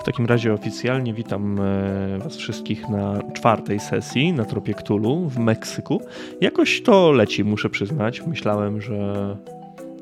[0.00, 5.38] W takim razie oficjalnie witam e, Was wszystkich na czwartej sesji na Tropie Cthulhu w
[5.38, 6.00] Meksyku.
[6.40, 8.26] Jakoś to leci, muszę przyznać.
[8.26, 9.36] Myślałem, że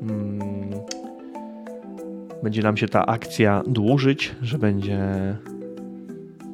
[0.01, 0.69] mm,
[2.43, 4.99] będzie nam się ta akcja dłużyć, że będzie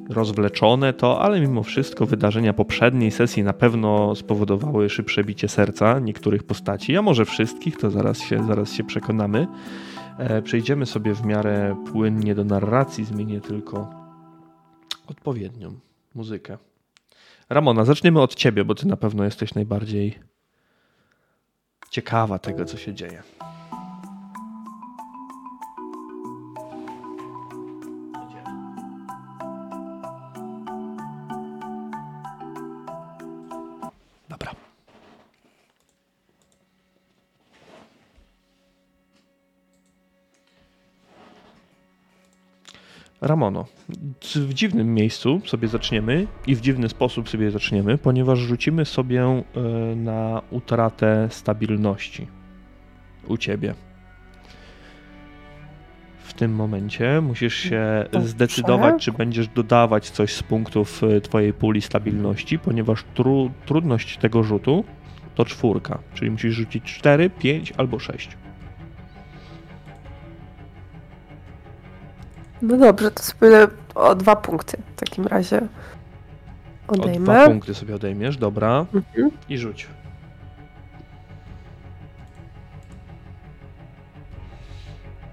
[0.10, 6.44] rozwleczone to, ale mimo wszystko wydarzenia poprzedniej sesji na pewno spowodowały szybsze bicie serca niektórych
[6.44, 9.48] postaci, a może wszystkich, to zaraz się, zaraz się przekonamy.
[10.18, 13.90] E, przejdziemy sobie w miarę płynnie do narracji, zmienię tylko
[15.08, 15.80] odpowiednią
[16.16, 16.58] muzykę.
[17.50, 20.20] Ramona, zaczniemy od ciebie, bo ty na pewno jesteś najbardziej
[21.90, 23.24] ciekawa tego, co się dzieje.
[43.22, 43.66] Ramono,
[44.36, 49.44] w dziwnym miejscu sobie zaczniemy i w dziwny sposób sobie zaczniemy, ponieważ rzucimy sobie e,
[49.96, 52.28] na utratę stabilności
[53.28, 53.74] u ciebie.
[56.24, 58.28] W tym momencie musisz się Dobrze.
[58.28, 64.44] zdecydować, czy będziesz dodawać coś z punktów e, twojej puli stabilności, ponieważ tru, trudność tego
[64.44, 64.84] rzutu
[65.36, 68.30] to czwórka, czyli musisz rzucić 4, 5 albo 6.
[72.66, 75.62] No dobrze, to sobie o dwa punkty w takim razie
[76.88, 77.32] odejmę.
[77.32, 78.86] O dwa punkty sobie odejmiesz, dobra.
[78.94, 79.32] Mhm.
[79.50, 79.88] I rzuć.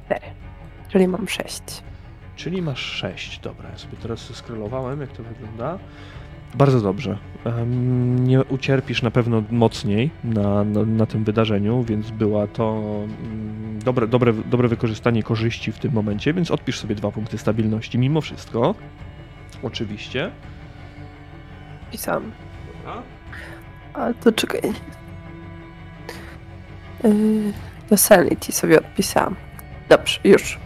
[0.06, 0.26] Cztery.
[0.88, 1.62] Czyli mam sześć.
[2.36, 3.68] Czyli masz sześć, dobra.
[3.70, 5.78] Ja sobie teraz skrolowałem, jak to wygląda.
[6.54, 7.18] Bardzo dobrze.
[8.16, 12.82] Nie ucierpisz na pewno mocniej na, na, na, tym wydarzeniu, więc była to
[13.22, 17.98] mm, dobre, dobre, dobre wykorzystanie korzyści w tym momencie, więc odpisz sobie dwa punkty stabilności
[17.98, 18.74] mimo wszystko.
[19.62, 20.30] Oczywiście.
[21.92, 22.30] I sam.
[22.66, 23.02] Dobra.
[23.94, 24.60] Ale to czekaj.
[27.04, 27.52] Yy,
[27.90, 29.36] do sanity sobie odpisałam.
[29.88, 30.61] Dobrze, już.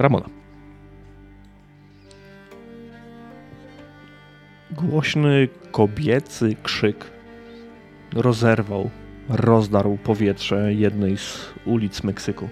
[0.00, 0.28] Ramona.
[4.70, 7.10] Głośny kobiecy krzyk
[8.14, 8.90] rozerwał,
[9.28, 12.48] rozdarł powietrze jednej z ulic Meksyku.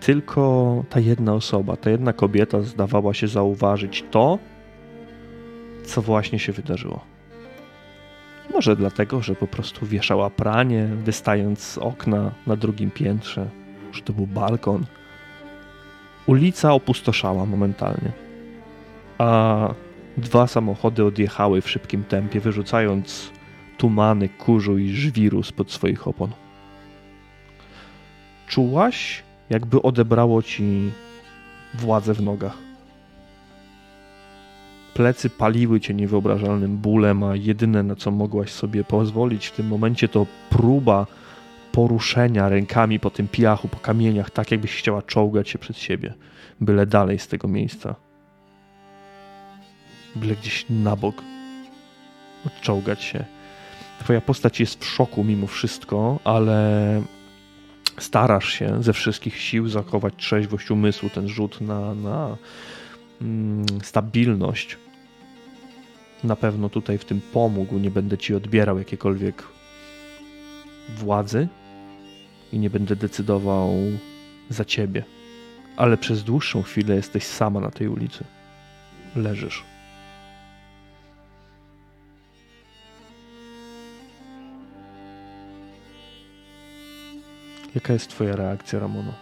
[0.00, 4.38] Tylko ta jedna osoba, ta jedna kobieta zdawała się zauważyć to,
[5.84, 7.04] co właśnie się wydarzyło.
[8.54, 13.50] Może dlatego, że po prostu wieszała pranie, wystając z okna na drugim piętrze,
[13.92, 14.86] że to był balkon,
[16.28, 18.12] Ulica opustoszała momentalnie,
[19.18, 19.74] a
[20.16, 23.30] dwa samochody odjechały w szybkim tempie, wyrzucając
[23.78, 26.30] tumany kurzu i żwiru spod swoich opon.
[28.48, 30.90] Czułaś, jakby odebrało ci
[31.74, 32.56] władzę w nogach.
[34.94, 40.08] Plecy paliły cię niewyobrażalnym bólem, a jedyne na co mogłaś sobie pozwolić w tym momencie
[40.08, 41.06] to próba
[41.78, 46.14] poruszenia rękami po tym piachu, po kamieniach, tak jakbyś chciała czołgać się przed siebie,
[46.60, 47.94] byle dalej z tego miejsca.
[50.16, 51.22] Byle gdzieś na bok.
[52.46, 53.24] Odczołgać się.
[54.00, 57.02] Twoja postać jest w szoku mimo wszystko, ale
[57.98, 62.36] starasz się ze wszystkich sił zachować trzeźwość umysłu, ten rzut na, na
[63.22, 64.76] mm, stabilność.
[66.24, 69.42] Na pewno tutaj w tym pomógł, nie będę ci odbierał jakiekolwiek
[70.96, 71.48] władzy,
[72.52, 73.70] i nie będę decydował
[74.50, 75.04] za ciebie.
[75.76, 78.24] Ale przez dłuższą chwilę jesteś sama na tej ulicy.
[79.16, 79.64] Leżysz.
[87.74, 89.12] Jaka jest Twoja reakcja, Ramono?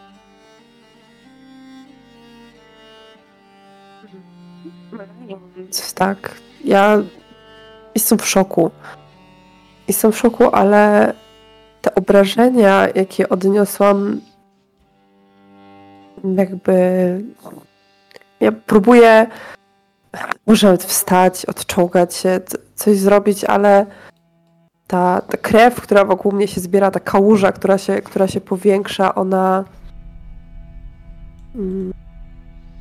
[5.95, 6.35] Tak,
[6.65, 7.03] ja
[7.95, 8.71] jestem w szoku.
[9.89, 11.13] Jestem w szoku, ale
[11.87, 14.21] te obrażenia, jakie odniosłam,
[16.37, 16.75] jakby.
[18.41, 19.27] Ja próbuję
[20.47, 22.41] może wstać, odczołgać się,
[22.75, 23.87] coś zrobić, ale
[24.87, 29.15] ta, ta krew, która wokół mnie się zbiera, ta kałuża, która się, która się powiększa,
[29.15, 29.65] ona.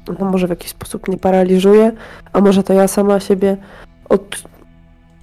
[0.10, 1.92] Ona może w jakiś sposób mnie paraliżuje,
[2.34, 3.58] a może to ja sama siebie
[4.10, 4.44] od,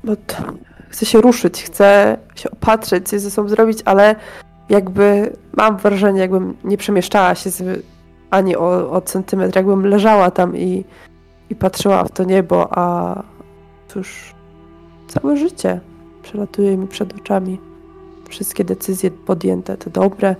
[0.08, 0.36] od
[0.92, 4.16] chcę się ruszyć, chcę się opatrzyć, coś ze sobą zrobić, ale
[4.68, 7.84] jakby mam wrażenie, jakbym nie przemieszczała się z,
[8.30, 10.84] ani o, o centymetr, jakbym leżała tam i,
[11.50, 13.16] i patrzyła w to niebo, a
[13.88, 14.34] cóż,
[15.08, 15.80] całe życie
[16.22, 17.60] przelatuje mi przed oczami.
[18.28, 20.36] Wszystkie decyzje podjęte, te dobre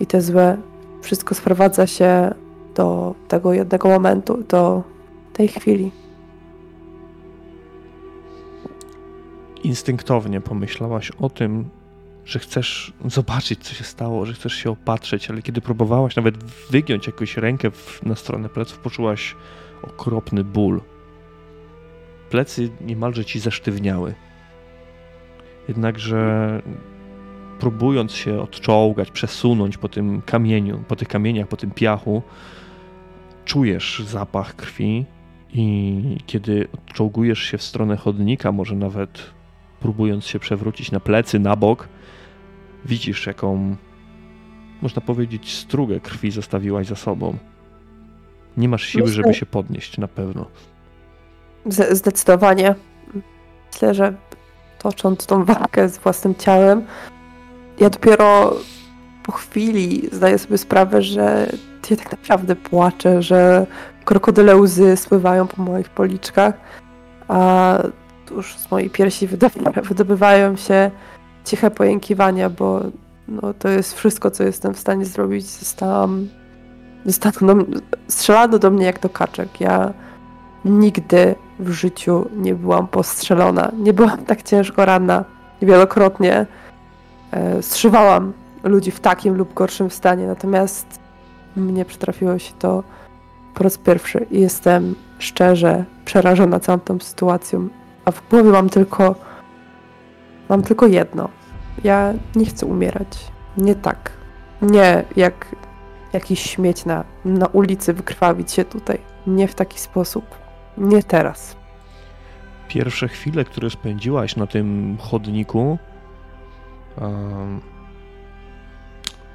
[0.00, 0.56] i te złe,
[1.02, 2.34] wszystko sprowadza się
[2.74, 4.82] do tego jednego momentu, do
[5.32, 5.90] tej chwili.
[9.64, 11.70] Instynktownie pomyślałaś o tym,
[12.24, 17.06] że chcesz zobaczyć, co się stało, że chcesz się opatrzeć, ale kiedy próbowałaś nawet wygiąć
[17.06, 19.36] jakąś rękę w, na stronę pleców, poczułaś
[19.82, 20.80] okropny ból.
[22.30, 24.14] Plecy niemalże ci zesztywniały.
[25.68, 26.62] Jednakże
[27.58, 32.22] próbując się odczołgać, przesunąć po tym kamieniu, po tych kamieniach, po tym piachu,
[33.44, 35.04] czujesz zapach krwi
[35.52, 39.35] i kiedy odczołgujesz się w stronę chodnika, może nawet
[39.86, 41.88] próbując się przewrócić na plecy, na bok,
[42.84, 43.76] widzisz jaką,
[44.82, 47.36] można powiedzieć, strugę krwi zostawiłaś za sobą.
[48.56, 50.46] Nie masz siły, żeby się podnieść, na pewno.
[51.90, 52.74] Zdecydowanie.
[53.72, 54.14] Myślę, że
[54.78, 56.82] tocząc tą walkę z własnym ciałem,
[57.80, 58.56] ja dopiero
[59.22, 61.52] po chwili zdaję sobie sprawę, że
[61.90, 63.66] ja tak naprawdę płaczę, że
[64.04, 66.54] krokodyle łzy spływają po moich policzkach,
[67.28, 67.78] a
[68.26, 69.28] tuż z mojej piersi
[69.82, 70.90] wydobywają się
[71.44, 72.80] ciche pojękiwania, bo
[73.28, 75.46] no, to jest wszystko, co jestem w stanie zrobić.
[75.46, 76.28] Zostałam,
[77.40, 77.54] do,
[78.08, 79.60] strzelano do mnie jak do kaczek.
[79.60, 79.92] Ja
[80.64, 83.72] nigdy w życiu nie byłam postrzelona.
[83.78, 85.24] Nie byłam tak ciężko ranna.
[85.62, 86.46] Wielokrotnie
[87.30, 88.32] e, zszywałam
[88.64, 90.86] ludzi w takim lub gorszym stanie, natomiast
[91.56, 92.82] mnie przytrafiło się to
[93.54, 97.68] po raz pierwszy i jestem szczerze przerażona całą tą sytuacją.
[98.06, 99.14] A w głowie mam tylko
[100.48, 101.28] mam tylko jedno.
[101.84, 103.32] Ja nie chcę umierać.
[103.58, 104.12] Nie tak.
[104.62, 105.56] Nie jak
[106.12, 108.98] jakiś śmieć na, na ulicy wykrwawić się tutaj.
[109.26, 110.24] Nie w taki sposób.
[110.78, 111.56] Nie teraz.
[112.68, 115.78] Pierwsze chwile, które spędziłaś na tym chodniku,
[117.00, 117.60] um,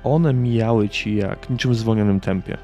[0.04, 2.58] one mijały ci jak niczym w zwolnionym tempie.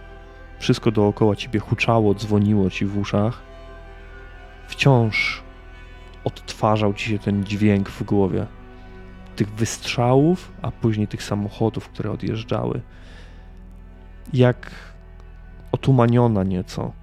[0.59, 3.41] Wszystko dookoła ciebie huczało, dzwoniło ci w uszach.
[4.67, 5.46] Wciąż
[6.27, 8.45] odtwarzał ci się ten dźwięk w głowie.
[9.35, 12.81] Tych wystrzałów, a później tych samochodów, które odjeżdżały.
[14.33, 14.71] Jak
[15.71, 16.93] otumaniona nieco,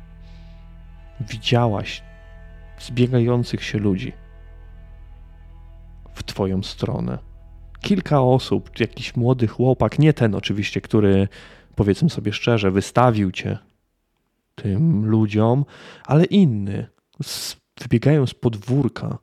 [1.20, 2.02] widziałaś
[2.78, 4.12] zbiegających się ludzi
[6.14, 7.18] w twoją stronę.
[7.80, 11.28] Kilka osób, jakiś młody chłopak, nie ten oczywiście, który
[11.74, 13.58] powiedzmy sobie szczerze, wystawił cię
[14.54, 15.64] tym ludziom,
[16.06, 16.86] ale inny,
[17.22, 19.18] z wybiegają z podwórka,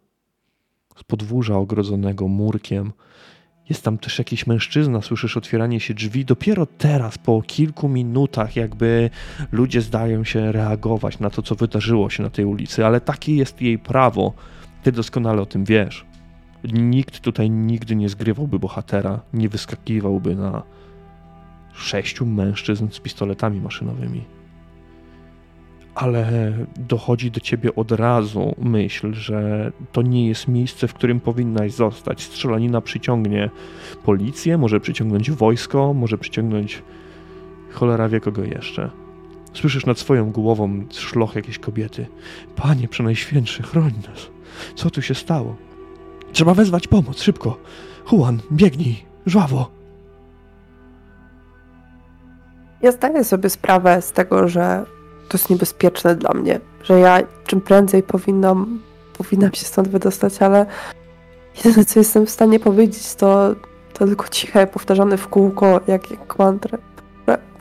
[0.97, 2.91] z podwórza ogrodzonego murkiem.
[3.69, 6.25] Jest tam też jakiś mężczyzna, słyszysz otwieranie się drzwi.
[6.25, 9.09] Dopiero teraz, po kilku minutach, jakby
[9.51, 13.61] ludzie zdają się reagować na to, co wydarzyło się na tej ulicy, ale takie jest
[13.61, 14.33] jej prawo.
[14.83, 16.05] Ty doskonale o tym wiesz.
[16.63, 20.63] Nikt tutaj nigdy nie zgrywałby bohatera, nie wyskakiwałby na
[21.73, 24.40] sześciu mężczyzn z pistoletami maszynowymi
[25.95, 31.71] ale dochodzi do ciebie od razu myśl, że to nie jest miejsce, w którym powinnaś
[31.73, 32.23] zostać.
[32.23, 33.49] Strzelanina przyciągnie
[34.03, 36.83] policję, może przyciągnąć wojsko, może przyciągnąć
[37.71, 38.89] cholera wie kogo jeszcze.
[39.53, 42.07] Słyszysz nad swoją głową szloch jakiejś kobiety.
[42.55, 44.29] Panie przenajświętszy, chroń nas.
[44.75, 45.55] Co tu się stało?
[46.31, 47.57] Trzeba wezwać pomoc, szybko.
[48.11, 49.71] Juan, biegnij, żwawo.
[52.81, 54.85] Ja zdaję sobie sprawę z tego, że
[55.31, 58.79] to jest niebezpieczne dla mnie, że ja czym prędzej powinnam,
[59.17, 60.65] powinnam się stąd wydostać, ale
[61.55, 63.55] jedyne co jestem w stanie powiedzieć to,
[63.93, 66.77] to tylko ciche, powtarzane w kółko, jak, jak mantrę.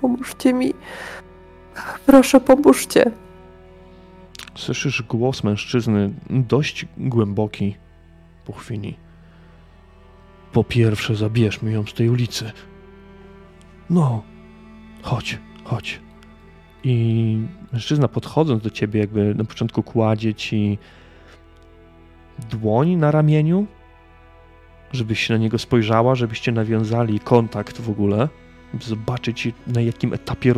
[0.01, 0.75] Pomóżcie mi.
[2.07, 3.11] Proszę, pomóżcie.
[4.55, 7.77] Słyszysz głos mężczyzny, dość głęboki
[8.47, 8.97] po chwili.
[10.53, 12.53] Po pierwsze, zabierzmy ją z tej ulicy.
[13.91, 14.23] No,
[15.03, 16.01] chodź, chodź.
[16.85, 17.39] I
[17.73, 20.79] mężczyzna podchodząc do ciebie, jakby na początku kładzie ci
[22.51, 23.67] dłoń na ramieniu,
[24.93, 28.29] żebyś na niego spojrzała, żebyście nawiązali kontakt w ogóle,
[28.75, 30.53] by zobaczyć na jakim etapie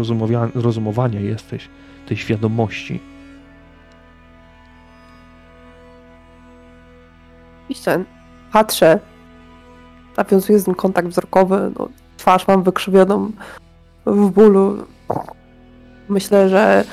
[0.55, 1.69] rozumowania jesteś,
[2.07, 3.01] tej świadomości.
[7.63, 8.05] Oczywiście
[8.53, 9.01] patrzę,
[10.17, 13.33] nawiązuję z nim kontakt wzrokowy, no, twarz mam wykrzywioną
[14.07, 14.87] w bólu.
[16.13, 16.85] Myślę, że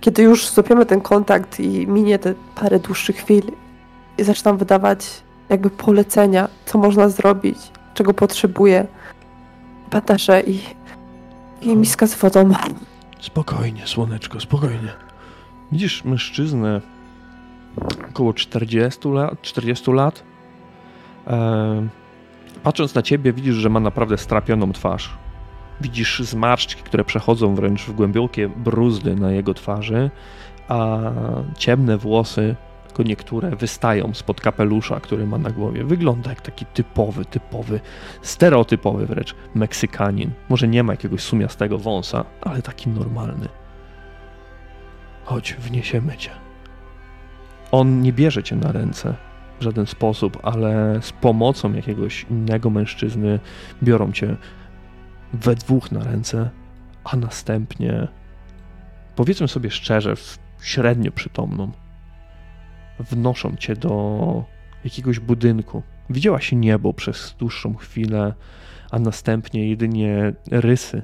[0.00, 3.42] kiedy już złapiemy ten kontakt i minie te parę dłuższych chwil
[4.18, 7.58] i zaczynam wydawać jakby polecenia, co można zrobić,
[7.94, 8.86] czego potrzebuję,
[9.90, 10.60] bandaże i,
[11.62, 12.50] i miska z wodą.
[13.20, 14.92] Spokojnie, słoneczko, spokojnie.
[15.72, 16.80] Widzisz mężczyznę
[18.10, 19.42] około 40 lat.
[19.42, 20.22] 40 lat.
[21.26, 21.88] E,
[22.62, 25.18] patrząc na ciebie, widzisz, że ma naprawdę strapioną twarz.
[25.80, 30.10] Widzisz zmarszczki, które przechodzą wręcz w głębokie bruzdy na jego twarzy,
[30.68, 30.98] a
[31.58, 32.56] ciemne włosy,
[32.86, 35.84] tylko niektóre, wystają spod kapelusza, który ma na głowie.
[35.84, 37.80] Wygląda jak taki typowy, typowy,
[38.22, 40.30] stereotypowy wręcz Meksykanin.
[40.48, 43.48] Może nie ma jakiegoś sumiastego wąsa, ale taki normalny.
[45.24, 46.30] Chodź, wniesiemy cię.
[47.70, 49.14] On nie bierze cię na ręce
[49.60, 53.40] w żaden sposób, ale z pomocą jakiegoś innego mężczyzny
[53.82, 54.36] biorą cię
[55.32, 56.50] we dwóch na ręce,
[57.04, 58.08] a następnie,
[59.16, 60.14] powiedzmy sobie szczerze,
[60.62, 61.72] średnio przytomną,
[63.00, 64.44] wnoszą cię do
[64.84, 65.82] jakiegoś budynku.
[66.10, 68.34] Widziałaś niebo przez dłuższą chwilę,
[68.90, 71.02] a następnie jedynie rysy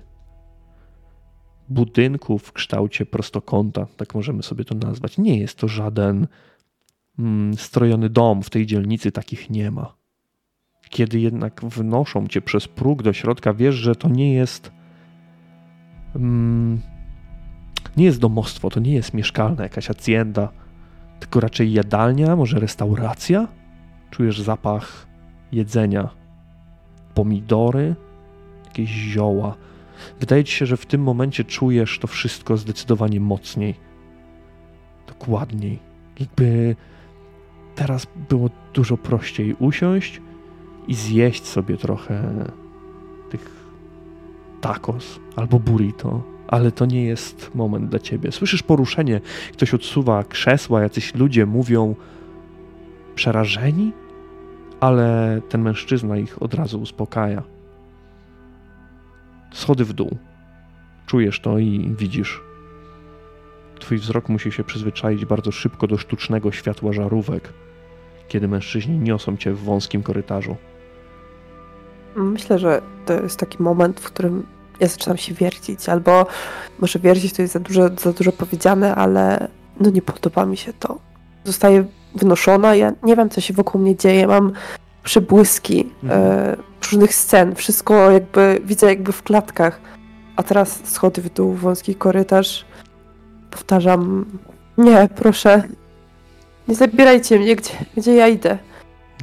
[1.68, 5.18] budynku w kształcie prostokąta, tak możemy sobie to nazwać.
[5.18, 6.26] Nie jest to żaden
[7.18, 9.96] mm, strojony dom, w tej dzielnicy takich nie ma.
[10.94, 14.72] Kiedy jednak wnoszą cię przez próg do środka, wiesz, że to nie jest.
[16.16, 16.80] Mm,
[17.96, 20.48] nie jest domostwo, to nie jest mieszkalna jakaś hacienda,
[21.20, 23.48] tylko raczej jadalnia, może restauracja.
[24.10, 25.06] Czujesz zapach
[25.52, 26.08] jedzenia,
[27.14, 27.94] pomidory,
[28.64, 29.56] jakieś zioła
[30.20, 33.74] Wydaje ci się, że w tym momencie czujesz to wszystko zdecydowanie mocniej,
[35.06, 35.78] dokładniej.
[36.20, 36.76] Jakby
[37.74, 40.20] teraz było dużo prościej usiąść
[40.88, 42.44] i zjeść sobie trochę
[43.30, 43.50] tych
[44.60, 48.32] tacos albo burrito, ale to nie jest moment dla ciebie.
[48.32, 49.20] Słyszysz poruszenie,
[49.52, 51.94] ktoś odsuwa krzesła, jacyś ludzie mówią
[53.14, 53.92] przerażeni,
[54.80, 57.42] ale ten mężczyzna ich od razu uspokaja
[59.52, 60.18] schody w dół.
[61.06, 62.40] Czujesz to i widzisz.
[63.78, 67.52] Twój wzrok musi się przyzwyczaić bardzo szybko do sztucznego światła żarówek,
[68.28, 70.56] kiedy mężczyźni niosą cię w wąskim korytarzu.
[72.16, 74.46] Myślę, że to jest taki moment, w którym
[74.80, 76.26] ja zaczynam się wiercić, albo
[76.78, 79.48] może wiercić to jest za dużo, za dużo powiedziane, ale
[79.80, 80.98] no nie podoba mi się to.
[81.44, 84.52] Zostaję wnoszona, ja nie wiem, co się wokół mnie dzieje, mam
[85.02, 86.22] przybłyski mhm.
[86.22, 89.80] e, różnych scen, wszystko jakby widzę jakby w klatkach.
[90.36, 92.64] A teraz schody w dół, wąski korytarz.
[93.50, 94.26] Powtarzam,
[94.78, 95.62] nie, proszę,
[96.68, 98.58] nie zabierajcie mnie, gdzie, gdzie ja idę.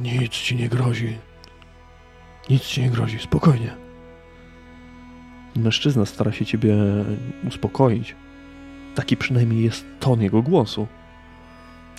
[0.02, 1.18] Nic ci nie grozi.
[2.50, 3.74] Nic ci nie grozi, spokojnie.
[5.56, 6.74] Mężczyzna stara się ciebie
[7.48, 8.16] uspokoić.
[8.94, 10.86] Taki przynajmniej jest ton jego głosu.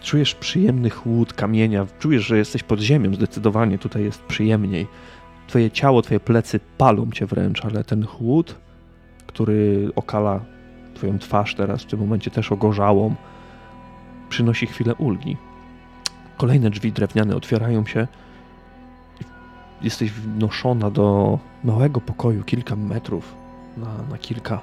[0.02, 4.88] Czujesz przyjemny chłód kamienia, czujesz, że jesteś pod ziemią, zdecydowanie tutaj jest przyjemniej.
[5.48, 8.56] Twoje ciało, twoje plecy palą cię wręcz, ale ten chłód,
[9.28, 10.40] który okala
[10.94, 13.16] twoją twarz teraz, w tym momencie też ogorzałą,
[14.30, 15.38] przynosi chwilę ulgi.
[16.38, 18.08] Kolejne drzwi drewniane otwierają się.
[19.84, 23.36] Jesteś wnoszona do małego pokoju, kilka metrów
[23.78, 24.62] na, na kilka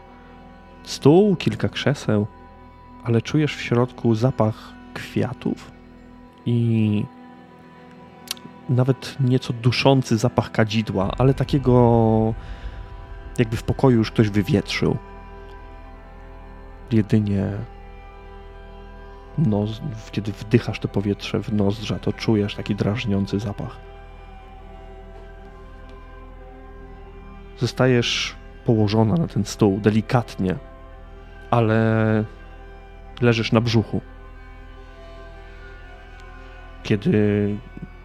[0.83, 2.27] stół, kilka krzeseł,
[3.05, 5.71] ale czujesz w środku zapach kwiatów
[6.47, 7.05] i
[8.69, 12.35] nawet nieco duszący zapach kadzidła, ale takiego
[13.39, 14.97] jakby w pokoju już ktoś wywietrzył.
[16.93, 17.51] Jedynie
[19.39, 19.81] nos,
[20.13, 23.90] kiedy wdychasz to powietrze w nozdrza, to czujesz taki drażniący zapach.
[27.61, 30.55] Zostajesz położona na ten stół delikatnie,
[31.51, 32.25] ale
[33.21, 34.01] leżysz na brzuchu.
[36.83, 37.49] Kiedy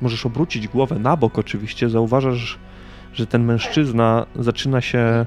[0.01, 2.59] możesz obrócić głowę na bok, oczywiście, zauważasz,
[3.13, 5.25] że ten mężczyzna zaczyna się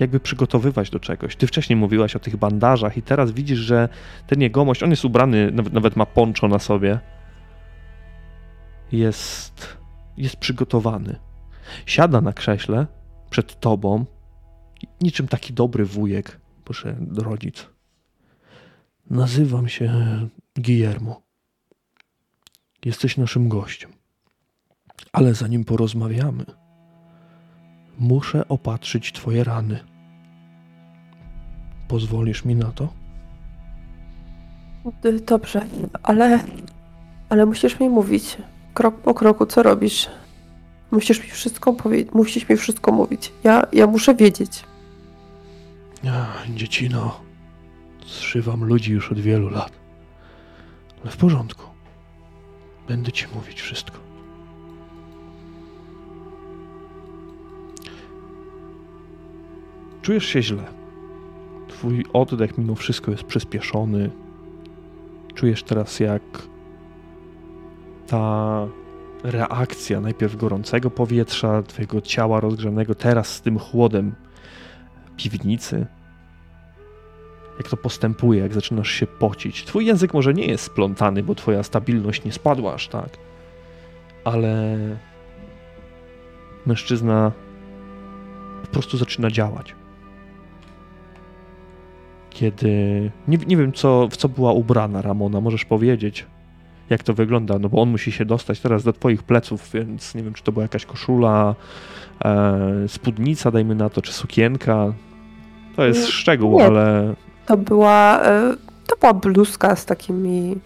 [0.00, 1.36] jakby przygotowywać do czegoś.
[1.36, 3.88] Ty wcześniej mówiłaś o tych bandażach i teraz widzisz, że
[4.26, 6.98] ten jegomość, on jest ubrany, nawet, nawet ma poncho na sobie,
[8.92, 9.78] jest,
[10.16, 11.16] jest przygotowany.
[11.86, 12.86] Siada na krześle
[13.30, 14.04] przed tobą,
[15.00, 17.66] niczym taki dobry wujek, proszę, rodzic.
[19.10, 19.92] Nazywam się
[20.56, 21.22] Guillermo.
[22.84, 23.90] Jesteś naszym gościem.
[25.12, 26.44] Ale zanim porozmawiamy,
[27.98, 29.80] muszę opatrzyć Twoje rany.
[31.88, 32.92] Pozwolisz mi na to?
[35.26, 35.66] Dobrze,
[36.02, 36.44] ale.
[37.28, 38.38] Ale musisz mi mówić
[38.74, 40.10] krok po kroku, co robisz.
[40.94, 43.32] Musisz mi wszystko powiedzieć, musisz mi wszystko mówić.
[43.44, 44.64] Ja, ja muszę wiedzieć.
[46.04, 47.20] Ja, dziecino,
[48.06, 49.72] zszywam ludzi już od wielu lat.
[51.02, 51.64] Ale w porządku.
[52.88, 53.98] Będę ci mówić wszystko.
[60.02, 60.64] Czujesz się źle.
[61.68, 64.10] Twój oddech mimo wszystko jest przyspieszony.
[65.34, 66.22] Czujesz teraz, jak
[68.06, 68.66] ta
[69.24, 74.14] reakcja najpierw gorącego powietrza, twojego ciała rozgrzanego, teraz z tym chłodem
[75.16, 75.86] piwnicy.
[77.58, 79.64] Jak to postępuje, jak zaczynasz się pocić.
[79.64, 83.08] Twój język może nie jest splątany, bo twoja stabilność nie spadła aż tak.
[84.24, 84.78] Ale
[86.66, 87.32] mężczyzna
[88.62, 89.74] po prostu zaczyna działać.
[92.30, 93.10] Kiedy.
[93.28, 96.26] Nie, nie wiem, co, w co była ubrana Ramona, możesz powiedzieć
[96.90, 100.22] jak to wygląda, no bo on musi się dostać teraz do twoich pleców, więc nie
[100.22, 101.54] wiem, czy to była jakaś koszula,
[102.24, 104.92] e, spódnica, dajmy na to, czy sukienka.
[105.76, 107.14] To jest szczegół, nie, ale...
[107.46, 110.56] To była, e, to była bluzka z takimi,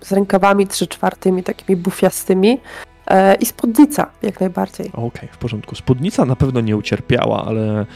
[0.00, 2.58] z rękawami trzy czwartymi, takimi bufiastymi
[3.06, 4.86] e, i spódnica, jak najbardziej.
[4.86, 5.74] Okej, okay, w porządku.
[5.74, 7.86] Spódnica na pewno nie ucierpiała, ale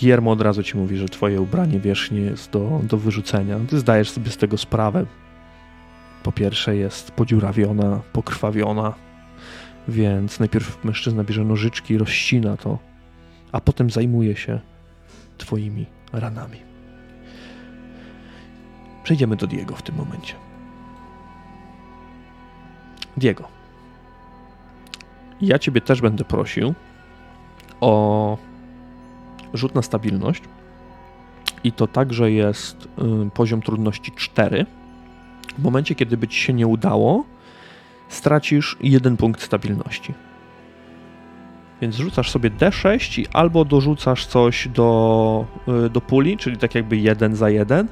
[0.00, 3.56] Guillermo od razu ci mówi, że twoje ubranie wierzchnie jest do, do wyrzucenia.
[3.70, 5.06] Ty zdajesz sobie z tego sprawę
[6.22, 8.94] po pierwsze jest podziurawiona, pokrwawiona,
[9.88, 12.78] więc najpierw mężczyzna bierze nożyczki, rozcina to,
[13.52, 14.60] a potem zajmuje się
[15.38, 16.58] twoimi ranami.
[19.02, 20.34] Przejdziemy do Diego w tym momencie.
[23.16, 23.48] Diego.
[25.40, 26.74] Ja ciebie też będę prosił
[27.80, 28.38] o
[29.54, 30.42] rzut na stabilność.
[31.64, 32.88] I to także jest
[33.26, 34.66] y, poziom trudności 4
[35.58, 37.24] w momencie, kiedy by ci się nie udało,
[38.08, 40.14] stracisz jeden punkt stabilności.
[41.80, 45.46] Więc rzucasz sobie D6 i albo dorzucasz coś do,
[45.86, 47.88] y, do puli, czyli tak jakby jeden za jeden,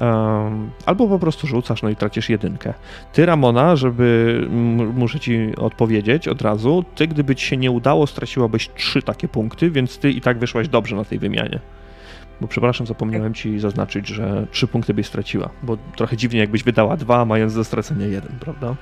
[0.00, 2.74] um, albo po prostu rzucasz, no i tracisz jedynkę.
[3.12, 4.46] Ty, Ramona, żeby,
[4.94, 9.70] muszę ci odpowiedzieć od razu, ty, gdyby ci się nie udało, straciłabyś trzy takie punkty,
[9.70, 11.60] więc ty i tak wyszłaś dobrze na tej wymianie.
[12.40, 16.96] Bo przepraszam, zapomniałem ci zaznaczyć, że trzy punkty byś straciła, bo trochę dziwnie jakbyś wydała
[16.96, 18.76] dwa, mając do stracenia jeden, prawda?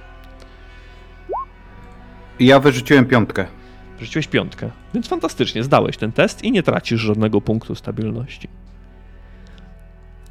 [2.40, 3.46] Ja wyrzuciłem piątkę.
[3.98, 8.48] Wyrzuciłeś piątkę, więc fantastycznie, zdałeś ten test i nie tracisz żadnego punktu stabilności.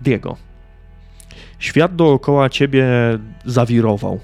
[0.01, 0.37] Diego.
[1.59, 2.87] Świat dookoła ciebie
[3.45, 4.19] zawirował.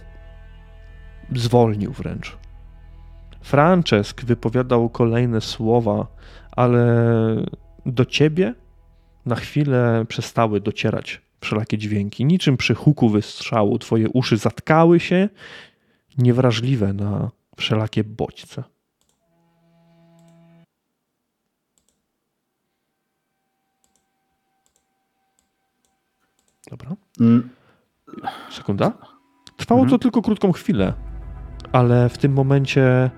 [1.35, 2.37] Zwolnił wręcz.
[3.41, 6.07] Francesc wypowiadał kolejne słowa,
[6.51, 6.85] ale
[7.85, 8.53] do ciebie
[9.25, 12.25] na chwilę przestały docierać wszelakie dźwięki.
[12.25, 15.29] Niczym przy huku wystrzału twoje uszy zatkały się,
[16.17, 18.63] niewrażliwe na wszelakie bodźce.
[26.71, 26.95] Dobra.
[27.19, 27.49] Mm.
[28.51, 28.93] Sekunda.
[29.57, 29.99] Trwało to mhm.
[29.99, 30.93] tylko krótką chwilę,
[31.71, 33.11] ale w tym momencie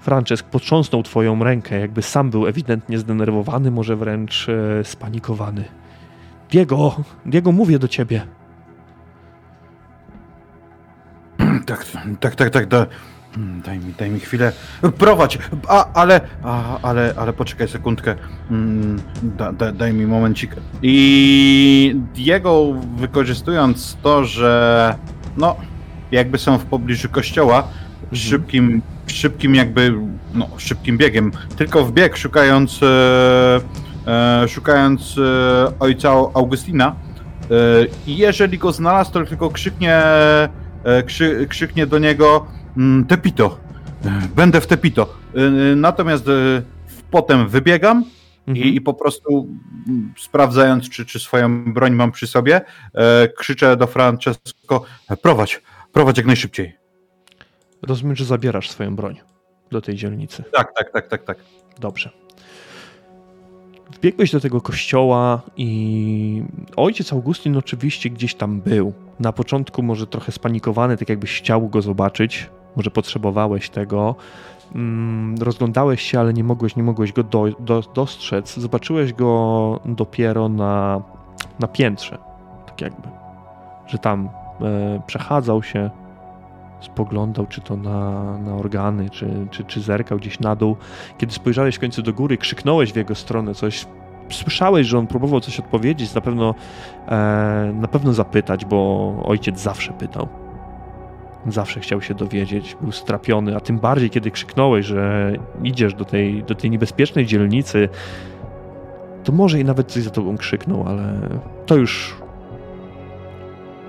[0.00, 5.64] Francesc potrząsnął twoją rękę, jakby sam był ewidentnie zdenerwowany, może wręcz e, spanikowany.
[6.50, 8.26] Diego, Diego, mówię do ciebie.
[11.66, 11.86] Tak,
[12.20, 12.86] tak, tak, tak, da,
[13.64, 14.52] daj mi, daj mi chwilę.
[14.98, 18.14] Prowadź, a, ale, a, ale, ale poczekaj sekundkę.
[18.50, 20.56] Mm, da, da, daj mi momencik.
[20.82, 24.94] I Diego, wykorzystując to, że
[25.36, 25.56] no,
[26.12, 28.16] jakby są w pobliżu kościoła, mhm.
[28.16, 28.82] szybkim
[29.12, 29.94] szybkim jakby,
[30.34, 33.60] no szybkim biegiem, tylko w bieg szukając, e,
[34.06, 36.96] e, szukając e, ojca Augustina
[37.42, 37.54] e,
[38.06, 39.94] i jeżeli go znalazł, to tylko krzyknie,
[40.84, 43.58] e, krzy, krzyknie do niego mm, Tepito,
[44.04, 45.18] e, będę w Tepito.
[45.76, 46.24] Natomiast
[47.10, 48.04] potem wybiegam
[48.48, 48.66] mhm.
[48.66, 49.48] i, i, po prostu
[49.88, 52.60] mm, sprawdzając, czy, czy swoją broń mam przy sobie,
[53.36, 54.84] krzyczę do Francesco,
[55.22, 56.77] prowadź, prowadź jak najszybciej.
[57.82, 59.20] Rozumiem, że zabierasz swoją broń
[59.70, 60.44] do tej dzielnicy.
[60.52, 61.38] Tak, tak, tak, tak, tak.
[61.80, 62.10] Dobrze.
[63.92, 66.42] Wbiegłeś do tego kościoła i
[66.76, 68.92] ojciec Augustyn oczywiście gdzieś tam był.
[69.20, 74.14] Na początku może trochę spanikowany, tak jakbyś chciał go zobaczyć, może potrzebowałeś tego.
[74.74, 78.58] Mm, rozglądałeś się, ale nie mogłeś, nie mogłeś go do, do, dostrzec.
[78.58, 81.02] Zobaczyłeś go dopiero na,
[81.60, 82.18] na piętrze,
[82.66, 83.08] tak jakby,
[83.86, 84.28] że tam
[84.60, 85.90] e, przechadzał się,
[86.80, 90.76] spoglądał, czy to na, na organy, czy, czy, czy zerkał gdzieś na dół.
[91.18, 93.86] Kiedy spojrzałeś w końcu do góry, krzyknąłeś w jego stronę coś,
[94.30, 96.54] słyszałeś, że on próbował coś odpowiedzieć, na pewno,
[97.08, 100.28] e, na pewno zapytać, bo ojciec zawsze pytał.
[101.46, 106.44] Zawsze chciał się dowiedzieć, był strapiony, a tym bardziej, kiedy krzyknąłeś, że idziesz do tej,
[106.44, 107.88] do tej niebezpiecznej dzielnicy,
[109.24, 111.20] to może i nawet coś za tobą krzyknął, ale
[111.66, 112.16] to już,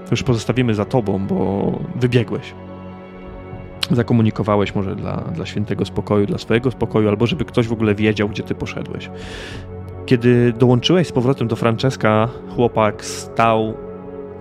[0.05, 2.53] to już pozostawimy za tobą, bo wybiegłeś
[3.91, 8.29] zakomunikowałeś może dla, dla świętego spokoju, dla swojego spokoju, albo żeby ktoś w ogóle wiedział,
[8.29, 9.09] gdzie ty poszedłeś.
[10.05, 13.73] Kiedy dołączyłeś z powrotem do Franceska, chłopak stał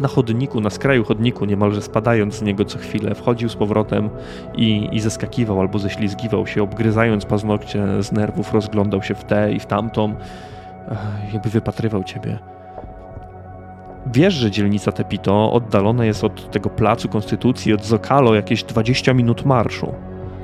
[0.01, 4.11] na chodniku, na skraju chodniku, niemalże spadając z niego co chwilę, wchodził z powrotem
[4.57, 9.61] i, i zeskakiwał albo ześlizgiwał się, obgryzając paznokcie z nerwów, rozglądał się w tę i
[9.61, 10.15] w tamtą,
[11.33, 12.39] jakby wypatrywał ciebie.
[14.07, 19.45] Wiesz, że dzielnica Tepito oddalona jest od tego placu Konstytucji, od Zocalo jakieś 20 minut
[19.45, 19.95] marszu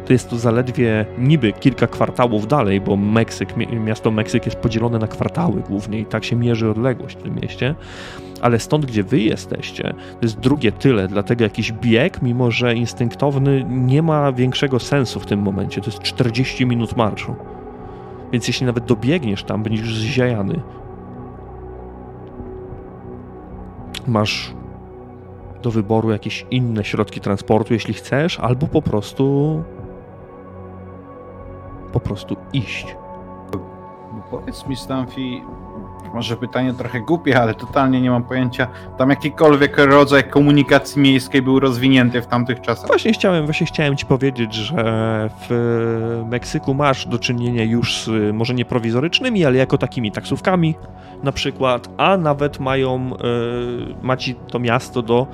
[0.06, 5.06] to jest to zaledwie niby kilka kwartałów dalej, bo Meksyk, miasto Meksyk jest podzielone na
[5.06, 7.74] kwartały głównie i tak się mierzy odległość w tym mieście.
[8.40, 13.64] Ale stąd, gdzie wy jesteście, to jest drugie tyle, dlatego jakiś bieg, mimo że instynktowny,
[13.68, 15.80] nie ma większego sensu w tym momencie.
[15.80, 17.34] To jest 40 minut marszu.
[18.32, 20.60] Więc jeśli nawet dobiegniesz tam, będziesz zziajany.
[24.06, 24.54] Masz
[25.62, 29.62] do wyboru jakieś inne środki transportu, jeśli chcesz, albo po prostu
[31.92, 32.96] po prostu iść.
[34.30, 35.42] Powiedz mi, Stanfi,
[36.14, 38.66] może pytanie trochę głupie, ale totalnie nie mam pojęcia,
[38.98, 42.87] tam jakikolwiek rodzaj komunikacji miejskiej był rozwinięty w tamtych czasach.
[42.87, 48.55] Właśnie chciałem, właśnie chciałem ci powiedzieć, że w Meksyku masz do czynienia już z może
[48.55, 50.74] nie prowizorycznymi, ale jako takimi taksówkami
[51.22, 55.27] na przykład, a nawet mają, yy, ma ci to miasto do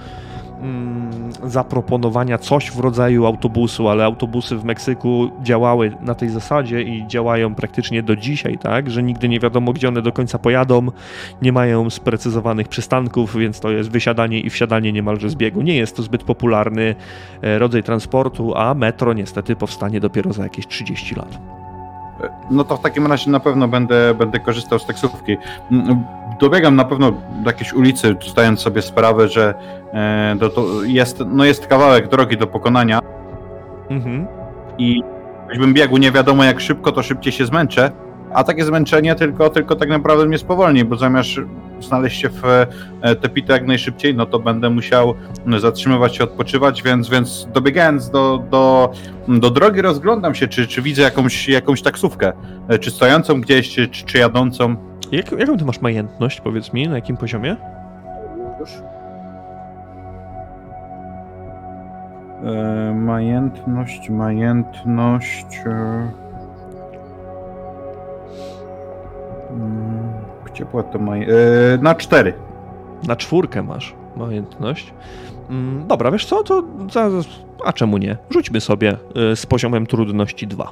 [1.45, 7.55] zaproponowania coś w rodzaju autobusu, ale autobusy w Meksyku działały na tej zasadzie i działają
[7.55, 10.87] praktycznie do dzisiaj, tak, że nigdy nie wiadomo, gdzie one do końca pojadą,
[11.43, 15.63] nie mają sprecyzowanych przystanków, więc to jest wysiadanie i wsiadanie niemalże z biegu.
[15.63, 16.95] Nie jest to zbyt popularny
[17.43, 21.60] e, rodzaj transportu, a metro niestety powstanie dopiero za jakieś 30 lat.
[22.51, 25.37] No to w takim razie na pewno będę, będę korzystał z taksówki.
[25.71, 26.05] Mm,
[26.41, 29.55] dobiegam na pewno do jakiejś ulicy, zdając sobie sprawę, że
[29.93, 33.01] e, do, to jest, no jest kawałek drogi do pokonania.
[33.91, 34.27] Mhm.
[34.79, 35.03] I
[35.51, 37.91] gdybym biegł nie wiadomo jak szybko, to szybciej się zmęczę.
[38.35, 41.29] A takie zmęczenie tylko, tylko tak naprawdę mnie spowolni, bo zamiast
[41.81, 42.45] znaleźć się w
[43.03, 45.15] e, Tepito jak najszybciej, no to będę musiał
[45.59, 48.93] zatrzymywać się, odpoczywać, więc, więc dobiegając do, do,
[49.29, 52.33] do drogi rozglądam się, czy, czy widzę jakąś, jakąś taksówkę,
[52.69, 54.77] e, czy stojącą gdzieś, czy, czy jadącą.
[55.13, 57.57] Jak, jaką ty masz majętność, powiedz mi, na jakim poziomie?
[58.61, 58.71] Już.
[62.45, 65.47] E, majętność, majętność...
[65.67, 66.11] E...
[69.51, 70.20] Mm,
[70.71, 71.23] była to maj...
[71.23, 71.27] E,
[71.83, 72.35] na cztery.
[73.07, 74.95] Na czwórkę masz majętność.
[75.51, 77.27] Mm, dobra, wiesz co, to zaraz...
[77.65, 78.17] A czemu nie?
[78.31, 78.97] Rzućmy sobie
[79.33, 80.71] e, z poziomem trudności 2.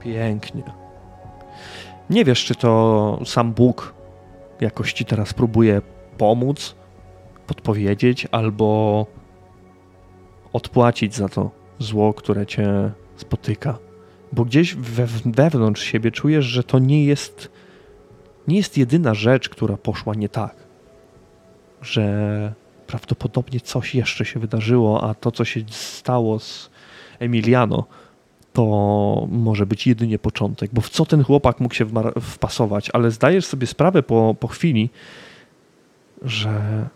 [0.00, 0.62] Pięknie.
[2.10, 3.94] Nie wiesz, czy to sam Bóg
[4.60, 5.82] jakoś ci teraz próbuje
[6.18, 6.74] pomóc,
[7.46, 9.06] podpowiedzieć albo
[10.52, 13.78] odpłacić za to zło, które cię spotyka.
[14.32, 17.50] Bo gdzieś we, wewnątrz siebie czujesz, że to nie jest,
[18.48, 20.54] nie jest jedyna rzecz, która poszła nie tak.
[21.82, 22.54] Że
[22.86, 26.70] prawdopodobnie coś jeszcze się wydarzyło, a to, co się stało z
[27.18, 27.86] Emiliano,
[28.52, 30.70] to może być jedynie początek.
[30.74, 31.86] Bo w co ten chłopak mógł się
[32.20, 32.90] wpasować?
[32.92, 34.90] Ale zdajesz sobie sprawę po, po chwili,
[36.22, 36.88] że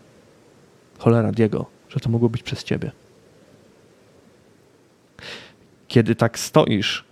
[0.99, 2.91] cholera Diego, że to mogło być przez ciebie
[5.87, 7.05] kiedy tak stoisz,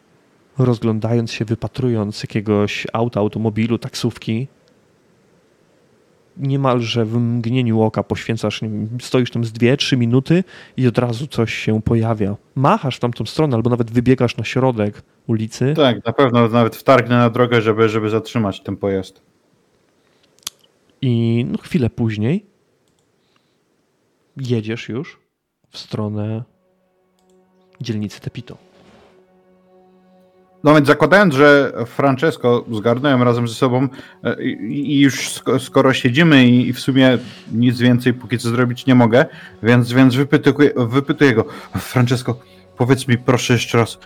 [0.57, 4.47] rozglądając się, wypatrując jakiegoś auta, automobilu, taksówki,
[6.37, 10.43] niemalże w mgnieniu oka poświęcasz, wiem, stoisz tam z dwie, trzy minuty
[10.77, 12.35] i od razu coś się pojawia.
[12.55, 15.73] Machasz w tamtą stronę albo nawet wybiegasz na środek ulicy.
[15.75, 19.21] Tak, na pewno nawet wtargnę na drogę, żeby, żeby zatrzymać ten pojazd.
[21.01, 22.45] I no, chwilę później
[24.37, 25.19] jedziesz już
[25.69, 26.43] w stronę
[27.81, 28.57] dzielnicy Tepito.
[30.63, 33.87] No więc zakładając, że Francesco zgarnąłem razem ze sobą
[34.23, 37.17] e, i już skoro siedzimy i w sumie
[37.51, 39.25] nic więcej póki co zrobić nie mogę,
[39.63, 41.45] więc, więc wypytuję, wypytuję go.
[41.77, 42.39] Francesco,
[42.77, 43.97] powiedz mi proszę jeszcze raz,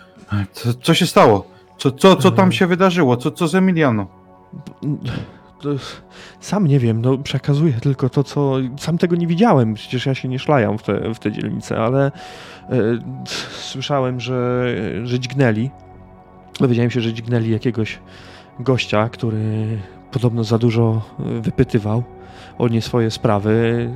[0.52, 1.50] co, co się stało?
[1.78, 3.16] Co, co, co tam się wydarzyło?
[3.16, 4.06] Co, co z Emiliano?
[6.40, 8.56] Sam nie wiem, no przekazuję tylko to, co...
[8.78, 12.06] Sam tego nie widziałem, przecież ja się nie szlajam w te, w te dzielnice, ale
[12.06, 12.12] e,
[13.54, 15.70] słyszałem, że, że dźgnęli
[16.60, 17.98] dowiedziałem się, że dźgnęli jakiegoś
[18.60, 19.66] gościa, który
[20.12, 22.02] podobno za dużo e, wypytywał
[22.58, 23.88] o nie swoje sprawy.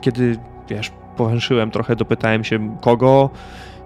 [0.00, 0.36] Kiedy,
[0.68, 3.30] wiesz, powęszyłem trochę, dopytałem się kogo,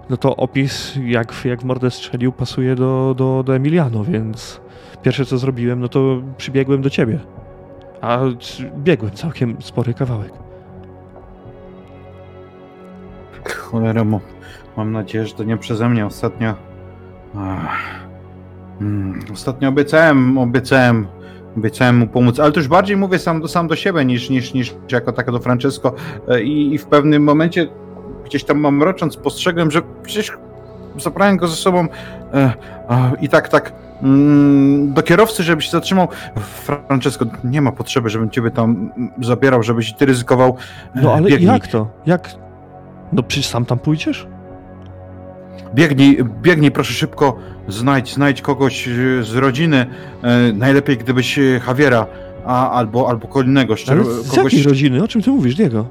[0.09, 4.61] no to opis, jak, jak mordę strzelił, pasuje do, do, do Emiliano, więc
[5.01, 7.19] pierwsze co zrobiłem, no to przybiegłem do ciebie.
[8.01, 8.19] A
[8.77, 10.31] biegłem całkiem spory kawałek.
[13.49, 14.05] Cholera,
[14.77, 16.55] mam nadzieję, że to nie przeze mnie ostatnio.
[17.35, 18.07] Ach.
[18.81, 21.07] Mm, Ostatnio obiecałem, obiecałem,
[21.57, 24.53] obiecałem mu pomóc, ale to już bardziej mówię sam do, sam do siebie niż, niż,
[24.53, 25.93] niż jako taka do Francesco
[26.27, 27.67] E, I, i w pewnym momencie
[28.25, 30.37] gdzieś tam mam mrocząc spostrzegłem, że przecież
[30.97, 31.87] zabrałem go ze sobą
[32.33, 32.53] e,
[32.87, 33.73] a, i tak, tak
[34.87, 36.07] do kierowcy, żeby się zatrzymał.
[36.39, 40.57] Francesco, nie ma potrzeby, żebym ciebie tam mm, zabierał, żebyś ty ryzykował.
[40.95, 41.87] E, No ale biegnij, jak to?
[42.05, 42.29] Jak?
[43.13, 44.27] No przecież sam tam pójdziesz?
[45.75, 48.91] Biegnij, biegnij proszę szybko, znajdź, znajdź kogoś e,
[49.23, 49.85] z rodziny,
[50.23, 52.05] e, najlepiej gdybyś Javiera,
[52.45, 54.53] a, albo, albo Collinego, Ale szczer- z kogoś...
[54.53, 55.03] jakiej rodziny?
[55.03, 55.85] O czym ty mówisz, Diego?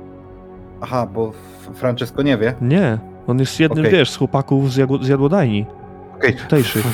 [0.81, 1.33] Aha, bo
[1.75, 2.55] Francesco nie wie.
[2.61, 3.99] Nie, on jest jednym, Okej.
[3.99, 5.67] wiesz, z chłopaków z, jadło- z jadłodajni.
[6.17, 6.85] Okej, Tutejszych.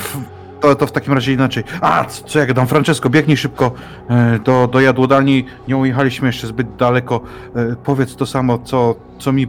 [0.63, 1.63] To, to w takim razie inaczej.
[1.81, 3.71] A, c- co jak dam, Francesco, biegnij szybko
[4.09, 7.21] e, do, do jadłodalni, nie ujechaliśmy jeszcze zbyt daleko.
[7.55, 9.47] E, Powiedz to samo, co, co mi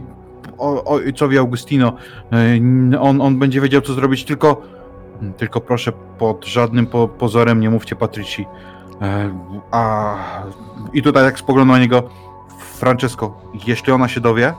[0.85, 1.93] ojcowi Augustino.
[2.93, 4.61] E, On, on będzie wiedział, co zrobić, tylko
[5.37, 8.45] tylko proszę, pod żadnym po, pozorem nie mówcie Patrycji.
[9.01, 9.29] E,
[9.71, 10.15] A
[10.93, 12.03] i tutaj jak spoglądam na niego,
[12.59, 14.53] Francesco, jeśli ona się dowie,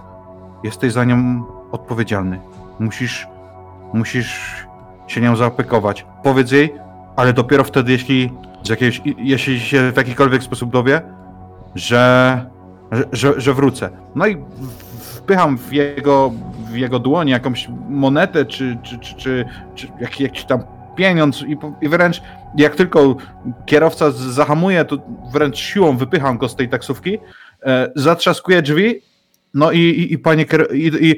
[0.65, 2.41] jesteś za nią odpowiedzialny.
[2.79, 3.27] Musisz,
[3.93, 4.67] musisz
[5.07, 6.07] się nią zaopiekować.
[6.23, 6.75] Powiedz jej,
[7.17, 11.03] ale dopiero wtedy, jeśli, z jeśli się w jakikolwiek sposób dowie,
[11.75, 12.45] że,
[13.13, 13.91] że, że wrócę.
[14.15, 14.37] No i
[15.01, 16.33] wpycham w jego,
[16.71, 20.63] w jego dłoń jakąś monetę, czy, czy, czy, czy, czy jak, jakiś tam
[20.97, 22.23] pieniądz i, i wręcz
[22.57, 23.17] jak tylko
[23.67, 24.99] kierowca zahamuje, to
[25.33, 27.19] wręcz siłą wypycham go z tej taksówki,
[27.63, 29.03] e, zatrzaskuję drzwi,
[29.55, 31.17] no i, i, i panie i, i,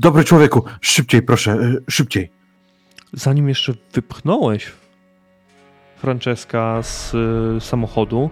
[0.00, 2.39] dobry człowieku, szybciej proszę, e, szybciej.
[3.12, 4.72] Zanim jeszcze wypchnąłeś
[5.96, 8.30] Franceska z y, samochodu,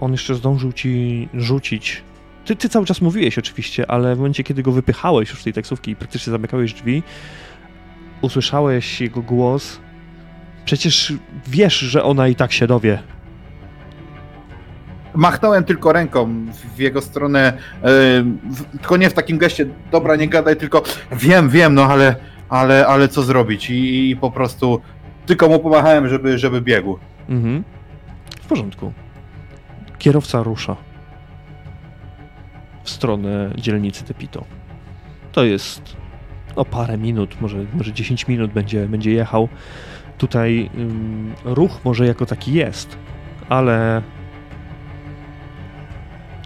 [0.00, 2.02] on jeszcze zdążył ci rzucić.
[2.44, 5.52] Ty, ty cały czas mówiłeś oczywiście, ale w momencie, kiedy go wypychałeś już z tej
[5.52, 7.02] taksówki i praktycznie zamykałeś drzwi,
[8.22, 9.80] usłyszałeś jego głos.
[10.64, 11.12] Przecież
[11.46, 12.98] wiesz, że ona i tak się dowie.
[15.14, 17.56] Machnąłem tylko ręką w- jego stronę, e,
[18.50, 22.16] w, tylko nie w takim geście, dobra, nie gadaj, tylko wiem, wiem, no ale,
[22.50, 24.80] ale, ale co zrobić i, i po prostu
[25.26, 26.98] tylko mu pomachałem, żeby, żeby biegł.
[27.28, 27.64] Mhm.
[28.42, 28.92] W porządku.
[29.98, 30.76] Kierowca rusza
[32.84, 34.44] w stronę dzielnicy Tepito.
[35.32, 35.96] To jest
[36.56, 39.48] o parę minut, może, może 10 minut będzie, będzie jechał.
[40.18, 42.98] Tutaj ym, ruch może jako taki jest,
[43.48, 44.02] ale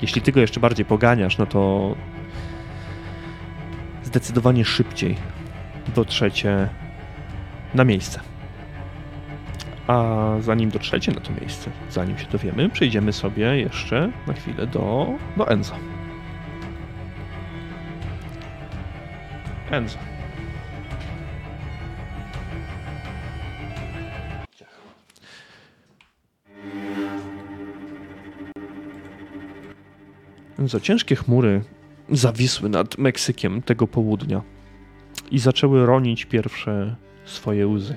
[0.03, 1.95] jeśli ty go jeszcze bardziej poganiasz, no to
[4.03, 5.17] zdecydowanie szybciej
[5.89, 6.69] dotrzecie
[7.75, 8.21] na miejsce.
[9.87, 10.05] A
[10.41, 15.49] zanim dotrzecie na to miejsce, zanim się dowiemy, przejdziemy sobie jeszcze na chwilę do, do
[15.49, 15.75] Enza.
[19.71, 19.99] Enza.
[30.59, 31.63] Enzo, ciężkie chmury
[32.11, 34.54] zawisły nad Meksykiem tego południa
[35.31, 37.97] i zaczęły ronić pierwsze swoje łzy.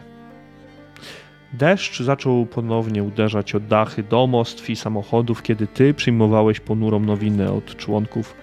[1.54, 7.76] Deszcz zaczął ponownie uderzać o dachy domostw i samochodów, kiedy ty przyjmowałeś ponurą nowinę od
[7.76, 8.36] członków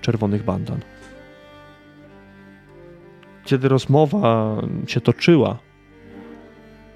[0.00, 0.80] czerwonych bandan.
[3.44, 4.56] Kiedy rozmowa
[4.86, 5.58] się toczyła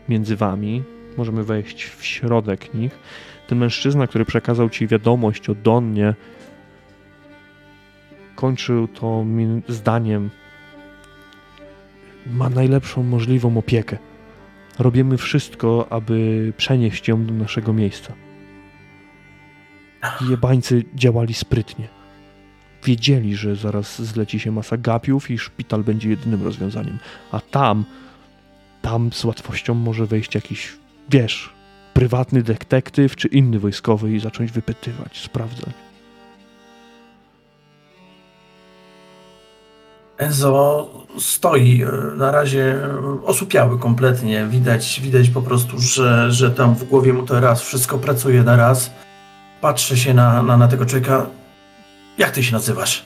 [0.08, 0.82] między wami,
[1.16, 2.98] możemy wejść w środek nich,
[3.46, 6.14] ten mężczyzna, który przekazał ci wiadomość o Donnie,
[8.34, 9.24] kończył to
[9.68, 10.30] zdaniem
[12.26, 13.98] ma najlepszą możliwą opiekę.
[14.78, 18.12] Robimy wszystko, aby przenieść ją do naszego miejsca.
[20.30, 21.88] Jebańcy działali sprytnie.
[22.84, 26.98] Wiedzieli, że zaraz zleci się masa gapiów i szpital będzie jedynym rozwiązaniem.
[27.32, 27.84] A tam,
[28.82, 30.76] tam z łatwością może wejść jakiś,
[31.10, 31.54] wiesz,
[31.94, 35.87] prywatny detektyw czy inny wojskowy i zacząć wypytywać, sprawdzać.
[40.18, 44.46] Enzo stoi e, na razie e, osłupiały kompletnie.
[44.46, 48.56] Widać, widać po prostu, że, że tam w głowie mu to raz wszystko pracuje na
[48.56, 48.90] raz.
[49.60, 51.26] Patrzę się na, na, na tego człowieka.
[52.18, 53.04] Jak ty się nazywasz?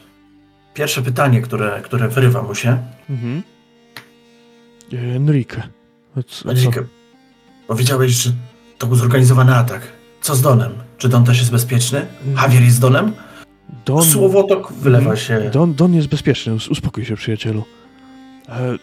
[0.74, 2.78] Pierwsze pytanie, które, które wyrywa mu się.
[3.10, 3.42] Mhm.
[4.92, 5.62] E, Enrique.
[6.26, 6.50] Co-?
[6.50, 6.84] Enrique,
[7.66, 8.30] powiedziałeś, że
[8.78, 9.82] to był zorganizowany atak.
[10.20, 10.72] Co z Donem?
[10.98, 12.06] Czy Don też jest bezpieczny?
[12.36, 13.12] Javier jest z Donem?
[13.84, 15.50] Don, Słowotok wylewa się.
[15.52, 17.64] Don, Don jest bezpieczny, us- uspokój się, przyjacielu.
[18.48, 18.78] E,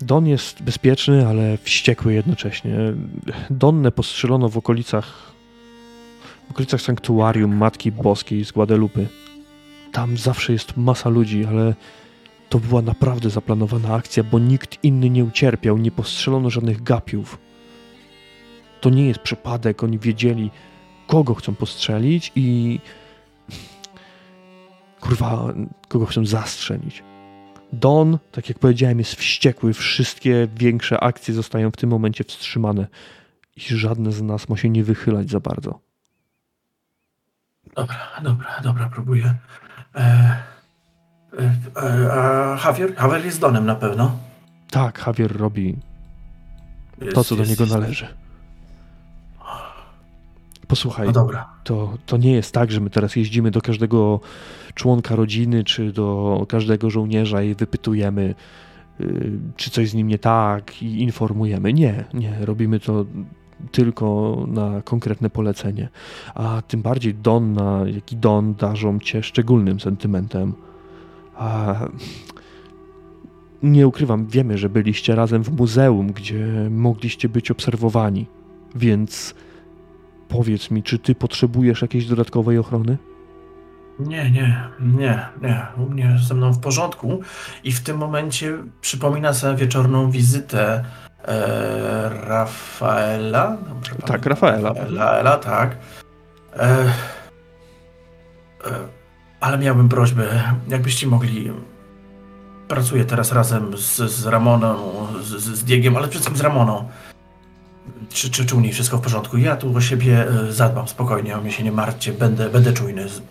[0.00, 2.76] Don jest bezpieczny, ale wściekły jednocześnie.
[3.50, 5.32] Donnę postrzelono w okolicach
[6.48, 9.00] w okolicach sanktuarium Matki Boskiej z Guadalupe.
[9.92, 11.74] Tam zawsze jest masa ludzi, ale
[12.48, 17.38] To była naprawdę zaplanowana akcja, bo nikt inny nie ucierpiał, nie postrzelono żadnych gapiów.
[18.80, 20.50] To nie jest przypadek, oni wiedzieli,
[21.06, 22.78] kogo chcą postrzelić i.
[25.00, 25.54] Kurwa,
[25.88, 27.02] kogo chcą zastrzelić.
[27.72, 29.72] Don, tak jak powiedziałem, jest wściekły.
[29.72, 32.86] Wszystkie większe akcje zostają w tym momencie wstrzymane
[33.56, 35.80] i żadne z nas ma się nie wychylać za bardzo.
[37.76, 39.34] Dobra, dobra, dobra, próbuję.
[39.94, 40.00] E,
[41.38, 42.94] e, e, a Javier?
[42.94, 44.18] Javier jest Donem na pewno.
[44.70, 45.76] Tak, Javier robi
[47.14, 47.74] to, co do jest, niego jest.
[47.74, 48.08] należy.
[50.68, 51.48] Posłuchaj, No dobra.
[51.64, 54.20] to, to nie jest tak, że my teraz jeździmy do każdego
[54.74, 58.34] członka rodziny, czy do każdego żołnierza i wypytujemy,
[59.00, 61.72] y, czy coś z nim nie tak i informujemy.
[61.72, 63.04] Nie, nie, robimy to
[63.72, 65.88] tylko na konkretne polecenie.
[66.34, 70.54] A tym bardziej Donna, jak i Don darzą cię szczególnym sentymentem.
[71.36, 71.74] A
[73.62, 78.26] nie ukrywam, wiemy, że byliście razem w muzeum, gdzie mogliście być obserwowani,
[78.74, 79.34] więc
[80.28, 82.98] powiedz mi, czy ty potrzebujesz jakiejś dodatkowej ochrony?
[83.98, 85.66] Nie, nie, nie, nie.
[85.76, 87.20] U mnie ze mną w porządku.
[87.64, 90.84] I w tym momencie przypomina sobie wieczorną wizytę
[91.24, 93.56] e, Rafaela.
[93.68, 94.30] Dobrze Tak, pamiętam?
[94.30, 94.72] Rafaela.
[94.72, 95.76] Rafaela, tak.
[96.56, 96.88] E, e,
[99.40, 101.52] ale miałbym prośbę, jakbyście mogli.
[102.68, 104.76] Pracuję teraz razem z, z Ramoną,
[105.22, 106.88] z, z Diegiem, ale przede wszystkim z Ramoną.
[108.10, 109.36] Czy, czy, czy u niej wszystko w porządku?
[109.38, 113.08] Ja tu o siebie e, zadbam spokojnie, o mnie się nie martwcie, będę, będę czujny.
[113.08, 113.22] Z,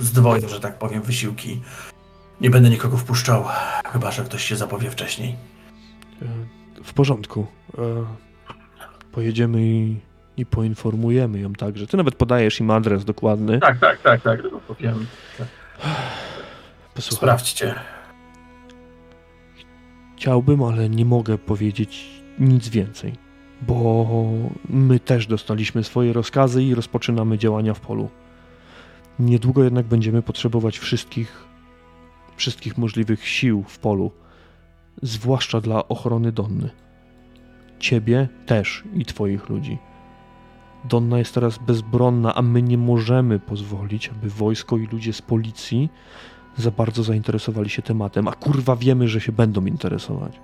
[0.00, 1.60] zdwoję, że tak powiem, wysiłki.
[2.40, 3.44] Nie będę nikogo wpuszczał,
[3.92, 5.36] chyba że ktoś się zapowie wcześniej.
[6.22, 6.26] E,
[6.84, 7.46] W porządku.
[7.78, 7.82] E,
[9.12, 9.96] Pojedziemy i,
[10.36, 11.86] i poinformujemy ją także.
[11.86, 13.58] Ty nawet podajesz im adres dokładny.
[13.60, 15.06] Tak, tak, tak, tak, powiem.
[16.94, 17.74] Posłuchaj, Sprawdźcie.
[20.16, 22.06] chciałbym, ale nie mogę powiedzieć
[22.38, 23.12] nic więcej,
[23.62, 24.06] bo
[24.68, 28.08] my też dostaliśmy swoje rozkazy i rozpoczynamy działania w polu.
[29.18, 31.44] Niedługo jednak będziemy potrzebować wszystkich,
[32.36, 34.10] wszystkich możliwych sił w polu,
[35.02, 36.70] zwłaszcza dla ochrony Donny.
[37.78, 39.78] Ciebie też i twoich ludzi.
[40.84, 45.88] Donna jest teraz bezbronna, a my nie możemy pozwolić, aby wojsko i ludzie z policji
[46.56, 50.40] za bardzo zainteresowali się tematem, a kurwa wiemy, że się będą interesować.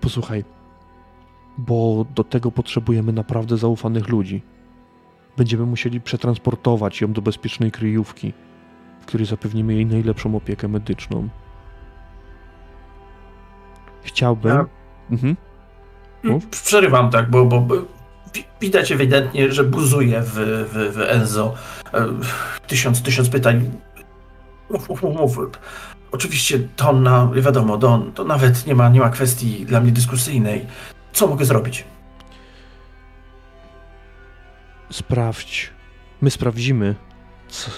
[0.00, 0.44] Posłuchaj,
[1.58, 4.42] bo do tego potrzebujemy naprawdę zaufanych ludzi.
[5.36, 8.32] Będziemy musieli przetransportować ją do bezpiecznej kryjówki,
[9.00, 11.28] w której zapewnimy jej najlepszą opiekę medyczną.
[14.02, 14.56] Chciałbym.
[14.56, 14.66] Ja-
[15.10, 15.36] Mhm.
[16.22, 16.46] Mów.
[16.46, 17.74] Przerywam tak, bo, bo, bo
[18.34, 20.32] wi- widać ewidentnie, że buzuje w,
[20.72, 21.54] w, w Enzo.
[21.94, 22.06] E,
[22.66, 23.70] Tysiąc, tysiąc pytań.
[24.70, 25.38] Mów, mów, mów,
[26.12, 30.66] Oczywiście Donna, wiadomo, Don, to nawet nie ma, nie ma kwestii dla mnie dyskusyjnej.
[31.12, 31.84] Co mogę zrobić?
[34.90, 35.70] sprawdź.
[36.20, 36.94] My sprawdzimy
[37.48, 37.70] c-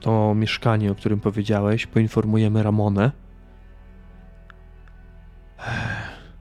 [0.00, 1.86] to mieszkanie, o którym powiedziałeś.
[1.86, 3.10] Poinformujemy Ramonę.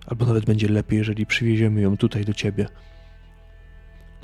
[0.08, 2.68] Albo nawet będzie lepiej, jeżeli przywieziemy ją tutaj do ciebie.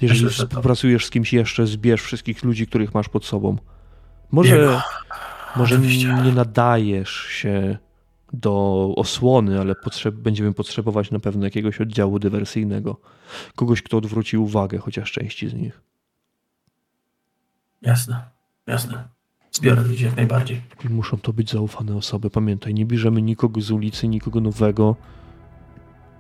[0.02, 3.58] Jeżeli Myślę, to- współpracujesz z kimś jeszcze, zbierz wszystkich ludzi, których masz pod sobą.
[4.32, 4.82] Może, Jego.
[5.56, 6.08] może Oczywiście.
[6.08, 7.78] nie nadajesz się
[8.34, 12.98] do osłony, ale potrzeb, będziemy potrzebować na pewno jakiegoś oddziału dywersyjnego.
[13.56, 15.82] Kogoś, kto odwróci uwagę, chociaż części z nich.
[17.82, 18.30] Jasne,
[18.68, 19.08] jasne.
[19.52, 20.62] Zbiorę ludzi jak najbardziej.
[20.86, 22.30] I muszą to być zaufane osoby.
[22.30, 24.96] Pamiętaj, nie bierzemy nikogo z ulicy, nikogo nowego.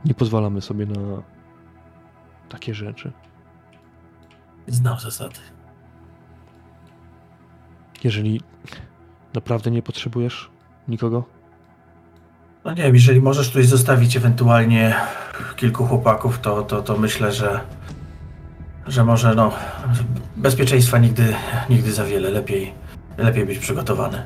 [0.05, 1.23] Nie pozwalamy sobie na
[2.49, 3.11] takie rzeczy.
[4.67, 5.39] Znam zasady.
[8.03, 8.41] Jeżeli
[9.33, 10.49] naprawdę nie potrzebujesz
[10.87, 11.23] nikogo,
[12.65, 14.95] No nie wiem, jeżeli możesz tutaj zostawić ewentualnie
[15.55, 17.59] kilku chłopaków, to, to, to myślę, że,
[18.87, 19.51] że może no,
[20.37, 21.33] bezpieczeństwa nigdy,
[21.69, 22.29] nigdy za wiele.
[22.29, 22.73] Lepiej,
[23.17, 24.23] lepiej być przygotowany.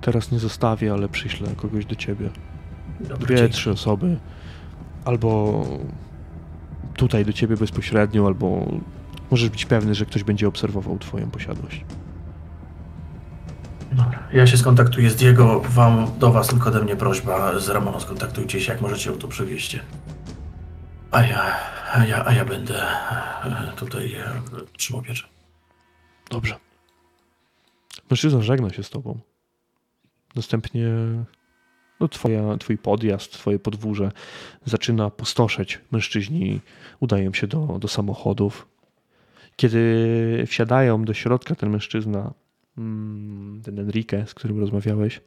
[0.00, 2.30] teraz nie zostawię, ale przyślę kogoś do ciebie.
[3.20, 4.16] Dwie, trzy osoby.
[5.04, 5.62] Albo
[6.96, 8.66] tutaj do ciebie bezpośrednio, albo
[9.30, 11.84] możesz być pewny, że ktoś będzie obserwował twoją posiadłość.
[13.96, 14.28] Dobra.
[14.32, 18.60] Ja się skontaktuję z Diego, wam, do was tylko ode mnie prośba, z Ramoną skontaktujcie
[18.60, 19.80] się, jak możecie ją tu przywieźć.
[21.10, 21.56] A ja,
[21.92, 22.86] a ja, a ja będę
[23.76, 24.40] tutaj e,
[24.76, 25.26] trzymał pieczę.
[26.30, 26.56] Dobrze.
[28.10, 29.20] Mężczyzna żegna się z tobą.
[30.34, 30.88] Następnie
[32.00, 34.12] no, twoja, twój podjazd, twoje podwórze
[34.64, 35.80] zaczyna pustoszeć.
[35.90, 36.60] Mężczyźni
[37.00, 38.68] udają się do, do samochodów.
[39.56, 42.32] Kiedy wsiadają do środka, ten mężczyzna
[43.64, 45.20] ten Enrique, z którym rozmawiałeś,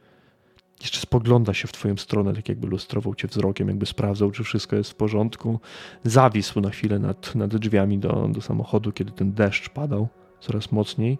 [0.80, 4.76] jeszcze spogląda się w twoją stronę, tak jakby lustrował cię wzrokiem, jakby sprawdzał, czy wszystko
[4.76, 5.60] jest w porządku.
[6.04, 10.08] Zawisł na chwilę nad, nad drzwiami do, do samochodu, kiedy ten deszcz padał
[10.40, 11.18] coraz mocniej.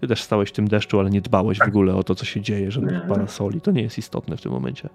[0.00, 2.40] Ty też stałeś w tym deszczu, ale nie dbałeś w ogóle o to, co się
[2.40, 3.60] dzieje, żadnych parasoli.
[3.60, 4.88] To nie jest istotne w tym momencie.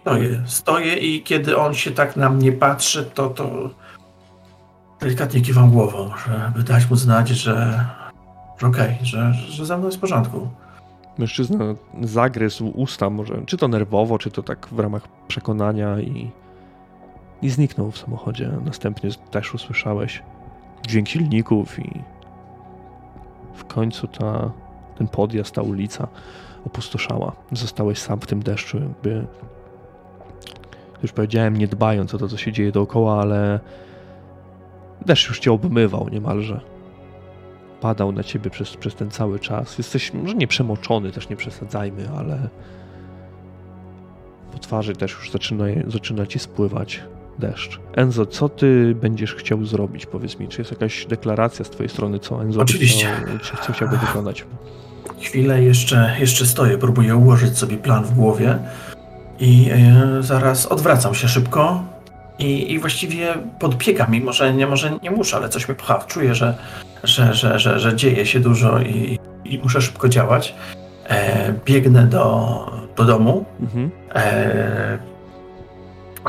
[0.00, 3.70] Stoję, stoję i kiedy on się tak na mnie patrzy, to, to
[5.00, 7.86] delikatnie kiwam głową, żeby dać mu znać, że,
[8.58, 10.48] że okej, okay, że, że ze mną jest w porządku.
[11.18, 11.64] Mężczyzna
[12.02, 16.30] zagryzł usta, może czy to nerwowo, czy to tak w ramach przekonania i,
[17.42, 18.50] i zniknął w samochodzie.
[18.64, 20.22] Następnie też usłyszałeś
[20.86, 22.02] dźwięk silników i
[23.54, 24.50] w końcu ta,
[24.98, 26.08] ten podjazd, ta ulica
[26.66, 27.32] opustoszała.
[27.52, 29.26] Zostałeś sam w tym deszczu, jakby
[31.02, 33.60] już powiedziałem, nie dbając o to, co się dzieje dookoła, ale
[35.06, 36.75] deszcz już cię obmywał niemalże.
[37.86, 39.78] Padał na ciebie przez, przez ten cały czas.
[39.78, 42.48] Jesteś może nie przemoczony, też nie przesadzajmy, ale
[44.52, 47.02] po twarzy też już zaczyna, zaczyna ci spływać
[47.38, 47.80] deszcz.
[47.94, 50.06] Enzo, co ty będziesz chciał zrobić?
[50.06, 53.08] Powiedz mi, czy jest jakaś deklaracja z twojej strony, co Enzo Oczywiście.
[53.42, 54.44] Chciał, co chciałby wykonać?
[55.20, 58.58] Chwilę jeszcze, jeszcze stoję, próbuję ułożyć sobie plan w głowie
[59.40, 61.84] i e, zaraz odwracam się szybko
[62.38, 65.98] i, i właściwie podbiegam, mimo że nie, może nie muszę, ale coś mnie pcha.
[66.06, 66.54] Czuję, że,
[67.04, 70.54] że, że, że, że dzieje się dużo i, i muszę szybko działać.
[71.08, 73.44] E, biegnę do, do domu.
[73.60, 73.90] Mhm.
[74.14, 74.98] E,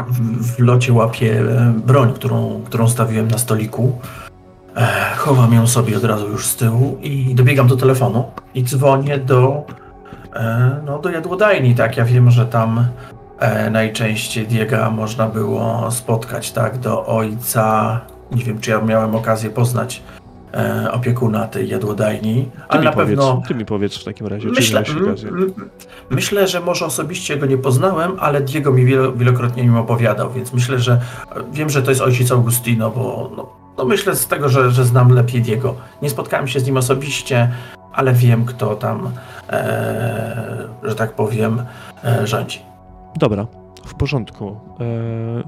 [0.07, 1.43] w, w locie łapię
[1.85, 3.99] broń, którą, którą stawiłem na stoliku.
[4.75, 9.17] E, chowam ją sobie od razu już z tyłu i dobiegam do telefonu i dzwonię
[9.17, 9.65] do
[10.37, 11.97] E, no, do jadłodajni, tak.
[11.97, 12.87] Ja wiem, że tam
[13.39, 18.01] e, najczęściej Diega można było spotkać, tak, do ojca.
[18.31, 20.03] Nie wiem, czy ja miałem okazję poznać
[20.53, 23.41] e, opiekuna tej jadłodajni, ale na powiedz, pewno...
[23.47, 25.31] Ty mi powiedz w takim razie, myślę, czy okazję.
[26.09, 28.85] Myślę, że może osobiście go nie poznałem, ale Diego mi
[29.15, 31.01] wielokrotnie nim opowiadał, więc myślę, że
[31.51, 35.11] wiem, że to jest ojciec Augustino, bo no, no myślę z tego, że, że znam
[35.11, 35.75] lepiej Diego.
[36.01, 37.51] Nie spotkałem się z nim osobiście,
[37.93, 39.11] ale wiem, kto tam,
[39.49, 41.61] e, że tak powiem,
[42.03, 42.66] e, rządzi.
[43.17, 43.47] Dobra,
[43.85, 44.59] w porządku.
[44.79, 45.43] E,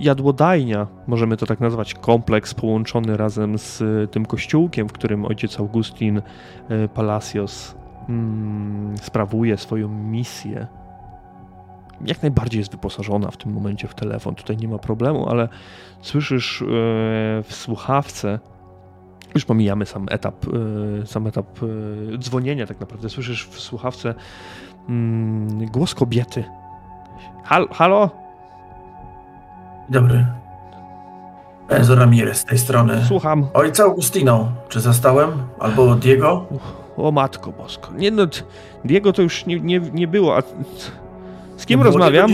[0.00, 6.22] jadłodajnia, możemy to tak nazwać, kompleks połączony razem z tym kościółkiem, w którym ojciec Augustin
[6.68, 7.74] e, Palacios
[8.08, 10.66] mm, sprawuje swoją misję.
[12.06, 15.48] Jak najbardziej jest wyposażona w tym momencie w telefon, tutaj nie ma problemu, ale
[16.00, 16.66] słyszysz e,
[17.42, 18.38] w słuchawce
[19.34, 20.46] już pomijamy sam etap,
[21.04, 21.46] sam etap
[22.18, 23.08] dzwonienia tak naprawdę.
[23.08, 24.14] Słyszysz w słuchawce
[24.88, 26.44] mm, głos kobiety.
[27.44, 28.10] Hal, halo?
[29.88, 30.26] Dobry.
[31.68, 33.04] Enzo Ramirez z tej strony.
[33.08, 33.46] Słucham.
[33.54, 34.48] Ojca Augustino.
[34.68, 35.30] Czy zastałem?
[35.58, 36.46] Albo Diego?
[36.96, 37.92] O matko bosko.
[37.92, 38.26] Nie no,
[38.84, 40.36] Diego to już nie, nie, nie było.
[40.36, 40.42] A
[41.56, 42.30] z kim rozmawiam?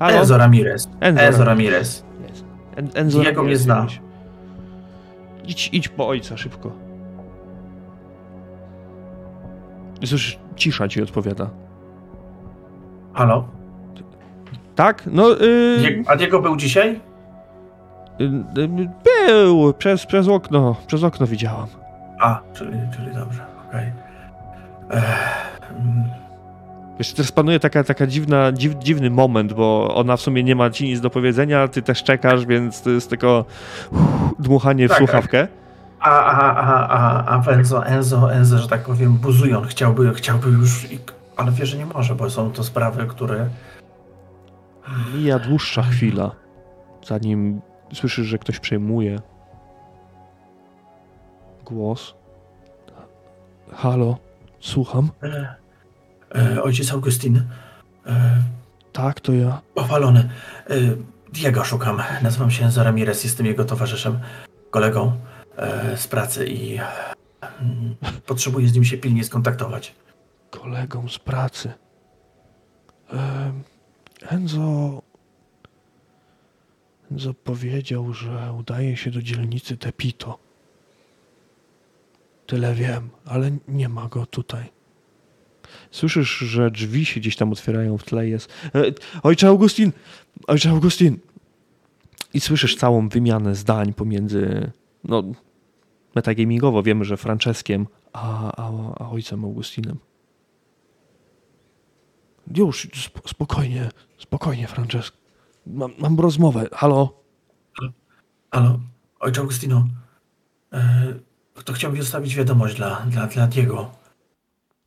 [0.00, 0.88] Enzo Ramirez.
[1.00, 2.04] Enzo, Enzo Ramirez.
[2.76, 3.66] En, Enzo Diego Ramirez.
[3.66, 3.86] mnie zna.
[5.44, 6.72] Idź, idź po ojca szybko.
[10.06, 11.50] Cóż, cisza ci odpowiada.
[13.14, 13.48] Halo?
[14.74, 15.02] Tak?
[15.06, 15.28] No.
[15.28, 16.04] Yy...
[16.06, 17.00] A Diego był dzisiaj?
[18.18, 21.66] Yy, był, przez, przez okno, przez okno widziałam.
[22.20, 23.92] A, czyli, czyli dobrze, okej.
[24.88, 25.02] Okay.
[26.98, 30.70] Wiesz, teraz panuje taka, taka dziwna, dziw, dziwny moment, bo ona w sumie nie ma
[30.70, 33.44] ci nic do powiedzenia, ty też czekasz, więc to jest tylko
[33.92, 34.00] uff,
[34.38, 35.48] dmuchanie w tak, słuchawkę.
[36.00, 40.86] A, a, a, a, a Enzo, Enzo, Enzo, że tak powiem, buzują, chciałby, chciałby już,
[41.36, 43.48] ale wie, że nie może, bo są to sprawy, które...
[45.14, 46.30] Mija dłuższa chwila,
[47.06, 47.60] zanim
[47.92, 49.20] słyszysz, że ktoś przejmuje
[51.64, 52.14] głos.
[53.72, 54.18] Halo,
[54.60, 55.10] słucham.
[55.22, 55.54] E,
[56.34, 57.42] e, ojciec Augustin.
[58.06, 58.42] E,
[58.92, 59.60] tak, to ja.
[59.74, 60.28] Powalony.
[60.70, 60.74] E,
[61.32, 62.02] Diego szukam.
[62.22, 64.18] Nazywam się Enzo Ramirez, jestem jego towarzyszem,
[64.70, 65.12] kolegą
[65.96, 66.78] z pracy i
[67.60, 67.96] mm,
[68.26, 69.94] potrzebuję z nim się pilnie skontaktować.
[70.50, 71.72] Kolegą z pracy.
[73.12, 73.52] E,
[74.28, 75.02] Enzo.
[77.10, 80.38] Enzo powiedział, że udaje się do dzielnicy Tepito.
[82.46, 84.64] Tyle wiem, ale nie ma go tutaj.
[85.90, 88.52] Słyszysz, że drzwi się gdzieś tam otwierają w tle jest.
[88.74, 88.82] E,
[89.22, 89.92] ojcze Augustin!
[90.46, 91.18] Ojcze Augustin!
[92.34, 94.70] I słyszysz całą wymianę zdań pomiędzy.
[95.04, 95.22] No,
[96.16, 99.98] metagamingowo wiemy, że Franceskiem, a, a, a ojcem Augustinem.
[102.56, 102.88] Już,
[103.26, 105.14] spokojnie, spokojnie, Francesk.
[105.66, 106.68] Mam, mam rozmowę.
[106.72, 107.22] Halo?
[108.50, 108.78] Halo,
[109.20, 109.86] ojcze Augustino.
[110.72, 111.14] E,
[111.64, 113.90] to chciałbym zostawić wiadomość dla, dla, dla Diego,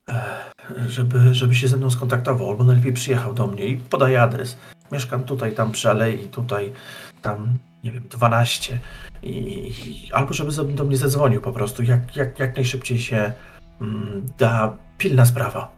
[0.09, 0.45] e,
[0.87, 4.57] żeby, żeby się ze mną skontaktował, albo najlepiej przyjechał do mnie i podaję adres.
[4.91, 6.73] Mieszkam tutaj, tam przy alei, tutaj,
[7.21, 8.79] tam, nie wiem, 12.
[9.23, 13.33] I, i albo żeby do mnie zadzwonił po prostu, jak, jak, jak najszybciej się
[13.81, 15.71] mm, da pilna sprawa.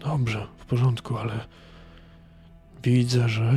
[0.00, 1.40] Dobrze, w porządku, ale
[2.82, 3.52] widzę, że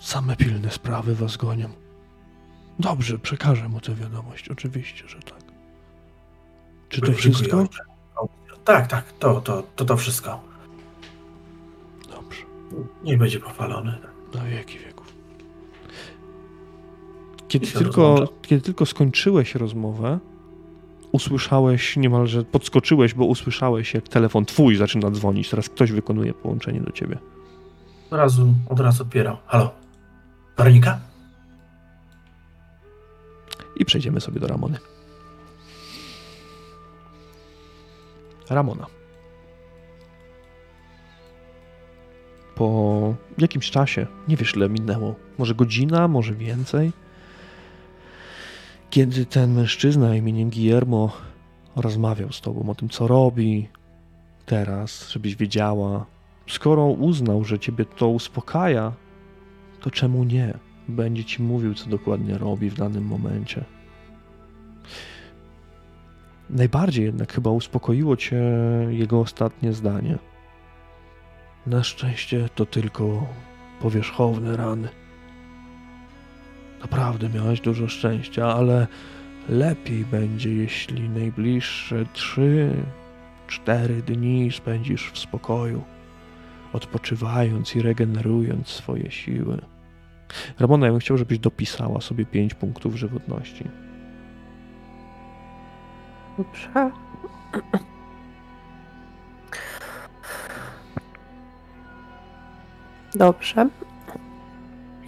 [0.00, 1.68] same pilne sprawy was gonią.
[2.78, 5.40] Dobrze, przekażę mu tę wiadomość, oczywiście, że tak.
[6.88, 7.58] Czy to Dziękuję, wszystko?
[7.58, 7.82] ojcze.
[8.64, 10.40] Tak, tak, to, to, to, to wszystko.
[12.10, 12.42] Dobrze,
[13.04, 13.98] Niech będzie pochwalony.
[14.34, 14.89] na wieki wieków.
[17.50, 18.32] Kiedy tylko, rozłącza.
[18.42, 20.18] kiedy tylko skończyłeś rozmowę,
[21.12, 25.50] usłyszałeś niemalże, podskoczyłeś, bo usłyszałeś, jak telefon twój zaczyna dzwonić.
[25.50, 27.18] Teraz ktoś wykonuje połączenie do ciebie.
[28.10, 29.36] Od razu, od razu odbieram.
[29.46, 29.70] Halo?
[30.56, 31.00] Weronika?
[33.76, 34.78] I przejdziemy sobie do Ramony.
[38.50, 38.86] Ramona.
[42.54, 46.92] Po jakimś czasie, nie wiesz ile minęło, może godzina, może więcej,
[48.90, 51.12] kiedy ten mężczyzna imieniem Guillermo
[51.76, 53.68] rozmawiał z tobą o tym, co robi
[54.46, 56.06] teraz, żebyś wiedziała,
[56.48, 58.92] skoro uznał, że ciebie to uspokaja,
[59.80, 60.58] to czemu nie?
[60.88, 63.64] Będzie ci mówił, co dokładnie robi w danym momencie.
[66.50, 68.42] Najbardziej jednak chyba uspokoiło cię
[68.88, 70.18] jego ostatnie zdanie.
[71.66, 73.26] Na szczęście to tylko
[73.80, 74.88] powierzchowne rany.
[76.80, 78.86] Naprawdę miałeś dużo szczęścia, ale
[79.48, 82.70] lepiej będzie, jeśli najbliższe trzy,
[83.46, 85.82] cztery dni spędzisz w spokoju,
[86.72, 89.58] odpoczywając i regenerując swoje siły.
[90.58, 93.64] Ramona, ja bym chciał, żebyś dopisała sobie pięć punktów żywotności.
[96.38, 96.90] Dobrze.
[103.14, 103.68] Dobrze.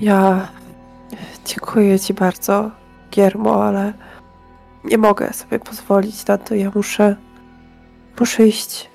[0.01, 0.49] Ja
[1.45, 2.71] dziękuję Ci bardzo,
[3.11, 3.93] Giermo, ale
[4.85, 6.55] nie mogę sobie pozwolić na to.
[6.55, 7.17] Ja muszę.
[8.21, 8.91] Muszę iść.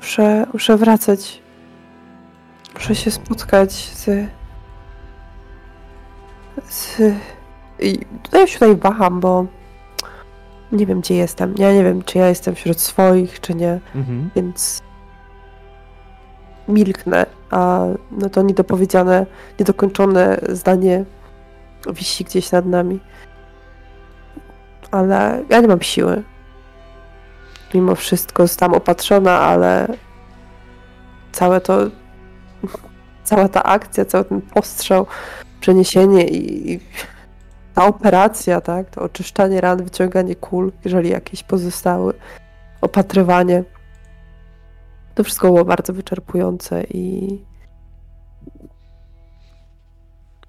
[0.00, 1.42] Muszę, muszę wracać.
[2.74, 4.28] Muszę się spotkać z.
[6.68, 6.98] z.
[7.78, 7.98] I
[8.32, 9.46] ja się tutaj waham, bo
[10.72, 11.54] nie wiem, gdzie jestem.
[11.58, 14.30] Ja nie wiem, czy ja jestem wśród swoich, czy nie, Mhm.
[14.36, 14.82] więc
[16.70, 19.26] milknę, a no to niedopowiedziane,
[19.58, 21.04] niedokończone zdanie
[21.92, 23.00] wisi gdzieś nad nami.
[24.90, 26.22] Ale ja nie mam siły.
[27.74, 29.88] Mimo wszystko zostałam opatrzona, ale
[31.32, 31.78] całe to,
[33.24, 35.06] cała ta akcja, cały ten postrzał,
[35.60, 36.80] przeniesienie i, i
[37.74, 42.14] ta operacja, tak, to oczyszczanie ran, wyciąganie kul, jeżeli jakieś pozostały,
[42.80, 43.64] opatrywanie.
[45.14, 47.34] To wszystko było bardzo wyczerpujące i,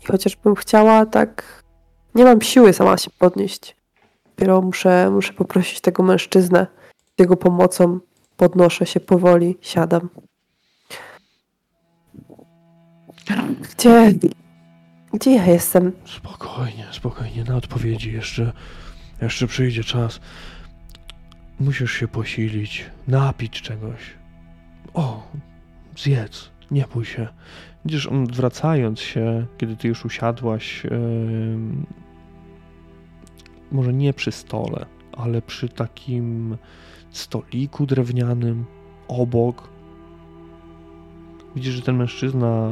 [0.01, 1.63] i chociażbym chciała, tak
[2.15, 3.75] nie mam siły sama się podnieść.
[4.25, 6.67] Dopiero muszę, muszę poprosić tego mężczyznę.
[7.17, 7.99] Z jego pomocą
[8.37, 10.09] podnoszę się powoli, siadam.
[13.61, 14.13] Gdzie,
[15.13, 15.91] gdzie ja jestem?
[16.05, 17.43] Spokojnie, spokojnie.
[17.43, 18.53] Na odpowiedzi jeszcze,
[19.21, 20.19] jeszcze przyjdzie czas.
[21.59, 24.20] Musisz się posilić, napić czegoś.
[24.93, 25.23] O,
[25.97, 27.27] zjedz, nie bój się.
[27.85, 31.85] Widzisz, on wracając się, kiedy ty już usiadłaś, em,
[33.71, 36.57] może nie przy stole, ale przy takim
[37.09, 38.65] stoliku drewnianym
[39.07, 39.69] obok.
[41.55, 42.69] Widzisz, że ten mężczyzna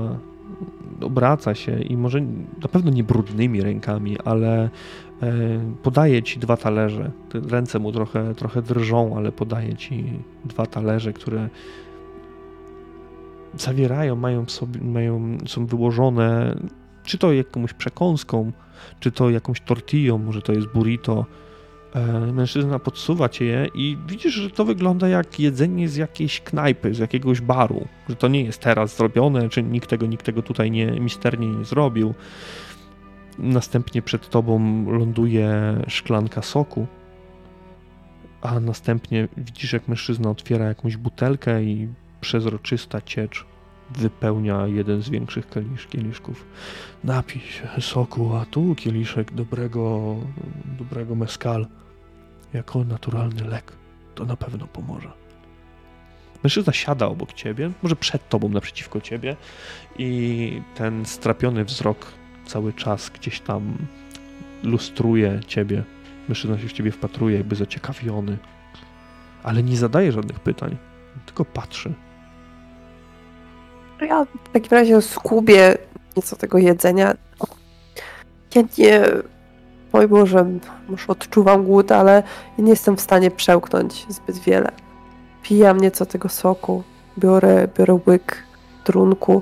[1.02, 2.22] obraca się i może
[2.62, 4.70] na pewno nie brudnymi rękami, ale
[5.84, 7.12] podaje ci dwa talerze.
[7.34, 11.50] Ręce mu trochę, trochę drżą, ale podaje ci dwa talerze, które
[13.58, 16.56] zawierają, mają sobie, mają, są wyłożone
[17.10, 18.52] czy to jakąś przekąską,
[19.00, 21.26] czy to jakąś tortillą, może to jest burrito.
[21.94, 26.94] E, Mężczyzna podsuwa cię je i widzisz, że to wygląda jak jedzenie z jakiejś knajpy,
[26.94, 27.88] z jakiegoś baru.
[28.10, 31.66] Że to nie jest teraz zrobione, czy nikt tego, nikt tego tutaj nie, misternie nie
[31.66, 32.14] zrobił.
[33.40, 35.52] Następnie przed tobą ląduje
[35.88, 36.88] szklanka soku,
[38.42, 41.88] a następnie widzisz, jak mężczyzna otwiera jakąś butelkę i
[42.22, 43.46] przezroczysta ciecz
[43.90, 46.46] wypełnia jeden z większych kielisz, kieliszków.
[47.04, 50.16] Napij się soku, a tu kieliszek dobrego,
[50.66, 51.68] dobrego meskal.
[52.54, 53.74] Jako naturalny lek.
[54.16, 55.12] To na pewno pomoże.
[56.44, 59.36] Mężczyzna siada obok ciebie, może przed tobą, naprzeciwko ciebie
[59.98, 62.06] i ten strapiony wzrok
[62.46, 63.78] cały czas gdzieś tam
[64.64, 65.84] lustruje ciebie
[66.30, 68.38] Mężczyzna się w ciebie wpatruje, jakby zaciekawiony,
[69.44, 70.78] ale nie zadaje żadnych pytań,
[71.26, 71.94] tylko patrzy.
[74.02, 75.78] Ja w takim razie skubię
[76.18, 77.14] nieco tego jedzenia.
[78.56, 79.02] Ja nie,
[79.92, 80.46] pomimo, że
[80.90, 82.24] już odczuwam głód, ale
[82.58, 84.72] nie jestem w stanie przełknąć zbyt wiele.
[85.44, 86.84] Pijam nieco tego soku,
[87.18, 88.44] biorę, biorę łyk
[88.84, 89.42] trunku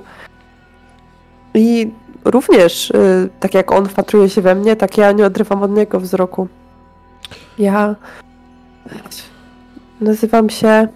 [1.54, 1.90] i
[2.24, 6.00] również, y, tak jak on wpatruje się we mnie, tak ja nie odrywam od niego
[6.00, 6.48] wzroku.
[7.58, 7.94] Ja
[10.00, 10.88] nazywam się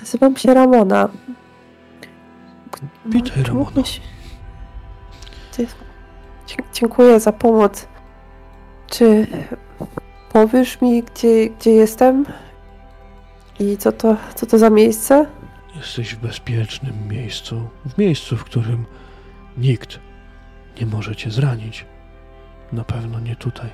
[0.00, 1.08] nazywam się Ramona.
[3.06, 3.82] Witaj, Czy Ramona.
[6.72, 7.88] Dziękuję za pomoc.
[8.86, 9.26] Czy
[10.32, 12.26] powiesz mi, gdzie, gdzie jestem?
[13.60, 15.26] I co to, co to za miejsce?
[15.76, 18.86] Jesteś w bezpiecznym miejscu, w miejscu, w którym
[19.56, 20.00] nikt
[20.80, 21.86] nie może cię zranić.
[22.72, 23.70] Na pewno nie tutaj.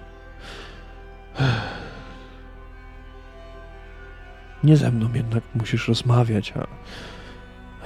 [4.64, 6.66] Nie ze mną jednak musisz rozmawiać, a,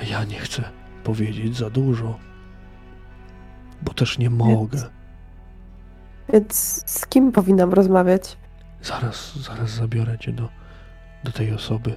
[0.00, 0.77] a ja nie chcę
[1.08, 2.18] powiedzieć za dużo,
[3.82, 4.78] bo też nie mogę.
[6.32, 8.36] Więc z kim powinnam rozmawiać?
[8.82, 10.48] Zaraz, zaraz zabiorę cię do,
[11.24, 11.96] do tej osoby,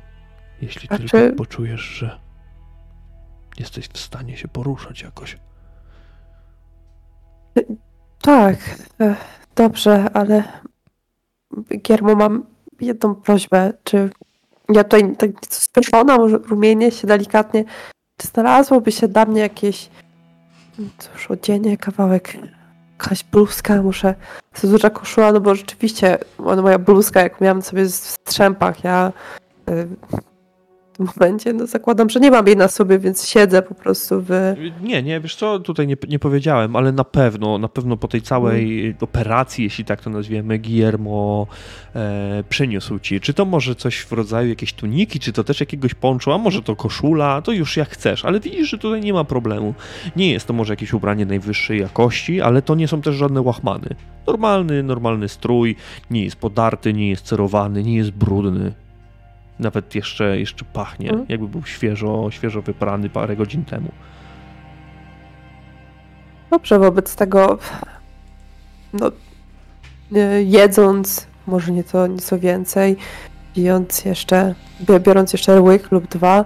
[0.61, 2.19] jeśli A tylko czy- poczujesz, że
[3.59, 5.37] jesteś w stanie się poruszać jakoś.
[8.21, 8.57] Tak,
[9.01, 9.15] e,
[9.55, 10.43] dobrze, ale
[11.81, 12.45] Giermo, mam
[12.81, 13.73] jedną prośbę.
[13.83, 14.09] Czy
[14.73, 17.65] ja tutaj tak nieco spieszona, może rumienię się delikatnie.
[18.21, 19.89] Czy znalazłoby się dla mnie jakieś
[20.97, 22.37] cóż, odzienie, kawałek,
[22.99, 24.15] jakaś bluzka, muszę,
[24.61, 29.11] to duża koszula, no bo rzeczywiście moja bluzka, jak miałam sobie w strzępach, ja
[29.69, 29.87] y,
[31.01, 34.55] momencie, no zakładam, że nie mam jej na sobie, więc siedzę po prostu w...
[34.81, 38.21] Nie, nie, wiesz co, tutaj nie, nie powiedziałem, ale na pewno, na pewno po tej
[38.21, 41.47] całej operacji, jeśli tak to nazwiemy, Guillermo
[41.95, 43.19] e, przyniósł ci.
[43.19, 46.61] Czy to może coś w rodzaju jakiejś tuniki, czy to też jakiegoś ponczu, a może
[46.61, 49.73] to koszula, to już jak chcesz, ale widzisz, że tutaj nie ma problemu.
[50.15, 53.95] Nie jest to może jakieś ubranie najwyższej jakości, ale to nie są też żadne łachmany.
[54.27, 55.75] Normalny, normalny strój,
[56.09, 58.71] nie jest podarty, nie jest cerowany, nie jest brudny.
[59.61, 61.25] Nawet jeszcze, jeszcze pachnie, Mhm.
[61.29, 63.91] jakby był świeżo, świeżo wyprany parę godzin temu.
[66.49, 67.57] Dobrze, wobec tego,
[68.93, 69.11] no,
[70.15, 72.97] e, jedząc, może nieco, nieco więcej,
[73.55, 74.55] pijąc jeszcze,
[74.99, 76.45] biorąc jeszcze łyk lub dwa,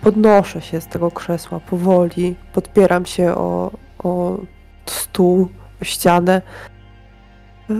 [0.00, 4.38] podnoszę się z tego krzesła powoli, podpieram się o, o
[4.86, 5.48] stół,
[5.82, 6.42] o ścianę.
[7.70, 7.74] E,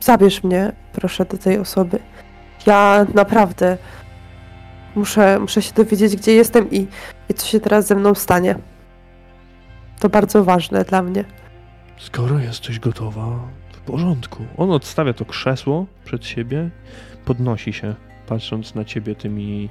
[0.00, 1.98] Zabierz mnie, proszę, do tej osoby.
[2.66, 3.78] Ja naprawdę
[4.96, 6.86] muszę, muszę się dowiedzieć, gdzie jestem i,
[7.28, 8.58] i co się teraz ze mną stanie.
[9.98, 11.24] To bardzo ważne dla mnie.
[11.98, 13.26] Skoro jesteś gotowa,
[13.72, 14.44] w porządku.
[14.56, 16.70] On odstawia to krzesło przed siebie,
[17.24, 17.94] podnosi się,
[18.26, 19.68] patrząc na ciebie tymi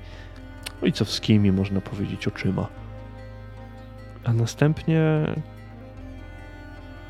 [0.82, 2.68] ojcowskimi, można powiedzieć, oczyma.
[4.24, 5.02] A następnie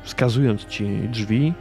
[0.02, 1.54] wskazując ci drzwi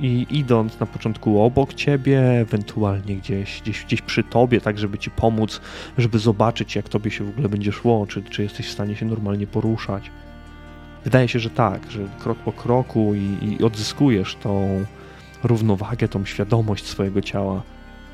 [0.00, 5.10] i idąc na początku obok ciebie, ewentualnie gdzieś, gdzieś, gdzieś przy tobie, tak żeby ci
[5.10, 5.60] pomóc,
[5.98, 9.06] żeby zobaczyć, jak tobie się w ogóle będzie szło, czy, czy jesteś w stanie się
[9.06, 10.10] normalnie poruszać.
[11.04, 14.84] Wydaje się, że tak, że krok po kroku i, i odzyskujesz tą
[15.42, 17.62] równowagę, tą świadomość swojego ciała,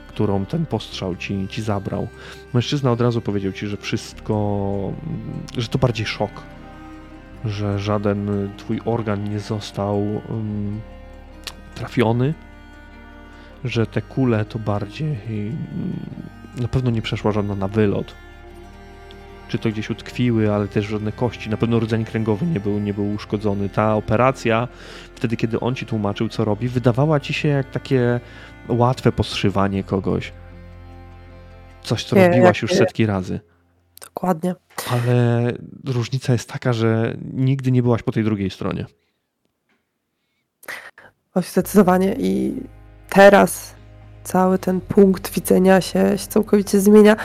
[0.09, 2.09] którą ten postrzał ci, ci zabrał.
[2.55, 4.93] Mężczyzna od razu powiedział ci, że wszystko,
[5.59, 6.31] że to bardziej szok,
[7.45, 10.81] że żaden twój organ nie został um,
[11.81, 12.35] trafiony,
[13.65, 15.57] że te kule to bardziej mm,
[16.57, 18.15] na pewno nie przeszła żadna na wylot.
[19.49, 21.51] Czy to gdzieś utkwiły, ale też żadne kości.
[21.51, 23.69] Na pewno rdzeń kręgowy nie był, nie był uszkodzony.
[23.69, 24.69] Ta operacja,
[25.15, 28.21] wtedy kiedy on ci tłumaczył, co robi, wydawała ci się jak takie
[28.69, 30.33] łatwe poszywanie kogoś.
[31.83, 33.41] Coś, co Nie, robiłaś już setki razy.
[34.01, 34.55] Dokładnie.
[34.91, 35.53] Ale
[35.87, 38.87] różnica jest taka, że nigdy nie byłaś po tej drugiej stronie.
[41.41, 42.15] O, zdecydowanie.
[42.19, 42.63] I
[43.09, 43.75] teraz
[44.25, 47.17] cały ten punkt widzenia się, się całkowicie zmienia.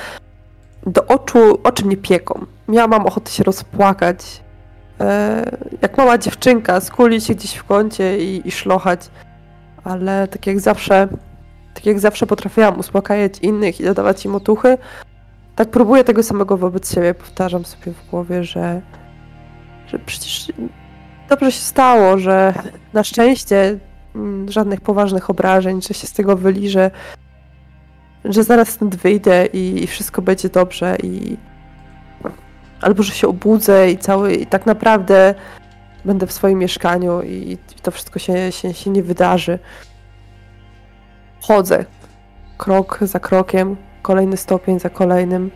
[0.87, 2.45] Do oczu, oczy mnie pieką.
[2.69, 4.41] Ja mam ochotę się rozpłakać.
[4.99, 9.09] E, jak mała dziewczynka, skulić się gdzieś w kącie i, i szlochać.
[9.83, 11.07] Ale tak jak zawsze,
[11.73, 14.77] tak jak zawsze potrafiłam uspokajać innych i dodawać im otuchy,
[15.55, 17.13] tak próbuję tego samego wobec siebie.
[17.13, 18.81] Powtarzam sobie w głowie, że,
[19.87, 20.51] że przecież
[21.29, 22.53] dobrze się stało, że
[22.93, 23.79] na szczęście
[24.49, 26.91] żadnych poważnych obrażeń, że się z tego wyliżę,
[28.25, 31.37] że zaraz stąd wyjdę i, i wszystko będzie dobrze i
[32.81, 35.35] albo że się obudzę i cały i tak naprawdę
[36.05, 39.59] będę w swoim mieszkaniu i, i to wszystko się, się, się nie wydarzy.
[41.41, 41.85] chodzę
[42.57, 45.51] krok za krokiem, kolejny stopień za kolejnym.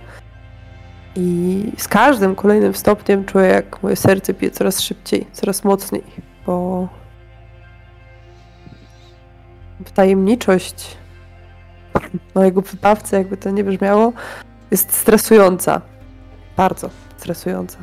[1.16, 6.03] I z każdym kolejnym stopniem czuję, jak moje serce bije coraz szybciej, coraz mocniej,
[6.45, 6.88] bo
[9.94, 10.98] tajemniczość
[12.36, 14.14] mojego wybawcy, jakby to nie brzmiało,
[14.72, 15.82] jest stresująca.
[16.58, 17.78] Bardzo stresująca.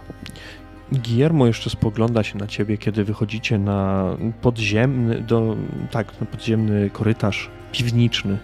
[0.92, 4.10] Guillermo jeszcze spogląda się na ciebie, kiedy wychodzicie na
[4.42, 5.56] podziemny, do,
[5.90, 8.38] tak, na podziemny korytarz piwniczny.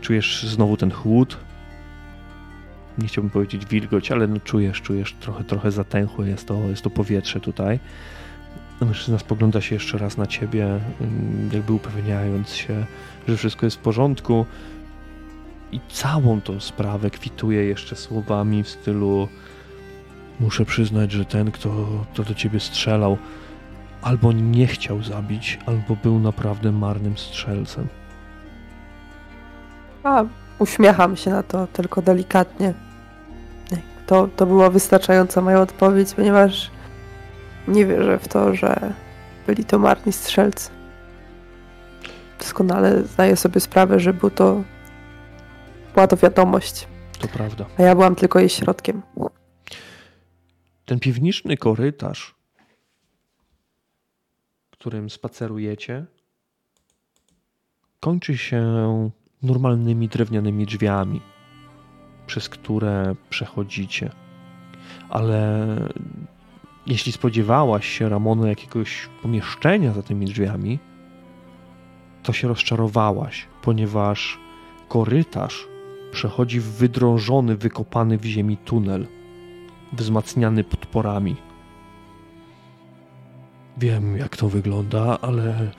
[0.00, 1.36] Czujesz znowu ten chłód.
[2.98, 6.90] Nie chciałbym powiedzieć wilgoć, ale no czujesz, czujesz trochę, trochę zatęchłe jest to, jest to
[6.90, 7.78] powietrze tutaj.
[8.80, 10.64] Mężczyzna spogląda się jeszcze raz na ciebie,
[11.00, 12.86] mm, jakby upewniając się,
[13.28, 14.46] że wszystko jest w porządku.
[15.72, 19.28] I całą tą sprawę kwituje jeszcze słowami w stylu
[20.40, 21.70] Muszę przyznać, że ten, kto,
[22.12, 23.18] kto do ciebie strzelał,
[24.02, 27.86] albo nie chciał zabić, albo był naprawdę marnym strzelcem.
[30.04, 30.24] A,
[30.58, 32.74] uśmiecham się na to tylko delikatnie.
[34.06, 36.70] To, to była wystarczająca moja odpowiedź, ponieważ
[37.68, 38.92] nie wierzę w to, że
[39.46, 40.70] byli to marni strzelcy.
[42.38, 44.62] Doskonale zdaję sobie sprawę, że był to,
[45.94, 46.88] była to wiadomość.
[47.18, 47.66] To prawda.
[47.78, 49.02] A ja byłam tylko jej środkiem.
[50.84, 52.34] Ten piwniczny korytarz,
[54.70, 56.06] którym spacerujecie,
[58.00, 58.62] kończy się
[59.42, 61.20] normalnymi drewnianymi drzwiami,
[62.26, 64.10] przez które przechodzicie.
[65.08, 65.66] Ale
[66.88, 70.78] jeśli spodziewałaś się, Ramono, jakiegoś pomieszczenia za tymi drzwiami,
[72.22, 74.38] to się rozczarowałaś, ponieważ
[74.88, 75.68] korytarz
[76.12, 79.06] przechodzi w wydrążony, wykopany w ziemi tunel,
[79.92, 81.36] wzmacniany podporami.
[83.76, 85.70] Wiem, jak to wygląda, ale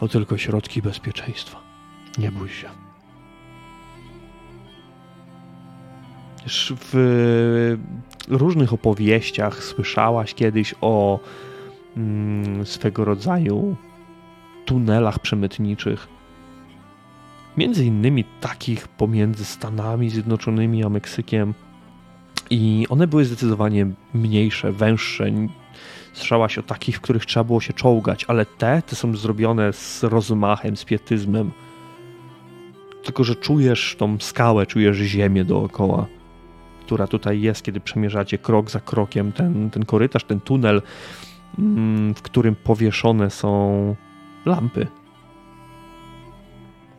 [0.00, 1.58] to tylko środki bezpieczeństwa.
[2.18, 2.68] Nie bój się.
[6.76, 6.94] W
[8.28, 11.20] różnych opowieściach słyszałaś kiedyś o
[11.96, 13.76] mm, swego rodzaju
[14.64, 16.08] tunelach przemytniczych.
[17.56, 21.54] Między innymi takich pomiędzy Stanami Zjednoczonymi a Meksykiem.
[22.50, 25.30] I one były zdecydowanie mniejsze, węższe.
[26.12, 30.02] Słyszałaś o takich, w których trzeba było się czołgać, ale te, te są zrobione z
[30.02, 31.50] rozmachem, z pietyzmem.
[33.02, 36.06] Tylko, że czujesz tą skałę, czujesz ziemię dookoła
[36.92, 40.82] która tutaj jest, kiedy przemierzacie krok za krokiem ten, ten korytarz, ten tunel,
[41.58, 43.96] mm, w którym powieszone są
[44.46, 44.86] lampy.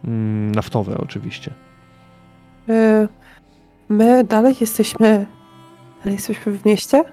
[0.04, 1.54] Mm, naftowe oczywiście.
[2.70, 3.08] E,
[3.90, 5.26] my dalej jesteśmy.
[6.00, 7.04] Dalej jesteśmy w mieście?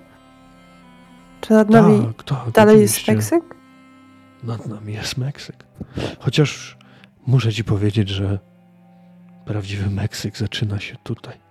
[1.40, 3.12] Czy nad nami tak, tak, dalej oczywiście.
[3.12, 3.54] jest Meksyk?
[4.42, 5.56] Nad nami jest Meksyk.
[6.18, 6.78] Chociaż
[7.26, 8.38] muszę ci powiedzieć, że
[9.44, 11.49] prawdziwy Meksyk zaczyna się tutaj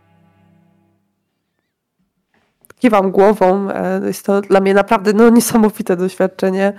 [2.79, 3.71] kiwam głową.
[3.71, 6.73] E, jest to dla mnie naprawdę no, niesamowite doświadczenie.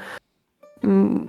[0.84, 1.28] Mm,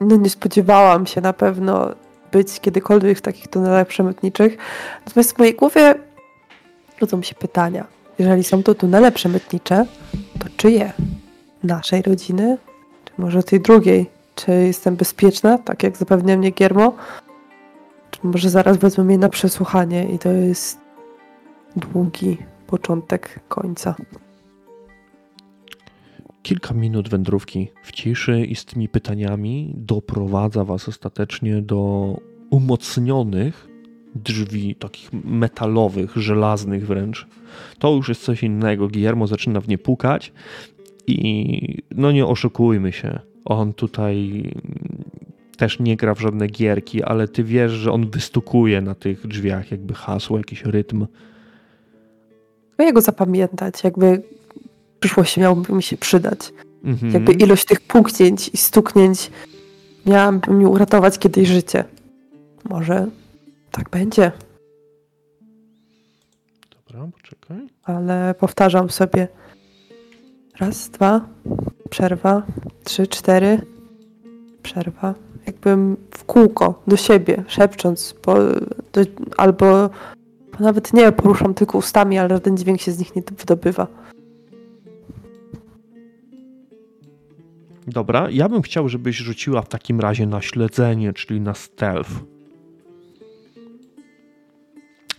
[0.00, 1.94] no, nie spodziewałam się na pewno
[2.32, 4.56] być kiedykolwiek w takich tunelach przemytniczych.
[5.06, 5.94] Natomiast w mojej głowie
[7.00, 7.84] rodzą się pytania.
[8.18, 9.86] Jeżeli są to tunele przemytnicze,
[10.38, 10.92] to czyje?
[11.62, 12.58] Naszej rodziny?
[13.04, 14.10] Czy może tej drugiej?
[14.34, 16.92] Czy jestem bezpieczna, tak jak zapewnia mnie Giermo?
[18.10, 20.78] Czy może zaraz wezmą mnie na przesłuchanie i to jest
[21.76, 22.38] długi,
[22.68, 23.94] początek końca.
[26.42, 32.14] Kilka minut wędrówki w ciszy i z tymi pytaniami doprowadza Was ostatecznie do
[32.50, 33.68] umocnionych
[34.14, 37.26] drzwi, takich metalowych, żelaznych wręcz.
[37.78, 38.88] To już jest coś innego.
[38.88, 40.32] Guillermo zaczyna w nie pukać
[41.06, 43.18] i no nie oszukujmy się.
[43.44, 44.44] On tutaj
[45.56, 49.70] też nie gra w żadne gierki, ale ty wiesz, że on wystukuje na tych drzwiach
[49.70, 51.06] jakby hasło, jakiś rytm
[52.82, 54.22] jego zapamiętać, jakby
[54.96, 56.52] w przyszłości miałoby mi się przydać.
[56.84, 57.12] Mhm.
[57.12, 59.30] Jakby ilość tych puknięć i stuknięć
[60.06, 61.84] miałaby mi uratować kiedyś życie.
[62.70, 63.06] Może
[63.70, 64.32] tak będzie.
[66.70, 67.68] Dobra, poczekaj.
[67.84, 69.28] Ale powtarzam sobie
[70.58, 71.28] raz, dwa,
[71.90, 72.42] przerwa,
[72.84, 73.60] trzy, cztery,
[74.62, 75.14] przerwa.
[75.46, 78.34] Jakbym w kółko do siebie, szepcząc, bo,
[78.92, 79.00] do,
[79.36, 79.90] albo
[80.60, 83.86] nawet nie poruszam tylko ustami, ale żaden dźwięk się z nich nie wydobywa.
[87.86, 92.10] Dobra, ja bym chciał, żebyś rzuciła w takim razie na śledzenie, czyli na stealth.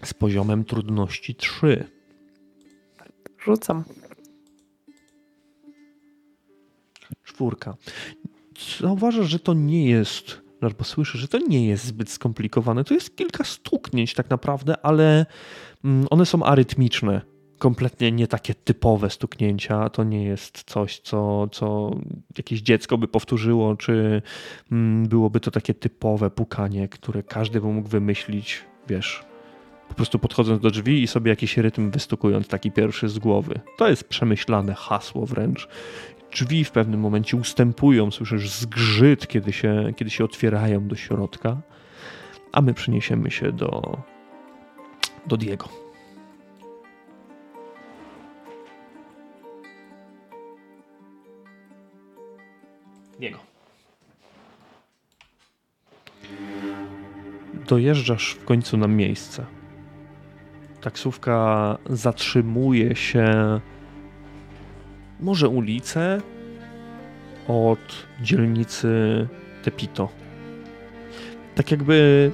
[0.04, 1.86] Z poziomem trudności 3.
[3.40, 3.84] Rzucam.
[7.24, 7.76] Czwórka.
[8.80, 12.84] Zauważasz, że to nie jest albo słyszysz, że to nie jest zbyt skomplikowane.
[12.84, 15.26] To jest kilka stuknięć tak naprawdę, ale
[15.84, 17.22] mm, one są arytmiczne.
[17.58, 19.90] Kompletnie nie takie typowe stuknięcia.
[19.90, 21.92] To nie jest coś, co, co
[22.38, 24.22] jakieś dziecko by powtórzyło, czy
[24.72, 29.24] mm, byłoby to takie typowe pukanie, które każdy by mógł wymyślić, wiesz,
[29.90, 33.60] po prostu podchodząc do drzwi i sobie jakiś rytm wystukując, taki pierwszy z głowy.
[33.78, 35.68] To jest przemyślane hasło wręcz.
[36.32, 41.58] Drzwi w pewnym momencie ustępują, słyszysz zgrzyt, kiedy się, kiedy się otwierają do środka,
[42.52, 43.98] a my przeniesiemy się do,
[45.28, 45.70] do Diego.
[53.20, 53.40] Diego.
[57.68, 59.46] Dojeżdżasz w końcu na miejsce
[60.82, 63.60] taksówka zatrzymuje się
[65.20, 66.22] może ulicę
[67.48, 69.28] od dzielnicy
[69.64, 70.10] Tepito.
[71.56, 72.32] Tak jakby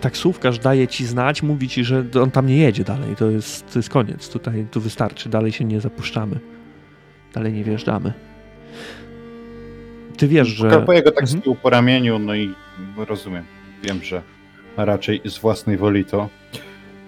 [0.00, 3.16] taksówkarz daje ci znać, mówi ci, że on tam nie jedzie dalej.
[3.16, 4.28] To jest, to jest koniec.
[4.28, 5.28] Tutaj tu wystarczy.
[5.28, 6.38] Dalej się nie zapuszczamy.
[7.34, 8.12] Dalej nie wjeżdżamy.
[10.16, 10.82] Ty wiesz, że...
[10.86, 11.56] Po jego tak mhm.
[11.56, 12.54] po ramieniu, no i
[12.96, 13.44] rozumiem.
[13.82, 14.22] Wiem, że
[14.76, 16.28] raczej z własnej woli to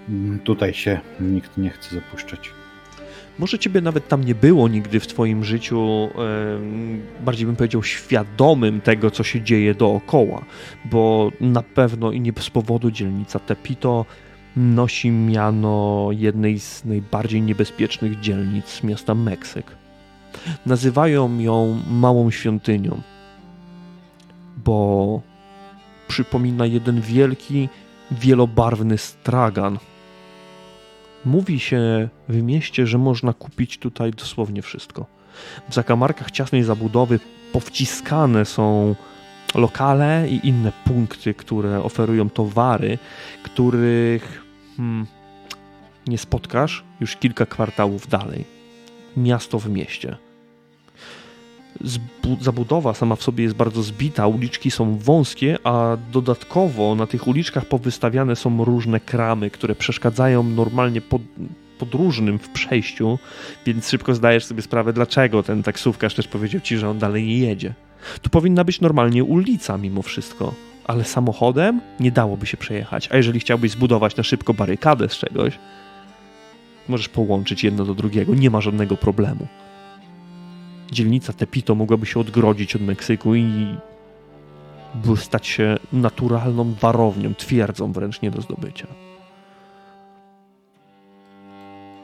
[0.09, 2.60] mm, tutaj się nikt nie chce zapuszczać.
[3.41, 6.09] Może ciebie nawet tam nie było nigdy w twoim życiu,
[7.25, 10.45] bardziej bym powiedział, świadomym tego, co się dzieje dookoła,
[10.85, 14.05] bo na pewno i nie bez powodu dzielnica Tepito
[14.55, 19.65] nosi miano jednej z najbardziej niebezpiecznych dzielnic miasta Meksyk.
[20.65, 23.01] Nazywają ją Małą Świątynią,
[24.65, 25.21] bo
[26.07, 27.69] przypomina jeden wielki,
[28.11, 29.77] wielobarwny stragan.
[31.25, 35.05] Mówi się w mieście, że można kupić tutaj dosłownie wszystko.
[35.69, 37.19] W zakamarkach ciasnej zabudowy
[37.53, 38.95] powciskane są
[39.55, 42.97] lokale i inne punkty, które oferują towary,
[43.43, 44.43] których
[44.77, 45.07] hmm,
[46.07, 48.45] nie spotkasz już kilka kwartałów dalej.
[49.17, 50.17] Miasto w mieście
[52.41, 57.65] zabudowa sama w sobie jest bardzo zbita, uliczki są wąskie, a dodatkowo na tych uliczkach
[57.65, 61.21] powystawiane są różne kramy, które przeszkadzają normalnie pod,
[61.79, 63.19] podróżnym w przejściu,
[63.65, 67.37] więc szybko zdajesz sobie sprawę, dlaczego ten taksówkarz też powiedział ci, że on dalej nie
[67.37, 67.73] jedzie.
[68.21, 70.53] Tu powinna być normalnie ulica mimo wszystko,
[70.85, 75.59] ale samochodem nie dałoby się przejechać, a jeżeli chciałbyś zbudować na szybko barykadę z czegoś,
[76.87, 79.47] możesz połączyć jedno do drugiego, nie ma żadnego problemu
[80.91, 83.75] dzielnica Tepito mogłaby się odgrodzić od Meksyku i
[85.15, 88.87] stać się naturalną warownią, twierdzą wręcz nie do zdobycia.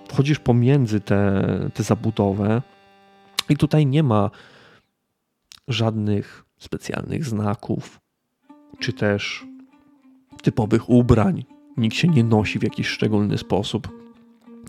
[0.10, 2.62] Wchodzisz pomiędzy te, te zabudowę
[3.50, 4.30] i tutaj nie ma
[5.68, 8.00] żadnych specjalnych znaków,
[8.80, 9.46] czy też
[10.42, 11.46] typowych ubrań.
[11.78, 14.08] Nikt się nie nosi w jakiś szczególny sposób.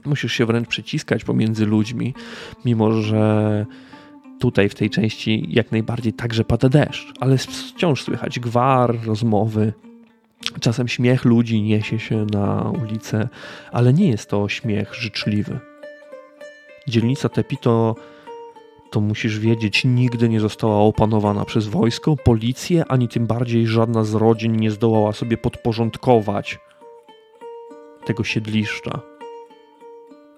[0.07, 2.15] Musisz się wręcz przeciskać pomiędzy ludźmi,
[2.65, 3.67] mimo że
[4.39, 9.73] tutaj w tej części jak najbardziej także pada deszcz, ale wciąż słychać gwar, rozmowy.
[10.61, 13.29] Czasem śmiech ludzi niesie się na ulicę,
[13.73, 15.59] ale nie jest to śmiech życzliwy.
[16.89, 17.95] Dzielnica Tepito,
[18.91, 24.15] to musisz wiedzieć, nigdy nie została opanowana przez wojsko, policję, ani tym bardziej żadna z
[24.15, 26.59] rodzin nie zdołała sobie podporządkować
[28.07, 29.18] tego siedliszcza.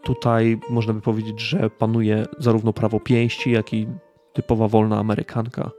[0.03, 3.86] Tutaj można by powiedzieć, że panuje zarówno prawo pięści, jak i
[4.32, 5.70] typowa wolna amerykanka.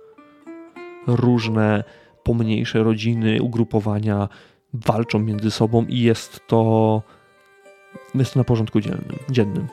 [1.08, 1.84] Różne
[2.24, 4.30] pomniejsze rodziny, ugrupowania
[4.74, 7.02] walczą między sobą i jest to,
[8.16, 9.18] jest to na porządku dziennym.
[9.30, 9.68] dziennym.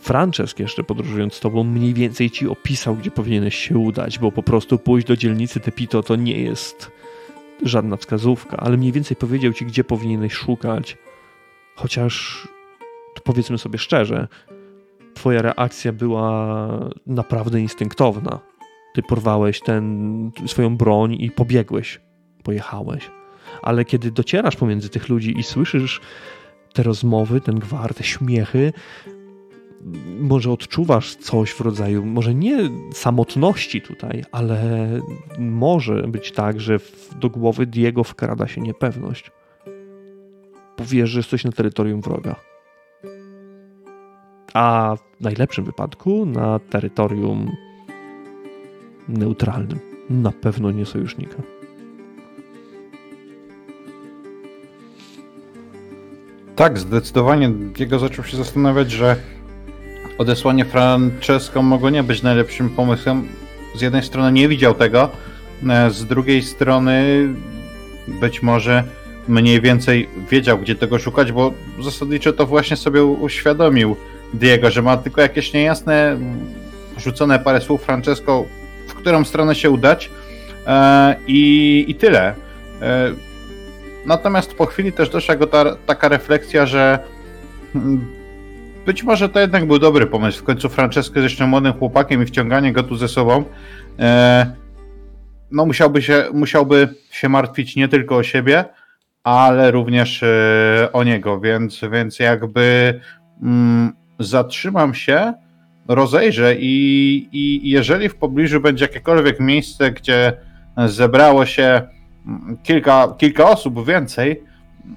[0.00, 4.42] Francesc jeszcze podróżując z tobą mniej więcej ci opisał, gdzie powinieneś się udać, bo po
[4.42, 6.90] prostu pójść do dzielnicy Tepito to nie jest
[7.62, 10.96] żadna wskazówka, ale mniej więcej powiedział ci, gdzie powinieneś szukać
[11.76, 12.48] Chociaż
[13.24, 14.28] powiedzmy sobie szczerze,
[15.14, 16.68] twoja reakcja była
[17.06, 18.40] naprawdę instynktowna.
[18.94, 22.00] Ty porwałeś ten, swoją broń i pobiegłeś,
[22.42, 23.10] pojechałeś.
[23.62, 26.00] Ale kiedy docierasz pomiędzy tych ludzi i słyszysz
[26.72, 28.72] te rozmowy, ten gwar, te śmiechy,
[30.18, 34.88] może odczuwasz coś w rodzaju, może nie samotności tutaj, ale
[35.38, 36.78] może być tak, że
[37.20, 39.30] do głowy Diego wkrada się niepewność
[40.76, 42.36] powiesz, że jesteś na terytorium wroga.
[44.54, 47.56] A w najlepszym wypadku na terytorium
[49.08, 49.78] neutralnym.
[50.10, 51.42] Na pewno nie sojusznika.
[56.56, 57.48] Tak, zdecydowanie.
[57.50, 59.16] Diego zaczął się zastanawiać, że
[60.18, 63.28] odesłanie Francesco mogło nie być najlepszym pomysłem,
[63.74, 65.10] z jednej strony nie widział tego,
[65.68, 67.28] e, z drugiej strony
[68.20, 68.84] być może
[69.28, 73.96] mniej więcej wiedział, gdzie tego szukać, bo zasadniczo to właśnie sobie uświadomił
[74.34, 76.18] Diego, że ma tylko jakieś niejasne,
[76.98, 78.44] rzucone parę słów Francesco,
[78.88, 80.10] w którą stronę się udać
[80.66, 82.34] e, i, i tyle.
[82.82, 83.12] E,
[84.06, 86.98] natomiast po chwili też doszła go ta, taka refleksja, że
[87.74, 88.06] mm,
[88.86, 90.40] być może to jednak był dobry pomysł.
[90.40, 93.44] W końcu Francesco jest jeszcze młodym chłopakiem i wciąganie go tu ze sobą
[93.98, 94.64] e,
[95.50, 98.64] no musiałby się, musiałby się martwić nie tylko o siebie,
[99.24, 103.00] ale również e, o niego, więc, więc jakby
[103.42, 105.32] mm, zatrzymam się,
[105.88, 110.32] rozejrzę i, i jeżeli w pobliżu będzie jakiekolwiek miejsce, gdzie
[110.86, 111.82] zebrało się
[112.26, 114.42] mm, kilka, kilka osób więcej,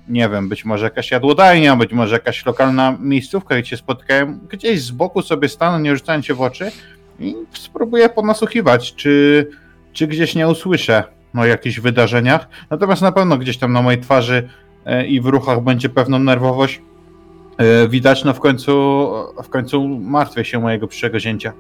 [0.08, 4.82] nie wiem, być może jakaś jadłodajnia, być może jakaś lokalna miejscówka, gdzie się spotkają, gdzieś
[4.82, 6.72] z boku sobie stanę, nie rzucając się w oczy
[7.20, 9.48] i spróbuję ponasłuchiwać, czy,
[9.94, 12.48] czy gdzieś nie usłyszę o jakichś wydarzeniach.
[12.70, 14.50] Natomiast na pewno gdzieś tam na mojej twarzy
[14.86, 16.82] e, i w ruchach będzie pewną nerwowość
[17.58, 18.72] e, widać, no w końcu,
[19.44, 21.54] w końcu martwię się mojego przyszłego zięcia.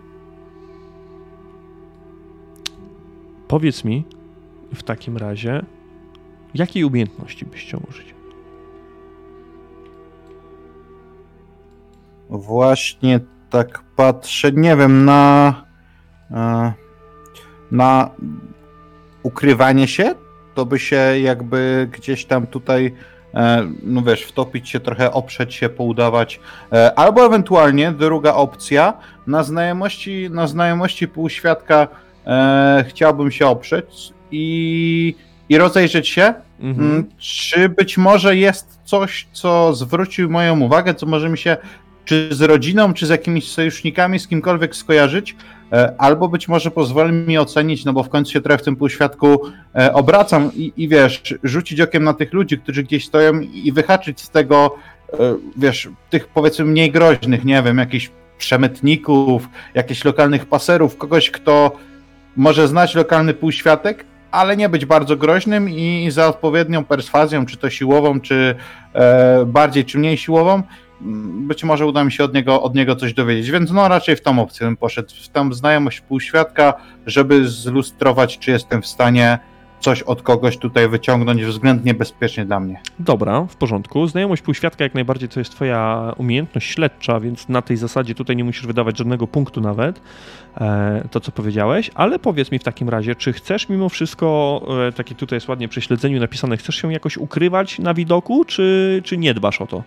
[3.47, 4.05] Powiedz mi
[4.73, 5.65] w takim razie,
[6.53, 8.15] jakiej umiejętności byś chciał użyć?
[12.29, 15.53] Właśnie tak patrzę, nie wiem, na
[16.31, 16.73] e,
[17.71, 18.09] na
[19.23, 20.15] ukrywanie się,
[20.55, 22.93] to by się jakby gdzieś tam tutaj
[23.33, 26.39] e, no wiesz, wtopić się trochę, oprzeć się, poudawać,
[26.73, 28.93] e, albo ewentualnie druga opcja,
[29.27, 31.87] na znajomości, na znajomości półświadka
[32.27, 35.15] e, chciałbym się oprzeć i,
[35.49, 36.91] i rozejrzeć się, mhm.
[36.91, 41.57] Mm, czy być może jest coś, co zwrócił moją uwagę, co może mi się
[42.05, 45.35] czy z rodziną, czy z jakimiś sojusznikami, z kimkolwiek skojarzyć,
[45.97, 49.41] albo być może pozwoli mi ocenić, no bo w końcu się trochę w tym półświadku
[49.75, 54.21] e, obracam i, i wiesz, rzucić okiem na tych ludzi, którzy gdzieś stoją i wyhaczyć
[54.21, 54.75] z tego,
[55.13, 55.17] e,
[55.57, 61.71] wiesz, tych powiedzmy mniej groźnych, nie wiem, jakichś przemytników, jakichś lokalnych paserów, kogoś, kto
[62.35, 67.69] może znać lokalny półświatek, ale nie być bardzo groźnym i za odpowiednią perswazją, czy to
[67.69, 68.55] siłową, czy
[68.93, 70.63] e, bardziej, czy mniej siłową,
[71.47, 74.21] być może uda mi się od niego, od niego coś dowiedzieć, więc no raczej w
[74.21, 76.73] tą opcję bym poszedł, w tą znajomość półświadka,
[77.05, 79.39] żeby zlustrować, czy jestem w stanie
[79.79, 82.81] coś od kogoś tutaj wyciągnąć względnie bezpiecznie dla mnie.
[82.99, 84.07] Dobra, w porządku.
[84.07, 88.43] Znajomość półświadka jak najbardziej to jest twoja umiejętność śledcza, więc na tej zasadzie tutaj nie
[88.43, 90.01] musisz wydawać żadnego punktu nawet,
[90.57, 94.91] e, to co powiedziałeś, ale powiedz mi w takim razie, czy chcesz mimo wszystko, e,
[94.91, 99.17] takie tutaj jest ładnie przy śledzeniu napisane, chcesz się jakoś ukrywać na widoku, czy, czy
[99.17, 99.83] nie dbasz o to?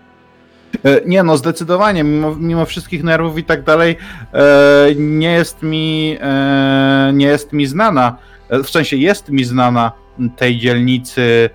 [0.84, 3.96] E, nie no, zdecydowanie, mimo, mimo wszystkich nerwów i tak dalej,
[4.32, 8.16] e, nie jest mi e, nie jest mi znana,
[8.50, 9.92] w sensie jest mi znana
[10.36, 11.50] tej dzielnicy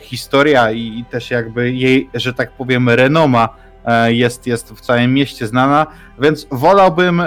[0.00, 3.48] historia i, też jakby jej, że tak powiem, renoma
[4.06, 5.86] jest, jest w całym mieście znana,
[6.18, 7.22] więc wolałbym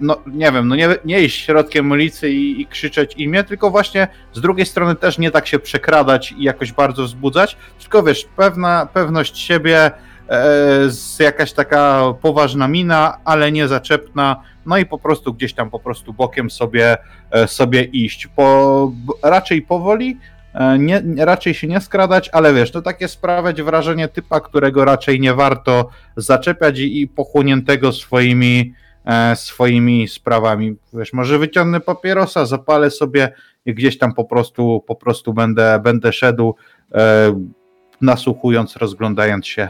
[0.00, 4.08] no nie wiem, no nie, nie iść środkiem ulicy i, i, krzyczeć imię, tylko właśnie
[4.32, 8.86] z drugiej strony też nie tak się przekradać i jakoś bardzo wzbudzać, tylko wiesz, pewna
[8.86, 9.90] pewność siebie,
[10.28, 15.78] e, jakaś taka poważna mina, ale nie zaczepna, no i po prostu gdzieś tam po
[15.80, 16.96] prostu bokiem sobie,
[17.30, 18.26] e, sobie iść.
[18.26, 18.92] Po,
[19.22, 20.18] raczej powoli,
[20.54, 25.20] e, nie, raczej się nie skradać, ale wiesz, to takie sprawiać wrażenie typa, którego raczej
[25.20, 28.74] nie warto zaczepiać i, i pochłoniętego swoimi
[29.34, 30.76] swoimi sprawami.
[30.92, 33.32] Wiesz, może wyciągnę papierosa, zapalę sobie
[33.66, 36.54] i gdzieś tam po prostu, po prostu będę, będę szedł,
[36.94, 37.34] e,
[38.00, 39.68] nasłuchując, rozglądając się.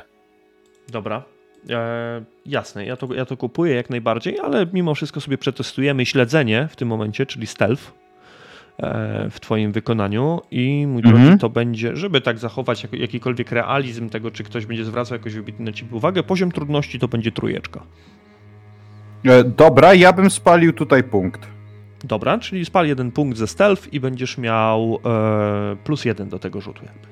[0.89, 1.23] Dobra.
[1.71, 6.69] E, jasne, ja to, ja to kupuję jak najbardziej, ale mimo wszystko sobie przetestujemy śledzenie
[6.71, 7.93] w tym momencie, czyli stealth
[8.79, 11.25] e, w Twoim wykonaniu i mój mhm.
[11.25, 15.33] drogi, to będzie, żeby tak zachować jak, jakikolwiek realizm tego, czy ktoś będzie zwracał jakoś
[15.59, 17.83] na Ciebie uwagę, poziom trudności to będzie trójeczka.
[19.25, 21.49] E, dobra, ja bym spalił tutaj punkt.
[22.05, 26.61] Dobra, czyli spal jeden punkt ze stealth i będziesz miał e, plus jeden do tego
[26.61, 27.09] rzutu jakby.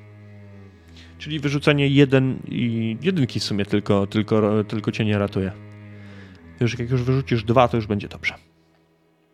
[1.17, 5.51] Czyli wyrzucenie jeden i jedynki w sumie tylko, tylko, tylko cię nie ratuje.
[6.59, 8.33] Już jak już wyrzucisz dwa, to już będzie dobrze.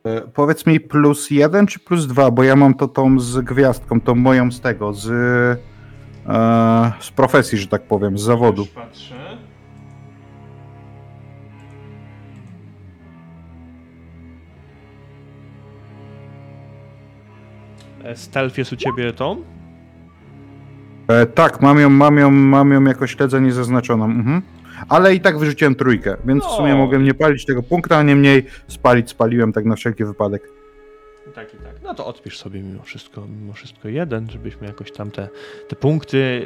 [0.06, 4.02] E, powiedz mi plus jeden czy plus dwa, bo ja mam to tą z gwiazdką,
[4.02, 5.10] tą moją z tego, z,
[6.28, 8.62] e, z profesji, że tak powiem, z zawodu.
[8.62, 9.33] Już patrzę.
[18.16, 19.44] Stealth jest u ciebie tą?
[21.08, 24.06] E, tak, mam ją, mam, ją, mam ją jako śledzenie zaznaczoną.
[24.06, 24.42] Mhm.
[24.90, 26.78] ale i tak wyrzuciłem trójkę, więc w sumie No.
[26.78, 30.50] mogłem nie palić tego punktu, a niemniej spalić spaliłem tak na wszelki wypadek.
[31.36, 31.76] Tak i tak.
[31.84, 35.30] No to odpisz sobie mimo wszystko, mimo wszystko jeden, żebyśmy jakoś tam te,
[35.68, 36.46] te punkty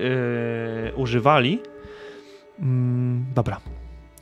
[0.86, 1.60] yy, używali.
[2.60, 3.60] Mm, dobra.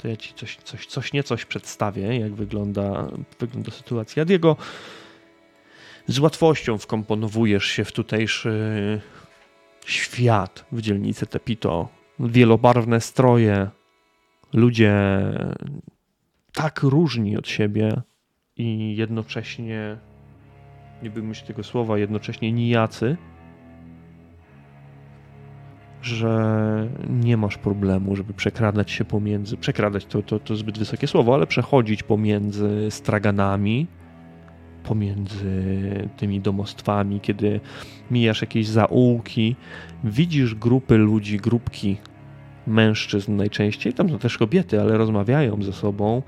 [0.01, 3.07] To ja ci coś, coś, coś niecoś przedstawię, jak wygląda,
[3.39, 4.25] wygląda sytuacja.
[4.25, 4.55] Diego,
[6.07, 9.01] z łatwością wkomponowujesz się w tutejszy
[9.85, 11.87] świat w dzielnicy Tepito.
[12.19, 13.69] Wielobarwne stroje,
[14.53, 14.93] ludzie
[16.53, 18.01] tak różni od siebie
[18.57, 19.97] i jednocześnie
[21.03, 23.17] nie bym się tego słowa, jednocześnie nijacy,
[26.01, 31.33] że nie masz problemu, żeby przekradać się pomiędzy, przekradać to, to, to zbyt wysokie słowo,
[31.33, 33.87] ale przechodzić pomiędzy straganami,
[34.87, 37.59] pomiędzy tymi domostwami, kiedy
[38.11, 39.55] mijasz jakieś zaułki,
[40.03, 41.97] widzisz grupy ludzi, grupki
[42.67, 46.21] mężczyzn najczęściej, tam są też kobiety, ale rozmawiają ze sobą,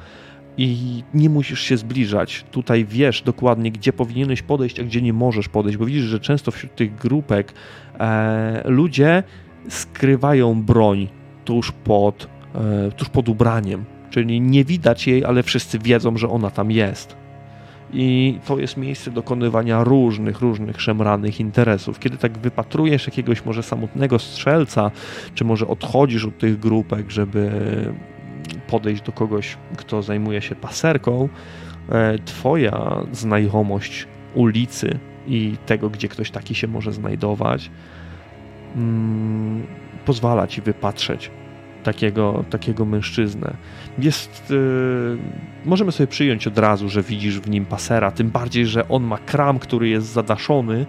[0.57, 2.45] i nie musisz się zbliżać.
[2.51, 6.51] Tutaj wiesz dokładnie, gdzie powinieneś podejść, a gdzie nie możesz podejść, bo widzisz, że często
[6.51, 7.53] wśród tych grupek
[7.99, 9.23] e, ludzie
[9.69, 11.07] skrywają broń
[11.45, 13.85] tuż pod, e, tuż pod ubraniem.
[14.09, 17.26] Czyli nie widać jej, ale wszyscy wiedzą, że ona tam jest.
[17.93, 21.99] I to jest miejsce dokonywania różnych, różnych szemranych interesów.
[21.99, 24.91] Kiedy tak wypatrujesz jakiegoś może samotnego strzelca,
[25.33, 27.51] czy może odchodzisz od tych grupek, żeby
[28.67, 31.29] podejść do kogoś, kto zajmuje się paserką,
[31.89, 37.71] e, twoja znajomość ulicy i tego, gdzie ktoś taki się może znajdować,
[38.75, 39.67] mm,
[40.05, 41.31] pozwala ci wypatrzeć
[41.87, 43.53] takiego, takiego mężczyznę.
[43.99, 45.17] Jest, yy,
[45.65, 49.17] możemy sobie przyjąć od razu, że widzisz w nim pasera, tym bardziej, że on ma
[49.17, 50.85] kram, który jest zadaszony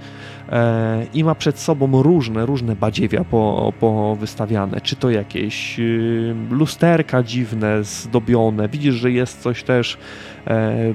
[0.48, 4.80] e, i ma przed sobą różne, różne badziewia po, powystawiane.
[4.80, 8.68] Czy to jakieś yy, lusterka dziwne, zdobione.
[8.68, 9.98] Widzisz, że jest coś też
[10.46, 10.94] e,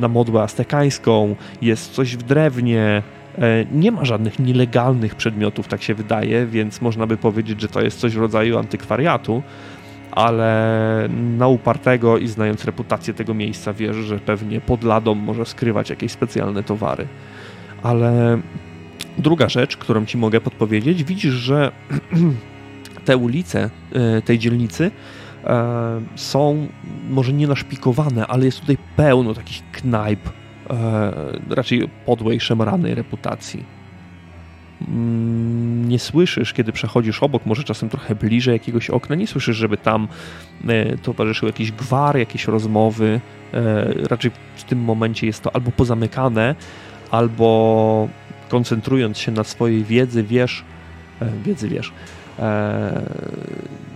[0.00, 3.02] na modłę aztekańską, jest coś w drewnie,
[3.72, 7.98] nie ma żadnych nielegalnych przedmiotów, tak się wydaje, więc można by powiedzieć, że to jest
[7.98, 9.42] coś w rodzaju antykwariatu,
[10.10, 11.08] ale
[11.38, 16.12] na upartego i znając reputację tego miejsca wiesz, że pewnie pod ladą może skrywać jakieś
[16.12, 17.08] specjalne towary.
[17.82, 18.38] Ale
[19.18, 21.72] druga rzecz, którą ci mogę podpowiedzieć, widzisz, że
[23.04, 24.90] te ulice e, tej dzielnicy
[25.44, 26.68] e, są
[27.10, 30.43] może nie naszpikowane, ale jest tutaj pełno takich knajp, e,
[31.50, 33.64] raczej podłej, szemranej reputacji.
[34.88, 39.76] Mm, Nie słyszysz, kiedy przechodzisz obok, może czasem trochę bliżej jakiegoś okna, nie słyszysz, żeby
[39.76, 40.08] tam
[40.68, 43.20] e, towarzyszył jakiś gwar, jakieś rozmowy.
[43.54, 46.54] E, raczej w tym momencie jest to albo pozamykane,
[47.10, 48.08] albo
[48.48, 50.64] koncentrując się na swojej wiedzy, wiesz,
[51.22, 51.92] e, wiedzy wiesz,
[52.38, 53.02] e,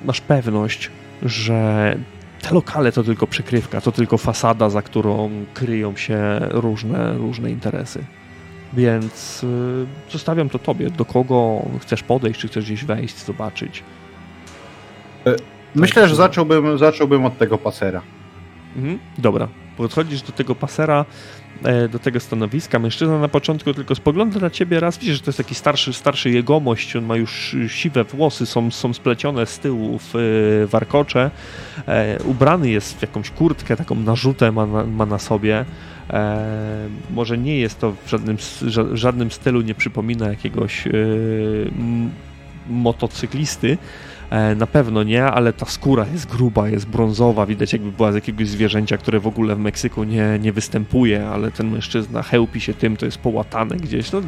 [0.04, 0.90] masz pewność,
[1.22, 1.96] że
[2.42, 8.04] te lokale to tylko przykrywka, to tylko fasada, za którą kryją się różne, różne interesy.
[8.72, 10.90] Więc y, zostawiam to tobie.
[10.90, 13.82] Do kogo chcesz podejść, czy chcesz gdzieś wejść, zobaczyć.
[15.74, 18.02] Myślę, że zacząłbym, zacząłbym od tego pasera.
[18.76, 18.98] Mhm.
[19.18, 21.04] Dobra, podchodzisz do tego pasera, e,
[21.90, 22.78] do tego stanowiska.
[22.78, 26.30] Mężczyzna na początku tylko spogląda na ciebie raz, widzisz, że to jest taki starszy, starszy
[26.30, 31.30] jegomość, on ma już siwe włosy, są, są splecione z tyłu w e, warkocze.
[31.88, 35.64] E, ubrany jest w jakąś kurtkę, taką narzutę ma na, ma na sobie.
[36.10, 40.90] E, może nie jest to w żadnym, ża- żadnym stylu, nie przypomina jakiegoś e,
[42.68, 44.07] motocyklisty, E,
[44.56, 48.48] Na pewno nie, ale ta skóra jest gruba, jest brązowa, widać jakby była z jakiegoś
[48.48, 52.96] zwierzęcia, które w ogóle w Meksyku nie, nie występuje, ale ten mężczyzna chełpi się tym,
[52.96, 54.12] to jest połatane gdzieś.
[54.12, 54.20] No,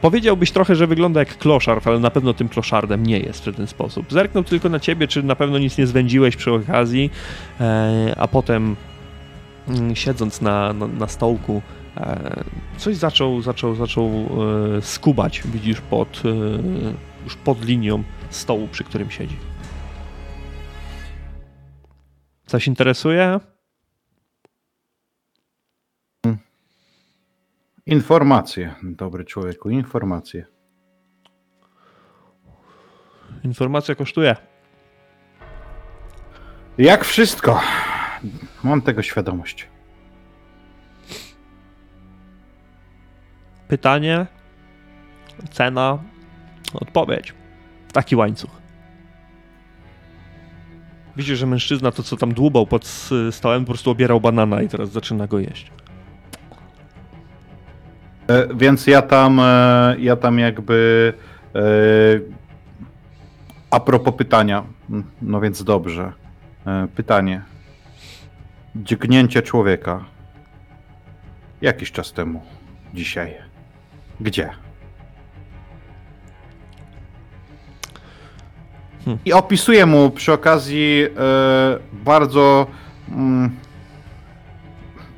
[0.00, 3.66] powiedziałbyś trochę, że wygląda jak kloszard, ale na pewno tym kloszardem nie jest w ten
[3.66, 4.12] sposób.
[4.12, 7.10] Zerknął tylko na ciebie, czy na pewno nic nie zwędziłeś przy okazji,
[7.60, 8.76] e, a potem
[9.68, 11.62] mm, siedząc na, na, na stołku,
[11.96, 12.44] e,
[12.76, 14.28] coś zaczął, zaczął, zaczął
[14.78, 16.28] e, skubać, widzisz, pod, e,
[17.24, 18.02] już pod linią
[18.32, 19.36] stołu, przy którym siedzi.
[22.46, 23.40] Coś interesuje?
[27.86, 30.46] Informacje, dobry człowieku, informacje.
[33.44, 34.36] Informacja kosztuje.
[36.78, 37.60] Jak wszystko.
[38.64, 39.68] Mam tego świadomość.
[43.68, 44.26] Pytanie,
[45.50, 45.98] cena,
[46.74, 47.34] odpowiedź.
[47.92, 48.50] Taki łańcuch.
[51.16, 52.86] Widzisz, że mężczyzna to, co tam dłubał pod
[53.30, 55.70] stołem, po prostu obierał banana i teraz zaczyna go jeść.
[58.28, 61.12] E, więc ja tam, e, ja tam jakby
[61.54, 61.60] e,
[63.70, 64.64] a propos pytania,
[65.22, 66.12] no więc dobrze.
[66.66, 67.42] E, pytanie.
[68.76, 70.04] Dźgnięcie człowieka.
[71.62, 72.42] Jakiś czas temu.
[72.94, 73.34] Dzisiaj.
[74.20, 74.61] Gdzie?
[79.24, 82.66] I opisuję mu przy okazji e, bardzo.
[83.08, 83.50] Mm,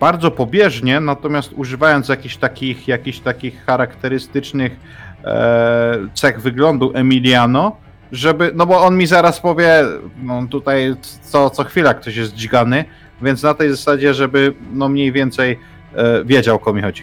[0.00, 4.76] bardzo pobieżnie, natomiast używając jakichś takich, jakichś takich charakterystycznych
[5.24, 7.76] e, cech wyglądu Emiliano,
[8.12, 9.84] żeby, no bo on mi zaraz powie,
[10.22, 12.84] no tutaj co, co chwila ktoś jest dźgany,
[13.22, 15.58] więc na tej zasadzie, żeby no mniej więcej
[15.94, 17.02] e, wiedział, o kogo mi chodzi.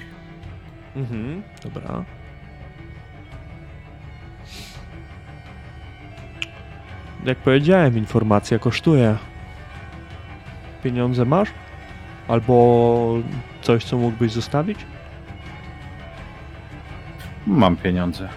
[0.95, 2.05] Mhm, dobra.
[7.25, 9.15] Jak powiedziałem, informacja kosztuje.
[10.83, 11.49] Pieniądze masz?
[12.27, 13.13] Albo
[13.61, 14.79] coś, co mógłbyś zostawić?
[17.47, 18.29] Mam pieniądze.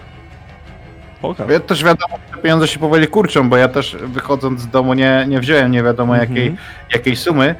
[1.21, 1.49] Pokaż.
[1.49, 4.93] Ja też wiadomo, że te pieniądze się powoli kurczą, bo ja też wychodząc z domu
[4.93, 6.57] nie, nie wziąłem nie wiadomo jakiej, Mhm.
[6.93, 7.55] jakiej sumy,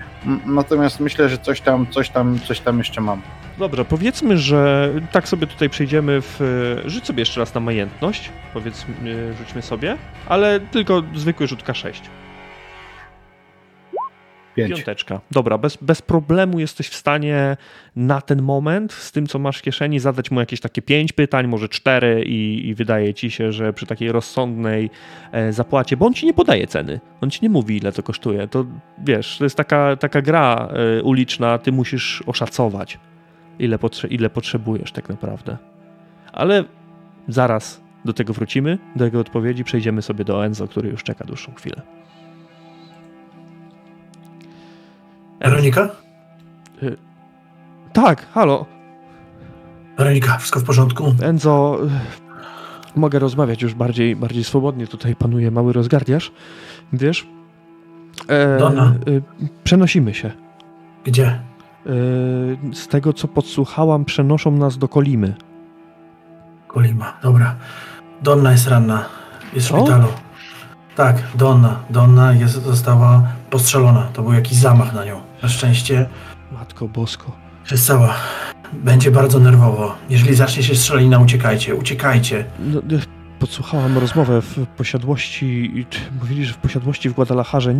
[0.45, 3.21] natomiast myślę, że coś tam, coś tam, coś tam jeszcze mam.
[3.57, 6.39] Dobrze, powiedzmy, że tak sobie tutaj przejdziemy w...
[6.85, 8.31] Rzuć sobie jeszcze raz na majętność.
[8.53, 9.97] Powiedzmy, rzućmy sobie.
[10.27, 11.93] Ale tylko zwykły rzut K6.
[14.55, 14.75] Pięć.
[14.75, 15.21] Piąteczka.
[15.31, 17.57] Dobra, bez, bez problemu jesteś w stanie
[17.95, 21.47] na ten moment z tym, co masz w kieszeni, zadać mu jakieś takie pięć pytań,
[21.47, 24.89] może cztery i, i wydaje ci się, że przy takiej rozsądnej
[25.31, 28.47] e, zapłacie, bo on ci nie podaje ceny, on ci nie mówi, ile to kosztuje.
[28.47, 28.65] To
[29.05, 30.69] wiesz, to jest taka, taka gra
[30.99, 32.99] e, uliczna, ty musisz oszacować,
[33.59, 35.57] ile, potrze- ile potrzebujesz tak naprawdę.
[36.33, 36.63] Ale
[37.27, 41.53] zaraz do tego wrócimy, do jego odpowiedzi, przejdziemy sobie do Enzo, który już czeka dłuższą
[41.53, 41.81] chwilę.
[45.39, 45.89] Weronika?
[47.93, 48.65] Tak, halo,
[49.97, 51.13] Weronika, wszystko w porządku?
[51.21, 51.79] Enzo,
[52.95, 54.87] y, mogę rozmawiać już bardziej, bardziej swobodnie.
[54.87, 56.31] Tutaj panuje mały rozgardiaż,
[56.93, 57.27] wiesz?
[58.27, 58.93] E, Donna.
[59.07, 59.21] y,
[59.63, 60.31] przenosimy się.
[61.03, 61.39] Gdzie?
[61.85, 61.89] E,
[62.73, 65.33] z tego, co podsłuchałam, przenoszą nas do Kolimy.
[66.67, 67.55] Kolima, dobra.
[68.21, 69.05] Donna jest ranna.
[69.53, 70.07] Jest w szpitalu.
[70.95, 71.79] Tak, Donna.
[71.89, 74.07] Donna jest, została postrzelona.
[74.13, 75.21] To był jakiś zamach na nią.
[75.43, 76.09] Na szczęście
[76.51, 77.31] Matko Bosko.
[77.71, 78.13] jest cała.
[78.73, 79.95] Będzie bardzo nerwowo.
[80.09, 82.45] Jeżeli zacznie się strzelina, uciekajcie, uciekajcie.
[82.59, 83.14] No, y,
[83.45, 85.85] podsłuchałam rozmowę w posiadłości.
[86.21, 87.75] Mówili, że w posiadłości w Guadalajarze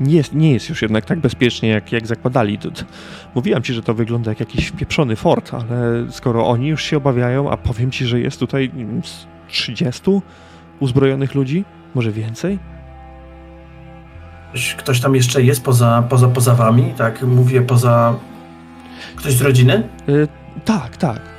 [0.00, 2.58] nie jest, nie jest już jednak tak bezpiecznie, jak, jak zakładali.
[3.34, 7.50] Mówiłam ci, że to wygląda jak jakiś wpieprzony fort, ale skoro oni już się obawiają,
[7.50, 10.02] a powiem ci, że jest tutaj nie wiem, z 30
[10.80, 11.64] uzbrojonych ludzi,
[11.94, 12.58] może więcej?
[14.48, 16.92] Ktoś, ktoś tam jeszcze jest poza, poza, poza wami?
[16.96, 18.14] Tak, mówię poza...
[19.16, 19.88] Ktoś z rodziny?
[20.08, 20.28] Y,
[20.64, 21.31] tak, tak.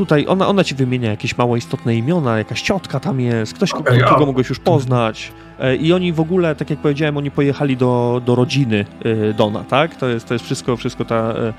[0.00, 4.00] Tutaj ona, ona ci wymienia jakieś mało istotne imiona, jakaś ciotka tam jest, ktoś, Okej,
[4.00, 5.32] ko- a- kogo mogłeś już poznać.
[5.58, 9.64] E, I oni w ogóle, tak jak powiedziałem, oni pojechali do, do rodziny y, Dona,
[9.64, 9.96] tak?
[9.96, 11.52] To jest, to jest wszystko, wszystko ta e,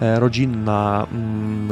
[0.00, 1.68] e, rodzinna, mm,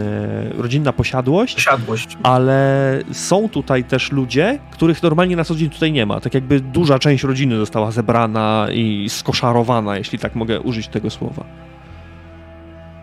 [0.59, 1.55] e, rodzinna posiadłość.
[1.55, 2.19] Posiadłość.
[2.23, 6.21] Ale są tutaj też ludzie, których normalnie na co dzień tutaj nie ma.
[6.21, 11.45] Tak jakby duża część rodziny została zebrana i skoszarowana, jeśli tak mogę użyć tego słowa.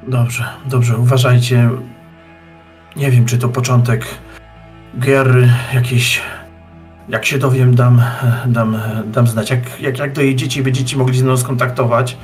[0.07, 1.69] Dobrze, dobrze, uważajcie.
[2.95, 4.05] Nie wiem, czy to początek
[4.93, 6.21] guerry jakiejś.
[7.09, 8.01] Jak się dowiem, dam,
[8.45, 9.49] dam, dam znać.
[9.49, 12.17] Jak, jak, jak dojedziecie i będziecie mogli z mną skontaktować,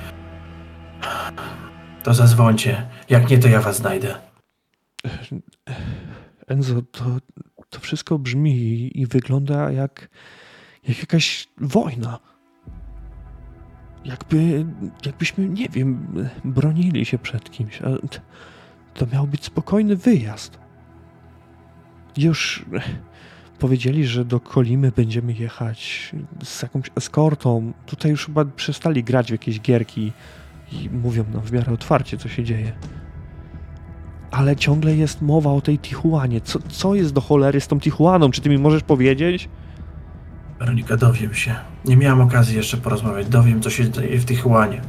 [2.03, 2.87] to zadzwońcie.
[3.09, 4.15] Jak nie, to ja was znajdę.
[6.47, 7.05] Enzo, to,
[7.69, 10.09] to wszystko brzmi i wygląda jak,
[10.87, 12.19] jak jakaś wojna.
[14.05, 14.65] Jakby,
[15.05, 16.07] jakbyśmy, nie wiem,
[16.45, 17.79] bronili się przed kimś.
[18.97, 20.59] To miał być spokojny wyjazd.
[22.17, 22.65] Już
[23.59, 26.11] powiedzieli, że do Kolimy będziemy jechać
[26.43, 27.73] z jakąś eskortą.
[27.85, 30.11] Tutaj już chyba przestali grać w jakieś gierki
[30.71, 32.71] i mówią nam w miarę otwarcie, co się dzieje
[34.31, 36.41] ale ciągle jest mowa o tej Tijuanie.
[36.41, 38.31] Co, co jest do cholery z tą Tijuaną?
[38.31, 39.49] Czy ty mi możesz powiedzieć?
[40.59, 41.55] Weronika, dowiem się.
[41.85, 43.27] Nie miałam okazji jeszcze porozmawiać.
[43.27, 44.81] Dowiem, co się dzieje w Tijuanie.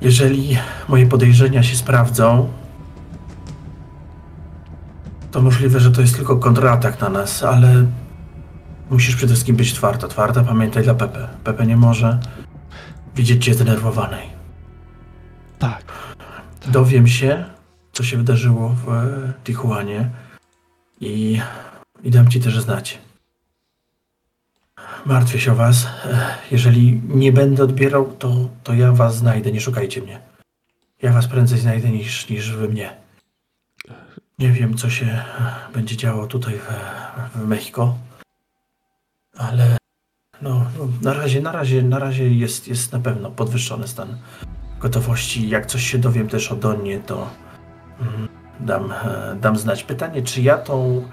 [0.00, 0.56] Jeżeli
[0.88, 2.48] moje podejrzenia się sprawdzą,
[5.34, 7.86] to możliwe, że to jest tylko kontratak na nas, ale
[8.90, 10.08] musisz przede wszystkim być twarda.
[10.08, 11.28] Twarda, pamiętaj dla Pepe.
[11.44, 12.20] Pepe nie może
[13.16, 14.28] widzieć cię zdenerwowanej.
[15.58, 15.84] Tak.
[16.66, 17.44] Dowiem się,
[17.92, 18.86] co się wydarzyło w
[19.44, 20.10] Tijuanie
[21.00, 21.40] i,
[22.02, 22.98] i dam ci też znać.
[25.06, 25.86] Martwię się o was.
[26.50, 29.52] Jeżeli nie będę odbierał, to, to ja was znajdę.
[29.52, 30.20] Nie szukajcie mnie.
[31.02, 33.03] Ja was prędzej znajdę niż, niż wy mnie.
[34.38, 35.22] Nie wiem, co się e,
[35.74, 36.68] będzie działo tutaj w,
[37.38, 37.98] w Mexico,
[39.36, 39.76] ale
[40.42, 44.18] no, no, na razie, na razie, na razie jest, jest na pewno podwyższony stan
[44.80, 45.48] gotowości.
[45.48, 47.30] Jak coś się dowiem też o Donnie, to
[48.00, 48.28] mm,
[48.60, 49.84] dam, e, dam znać.
[49.84, 51.08] Pytanie, czy ja tą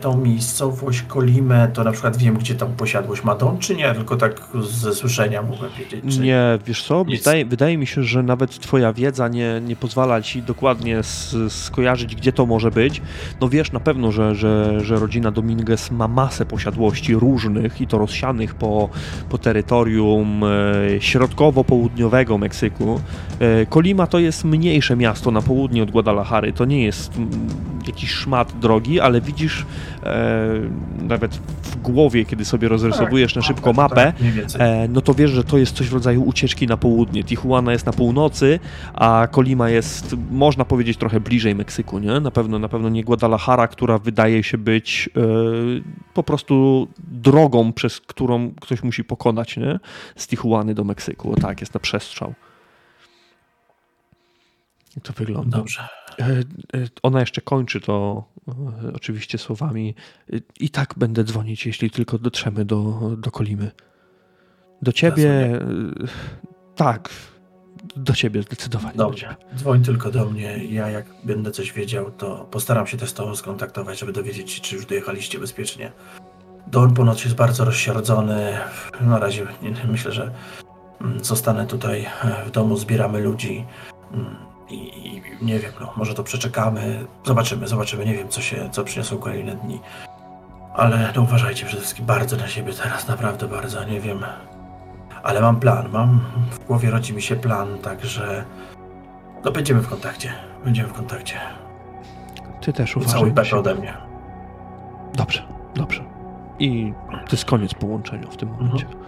[0.00, 3.94] tą miejscowość Kolimę, to na przykład wiem, gdzie tam posiadłość ma dom, czy nie?
[3.94, 6.18] Tylko tak ze słyszenia mogę wiedzieć.
[6.18, 10.42] Nie, wiesz co, wydaje, wydaje, mi się, że nawet twoja wiedza nie, nie pozwala ci
[10.42, 11.00] dokładnie
[11.48, 13.02] skojarzyć, gdzie to może być.
[13.40, 17.98] No wiesz na pewno, że, że, że rodzina Dominguez ma masę posiadłości różnych i to
[17.98, 18.88] rozsianych po,
[19.28, 23.00] po terytorium e, środkowo-południowego Meksyku.
[23.40, 26.52] E, Kolima to jest mniejsze miasto na południe od Guadalajary.
[26.52, 27.12] To nie jest
[27.88, 29.66] jakiś szmat drogi, ale widzisz
[30.02, 30.36] e,
[30.98, 34.12] nawet w głowie, kiedy sobie rozrysowujesz tak, na szybko tak, mapę,
[34.52, 37.24] tak, e, no to wiesz, że to jest coś w rodzaju ucieczki na południe.
[37.24, 38.60] Tijuana jest na północy,
[38.94, 42.20] a Colima jest, można powiedzieć, trochę bliżej Meksyku, nie?
[42.20, 45.20] Na pewno, na pewno nie Guadalajara, która wydaje się być e,
[46.14, 49.78] po prostu drogą, przez którą ktoś musi pokonać, nie?
[50.16, 51.32] Z Tijuany do Meksyku.
[51.32, 52.34] O tak, jest na przestrzał.
[54.96, 55.58] I to wygląda.
[55.58, 55.88] Dobrze.
[56.18, 59.94] E, e, ona jeszcze kończy to e, oczywiście słowami
[60.60, 63.70] i tak będę dzwonić, jeśli tylko dotrzemy do, do Kolimy.
[64.82, 65.60] Do ciebie...
[66.74, 67.10] Tak,
[67.96, 68.96] do ciebie zdecydowanie.
[68.96, 70.64] Dobrze, dzwoń tylko do mnie.
[70.64, 74.60] Ja jak będę coś wiedział, to postaram się też z tobą skontaktować, żeby dowiedzieć się,
[74.60, 75.92] czy już dojechaliście bezpiecznie.
[76.66, 78.58] Don ponoć jest bardzo rozsierdzony.
[79.00, 79.46] Na razie
[79.88, 80.30] myślę, że
[81.00, 82.06] mm, zostanę tutaj
[82.46, 83.64] w domu, zbieramy ludzi
[84.70, 87.06] mm, i, nie wiem, no, może to przeczekamy.
[87.24, 88.04] Zobaczymy, zobaczymy.
[88.04, 89.80] Nie wiem, co się, co przyniosą kolejne dni.
[90.74, 94.24] Ale no, uważajcie przede wszystkim bardzo na siebie teraz, naprawdę bardzo, nie wiem.
[95.22, 96.20] Ale mam plan, mam,
[96.50, 98.44] w głowie rodzi mi się plan, także
[99.44, 100.32] no będziemy w kontakcie,
[100.64, 101.40] będziemy w kontakcie.
[102.60, 103.34] Ty też uważaj.
[103.34, 103.94] Cały ode mnie.
[105.14, 105.42] Dobrze,
[105.74, 106.04] dobrze.
[106.58, 108.86] I to jest koniec połączenia w tym momencie.
[108.86, 109.04] Mhm.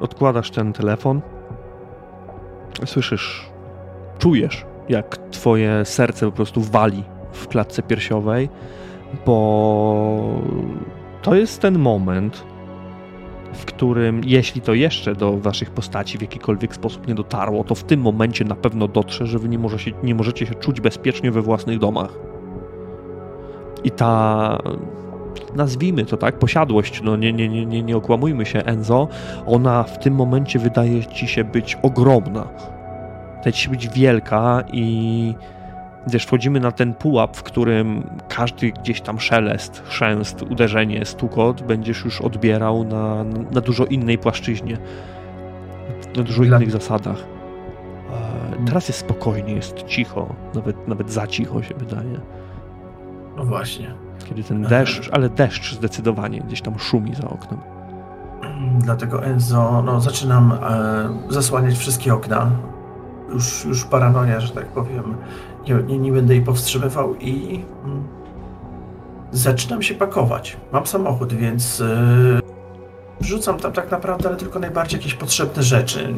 [0.00, 1.20] Odkładasz ten telefon.
[2.84, 3.49] Słyszysz
[4.20, 8.48] czujesz, jak twoje serce po prostu wali w klatce piersiowej,
[9.26, 10.40] bo
[11.22, 12.44] to jest ten moment,
[13.52, 17.84] w którym, jeśli to jeszcze do waszych postaci w jakikolwiek sposób nie dotarło, to w
[17.84, 21.30] tym momencie na pewno dotrze, że wy nie, może się, nie możecie się czuć bezpiecznie
[21.30, 22.10] we własnych domach.
[23.84, 24.58] I ta,
[25.54, 29.08] nazwijmy to tak, posiadłość, no nie, nie, nie, nie, nie okłamujmy się, Enzo,
[29.46, 32.48] ona w tym momencie wydaje ci się być ogromna
[33.40, 35.34] wydaje się być wielka i
[36.06, 42.04] wiesz, wchodzimy na ten pułap, w którym każdy gdzieś tam szelest, chrzęst, uderzenie, stukot będziesz
[42.04, 44.78] już odbierał na, na dużo innej płaszczyźnie,
[46.16, 46.56] na dużo Dla...
[46.56, 47.18] innych zasadach.
[48.10, 52.20] E, teraz jest spokojnie, jest cicho, nawet, nawet za cicho się wydaje.
[53.36, 53.94] No właśnie.
[54.28, 57.60] Kiedy ten deszcz, ale deszcz zdecydowanie gdzieś tam szumi za oknem.
[58.78, 62.50] Dlatego Enzo, no, zaczynam e, zasłaniać wszystkie okna,
[63.32, 65.16] już, już paranoja, że tak powiem.
[65.68, 68.04] Nie, nie, nie będę jej powstrzymywał i mm,
[69.30, 70.56] zaczynam się pakować.
[70.72, 72.40] Mam samochód, więc yy,
[73.20, 76.14] wrzucam tam tak naprawdę, ale tylko najbardziej jakieś potrzebne rzeczy.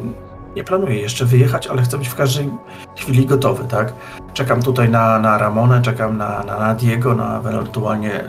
[0.55, 2.49] Nie planuję jeszcze wyjechać, ale chcę być w każdej
[2.95, 3.93] chwili gotowy, tak?
[4.33, 8.27] Czekam tutaj na, na Ramonę, czekam na, na, na Diego, na ewentualnie y,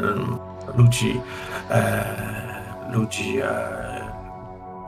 [0.77, 1.21] ludzi,
[1.71, 2.05] e,
[2.93, 3.85] ludzi e,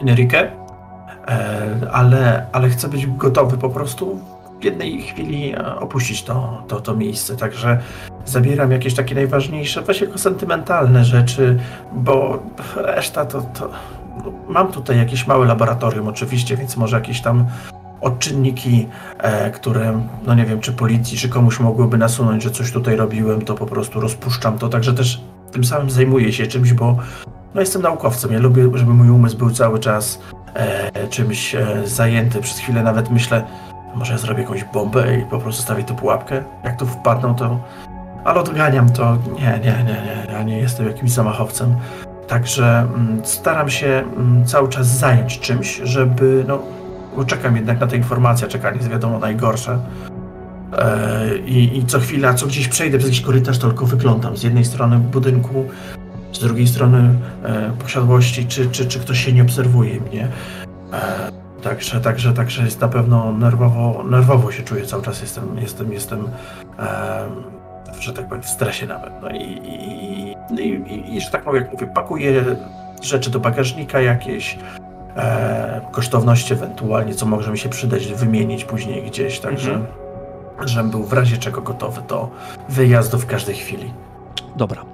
[0.01, 0.66] Enrique
[1.93, 4.21] ale, ale chcę być gotowy po prostu
[4.61, 7.37] w jednej chwili e, opuścić to, to, to miejsce.
[7.37, 7.79] Także
[8.25, 11.59] zabieram jakieś takie najważniejsze, właśnie jako sentymentalne rzeczy,
[11.93, 12.43] bo
[12.77, 13.41] reszta to.
[13.41, 13.71] to
[14.25, 17.47] no, mam tutaj jakieś małe laboratorium, oczywiście, więc może jakieś tam
[18.01, 18.89] odczynniki,
[19.19, 23.43] e, które, no nie wiem, czy policji, czy komuś mogłyby nasunąć, że coś tutaj robiłem,
[23.43, 24.69] to po prostu rozpuszczam to.
[24.69, 25.21] Także też
[25.53, 26.97] tym samym zajmuję się czymś, bo
[27.55, 28.33] no jestem naukowcem.
[28.33, 30.21] Ja lubię, żeby mój umysł był cały czas
[30.57, 32.41] e, czymś e, zajęty.
[32.41, 33.45] Przez chwilę nawet myślę,
[33.95, 36.43] może ja zrobię jakąś bombę i po prostu stawię tu pułapkę.
[36.65, 37.61] Jak tu wpadną, to...
[38.25, 39.19] Ale odganiam to.
[39.39, 40.33] Nie, nie, nie, nie.
[40.33, 41.77] Ja nie jestem jakimś zamachowcem.
[42.29, 46.59] Także mm, staram się mm, cały czas zająć czymś, żeby, no,
[47.27, 49.79] czekam jednak na te informacje, czekanie jest wiadomo najgorsze.
[50.79, 54.43] E, i, I co chwila, co gdzieś przejdę przez jakiś korytarz, to tylko wyglądam z
[54.43, 55.67] jednej strony budynku,
[56.37, 57.15] z drugiej strony
[57.45, 60.29] e, posiadłości, czy, czy, czy ktoś się nie obserwuje mnie.
[60.93, 61.31] E,
[61.63, 66.29] także, także, także jest na pewno nerwowo, nerwowo się czuję cały czas, jestem, jestem, jestem
[66.79, 67.27] e,
[68.01, 69.13] że tak powiem, w stresie nawet.
[69.23, 72.45] No i, i, i, i że tak powiem, jak mówię, pakuję
[73.03, 74.59] rzeczy do bagażnika jakieś,
[75.17, 80.69] e, kosztowności ewentualnie, co może mi się przydać, wymienić później gdzieś, także mhm.
[80.69, 82.31] żebym był w razie czego gotowy do
[82.69, 83.93] wyjazdu w każdej chwili.
[84.57, 84.85] Dobra.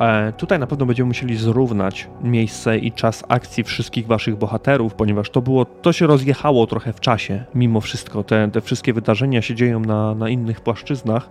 [0.00, 5.30] E, tutaj na pewno będziemy musieli zrównać miejsce i czas akcji wszystkich waszych bohaterów, ponieważ
[5.30, 8.24] to było, to się rozjechało trochę w czasie, mimo wszystko.
[8.24, 11.30] Te, te wszystkie wydarzenia się dzieją na, na innych płaszczyznach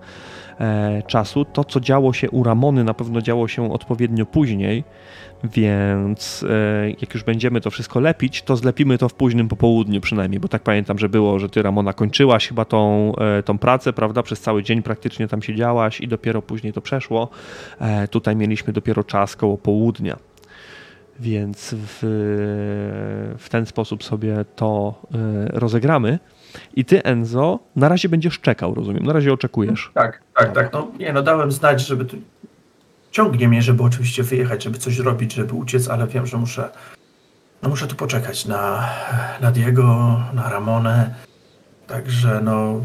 [0.60, 1.46] e, czasu.
[1.46, 4.84] To, co działo się u Ramony, na pewno działo się odpowiednio później,
[5.44, 10.40] więc e, jak już będziemy to wszystko lepić, to zlepimy to w późnym popołudniu przynajmniej,
[10.40, 14.24] bo tak pamiętam, że było, że ty Ramona kończyłaś chyba tą, e, tą pracę, prawda?
[14.24, 17.30] Przez cały dzień praktycznie tam siedziałaś i dopiero później to przeszło.
[17.80, 20.18] E, tutaj mieliśmy dopiero czas koło południa.
[21.20, 22.00] Więc w,
[23.38, 25.02] w ten sposób sobie to
[25.54, 26.20] rozegramy.
[26.76, 29.04] I ty, Enzo, na razie będziesz czekał, rozumiem.
[29.04, 29.92] Na razie oczekujesz.
[29.94, 30.74] Tak, tak, tak.
[30.74, 32.18] No, nie, no dałem znać, żeby tu
[33.18, 36.70] ciągnie mnie, żeby oczywiście wyjechać, żeby coś robić, żeby uciec, ale wiem, że muszę,
[37.64, 38.90] no muszę tu poczekać na,
[39.42, 41.16] na Diego, na Ramonę.
[41.88, 42.82] Także no,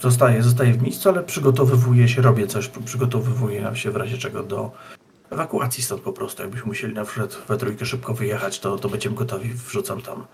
[0.00, 4.72] zostaję, zostaję w miejscu, ale przygotowywuję się, robię coś, przygotowywuję się w razie czego do
[5.30, 6.42] ewakuacji stąd po prostu.
[6.42, 10.26] Jakbyśmy musieli na przykład we trójkę szybko wyjechać, to, to będziemy gotowi, wrzucam tam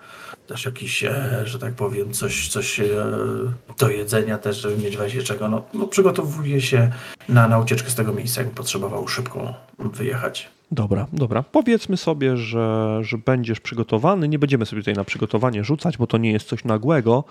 [0.46, 2.86] też jakiś, e, że tak powiem, coś, coś e,
[3.78, 5.48] do jedzenia też, żeby mieć w razie czego.
[5.48, 6.92] No, no przygotowuję się
[7.28, 10.48] na, na ucieczkę z tego miejsca, jakbym potrzebował szybko wyjechać.
[10.72, 11.42] Dobra, dobra.
[11.42, 14.28] Powiedzmy sobie, że, że będziesz przygotowany.
[14.28, 17.24] Nie będziemy sobie tutaj na przygotowanie rzucać, bo to nie jest coś nagłego.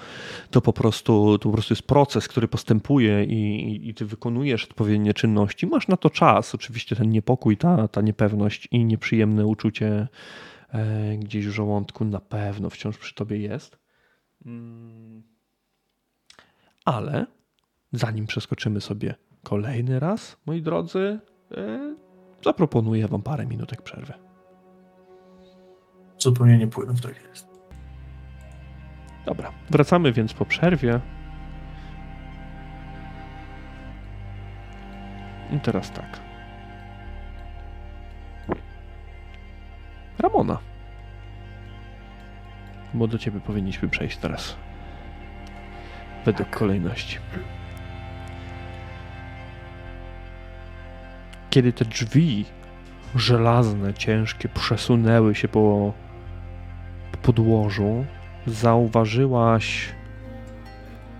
[0.52, 5.14] To po prostu, to po prostu jest proces, który postępuje i, i, ty wykonujesz odpowiednie
[5.14, 5.68] czynności.
[5.68, 6.56] Masz na to czas.
[6.56, 10.08] Oczywiście ten niepokój, ta, ta niepewność i nieprzyjemne uczucie
[10.74, 13.80] E, gdzieś w żołądku na pewno wciąż przy tobie jest.
[14.46, 15.24] Mm.
[16.86, 17.26] Ale
[17.92, 21.20] zanim przeskoczymy sobie kolejny raz, moi drodzy,
[21.52, 21.96] e,
[22.44, 24.14] zaproponuję wam parę minutek przerwy.
[26.18, 27.48] Zupełnie nie płynę w to jest.
[29.26, 31.00] Dobra, wracamy więc po przerwie.
[35.52, 36.20] I teraz tak.
[40.20, 40.58] Ramona.
[42.94, 44.56] Bo do ciebie powinniśmy przejść teraz.
[46.26, 46.60] Według tak.
[46.60, 47.18] kolejności.
[51.50, 52.46] Kiedy te drzwi
[53.16, 55.94] żelazne, ciężkie przesunęły się po,
[57.12, 58.06] po podłożu,
[58.48, 59.90] zauważyłaś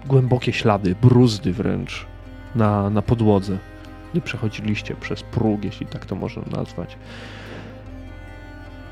[0.06, 2.06] głębokie ślady, bruzdy wręcz
[2.56, 3.58] na, na podłodze.
[4.14, 6.98] Nie przechodziliście przez próg, jeśli tak to można nazwać.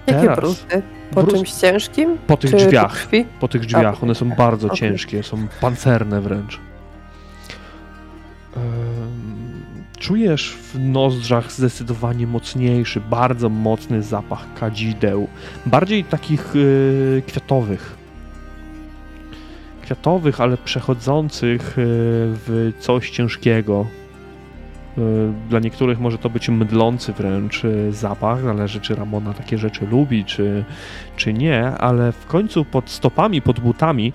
[0.07, 0.81] Jakie Teraz, bruzdy?
[1.11, 1.33] Po bruz...
[1.33, 2.17] czymś ciężkim?
[2.27, 3.07] Po tych drzwiach.
[3.07, 4.03] Po, po tych drzwiach.
[4.03, 4.77] One są bardzo okay.
[4.77, 6.59] ciężkie, są pancerne wręcz.
[9.99, 15.27] Czujesz w nozdrzach zdecydowanie mocniejszy, bardzo mocny zapach kadzideł.
[15.65, 17.97] Bardziej takich yy, kwiatowych.
[19.81, 21.83] Kwiatowych, ale przechodzących yy,
[22.45, 23.85] w coś ciężkiego.
[24.97, 29.87] E, dla niektórych może to być mydlący wręcz e, zapach, zależy czy Ramona takie rzeczy
[29.91, 30.65] lubi, czy,
[31.15, 34.13] czy nie, ale w końcu pod stopami, pod butami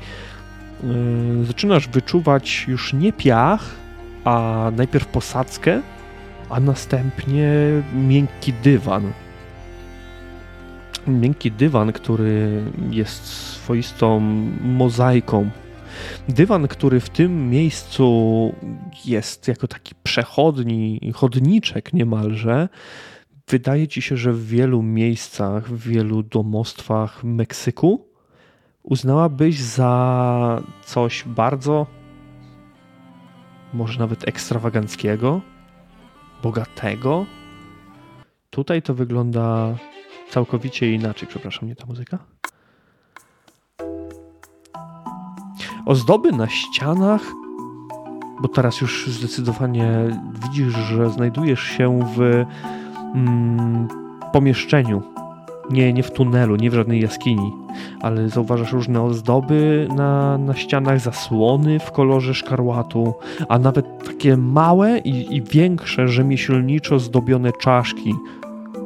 [1.43, 3.82] zaczynasz wyczuwać już nie piach,
[4.25, 5.83] a najpierw posadzkę,
[6.51, 7.53] a następnie
[7.95, 9.13] miękki dywan.
[11.07, 14.21] Miękki dywan, który jest swoistą
[14.61, 15.51] mozaiką
[16.29, 18.55] Dywan, który w tym miejscu
[19.05, 22.69] jest jako taki przechodni, chodniczek niemalże,
[23.49, 28.09] wydaje ci się, że w wielu miejscach, w wielu domostwach Meksyku
[28.83, 31.87] uznałabyś za coś bardzo,
[33.73, 35.41] może nawet ekstrawaganckiego,
[36.43, 37.27] bogatego.
[38.51, 39.75] Tutaj to wygląda
[40.31, 41.29] całkowicie inaczej.
[41.29, 42.19] Przepraszam, nie ta muzyka?
[45.87, 47.23] Ozdoby na ścianach,
[48.41, 49.89] bo teraz już zdecydowanie
[50.43, 52.45] widzisz, że znajdujesz się w
[53.15, 53.89] mm,
[54.33, 55.03] pomieszczeniu.
[55.71, 57.53] Nie, nie w tunelu, nie w żadnej jaskini,
[58.01, 63.15] ale zauważasz różne ozdoby na, na ścianach, zasłony w kolorze szkarłatu,
[63.49, 68.15] a nawet takie małe i, i większe rzemieślniczo zdobione czaszki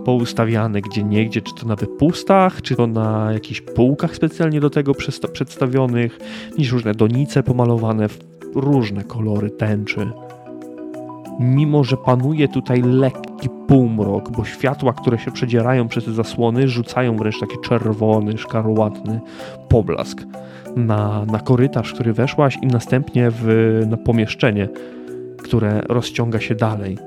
[0.04, 4.92] poustawiane gdzie niegdzie, czy to na wypustach, czy to na jakichś półkach specjalnie do tego
[5.32, 6.18] przedstawionych,
[6.58, 8.18] niż różne donice pomalowane w
[8.54, 10.10] różne kolory tęczy.
[11.40, 17.16] Mimo, że panuje tutaj lekki półmrok, bo światła, które się przedzierają przez te zasłony, rzucają
[17.16, 19.20] wręcz taki czerwony, szkarłatny
[19.68, 20.22] poblask
[20.76, 23.46] na, na korytarz, który weszłaś i następnie w,
[23.86, 24.68] na pomieszczenie,
[25.42, 26.98] które rozciąga się dalej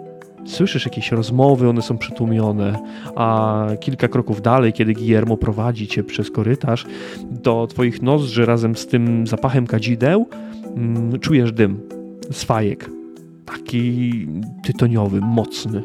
[0.45, 2.79] Słyszysz jakieś rozmowy, one są przytłumione,
[3.15, 6.85] a kilka kroków dalej, kiedy Guillermo prowadzi cię przez korytarz,
[7.31, 10.27] do twoich nozdrzy razem z tym zapachem kadzideł
[10.75, 11.79] mm, czujesz dym
[12.31, 12.98] z fajek
[13.49, 14.27] taki
[14.63, 15.83] tytoniowy, mocny.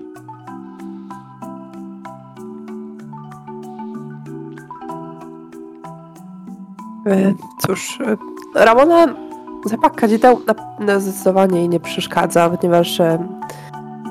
[7.07, 7.35] E,
[7.67, 8.17] cóż, e,
[8.65, 9.07] Ramona
[9.65, 13.01] zapach kadzideł na, na zdecydowanie jej nie przeszkadza, ponieważ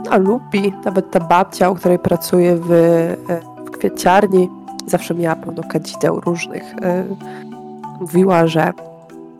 [0.09, 2.67] a lubi, nawet ta babcia, u której pracuje w,
[3.65, 4.49] w kwieciarni,
[4.87, 6.63] zawsze miała pełno kadzideł różnych.
[7.99, 8.73] Mówiła, że,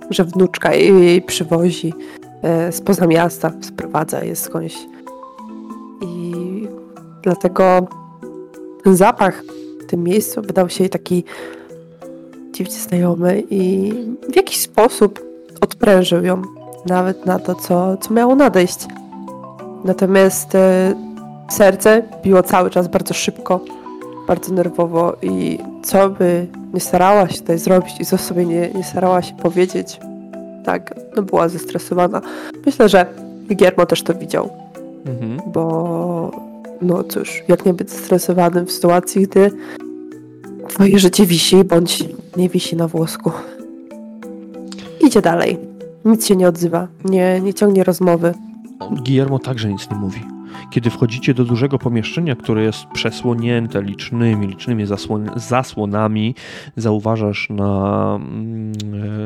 [0.10, 1.94] że wnuczka jej, jej przywozi
[2.72, 4.78] spoza miasta, sprowadza je skądś.
[6.02, 6.34] I
[7.22, 7.88] dlatego
[8.84, 9.44] ten zapach
[9.82, 11.24] w tym miejscu wydał się jej taki
[12.52, 13.94] dziwnie znajomy i
[14.30, 15.20] w jakiś sposób
[15.62, 16.42] odprężył ją
[16.86, 18.86] nawet na to, co, co miało nadejść.
[19.84, 20.96] Natomiast e,
[21.50, 23.60] serce biło cały czas bardzo szybko,
[24.28, 28.84] bardzo nerwowo i co by nie starała się tutaj zrobić i co sobie nie, nie
[28.84, 30.00] starała się powiedzieć,
[30.66, 32.22] tak, no była zestresowana.
[32.66, 33.06] Myślę, że
[33.56, 34.50] Giermo też to widział,
[35.06, 35.52] Mhm.
[35.54, 36.32] bo
[36.82, 39.52] no cóż, jak nie być zestresowanym w sytuacji, gdy
[40.68, 42.04] twoje życie wisi, bądź
[42.38, 43.32] nie wisi na włosku.
[45.02, 45.58] Idzie dalej.
[46.06, 48.34] Nic się nie odzywa, nie, nie ciągnie rozmowy.
[48.92, 50.20] Guillermo także nic nie mówi.
[50.70, 56.36] Kiedy wchodzicie do dużego pomieszczenia, które jest przesłonięte licznymi, licznymi zasłon zasłonami,
[56.76, 58.72] zauważasz na mm,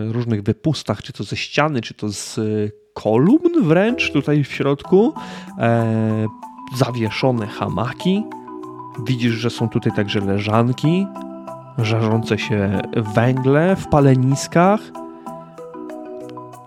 [0.10, 2.42] e, różnych wypustach, czy to ze ściany, czy to z e,
[2.94, 5.14] kolumn wręcz tutaj w środku,
[5.58, 6.28] e,
[6.76, 8.24] zawieszone hamaki.
[9.08, 11.08] Widzisz, że są tutaj także leżanki,
[11.78, 12.82] żarzące się
[13.16, 14.80] węgle w paleniskach.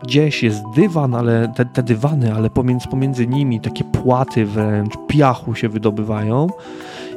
[0.02, 5.54] Gdzieś jest dywan, ale te, te dywany, ale pomiędzy, pomiędzy nimi takie płaty wręcz piachu
[5.54, 6.46] się wydobywają.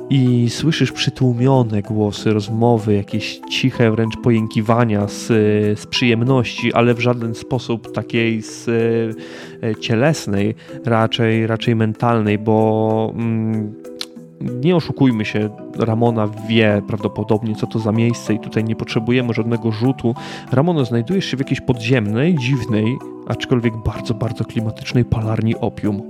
[0.10, 5.28] I słyszysz przytłumione głosy, rozmowy, jakieś ciche wręcz pojękiwania z,
[5.80, 8.68] z przyjemności, ale w żaden sposób takiej z,
[9.64, 10.56] e, cielesnej,
[10.86, 13.74] raczej, raczej mentalnej, bo mm,
[14.44, 15.50] nie oszukujmy się,
[15.80, 20.16] Ramona wie prawdopodobnie, co to za miejsce i tutaj nie potrzebujemy żadnego rzutu.
[20.52, 22.98] Ramona, znajdujesz się w jakiejś podziemnej, dziwnej,
[23.28, 26.02] aczkolwiek bardzo, bardzo klimatycznej palarni opium.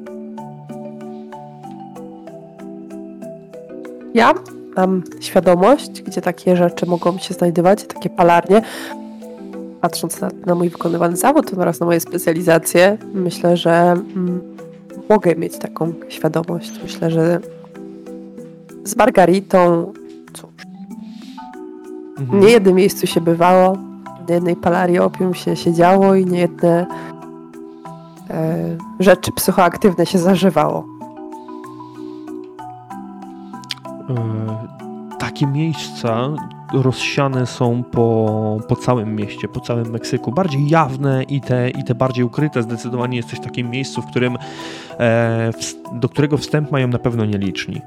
[4.13, 4.33] Ja
[4.75, 8.61] mam świadomość, gdzie takie rzeczy mogą się znajdować, takie palarnie.
[9.81, 14.41] Patrząc na, na mój wykonywany zawód oraz na moje specjalizacje, myślę, że mm,
[15.09, 16.71] mogę mieć taką świadomość.
[16.83, 17.39] Myślę, że
[18.83, 19.93] z Margaritą,
[20.33, 20.49] cóż,
[22.19, 22.39] Mhm.
[22.43, 23.77] nie jednym miejscu się bywało,
[24.29, 26.85] nie jednej palarii opium się siedziało i nie jedne
[28.29, 28.55] e,
[28.99, 30.85] rzeczy psychoaktywne się zażywało.
[34.09, 34.17] E,
[35.19, 36.29] takie miejsca
[36.73, 40.31] rozsiane są po, po całym mieście, po całym Meksyku.
[40.31, 42.63] Bardziej jawne i te, i te bardziej ukryte.
[42.63, 44.37] Zdecydowanie jesteś w takim miejscu, w którym,
[44.99, 47.81] e, ws- do którego wstęp mają na pewno nieliczni.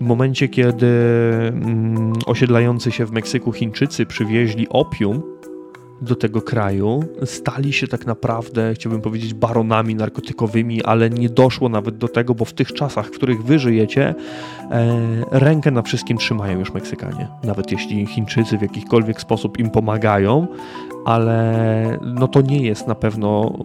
[0.00, 5.22] W momencie, kiedy mm, osiedlający się w Meksyku Chińczycy przywieźli opium
[6.02, 11.98] do tego kraju, stali się tak naprawdę, chciałbym powiedzieć, baronami narkotykowymi, ale nie doszło nawet
[11.98, 14.14] do tego, bo w tych czasach, w których wy żyjecie,
[14.70, 14.96] e,
[15.30, 17.28] rękę na wszystkim trzymają już Meksykanie.
[17.44, 20.46] Nawet jeśli Chińczycy w jakikolwiek sposób im pomagają,
[21.04, 23.58] ale no to nie jest na pewno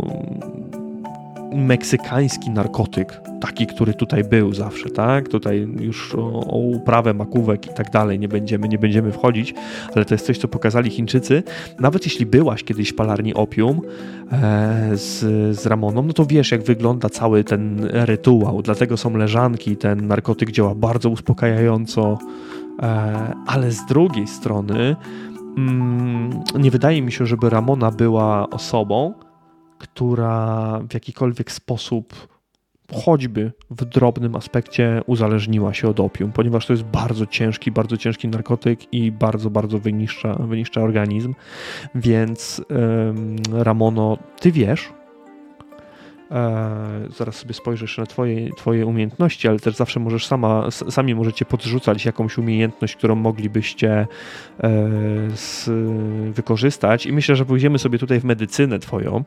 [1.53, 5.30] meksykański narkotyk, taki, który tutaj był zawsze, tak?
[5.30, 9.53] Tutaj już o, o uprawę makówek i tak dalej nie będziemy, nie będziemy wchodzić,
[9.95, 11.43] ale to jest coś, co pokazali Chińczycy.
[11.80, 13.81] Nawet jeśli byłaś kiedyś w palarni opium
[14.31, 15.19] e, z,
[15.59, 18.61] z Ramoną, no to wiesz, jak wygląda cały ten rytuał.
[18.61, 22.17] Dlatego są leżanki, ten narkotyk działa bardzo uspokajająco,
[22.81, 24.95] e, ale z drugiej strony
[25.57, 29.13] mm, nie wydaje mi się, żeby Ramona była osobą,
[29.88, 32.36] która w jakikolwiek sposób
[32.94, 38.28] choćby w drobnym aspekcie uzależniła się od opium, ponieważ to jest bardzo ciężki, bardzo ciężki
[38.28, 41.34] narkotyk i bardzo, bardzo wyniszcza, wyniszcza organizm.
[41.95, 42.62] Więc
[43.53, 44.90] Ramono, ty wiesz,
[46.32, 51.45] e, zaraz sobie spojrzysz na twoje, twoje umiejętności, ale też zawsze możesz sama, sami możecie
[51.45, 54.07] podrzucać jakąś umiejętność, którą moglibyście
[54.64, 54.70] e,
[55.34, 55.72] s,
[56.32, 59.24] wykorzystać i myślę, że pójdziemy sobie tutaj w medycynę twoją,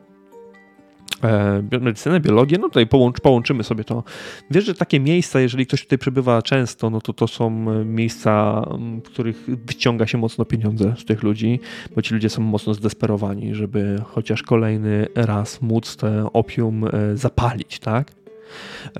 [1.71, 4.03] medycynę, biologię, no tutaj połącz, połączymy sobie to.
[4.51, 8.61] Wiesz, że takie miejsca, jeżeli ktoś tutaj przebywa często, no to to są e, miejsca,
[9.03, 11.59] w których wyciąga się mocno pieniądze z tych ludzi,
[11.95, 17.79] bo ci ludzie są mocno zdesperowani, żeby chociaż kolejny raz móc te opium e, zapalić,
[17.79, 18.11] tak?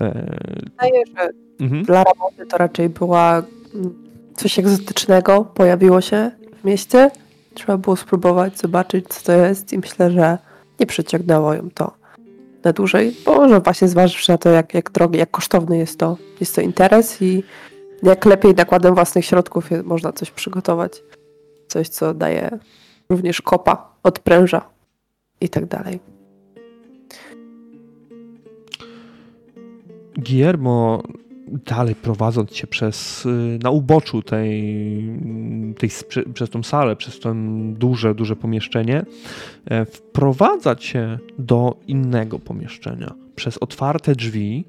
[0.00, 1.30] E, Wydaje, że
[1.60, 1.84] mhm.
[1.84, 3.42] dla Ramony to raczej była
[4.36, 6.30] coś egzotycznego, pojawiło się
[6.60, 7.10] w mieście.
[7.54, 10.38] Trzeba było spróbować, zobaczyć co to jest i myślę, że
[10.80, 11.99] nie przyciągnęło ją to
[12.64, 16.16] na dłużej, bo może właśnie zważywszy na to, jak, jak drogi, jak kosztowny jest to,
[16.40, 17.42] jest to interes i
[18.02, 21.02] jak lepiej nakładem własnych środków można coś przygotować.
[21.68, 22.58] Coś, co daje
[23.10, 24.62] również kopa, odpręża
[25.40, 26.00] i tak dalej.
[30.16, 31.02] Guillermo
[31.50, 34.62] dalej prowadząc cię przez, y, na uboczu tej,
[35.78, 35.90] tej,
[36.34, 37.32] przez tą salę, przez to
[37.72, 39.04] duże, duże pomieszczenie,
[39.64, 43.14] e, wprowadza cię do innego pomieszczenia.
[43.36, 44.64] Przez otwarte drzwi,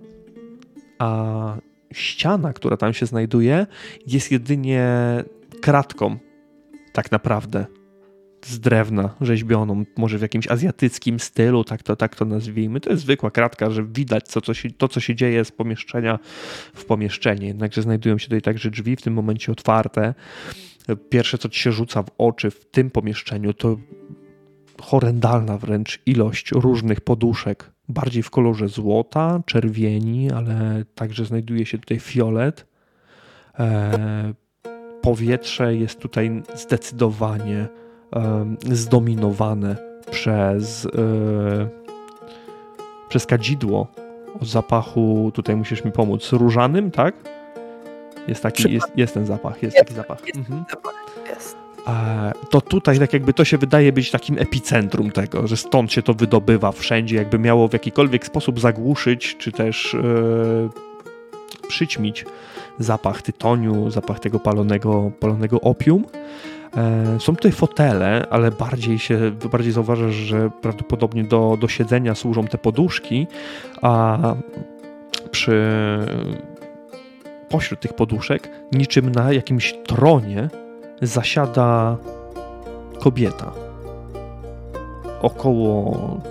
[1.00, 1.58] a
[1.94, 3.68] ściana, która tam się znajduje,
[4.08, 4.88] jest jedynie
[5.62, 6.18] kratką,
[6.94, 7.66] tak naprawdę
[8.46, 12.80] z drewna rzeźbioną, może w jakimś azjatyckim stylu, tak to, tak to nazwijmy.
[12.80, 16.20] To jest zwykła kratka, że widać co, co się, to, co się dzieje z pomieszczenia
[16.74, 17.48] w pomieszczenie.
[17.48, 20.14] Jednakże znajdują się tutaj także drzwi w tym momencie otwarte.
[21.10, 23.78] Pierwsze, co ci się rzuca w oczy w tym pomieszczeniu, to
[24.82, 32.00] horrendalna wręcz ilość różnych poduszek, bardziej w kolorze złota, czerwieni, ale także znajduje się tutaj
[32.00, 32.68] fiolet.
[33.60, 34.34] E,
[35.02, 37.68] powietrze jest tutaj zdecydowanie
[38.72, 39.76] zdominowane
[40.12, 40.90] przez, e,
[43.10, 43.88] przez kadzidło
[44.42, 47.16] o zapachu, tutaj musisz mi pomóc, różanym, tak?
[48.28, 50.28] Jest taki, jest, jest ten zapach, jest, jest taki zapach.
[50.28, 50.64] Jest, mhm.
[51.30, 51.58] jest.
[52.50, 56.14] To tutaj tak jakby to się wydaje być takim epicentrum tego, że stąd się to
[56.14, 60.70] wydobywa wszędzie, jakby miało w jakikolwiek sposób zagłuszyć, czy też yy,
[61.68, 62.26] przyćmić
[62.80, 66.06] zapach tytoniu, zapach tego palonego, palonego opium.
[66.78, 72.48] E, są tutaj fotele, ale bardziej się, bardziej zauważasz, że prawdopodobnie do, do siedzenia służą
[72.48, 73.28] te poduszki,
[73.82, 74.18] a
[75.32, 75.62] przy
[77.50, 80.50] pośród tych poduszek, niczym na jakimś tronie,
[81.02, 81.98] zasiada
[83.00, 83.52] kobieta.
[85.22, 86.22] Około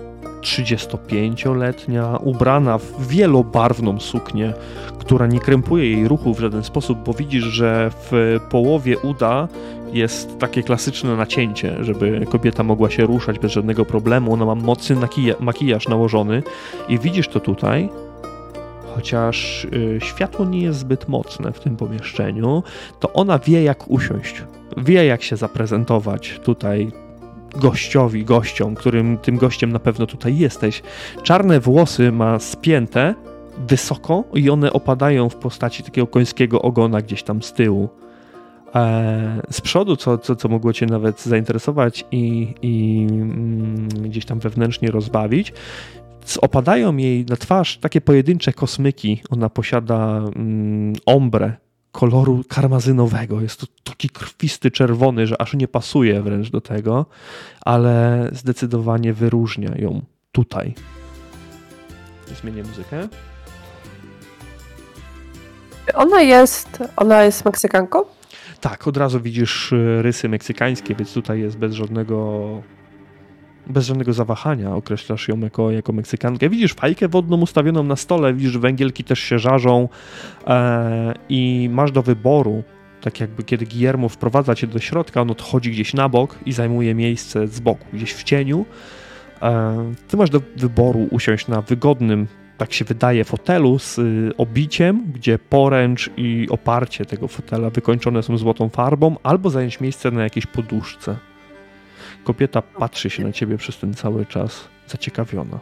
[0.41, 4.53] 35-letnia, ubrana w wielobarwną suknię,
[4.99, 9.47] która nie krępuje jej ruchu w żaden sposób, bo widzisz, że w połowie uda
[9.93, 14.33] jest takie klasyczne nacięcie, żeby kobieta mogła się ruszać bez żadnego problemu.
[14.33, 14.95] Ona ma mocny
[15.39, 16.43] makijaż nałożony
[16.89, 17.89] i widzisz to tutaj,
[18.95, 22.63] chociaż y, światło nie jest zbyt mocne w tym pomieszczeniu,
[22.99, 24.43] to ona wie jak usiąść,
[24.77, 26.91] wie jak się zaprezentować tutaj
[27.55, 30.81] gościowi, gościom, którym tym gościem na pewno tutaj jesteś.
[31.23, 33.15] Czarne włosy ma spięte
[33.67, 37.89] wysoko i one opadają w postaci takiego końskiego ogona gdzieś tam z tyłu.
[38.75, 44.39] E, z przodu, co, co, co mogło Cię nawet zainteresować i, i mm, gdzieś tam
[44.39, 45.53] wewnętrznie rozbawić,
[46.41, 49.21] opadają jej na twarz takie pojedyncze kosmyki.
[49.29, 51.57] Ona posiada mm, ombre
[51.91, 53.41] koloru karmazynowego.
[53.41, 57.05] Jest to taki krwisty czerwony, że aż nie pasuje wręcz do tego,
[57.61, 60.01] ale zdecydowanie wyróżnia ją
[60.31, 60.73] tutaj.
[62.41, 63.07] Zmienię muzykę.
[65.93, 68.03] Ona jest, ona jest Meksykanką?
[68.61, 72.47] Tak, od razu widzisz y, rysy meksykańskie, więc tutaj jest bez żadnego
[73.67, 76.49] bez żadnego zawahania określasz ją jako, jako Meksykankę.
[76.49, 79.89] Widzisz fajkę wodną ustawioną na stole, widzisz, węgielki też się żarzą
[80.47, 82.63] e, i masz do wyboru,
[83.01, 86.95] tak jakby kiedy Guillermo wprowadza cię do środka, on odchodzi gdzieś na bok i zajmuje
[86.95, 88.65] miejsce z boku, gdzieś w cieniu.
[89.41, 92.27] E, ty masz do wyboru usiąść na wygodnym
[92.61, 98.37] tak się wydaje, fotelu z y, obiciem, gdzie poręcz i oparcie tego fotela wykończone są
[98.37, 101.30] złotą farbą, albo zająć miejsce na jakiejś poduszce.
[102.23, 105.59] Kobieta patrzy się na ciebie przez ten cały czas, zaciekawiona.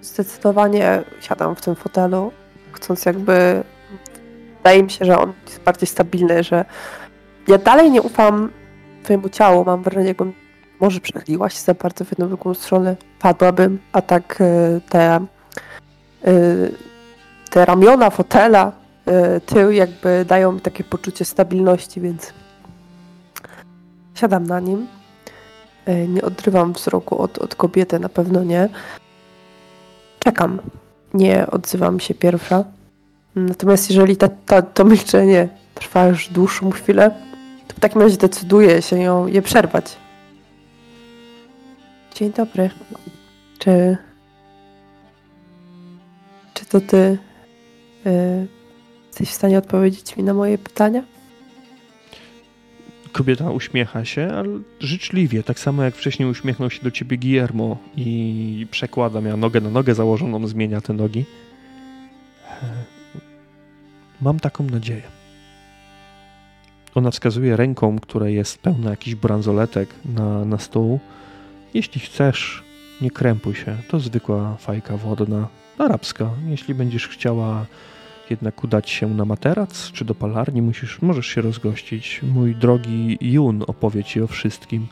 [0.00, 2.32] Zdecydowanie siadam w tym fotelu,
[2.72, 3.64] chcąc jakby.
[4.56, 6.64] Wydaje mi się, że on jest bardziej stabilny, że
[7.48, 8.50] ja dalej nie ufam
[9.02, 9.64] twojemu ciału.
[9.64, 10.32] Mam wrażenie, jakbym
[10.80, 15.26] może przechyliła się za bardzo w jedną drugą stronę, padłabym, a tak y, te
[16.28, 16.72] Y,
[17.50, 18.72] te ramiona fotela,
[19.36, 22.32] y, tył jakby dają mi takie poczucie stabilności, więc
[24.14, 24.86] siadam na nim.
[25.88, 28.68] Y, nie odrywam wzroku od, od kobiety, na pewno nie.
[30.18, 30.58] Czekam.
[31.14, 32.64] Nie odzywam się pierwsza.
[33.34, 37.10] Natomiast jeżeli ta, ta, to milczenie trwa już dłuższą chwilę,
[37.68, 39.96] to w takim razie decyduję się ją, je przerwać.
[42.14, 42.70] Dzień dobry.
[43.58, 43.96] Czy
[46.54, 47.18] czy to ty
[48.06, 48.46] y,
[49.06, 51.02] jesteś w stanie odpowiedzieć mi na moje pytania?
[53.14, 54.48] Kobieta uśmiecha się, ale
[54.80, 59.70] życzliwie, tak samo jak wcześniej uśmiechnął się do ciebie Guillermo i przekłada, miała nogę na
[59.70, 61.24] nogę założoną, zmienia te nogi.
[64.20, 65.02] Mam taką nadzieję.
[66.94, 71.00] Ona wskazuje ręką, która jest pełna jakichś bransoletek na, na stół.
[71.74, 72.62] Jeśli chcesz,
[73.00, 73.76] nie krępuj się.
[73.88, 76.30] To zwykła fajka wodna arabska.
[76.48, 77.66] Jeśli będziesz chciała
[78.30, 82.20] jednak udać się na materac czy do palarni, musisz, możesz się rozgościć.
[82.22, 84.86] Mój drogi Jun opowie ci o wszystkim.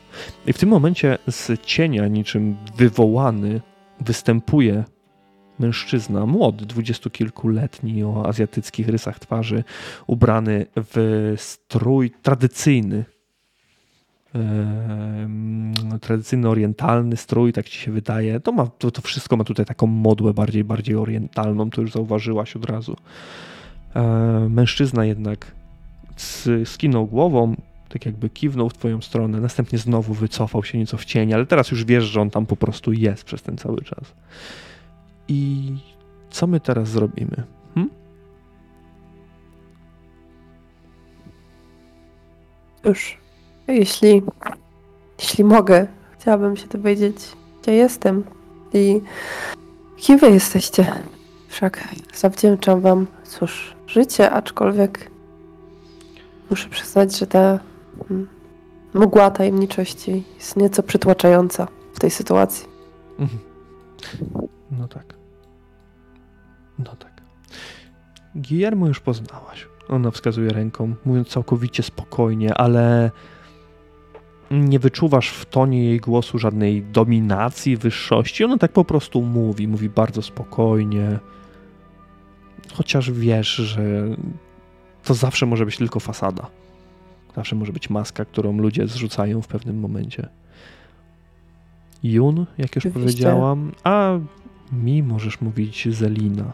[0.47, 3.61] I w tym momencie z cienia, niczym wywołany,
[4.01, 4.85] występuje
[5.59, 9.65] mężczyzna, młody, dwudziestokilkuletni, o azjatyckich rysach twarzy,
[10.07, 13.05] ubrany w strój tradycyjny,
[16.01, 18.41] tradycyjny orientalny strój, tak ci się wydaje.
[18.41, 22.57] To, ma, to, to, wszystko ma tutaj taką modłę bardziej, bardziej orientalną, to już zauważyłaś
[22.57, 22.97] od razu.
[24.49, 25.53] Mężczyzna jednak
[26.65, 27.57] skinął głową,
[27.89, 31.71] tak jakby kiwnął w twoją stronę, następnie znowu wycofał się nieco w cień, ale teraz
[31.71, 34.15] już wiesz, że on tam po prostu jest przez ten cały czas.
[35.29, 35.73] I
[36.31, 37.43] co my teraz zrobimy?
[37.75, 37.91] Hm?
[42.85, 43.22] Już,
[43.69, 44.23] jeśli,
[45.19, 45.87] jeśli mogę,
[46.19, 47.17] chciałabym się dowiedzieć,
[47.63, 48.25] gdzie jestem
[48.73, 49.01] i
[49.97, 50.93] kim wy jesteście.
[51.49, 55.11] Wszak zawdzięczam wam, cóż, życie, aczkolwiek
[56.51, 57.59] muszę przyznać, że ta
[58.11, 58.29] mm,
[58.95, 62.69] mgła tajemniczości jest nieco przytłaczająca w tej sytuacji.
[63.19, 63.41] Mhm.
[64.71, 65.15] No tak.
[66.79, 67.13] No tak.
[68.35, 69.69] Guillermo już poznałaś.
[69.89, 73.11] Ona wskazuje ręką, mówiąc całkowicie spokojnie, ale
[74.53, 78.45] nie wyczuwasz w tonie jej głosu żadnej dominacji, wyższości.
[78.45, 81.19] Ona tak po prostu mówi, mówi bardzo spokojnie.
[82.73, 83.83] Chociaż wiesz, że
[85.05, 86.47] to zawsze może być tylko fasada.
[87.37, 90.29] Zawsze może być maska, którą ludzie zrzucają w pewnym momencie.
[92.03, 92.93] Jun, jak już Oczywiście.
[92.93, 94.19] powiedziałam, a
[94.73, 96.53] mi możesz mówić Zelina.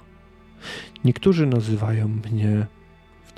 [1.04, 2.66] Niektórzy nazywają mnie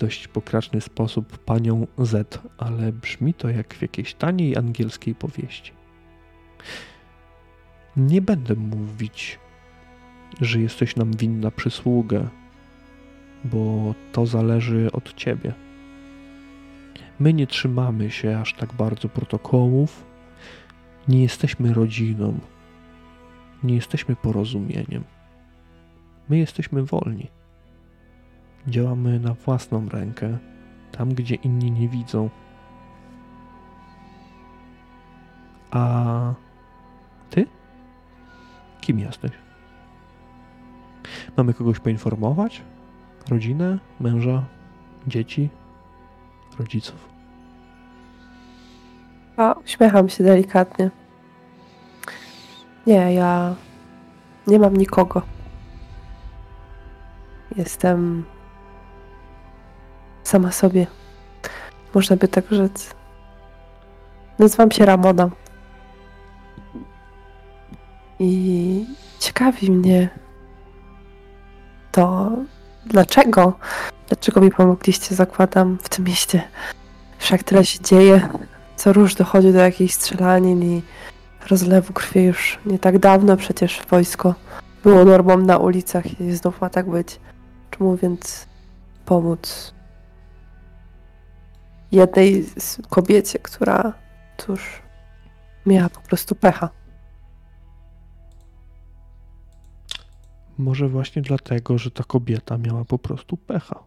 [0.00, 5.72] dość pokraczny sposób panią Z, ale brzmi to jak w jakiejś taniej angielskiej powieści.
[7.96, 9.38] Nie będę mówić,
[10.40, 12.28] że jesteś nam winna przysługę,
[13.44, 15.54] bo to zależy od ciebie.
[17.18, 20.04] My nie trzymamy się aż tak bardzo protokołów,
[21.08, 22.38] nie jesteśmy rodziną,
[23.62, 25.04] nie jesteśmy porozumieniem.
[26.28, 27.39] My jesteśmy wolni.
[28.66, 30.38] Działamy na własną rękę,
[30.92, 32.30] tam gdzie inni nie widzą.
[35.70, 36.34] A
[37.30, 37.46] ty?
[38.80, 39.30] Kim jesteś?
[41.36, 42.62] Mamy kogoś poinformować?
[43.30, 44.44] Rodzinę, męża,
[45.06, 45.48] dzieci,
[46.58, 47.08] rodziców?
[49.36, 50.90] A uśmiecham się delikatnie.
[52.86, 53.54] Nie, ja
[54.46, 55.22] nie mam nikogo.
[57.56, 58.24] Jestem
[60.30, 60.86] sama sobie.
[61.94, 62.94] Można by tak rzec.
[64.38, 65.30] Nazywam się Ramona.
[68.18, 68.86] I
[69.18, 70.08] ciekawi mnie
[71.92, 72.30] to,
[72.86, 73.58] dlaczego,
[74.08, 76.42] dlaczego mi pomogliście, zakładam, w tym mieście.
[77.18, 78.28] Wszak tyle się dzieje,
[78.76, 80.82] co róż dochodzi do jakichś strzelanin i
[81.50, 84.34] rozlewu krwi już nie tak dawno przecież wojsko
[84.82, 87.20] było normą na ulicach i znów ma tak być.
[87.70, 88.46] Czemu więc
[89.04, 89.74] pomóc
[91.92, 92.44] jednej
[92.88, 93.92] kobiecie, która
[94.36, 94.82] cóż
[95.66, 96.70] miała po prostu pecha?
[100.58, 103.84] Może właśnie dlatego, że ta kobieta miała po prostu pecha.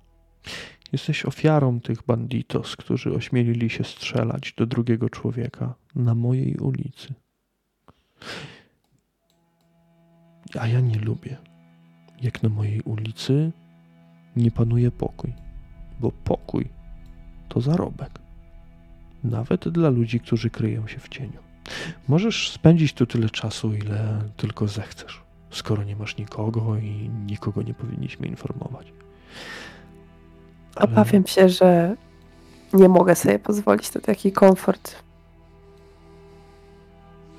[0.91, 7.13] Jesteś ofiarą tych banditos, którzy ośmielili się strzelać do drugiego człowieka na mojej ulicy.
[10.59, 11.37] A ja nie lubię,
[12.21, 13.51] jak na mojej ulicy
[14.35, 15.33] nie panuje pokój,
[15.99, 16.69] bo pokój
[17.53, 18.09] to zarobek.
[19.23, 21.43] Nawet dla ludzi, którzy kryją się w cieniu.
[22.07, 25.21] Możesz spędzić tu tyle czasu, ile tylko zechcesz,
[25.51, 28.93] skoro nie masz nikogo i nikogo nie powinniśmy informować.
[30.75, 30.87] Ale...
[30.87, 31.95] Obawiam się, że
[32.73, 34.95] nie mogę sobie pozwolić na taki komfort.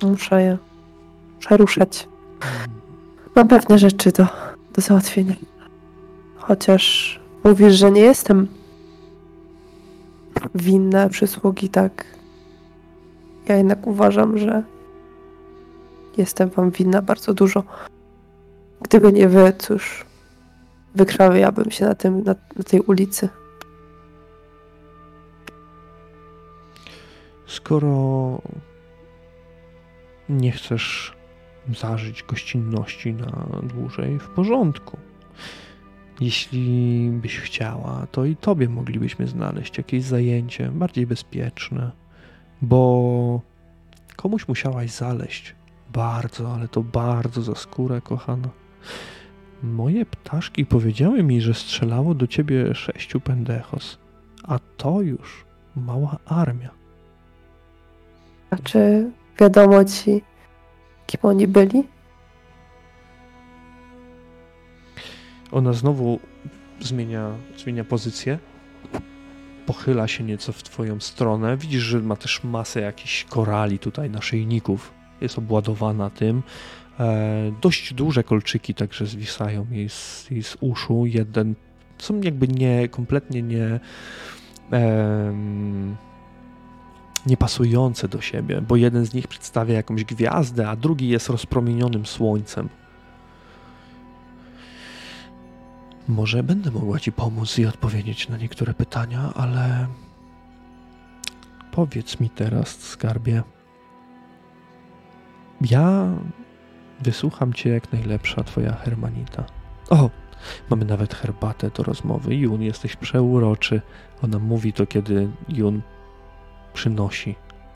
[0.03, 0.59] Muszę je
[1.39, 2.09] przeruszać.
[3.36, 4.27] Mam pewne rzeczy do,
[4.73, 5.35] do załatwienia.
[6.36, 8.49] Chociaż mówisz, że nie jestem
[10.55, 12.05] winna przysługi, tak.
[13.49, 14.62] Ja jednak uważam, że
[16.16, 17.62] jestem wam winna bardzo dużo.
[18.83, 20.05] Gdyby nie wy, cóż,
[20.95, 23.29] wykrawiałabym się na, tym, na, na tej ulicy.
[27.47, 28.39] Skoro
[30.29, 31.16] nie chcesz
[31.81, 34.97] zażyć gościnności na dłużej, w porządku.
[36.20, 41.91] Jeśli byś chciała, to i tobie moglibyśmy znaleźć jakieś zajęcie bardziej bezpieczne,
[42.62, 43.41] bo
[44.16, 45.55] komuś musiałaś zaleść.
[45.93, 48.49] Bardzo, ale to bardzo za skórę, kochana.
[49.62, 53.99] Moje ptaszki powiedziały mi, że strzelało do ciebie sześciu pendechos,
[54.43, 55.45] a to już
[55.77, 56.70] mała armia.
[58.51, 59.11] A czy
[59.41, 60.23] wiadomo ci,
[61.07, 61.94] kim oni byli?
[65.55, 66.20] Ona znowu
[66.81, 68.39] zmienia, zmienia pozycję.
[69.66, 71.56] Pochyla się nieco w twoją stronę.
[71.56, 74.93] Widzisz, że ma też masę jakichś korali tutaj, naszyjników.
[75.20, 76.43] Jest obładowana tym.
[77.01, 81.06] E, dość duże kolczyki także zwisają jej z, jej z uszu.
[81.06, 81.55] Jeden
[81.98, 83.81] są jakby nie, kompletnie nie
[87.26, 92.68] niepasujące do siebie, bo jeden z nich przedstawia jakąś gwiazdę, a drugi jest rozpromienionym słońcem.
[96.09, 99.86] Może będę mogła Ci pomóc i odpowiedzieć na niektóre pytania, ale
[101.72, 103.43] powiedz mi teraz, skarbie.
[105.60, 106.09] Ja
[107.01, 109.44] wysłucham Cię jak najlepsza Twoja Hermanita.
[109.90, 110.10] O,
[110.70, 112.35] mamy nawet herbatę do rozmowy.
[112.35, 113.81] Jun, jesteś przeuroczy.
[114.22, 115.82] Ona mówi to, kiedy Jun
[116.74, 117.35] przynosi.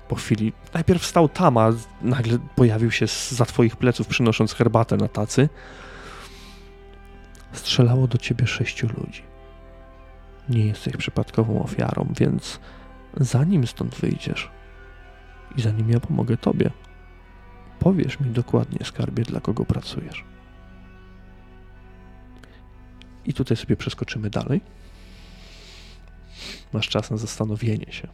[0.09, 1.73] Po chwili najpierw stał tam, a
[2.03, 5.49] nagle pojawił się za Twoich pleców, przynosząc herbatę na tacy
[7.53, 9.23] strzelało do ciebie sześciu ludzi.
[10.49, 12.61] Nie jesteś przypadkową ofiarą, więc
[13.17, 14.51] zanim stąd wyjdziesz
[15.57, 16.71] i zanim ja pomogę tobie,
[17.79, 20.25] powiesz mi dokładnie, skarbie, dla kogo pracujesz.
[23.25, 24.61] I tutaj sobie przeskoczymy dalej.
[26.73, 28.09] Masz czas na zastanowienie się.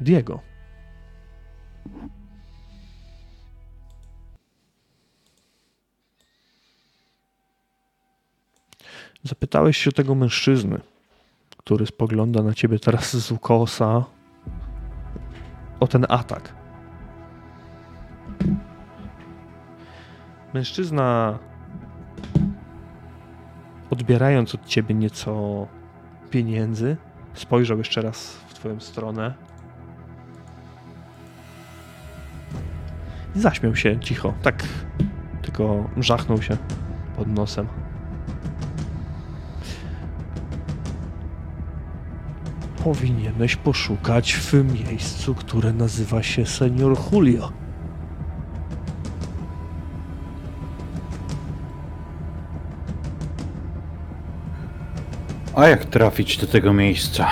[0.00, 0.40] Diego.
[9.22, 10.80] Zapytałeś się tego mężczyzny,
[11.56, 14.04] który spogląda na ciebie teraz z ukosa,
[15.80, 16.54] o ten atak.
[20.54, 21.38] Mężczyzna,
[23.90, 25.66] odbierając od ciebie nieco
[26.30, 26.96] pieniędzy,
[27.34, 29.34] spojrzał jeszcze raz w twoją stronę.
[33.36, 34.64] I zaśmiał się cicho, tak
[35.42, 36.56] tylko żachnął się
[37.16, 37.87] pod nosem.
[42.88, 47.52] Powinieneś poszukać w miejscu, które nazywa się Senior Julio.
[55.54, 57.28] A jak trafić do tego miejsca?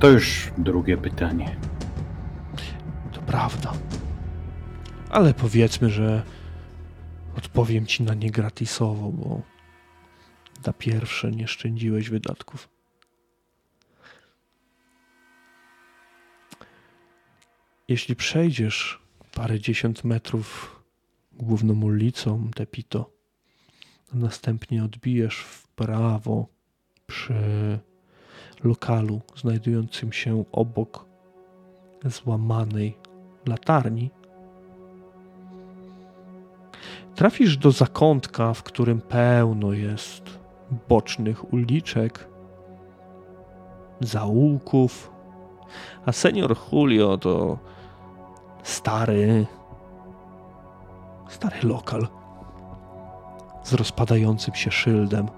[0.00, 1.56] To już drugie pytanie.
[3.12, 3.72] To prawda.
[5.10, 6.22] Ale powiedzmy, że
[7.38, 9.40] odpowiem ci na nie gratisowo, bo
[10.66, 12.73] na pierwsze nie szczędziłeś wydatków.
[17.88, 19.02] Jeśli przejdziesz
[19.34, 20.80] parę dziesiąt metrów
[21.32, 23.10] główną ulicą Tepito,
[24.14, 26.46] a następnie odbijesz w prawo
[27.06, 27.34] przy
[28.64, 31.06] lokalu znajdującym się obok
[32.04, 32.96] złamanej
[33.46, 34.10] latarni,
[37.14, 40.38] trafisz do zakątka, w którym pełno jest
[40.88, 42.28] bocznych uliczek,
[44.00, 45.10] zaułków,
[46.06, 47.58] a senior Julio to
[48.64, 49.46] stary,
[51.28, 52.08] stary lokal
[53.62, 55.28] z rozpadającym się szyldem.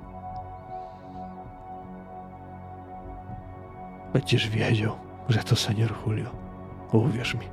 [4.12, 4.92] Będziesz wiedział,
[5.28, 6.30] że to senior Julio.
[6.92, 7.46] Uwierz mi.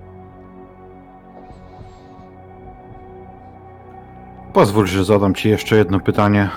[4.53, 6.49] Pozwól, że zadam ci jeszcze jedno pytanie.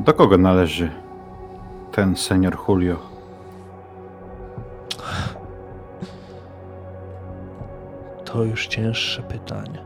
[0.00, 0.90] Do kogo należy
[1.92, 3.13] ten senior Julio?
[8.34, 9.78] To już cięższe pytanie.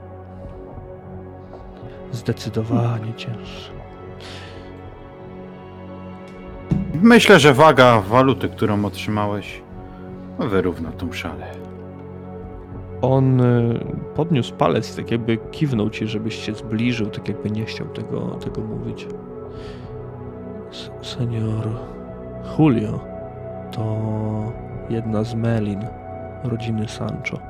[2.12, 3.72] Zdecydowanie cięższe.
[6.94, 9.62] Myślę, że waga waluty, którą otrzymałeś,
[10.38, 11.46] wyrówna tą szalę.
[13.02, 13.80] On y,
[14.14, 18.60] podniósł palec tak jakby kiwnął ci, żebyś się zbliżył, tak jakby nie chciał tego, tego
[18.60, 19.06] mówić.
[21.02, 21.68] Senior
[22.58, 23.00] Julio
[23.72, 23.96] to
[24.90, 25.86] jedna z Melin
[26.44, 27.47] rodziny Sancho.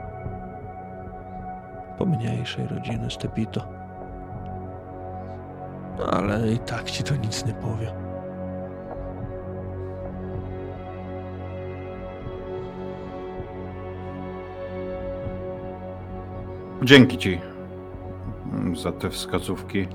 [1.99, 3.63] Pomniejszej rodziny z Tepito.
[5.99, 7.93] No, Ale i tak ci to nic nie powie.
[16.83, 17.41] Dzięki ci
[18.83, 19.87] za te wskazówki.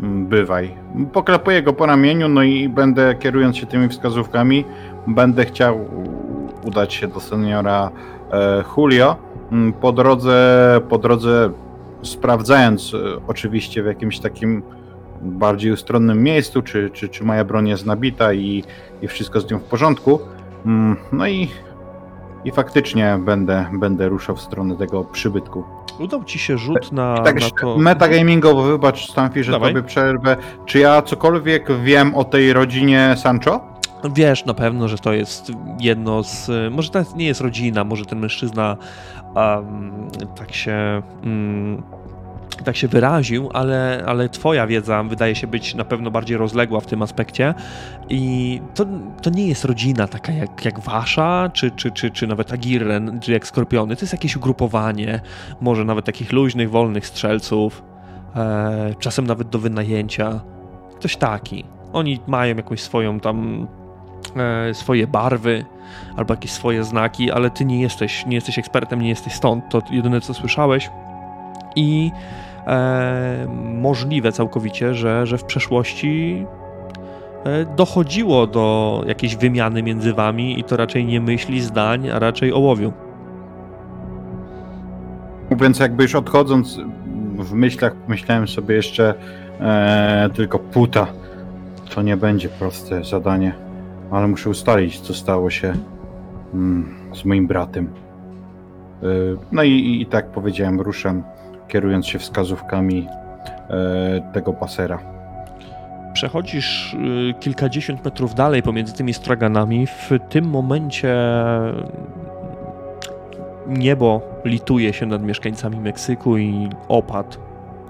[0.00, 0.74] Bywaj.
[1.12, 4.64] Poklepuję go po ramieniu, no i będę, kierując się tymi wskazówkami,
[5.06, 5.86] będę chciał
[6.64, 7.90] udać się do seniora
[8.32, 9.27] e, Julio.
[9.52, 11.50] Mm, Po drodze, po drodze
[12.02, 12.98] sprawdzając e,
[13.28, 14.62] oczywiście w jakimś takim
[15.22, 18.64] bardziej ustronnym miejscu, czy, czy, czy moja broń jest nabita i,
[19.02, 20.20] i wszystko z nią w porządku.
[20.66, 21.48] Mm, no i,
[22.44, 25.64] i faktycznie będę, będę ruszał w stronę tego przybytku.
[26.00, 27.78] Udał ci się rzut na, Tak, na to...
[27.78, 29.74] metagamingowo, wybacz Stanfi, że Dawaj.
[29.74, 30.36] tobie przerwę.
[30.66, 33.60] Czy ja cokolwiek wiem o tej rodzinie Sancho?
[34.14, 36.50] Wiesz na pewno, że to jest jedno z.
[36.72, 38.76] Może to nie jest rodzina, może ten mężczyzna
[39.34, 41.02] um, tak się.
[41.24, 41.82] Um,
[42.64, 46.86] tak się wyraził, ale, ale twoja wiedza wydaje się być na pewno bardziej rozległa w
[46.86, 47.54] tym aspekcie
[48.08, 48.86] i to,
[49.22, 53.32] to nie jest rodzina taka jak, jak wasza, czy, czy, czy, czy nawet Agirren, czy
[53.32, 55.20] jak Skorpiony, to jest jakieś ugrupowanie,
[55.60, 57.82] może nawet takich luźnych, wolnych strzelców,
[58.36, 60.40] e, czasem nawet do wynajęcia,
[60.96, 61.64] ktoś taki.
[61.92, 63.68] Oni mają jakąś swoją tam
[64.72, 65.64] swoje barwy
[66.16, 69.64] albo jakieś swoje znaki, ale ty nie jesteś, nie jesteś ekspertem, nie jesteś stąd.
[69.70, 70.90] To jedyne co słyszałeś.
[71.76, 72.12] I
[72.66, 76.46] e, możliwe całkowicie, że, że w przeszłości
[77.44, 82.52] e, dochodziło do jakiejś wymiany między wami i to raczej nie myśli zdań, a raczej
[82.52, 82.92] ołowiu.
[85.50, 86.80] Mówiąc jakby już odchodząc
[87.38, 89.14] w myślach, myślałem sobie jeszcze
[89.60, 91.06] e, tylko puta.
[91.94, 93.67] To nie będzie proste zadanie,
[94.10, 95.74] ale muszę ustalić, co stało się
[96.54, 97.88] mm, z moim bratem.
[99.02, 99.06] E,
[99.52, 101.22] no i, i tak powiedziałem, ruszam,
[101.68, 103.06] kierując się wskazówkami
[103.70, 105.18] e, tego pasera.
[106.12, 109.86] Przechodzisz y, kilkadziesiąt metrów dalej pomiędzy tymi straganami.
[109.86, 111.16] W tym momencie
[113.66, 117.38] niebo lituje się nad mieszkańcami Meksyku i opad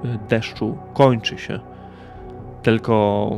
[0.05, 1.61] y, deszczu kończy się.
[2.63, 3.31] Tylko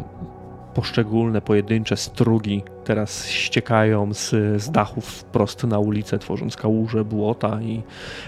[0.74, 4.30] poszczególne, pojedyncze strugi teraz ściekają z,
[4.62, 7.82] z dachów wprost na ulicę, tworząc kałuże, błota i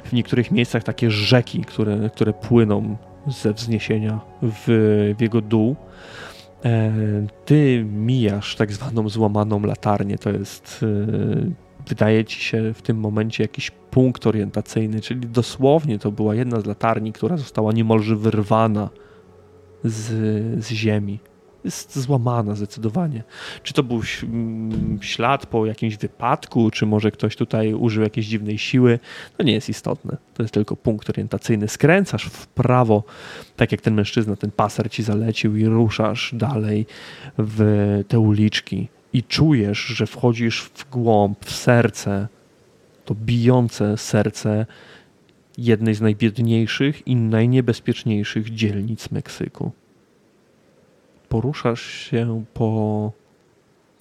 [0.05, 2.97] w niektórych miejscach takie rzeki, które, które płyną
[3.27, 4.64] ze wzniesienia w,
[5.19, 5.77] w jego dół.
[6.64, 6.93] E,
[7.44, 10.19] Ty mijasz tak zwaną złamaną latarnię.
[10.19, 16.12] To jest, e, wydaje ci się w tym momencie jakiś punkt orientacyjny, czyli dosłownie to
[16.12, 18.90] była jedna z latarni, która została niemalże wyrwana
[19.85, 20.05] z,
[20.64, 21.19] z ziemi.
[21.64, 23.22] Jest złamana zdecydowanie.
[23.62, 24.02] Czy to był
[25.01, 28.98] ślad po jakimś wypadku, czy może ktoś tutaj użył jakiejś dziwnej siły,
[29.36, 30.16] to nie jest istotne.
[30.34, 31.68] To jest tylko punkt orientacyjny.
[31.68, 33.05] Skręcasz w prawo,
[33.56, 36.86] tak jak ten mężczyzna, ten paser ci zalecił i ruszasz dalej
[37.39, 42.28] w te uliczki i czujesz, że wchodzisz w głąb, w serce,
[43.05, 44.66] to bijące serce
[45.59, 49.72] jednej z najbiedniejszych i najniebezpieczniejszych dzielnic Meksyku.
[51.32, 53.12] Poruszasz się po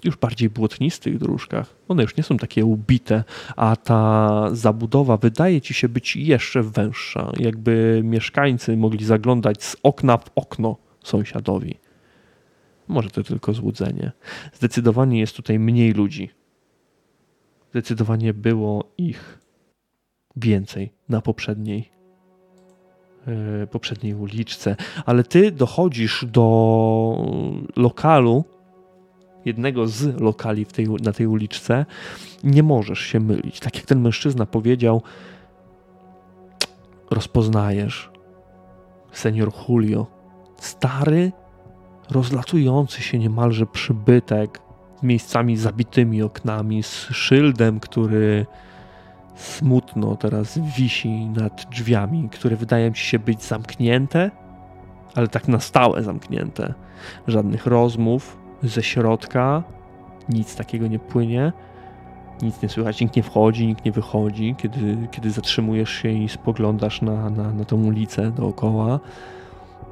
[0.03, 1.75] już bardziej błotnistych dróżkach.
[1.87, 3.23] One już nie są takie ubite,
[3.55, 10.17] a ta zabudowa wydaje ci się być jeszcze węższa, jakby mieszkańcy mogli zaglądać z okna
[10.17, 11.75] w okno sąsiadowi.
[12.87, 14.11] Może to tylko złudzenie.
[14.53, 16.29] Zdecydowanie jest tutaj mniej ludzi.
[17.71, 19.39] Zdecydowanie było ich
[20.35, 21.91] więcej na poprzedniej
[23.72, 24.76] poprzedniej uliczce,
[25.06, 27.31] ale ty dochodzisz do
[27.76, 28.43] lokalu,
[29.45, 31.85] jednego z lokali tej, na tej uliczce,
[32.43, 33.60] nie możesz się mylić.
[33.60, 35.02] Tak jak ten mężczyzna powiedział,
[37.11, 38.11] rozpoznajesz
[39.11, 40.07] senior Julio.
[40.57, 41.31] Stary,
[42.10, 44.61] rozlatujący się niemalże przybytek
[45.03, 48.45] miejscami zabitymi oknami, z szyldem, który
[49.35, 54.31] smutno teraz wisi nad drzwiami, które wydają ci się być zamknięte,
[55.15, 56.73] ale tak na stałe zamknięte.
[57.27, 59.63] Żadnych rozmów ze środka,
[60.29, 61.53] nic takiego nie płynie,
[62.41, 67.01] nic nie słychać, nikt nie wchodzi, nikt nie wychodzi, kiedy, kiedy zatrzymujesz się i spoglądasz
[67.01, 68.99] na, na, na tą ulicę dookoła.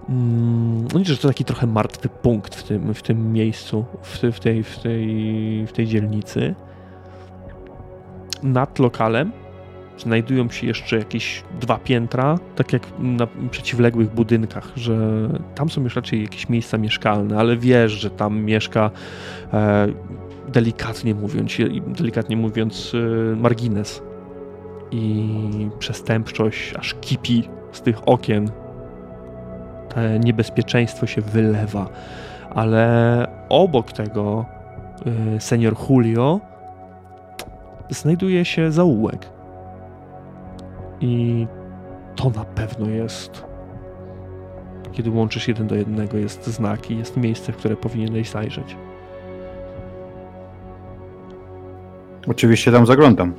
[0.09, 4.39] Mm, no że to taki trochę martwy punkt w tym, w tym miejscu, w, w,
[4.39, 6.55] tej, w, tej, w tej dzielnicy.
[8.43, 9.31] Nad lokalem
[9.97, 14.97] znajdują się jeszcze jakieś dwa piętra, tak jak na przeciwległych budynkach, że
[15.55, 18.91] tam są już raczej jakieś miejsca mieszkalne, ale wiesz, że tam mieszka
[19.53, 19.87] e,
[20.47, 21.57] delikatnie mówiąc,
[21.87, 24.01] delikatnie mówiąc e, margines
[24.91, 28.51] i przestępczość aż kipi z tych okien.
[29.89, 31.89] Te niebezpieczeństwo się wylewa,
[32.49, 34.45] ale obok tego
[35.35, 36.48] e, senior Julio
[37.89, 39.29] znajduje się zaułek.
[41.01, 41.47] I
[42.15, 43.45] to na pewno jest.
[44.91, 48.75] Kiedy łączysz jeden do jednego, jest znak i jest miejsce, w które powinieneś zajrzeć.
[52.27, 53.33] Oczywiście tam zaglądam.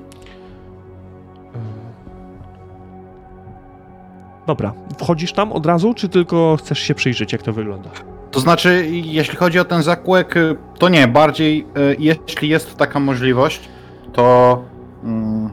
[4.47, 7.91] Dobra, wchodzisz tam od razu, czy tylko chcesz się przyjrzeć, jak to wygląda?
[8.31, 13.01] To znaczy, jeśli chodzi o ten zakłek, y, to nie, bardziej y, jeśli jest taka
[13.01, 13.69] możliwość,
[14.13, 14.63] to
[15.05, 15.51] mm,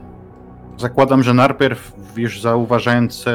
[0.78, 3.26] zakładam, że najpierw już zauważając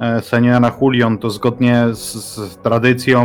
[0.00, 3.22] e, seniora Julion, to zgodnie z, z tradycją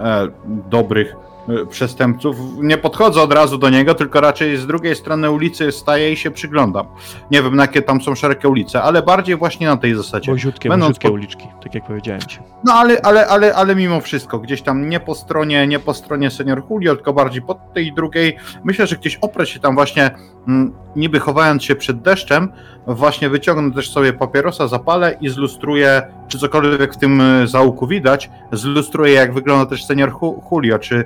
[0.00, 0.28] e,
[0.70, 1.29] dobrych e,
[1.70, 6.16] przestępców, nie podchodzę od razu do niego, tylko raczej z drugiej strony ulicy staję i
[6.16, 6.86] się przyglądam.
[7.30, 10.32] Nie wiem, na jakie tam są szerokie ulice, ale bardziej właśnie na tej zasadzie.
[10.32, 12.38] Wąziutkie, Będąc wąziutkie po- uliczki, tak jak powiedziałem ci.
[12.64, 16.30] No ale, ale, ale, ale mimo wszystko, gdzieś tam nie po stronie, nie po stronie
[16.30, 18.36] senior Julio, tylko bardziej po tej drugiej.
[18.64, 20.10] Myślę, że gdzieś oprać się tam właśnie,
[20.48, 22.52] mm, niby chowając się przed deszczem,
[22.86, 28.30] właśnie wyciągnę też sobie papierosa, zapalę i zlustruję, czy cokolwiek w tym y, zaułku widać,
[28.52, 31.04] zlustruję jak wygląda też senior Ju- Julio, czy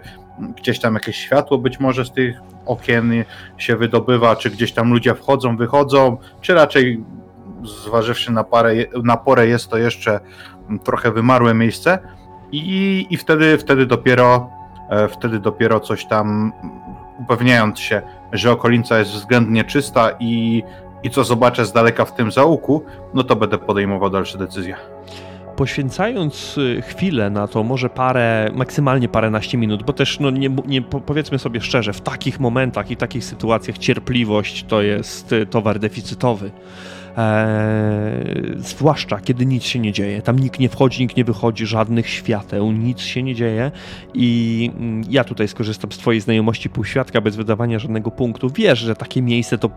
[0.57, 3.13] gdzieś tam jakieś światło być może z tych okien
[3.59, 7.05] się wydobywa, czy gdzieś tam ludzie wchodzą, wychodzą, czy raczej
[7.85, 10.21] zważywszy na, parę, na porę jest to jeszcze
[10.85, 11.99] trochę wymarłe miejsce
[12.53, 14.51] i, i wtedy, wtedy dopiero
[14.91, 16.53] e, wtedy dopiero coś tam
[17.19, 18.03] upewniając się,
[18.33, 20.63] że okolica jest względnie czysta i,
[21.03, 22.85] i co zobaczę z daleka w tym zaułku,
[23.15, 24.94] no to będę podejmował dalsze decyzje.
[25.57, 30.83] Poświęcając y, chwilę na to, może parę, maksymalnie paręnaście minut, bo też, no nie, nie,
[30.83, 35.79] po- powiedzmy sobie szczerze, w takich momentach i takich sytuacjach cierpliwość to jest y, towar
[35.79, 36.51] deficytowy.
[37.17, 40.23] Eee, zwłaszcza kiedy nic się nie dzieje.
[40.23, 43.71] Tam nikt nie wchodzi, nikt nie wychodzi, żadnych świateł, nic się nie dzieje.
[44.15, 48.51] I mm, ja tutaj skorzystam z Twojej znajomości półświadka bez wydawania żadnego punktu.
[48.51, 49.71] Wiesz, że takie miejsce to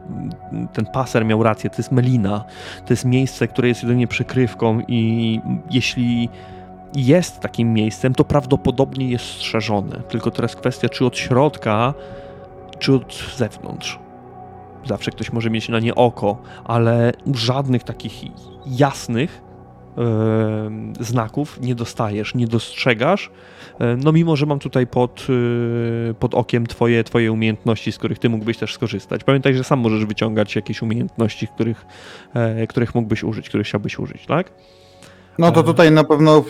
[0.51, 2.43] mm, ten paser miał rację, to jest melina.
[2.85, 5.41] To jest miejsce, które jest jedynie przykrywką, i
[5.71, 6.29] jeśli
[6.95, 10.01] jest takim miejscem, to prawdopodobnie jest strzeżone.
[10.09, 11.93] Tylko teraz kwestia, czy od środka,
[12.79, 13.99] czy od zewnątrz.
[14.87, 18.13] Zawsze ktoś może mieć na nie oko, ale żadnych takich
[18.65, 19.41] jasnych
[19.97, 23.31] em, znaków nie dostajesz, nie dostrzegasz.
[23.79, 28.19] E, No mimo, że mam tutaj pod, y, pod okiem twoje, twoje umiejętności, z których
[28.19, 29.23] ty mógłbyś też skorzystać.
[29.23, 31.85] Pamiętaj, że sam możesz wyciągać jakieś umiejętności, których,
[32.33, 34.51] e, których mógłbyś użyć, których chciałbyś użyć, tak?
[35.39, 36.43] No to tutaj na pewno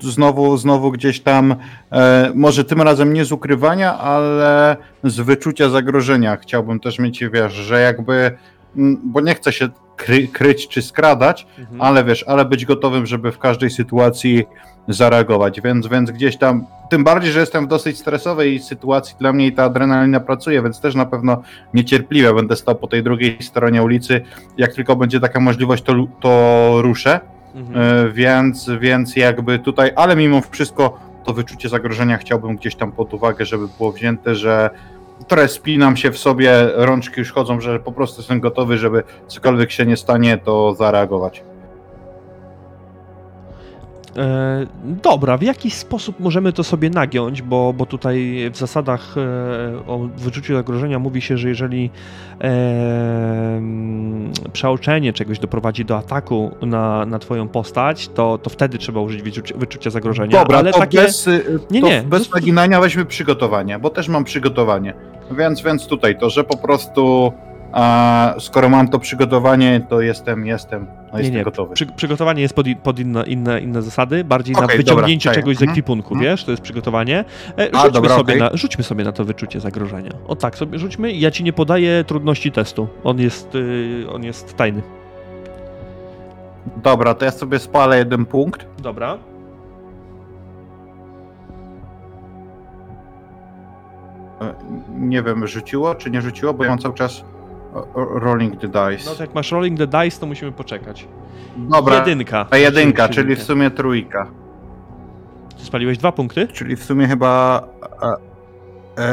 [0.00, 1.54] znowu, znowu gdzieś tam,
[1.92, 6.36] e, może tym razem nie z ukrywania, ale z wyczucia zagrożenia.
[6.36, 8.36] Chciałbym też mieć, wiesz, że jakby,
[9.04, 11.80] bo nie chcę się kry, kryć czy skradać, Mhm.
[11.82, 14.44] ale wiesz, ale być gotowym, żeby w każdej sytuacji
[14.88, 19.46] zareagować, więc, więc gdzieś tam, tym bardziej, że jestem w dosyć stresowej sytuacji dla mnie
[19.46, 21.42] i ta adrenalina pracuje, więc też na pewno
[21.74, 24.20] niecierpliwie będę stał po tej drugiej stronie ulicy,
[24.58, 27.20] jak tylko będzie taka możliwość, to, to ruszę,
[27.54, 28.06] Mhm.
[28.06, 33.14] E, więc, więc jakby tutaj, ale mimo wszystko to wyczucie zagrożenia chciałbym gdzieś tam pod
[33.14, 34.70] uwagę, żeby było wzięte, że
[35.28, 39.70] trochę spinam się w sobie, rączki już chodzą, że po prostu jestem gotowy, żeby cokolwiek
[39.70, 41.42] się nie stanie, to zareagować.
[44.16, 49.86] E, dobra, w jaki sposób możemy to sobie nagiąć, bo, bo tutaj w zasadach e,
[49.86, 51.90] o wyczuciu zagrożenia mówi się, że jeżeli
[52.40, 53.62] e,
[54.52, 59.54] przeoczenie czegoś doprowadzi do ataku na, na twoją postać, to, to wtedy trzeba użyć wyczucia,
[59.58, 60.38] wyczucia zagrożenia.
[60.38, 60.98] Dobra, ale to takie...
[60.98, 64.94] bez, y, Nie, to nie, bez zosta- naginania weźmy przygotowanie, bo też mam przygotowanie.
[65.30, 67.32] Więc, więc tutaj to, że po prostu
[67.72, 71.74] a, skoro mam to przygotowanie, to jestem, jestem, no Nie, nie, gotowy.
[71.74, 75.56] przy, przygotowanie jest pod, pod inne, inne, inne zasady, bardziej na Okej, wyciągnięcie dobra, czegoś
[75.56, 76.30] z mhm, ekwipunku, mhm.
[76.30, 77.24] wiesz, to jest przygotowanie.
[77.58, 78.38] E, A, rzućmy, dobra, sobie okej.
[78.38, 80.10] na, rzućmy sobie na to wyczucie zagrożenia.
[80.26, 82.88] O tak, sobie rzućmy i ja ci nie podaję trudności testu.
[83.04, 84.82] On jest, y, on jest tajny.
[86.82, 88.66] Dobra, to ja sobie spalę jeden punkt.
[88.82, 89.18] Dobra.
[94.40, 94.54] E,
[94.98, 97.24] Nie wiem, rzuciło czy nie rzuciło, bo ja mam cały czas
[97.94, 99.10] rolling the dice.
[99.10, 101.08] No to jak masz rolling the dice, to musimy poczekać.
[101.56, 102.46] Dobra, Jedynka.
[102.50, 104.26] a jedynka, Rzuciłeś czyli w sumie trójka.
[105.58, 106.48] Ty spaliłeś dwa punkty?
[106.48, 107.62] Czyli w sumie chyba...
[108.02, 108.16] E,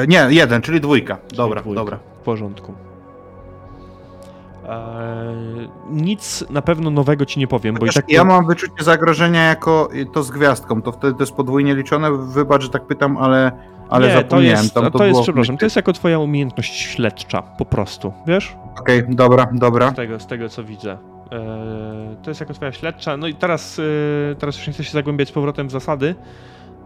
[0.01, 1.17] e, nie, jeden, czyli dwójka.
[1.35, 1.81] Dobra, Dwójka.
[1.81, 1.97] dobra.
[2.21, 2.73] W porządku.
[4.69, 8.11] Eee, nic na pewno nowego ci nie powiem, bo i Chociaż tak...
[8.11, 12.11] Ja mam wyczucie zagrożenia jako to z gwiazdką, to wtedy to jest podwójnie liczone.
[12.11, 13.51] Wybacz, że tak pytam, ale,
[13.91, 14.57] ale nie, to zapomniałem.
[14.63, 18.13] jest, Tam to, to jest, było- przepraszam, to jest jako twoja umiejętność śledcza, po prostu,
[18.27, 18.55] wiesz?
[18.79, 19.89] Okej, dobra, dobra.
[19.91, 20.91] Z tego, z tego co widzę.
[20.91, 21.39] Eee,
[22.23, 23.17] to jest jako twoja śledcza.
[23.17, 23.79] No i teraz,
[24.31, 26.15] e, teraz już nie chcę się zagłębiać z powrotem w zasady,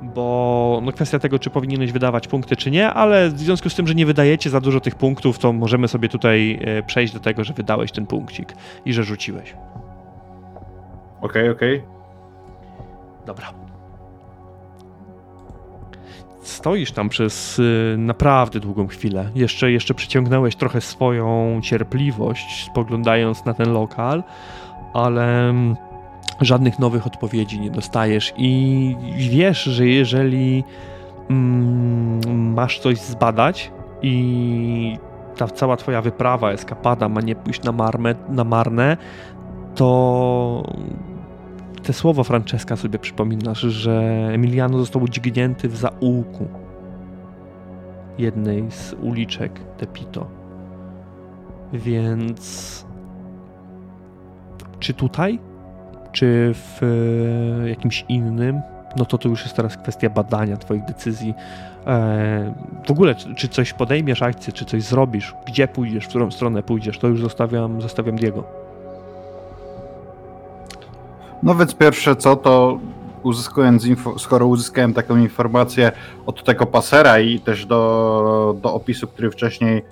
[0.02, 3.88] bo no kwestia tego, czy powinieneś wydawać punkty, czy nie, ale w związku z tym,
[3.88, 7.44] że nie wydajecie za dużo tych punktów, to możemy sobie tutaj e, przejść do tego,
[7.44, 8.54] że wydałeś ten punkcik
[8.86, 9.56] i że rzuciłeś.
[11.22, 11.84] Okej, okej.
[13.26, 13.65] Dobra.
[16.46, 19.30] Stoisz tam przez y, naprawdę długą chwilę.
[19.36, 24.24] Jeszcze, jeszcze przyciągnąłeś trochę swoją cierpliwość, spoglądając na ten lokal,
[24.94, 25.54] ale,
[26.42, 30.64] żadnych nowych odpowiedzi nie dostajesz i wiesz, że jeżeli
[31.30, 34.98] mm, masz coś zbadać i
[35.38, 37.74] ta cała twoja wyprawa, eskapada ma nie pójść na,
[38.30, 38.98] na marne,
[39.76, 40.64] to
[41.86, 46.48] te słowa Francesca sobie przypominasz, że Emiliano został udźgnięty w zaułku
[48.18, 50.28] jednej z uliczek Tepito.
[51.74, 52.86] Więc
[54.80, 55.40] czy tutaj,
[56.12, 56.82] czy w
[57.64, 58.62] e, jakimś innym,
[58.98, 61.34] no to to już jest teraz kwestia badania Twoich decyzji.
[61.88, 62.54] E,
[62.88, 67.00] w ogóle, czy coś podejmiesz akcję, czy coś zrobisz, gdzie pójdziesz, w którą stronę pójdziesz,
[67.00, 68.65] to już zostawiam, zostawiam Diego.
[71.46, 72.80] No więc pierwsze co, to
[73.24, 75.92] uzyskując info, skoro uzyskałem taką informację
[76.26, 79.84] od tego pasera i też do, do opisu, który wcześniej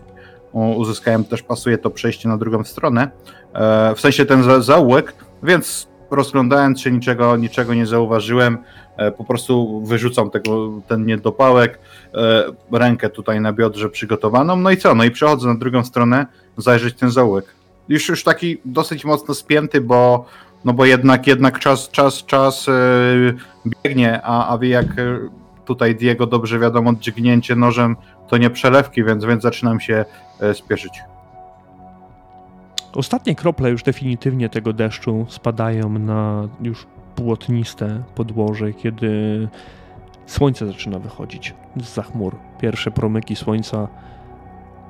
[0.53, 3.11] uzyskałem, też pasuje to przejście na drugą stronę,
[3.53, 8.57] e, w sensie ten zaułek, więc rozglądając się niczego, niczego nie zauważyłem,
[8.97, 11.79] e, po prostu wyrzucam tego, ten niedopałek,
[12.13, 16.25] e, rękę tutaj na biodrze przygotowaną, no i co, no i przechodzę na drugą stronę,
[16.57, 17.45] zajrzeć ten zaułek.
[17.89, 20.25] Już, już taki dosyć mocno spięty, bo
[20.65, 22.67] no bo jednak, jednak czas, czas, czas
[23.65, 24.85] biegnie, a, a wie jak
[25.65, 27.95] tutaj Diego dobrze wiadomo, dźgnięcie nożem
[28.27, 30.05] to nie przelewki, więc, więc zaczynam się
[30.53, 31.03] spieszyć.
[32.93, 39.47] Ostatnie krople już definitywnie tego deszczu spadają na już błotniste podłoże, kiedy
[40.25, 42.35] słońce zaczyna wychodzić z za chmur.
[42.61, 43.87] Pierwsze promyki słońca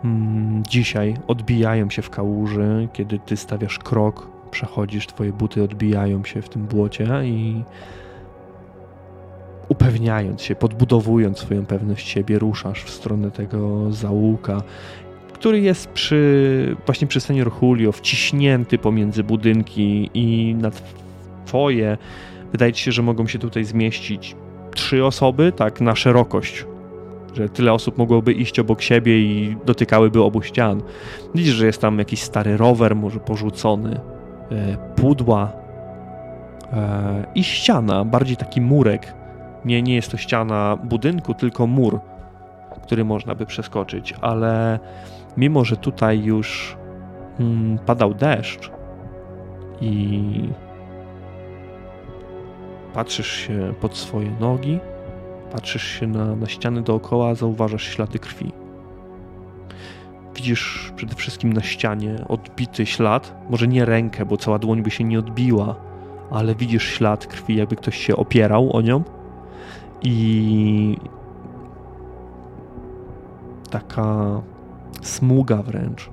[0.03, 6.41] mm, dzisiaj odbijają się w kałuży, kiedy ty stawiasz krok, przechodzisz, twoje buty odbijają się
[6.41, 7.63] w tym błocie i
[9.69, 14.61] upewniając się, podbudowując swoją pewność siebie, ruszasz w stronę tego zaułka
[15.43, 20.71] który jest przy, właśnie przy senior Julio, wciśnięty pomiędzy budynki i na
[21.45, 21.97] twoje,
[22.51, 24.35] wydaje ci się, że mogą się tutaj zmieścić
[24.75, 26.65] trzy osoby, tak na szerokość,
[27.33, 30.81] że tyle osób mogłoby iść obok siebie i dotykałyby obu ścian.
[31.35, 33.99] Widzisz, że jest tam jakiś stary rower, może porzucony,
[34.95, 35.51] pudła
[36.73, 39.13] e, i ściana, bardziej taki murek.
[39.65, 41.99] Nie, nie jest to ściana budynku, tylko mur,
[42.83, 44.79] który można by przeskoczyć, ale
[45.37, 46.77] mimo że tutaj już
[47.39, 48.71] mm, padał deszcz
[49.81, 50.49] i
[52.93, 54.79] patrzysz się pod swoje nogi,
[55.51, 58.62] patrzysz się na, na ściany dookoła, zauważasz ślady krwi.
[60.35, 65.03] Widzisz przede wszystkim na ścianie odbity ślad, może nie rękę, bo cała dłoń by się
[65.03, 65.75] nie odbiła,
[66.31, 69.03] ale widzisz ślad krwi, jakby ktoś się opierał o nią.
[70.01, 70.97] I
[73.69, 74.41] taka
[75.01, 76.09] smuga wręcz.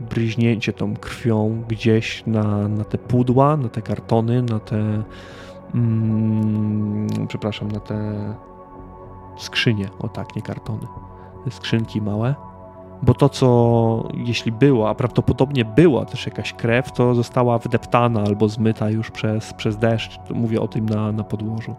[0.00, 5.02] Bryźnięcie tą krwią gdzieś na, na te pudła, na te kartony, na te.
[5.74, 8.14] Mm, przepraszam, na te
[9.36, 9.88] skrzynie.
[9.98, 10.86] O tak, nie kartony.
[11.44, 12.34] Te skrzynki małe.
[13.02, 18.48] Bo to, co jeśli było, a prawdopodobnie była też jakaś krew, to została wydeptana albo
[18.48, 20.18] zmyta już przez, przez deszcz.
[20.30, 21.74] Mówię o tym na, na podłożu.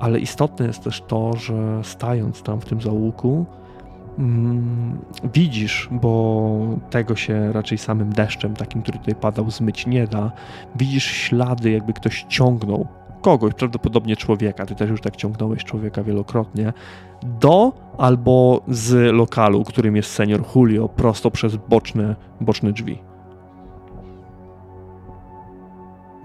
[0.00, 3.46] Ale istotne jest też to, że stając tam w tym zaułku,
[4.18, 4.98] Mm,
[5.34, 10.32] widzisz, bo tego się raczej samym deszczem, takim, który tutaj padał, zmyć nie da.
[10.76, 12.86] Widzisz ślady, jakby ktoś ciągnął
[13.22, 16.72] kogoś, prawdopodobnie człowieka, ty też już tak ciągnąłeś człowieka wielokrotnie,
[17.22, 22.98] do albo z lokalu, którym jest senior Julio, prosto przez boczne, boczne drzwi.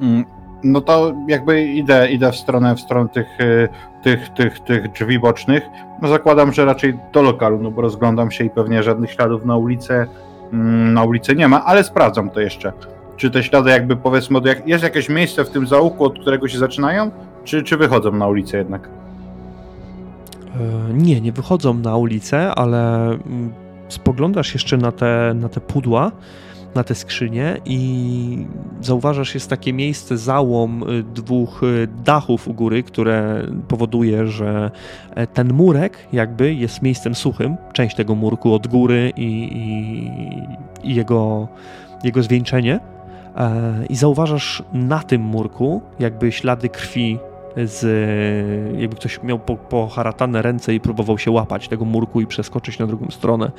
[0.01, 0.25] Mm,
[0.63, 3.69] no to jakby idę, idę w stronę, w stronę tych, y,
[4.03, 5.63] tych, tych, tych drzwi bocznych.
[6.01, 9.57] No zakładam, że raczej do lokalu, no bo rozglądam się i pewnie żadnych śladów na
[9.57, 10.07] ulicę,
[10.53, 12.73] mm, na ulicę nie ma, ale sprawdzam to jeszcze.
[13.17, 17.11] Czy te ślady jakby powiedzmy, jest jakieś miejsce w tym załuku, od którego się zaczynają,
[17.43, 18.89] czy, czy wychodzą na ulicę jednak?
[20.55, 23.53] E, nie, nie wychodzą na ulicę, ale mm,
[23.89, 26.11] spoglądasz jeszcze na te, na te pudła,
[26.75, 28.45] na te skrzynie i
[28.81, 34.71] zauważasz, jest takie miejsce, załom y, dwóch y, dachów u góry, które powoduje, że
[35.15, 40.95] e, ten murek jakby jest miejscem suchym, część tego murku od góry i, i, i
[40.95, 41.47] jego,
[42.03, 42.79] jego zwieńczenie.
[43.37, 47.19] E, I zauważasz na tym murku jakby ślady krwi
[47.65, 47.81] z,
[48.79, 52.87] jakby ktoś miał po, poharatane ręce i próbował się łapać tego murku i przeskoczyć na
[52.87, 53.51] drugą stronę,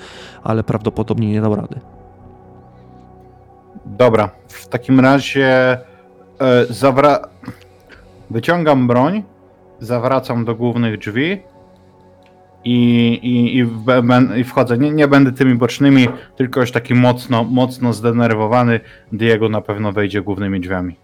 [0.44, 1.80] ale prawdopodobnie nie dał rady.
[3.86, 5.78] Dobra, w takim razie
[6.40, 7.18] e, zawra...
[8.30, 9.22] wyciągam broń,
[9.80, 11.42] zawracam do głównych drzwi
[12.64, 12.74] i,
[13.22, 13.84] i, i, w,
[14.36, 14.78] i wchodzę.
[14.78, 18.80] Nie, nie będę tymi bocznymi, tylko już taki mocno, mocno zdenerwowany.
[19.12, 20.96] Diego na pewno wejdzie głównymi drzwiami.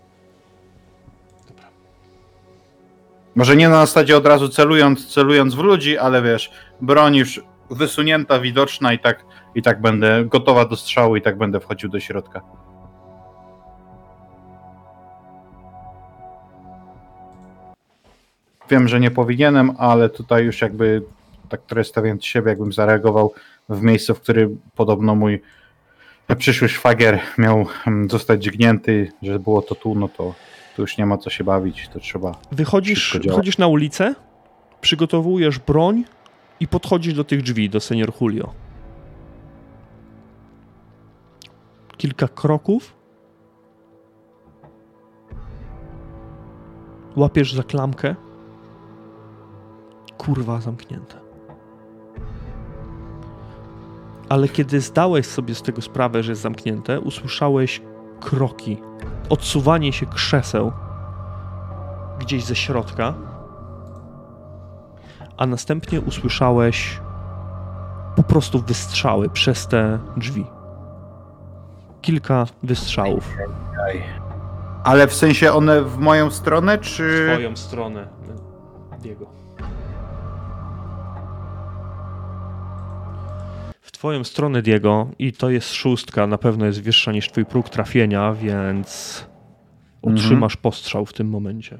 [3.35, 6.51] Może nie na zasadzie od razu celując, celując w ludzi, ale wiesz,
[6.81, 9.25] broń już wysunięta, widoczna i tak,
[9.55, 12.41] i tak będę gotowa do strzału i tak będę wchodził do środka.
[18.71, 21.03] Wiem, że nie powinienem, ale tutaj już jakby
[21.61, 23.33] tak stawiając siebie, jakbym zareagował
[23.69, 25.43] w miejsce, w którym podobno mój
[26.39, 30.35] przyszły szwagier miał mm, zostać dźgnięty, że było to tu, no to
[30.77, 32.33] tu już nie ma co się bawić, to trzeba.
[32.53, 34.15] Wychodzisz, wychodzisz na ulicę,
[34.81, 36.05] przygotowujesz broń
[36.61, 38.53] i podchodzisz do tych drzwi, do senior Julio.
[41.97, 42.95] Kilka kroków.
[47.17, 48.15] Łapiesz za klamkę.
[50.19, 51.24] Kurwa, zamknięte.
[54.29, 57.83] Ale kiedy zdałeś sobie z tego sprawę, że jest zamknięte, usłyszałeś
[58.21, 58.81] kroki,
[59.29, 60.73] odsuwanie się krzeseł
[62.19, 63.15] gdzieś ze środka,
[65.37, 67.01] a następnie usłyszałeś
[68.17, 70.47] po prostu wystrzały przez te drzwi.
[72.03, 73.37] Kilka wystrzałów.
[74.85, 77.31] Ale w sensie one w moją stronę, czy.
[77.33, 78.09] Twoją stronę,
[79.01, 79.27] Diego.
[83.85, 87.69] W twoją stronę, Diego, i to jest szóstka, na pewno jest wyższa niż twój próg
[87.69, 89.25] trafienia, więc
[90.03, 91.79] otrzymasz postrzał w tym momencie.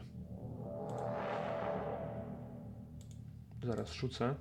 [3.63, 4.35] Zaraz rzucę.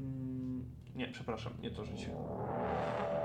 [0.00, 2.08] Mm, Nie, przepraszam, nie to życie.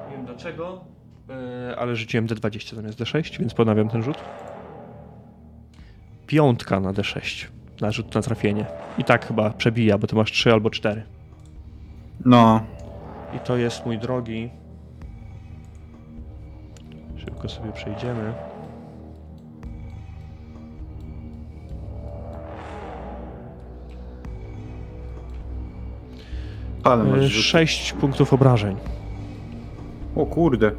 [0.09, 0.85] Nie wiem dlaczego,
[1.29, 4.17] e, ale rzuciłem D20 zamiast D6, więc ponawiam ten rzut.
[6.27, 7.47] Piątka na D6.
[7.81, 8.65] Na rzut na trafienie.
[8.97, 11.03] I tak chyba przebija, bo ty masz 3 albo 4.
[12.25, 12.63] No.
[13.35, 14.49] I to jest mój drogi.
[17.17, 18.33] Szybko sobie przejdziemy.
[26.83, 27.43] Ale masz E, rzut.
[27.45, 28.77] 6 punktów obrażeń.
[30.15, 30.71] O kurde.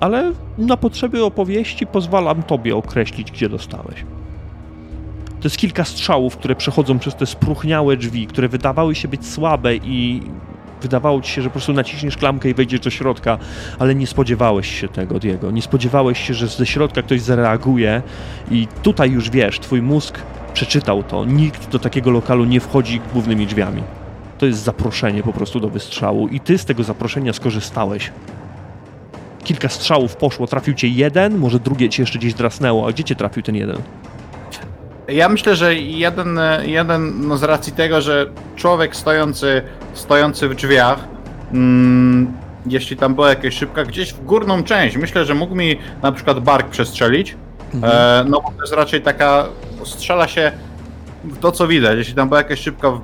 [0.00, 4.04] Ale na potrzeby opowieści pozwalam tobie określić, gdzie dostałeś.
[5.40, 9.76] To jest kilka strzałów, które przechodzą przez te spróchniałe drzwi, które wydawały się być słabe
[9.76, 10.22] i
[10.82, 13.38] wydawało ci się, że po prostu naciśniesz klamkę i wejdziesz do środka,
[13.78, 15.50] ale nie spodziewałeś się tego, Diego.
[15.50, 18.02] Nie spodziewałeś się, że ze środka ktoś zareaguje
[18.50, 20.18] i tutaj już wiesz, twój mózg
[20.54, 21.24] przeczytał to.
[21.24, 23.82] Nikt do takiego lokalu nie wchodzi głównymi drzwiami.
[24.38, 28.12] To jest zaproszenie po prostu do wystrzału i ty z tego zaproszenia skorzystałeś
[29.44, 33.14] kilka strzałów poszło, trafił cię jeden, może drugie cię jeszcze gdzieś drasnęło, a gdzie cię
[33.14, 33.76] trafił ten jeden?
[35.08, 38.26] Ja myślę, że jeden, jeden no z racji tego, że
[38.56, 39.62] człowiek stojący,
[39.94, 41.08] stojący w drzwiach,
[41.52, 42.32] mm,
[42.66, 46.40] jeśli tam była jakaś szybka, gdzieś w górną część, myślę, że mógł mi na przykład
[46.40, 47.36] bark przestrzelić.
[47.82, 49.46] E, no bo to jest raczej taka,
[49.84, 50.52] strzela się
[51.24, 53.02] w to co widać, jeśli tam była jakaś szybka w e,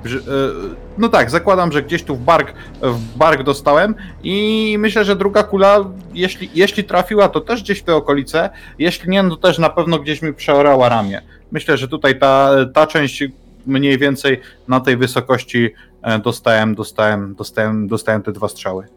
[0.97, 5.43] No tak, zakładam, że gdzieś tu w bark, w bark dostałem i myślę, że druga
[5.43, 8.49] kula, jeśli, jeśli trafiła, to też gdzieś w te okolice,
[8.79, 11.21] jeśli nie, no to też na pewno gdzieś mi przeorała ramię.
[11.51, 13.23] Myślę, że tutaj ta, ta część
[13.65, 15.69] mniej więcej na tej wysokości
[16.01, 18.87] e, dostałem, dostałem, dostałem, dostałem te dwa strzały.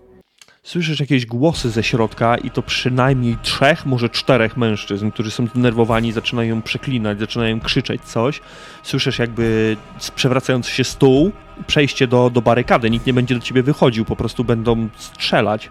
[0.62, 6.12] Słyszysz jakieś głosy ze środka i to przynajmniej trzech, może czterech mężczyzn, którzy są zdenerwowani,
[6.12, 8.40] zaczynają przeklinać, zaczynają krzyczeć coś.
[8.82, 9.76] Słyszysz jakby
[10.14, 11.32] przewracający się stół,
[11.66, 15.70] przejście do, do barykady, nikt nie będzie do ciebie wychodził, po prostu będą strzelać.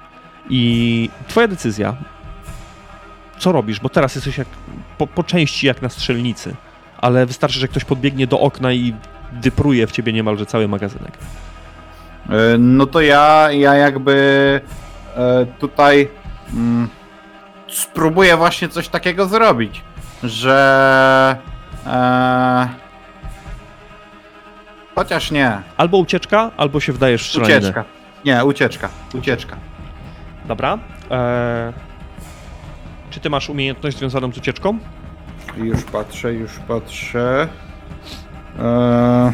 [0.49, 1.95] I twoja decyzja.
[3.40, 3.80] Co robisz?
[3.80, 4.48] Bo teraz jesteś jak,
[4.98, 6.56] po, po części jak na strzelnicy,
[6.98, 8.94] ale wystarczy, że ktoś podbiegnie do okna i
[9.41, 11.18] wypruje w ciebie niemalże cały magazynek.
[12.30, 14.61] E, No to ja, ja jakby
[15.16, 16.10] e, tutaj
[16.53, 16.88] mm,
[17.68, 19.84] spróbuję właśnie coś takiego zrobić,
[20.24, 21.38] że
[21.86, 22.89] e,
[24.95, 27.57] chociaż nie, Albo ucieczka, albo się wdajesz w strzelaninę.
[27.60, 27.86] ucieczka.
[28.26, 29.57] Nie, ucieczka, ucieczka.
[30.45, 30.78] Dobra.
[31.11, 31.74] Eee,
[33.10, 34.78] czy ty masz umiejętność związaną z ucieczką?
[35.57, 37.48] Już patrzę, już patrzę.
[38.60, 39.32] E,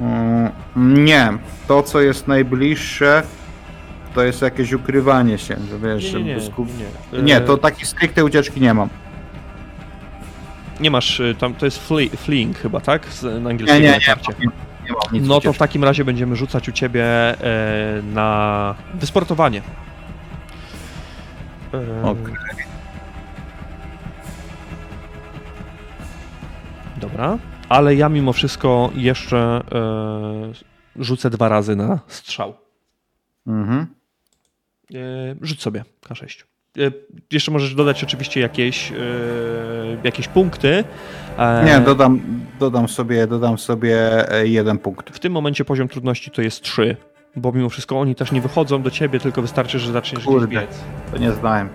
[0.00, 1.28] mm, nie,
[1.68, 3.22] to co jest najbliższe
[4.14, 6.40] to jest jakieś ukrywanie się, że wiesz, Nie, nie, nie.
[7.12, 7.22] nie.
[7.22, 8.88] Nie, Eee, to takiej stricte ucieczki nie mam.
[10.80, 13.06] Nie masz, y, tam to jest flee, fleeing chyba, tak?
[13.06, 14.32] Z, na Nie, angielskiego nie, nie, natarcie.
[14.38, 14.46] nie,
[14.84, 19.62] nie mam nic No to w takim razie będziemy rzucać u ciebie e, na wysportowanie.
[21.74, 22.34] E, Okej.
[26.96, 27.38] Dobra.
[27.68, 30.52] Ale ja mimo wszystko jeszcze e,
[30.96, 32.54] rzucę dwa razy na strzał.
[33.46, 33.86] Mhm.
[34.94, 34.96] E,
[35.40, 36.44] rzuć sobie K6.
[36.78, 36.90] E,
[37.32, 38.94] jeszcze możesz dodać oczywiście jakieś, e,
[40.04, 40.84] jakieś punkty.
[41.38, 42.20] E, Nie, dodam,
[42.60, 43.96] dodam, sobie, dodam sobie
[44.42, 45.10] jeden punkt.
[45.10, 46.96] W tym momencie poziom trudności to jest 3,
[47.36, 50.46] bo mimo wszystko oni też nie wychodzą do ciebie, tylko wystarczy, że zaczniesz Kurde.
[50.46, 50.80] gdzieś biec.
[51.12, 51.68] To nie znałem.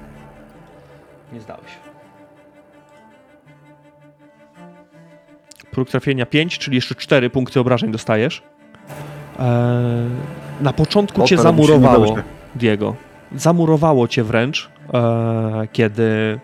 [1.34, 1.72] Nie zdałeś.
[5.72, 8.44] Próg trafienia 5, czyli jeszcze 4 punkty obrażeń dostajesz.
[10.62, 12.16] Na początku cię zamurowało.
[12.56, 12.96] Diego.
[13.36, 16.40] Zamurowało cię wręcz, e, kiedy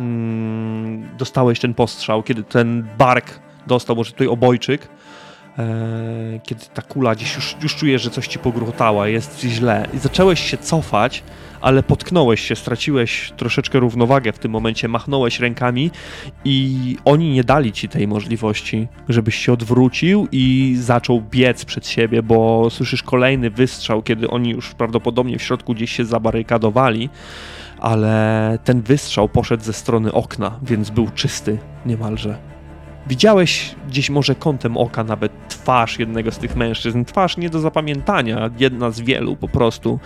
[0.00, 4.88] mm, dostałeś ten postrzał, kiedy ten bark dostał, może tutaj obojczyk,
[6.42, 9.98] kiedy ta kula gdzieś już, już czujesz, że coś ci pogruchotała, jest ci źle i
[9.98, 11.22] zacząłeś się cofać,
[11.60, 15.90] ale potknąłeś się, straciłeś troszeczkę równowagę w tym momencie, machnąłeś rękami
[16.44, 22.22] i oni nie dali ci tej możliwości, żebyś się odwrócił i zaczął biec przed siebie,
[22.22, 27.10] bo słyszysz kolejny wystrzał, kiedy oni już prawdopodobnie w środku gdzieś się zabarykadowali,
[27.78, 32.51] ale ten wystrzał poszedł ze strony okna, więc był czysty niemalże.
[33.06, 37.04] Widziałeś gdzieś może kątem oka nawet twarz jednego z tych mężczyzn.
[37.04, 39.98] Twarz nie do zapamiętania, jedna z wielu po prostu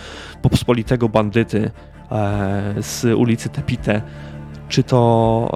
[0.42, 1.70] pospolitego bandyty
[2.10, 4.02] e, z ulicy Tepite.
[4.68, 5.50] Czy to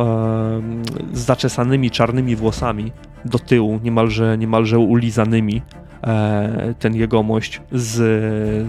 [1.13, 2.93] e, z zaczesanymi czarnymi włosami
[3.25, 5.63] do tyłu, niemalże, niemalże ulizanymi.
[6.05, 7.97] E, ten jegomość z,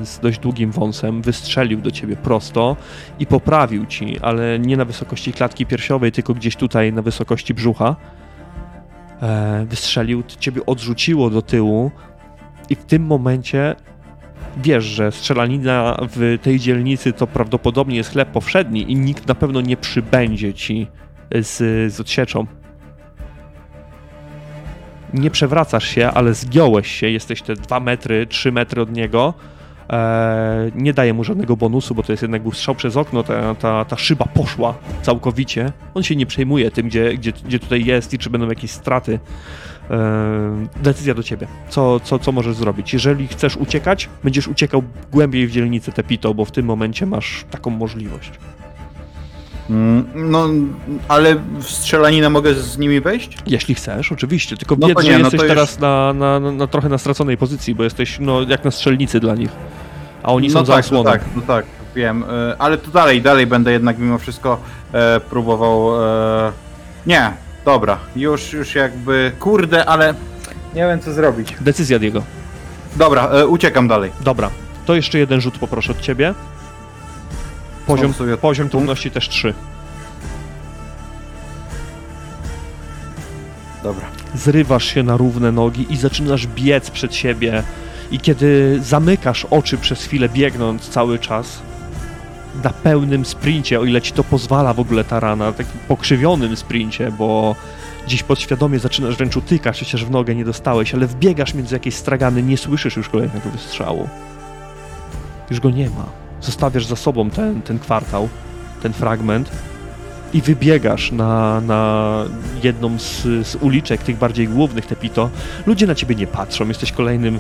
[0.08, 2.78] z dość długim wąsem wystrzelił do ciebie prosto
[3.20, 7.96] i poprawił ci, ale nie na wysokości klatki piersiowej, tylko gdzieś tutaj na wysokości brzucha
[9.66, 11.92] wystrzelił, to ciebie odrzuciło do tyłu
[12.70, 13.76] i w tym momencie
[14.58, 19.62] wiesz, że strzelanina w tej dzielnicy to prawdopodobnie jest chleb powszedni i nikt na pewno
[19.62, 20.88] nie przybędzie ci
[21.36, 21.58] z,
[21.94, 22.46] z odsieczą.
[25.14, 29.34] Nie przewracasz się, ale zgiąłeś się, jesteś te 2 metry, 3 metry od niego.
[29.92, 33.56] E, nie daje mu żadnego bonusu, bo to jest jednak był strzał przez okno, ta,
[33.56, 35.72] ta, ta szyba poszła całkowicie.
[35.94, 39.20] On się nie przejmuje tym, gdzie, gdzie, gdzie tutaj jest i czy będą jakieś straty.
[39.92, 41.48] E, decyzja do ciebie.
[41.70, 42.94] Co, co, co możesz zrobić?
[42.94, 47.70] Jeżeli chcesz uciekać, będziesz uciekał głębiej w dzielnicę Tepito, bo w tym momencie masz taką
[47.70, 48.32] możliwość.
[49.70, 50.48] Mm, No,
[51.08, 53.38] ale w strzelaninę mogę z nimi wejść?
[53.48, 54.58] Jeśli chcesz, oczywiście.
[54.58, 56.90] Tylko No wiedz, to że nie, no jesteś już- teraz na, na, na, na trochę
[56.90, 59.50] na straconej pozycji, bo jesteś no, jak na strzelnicy dla nich.
[60.24, 61.12] A oni no są za tak, no osłoną.
[61.12, 61.66] tak, no tak,
[61.96, 62.24] wiem.
[62.24, 64.58] e, Ale to dalej, dalej będę jednak mimo wszystko
[64.94, 66.04] e, próbował.
[66.04, 66.52] E...
[67.06, 67.32] Nie,
[67.66, 69.32] dobra, już, już jakby.
[69.40, 70.14] Kurde, ale.
[70.76, 71.56] Nie wiem co zrobić.
[71.62, 72.24] Decyzja Diego.
[72.96, 74.12] Dobra, e, uciekam dalej.
[74.22, 74.50] Dobra,
[74.86, 76.34] to jeszcze jeden rzut poproszę od ciebie.
[77.88, 79.54] Poziom, poziom trudności też 3.
[83.84, 84.06] Dobra.
[84.36, 87.64] Zrywasz się na równe nogi i zaczynasz biec przed siebie.
[88.12, 91.62] I kiedy zamykasz oczy przez chwilę, biegnąc cały czas
[92.64, 97.12] na pełnym sprincie, o ile ci to pozwala w ogóle ta rana, takim pokrzywionym sprincie,
[97.12, 97.56] bo
[98.06, 102.44] gdzieś podświadomie zaczynasz wręcz utykać, chociaż w nogę nie dostałeś, ale wbiegasz między jakieś stragany,
[102.44, 104.10] nie słyszysz już kolejnego wystrzału.
[105.50, 106.06] Już go nie ma.
[106.42, 108.30] Zostawiasz za sobą ten, ten kwartał,
[108.82, 109.52] ten fragment
[110.34, 112.06] i wybiegasz na, na
[112.64, 115.30] jedną z, z uliczek, tych bardziej głównych, te pito.
[115.66, 117.40] Ludzie na ciebie nie patrzą, jesteś kolejnym,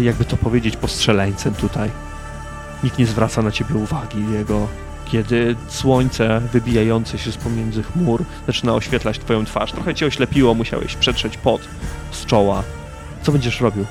[0.00, 1.90] jakby to powiedzieć, postrzeleńcem tutaj.
[2.84, 4.68] Nikt nie zwraca na ciebie uwagi, jego.
[5.04, 9.72] Kiedy słońce wybijające się z pomiędzy chmur zaczyna oświetlać twoją twarz.
[9.72, 11.60] Trochę cię oślepiło, musiałeś przetrzeć pot
[12.10, 12.62] z czoła.
[13.22, 13.86] Co będziesz robił?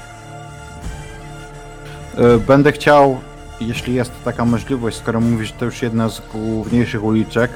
[2.18, 3.20] E, Będę chciał,
[3.62, 7.52] jeśli jest taka możliwość, skoro mówisz, że to już jedna z główniejszych uliczek,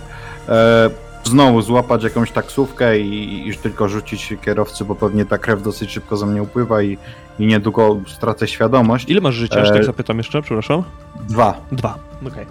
[0.49, 0.89] e,
[1.23, 6.17] znowu złapać jakąś taksówkę i, i tylko rzucić kierowcy, bo pewnie ta krew dosyć szybko
[6.17, 6.97] za mnie upływa i,
[7.39, 9.09] i niedługo stracę świadomość.
[9.09, 10.83] Ile masz życia, że E, tak zapytam jeszcze, przepraszam?
[11.29, 11.61] Dwa.
[11.71, 11.97] Dwa,
[12.27, 12.45] okej.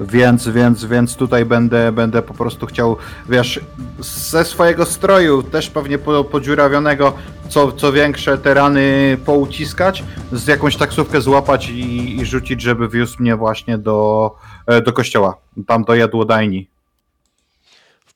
[0.00, 2.96] Więc, więc, więc tutaj będę, będę po prostu chciał,
[3.28, 3.60] wiesz,
[4.00, 7.12] ze swojego stroju, też pewnie po, podziurawionego,
[7.48, 13.16] co, co większe te rany pouciskać, z jakąś taksówkę złapać i, i rzucić, żeby wiózł
[13.22, 14.30] mnie właśnie do,
[14.66, 16.68] e, do kościoła, tam do jadłodajni,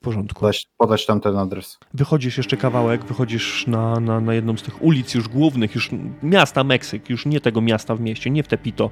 [0.05, 0.41] porządku.
[0.41, 1.79] podać, podać tam ten adres.
[1.95, 5.91] Wychodzisz jeszcze kawałek, wychodzisz na, na, na jedną z tych ulic już głównych, już
[6.23, 8.91] miasta Meksyk, już nie tego miasta w mieście, nie w Tepito.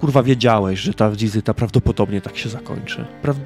[0.00, 3.04] Kurwa, wiedziałeś, że ta wizyta prawdopodobnie tak się zakończy.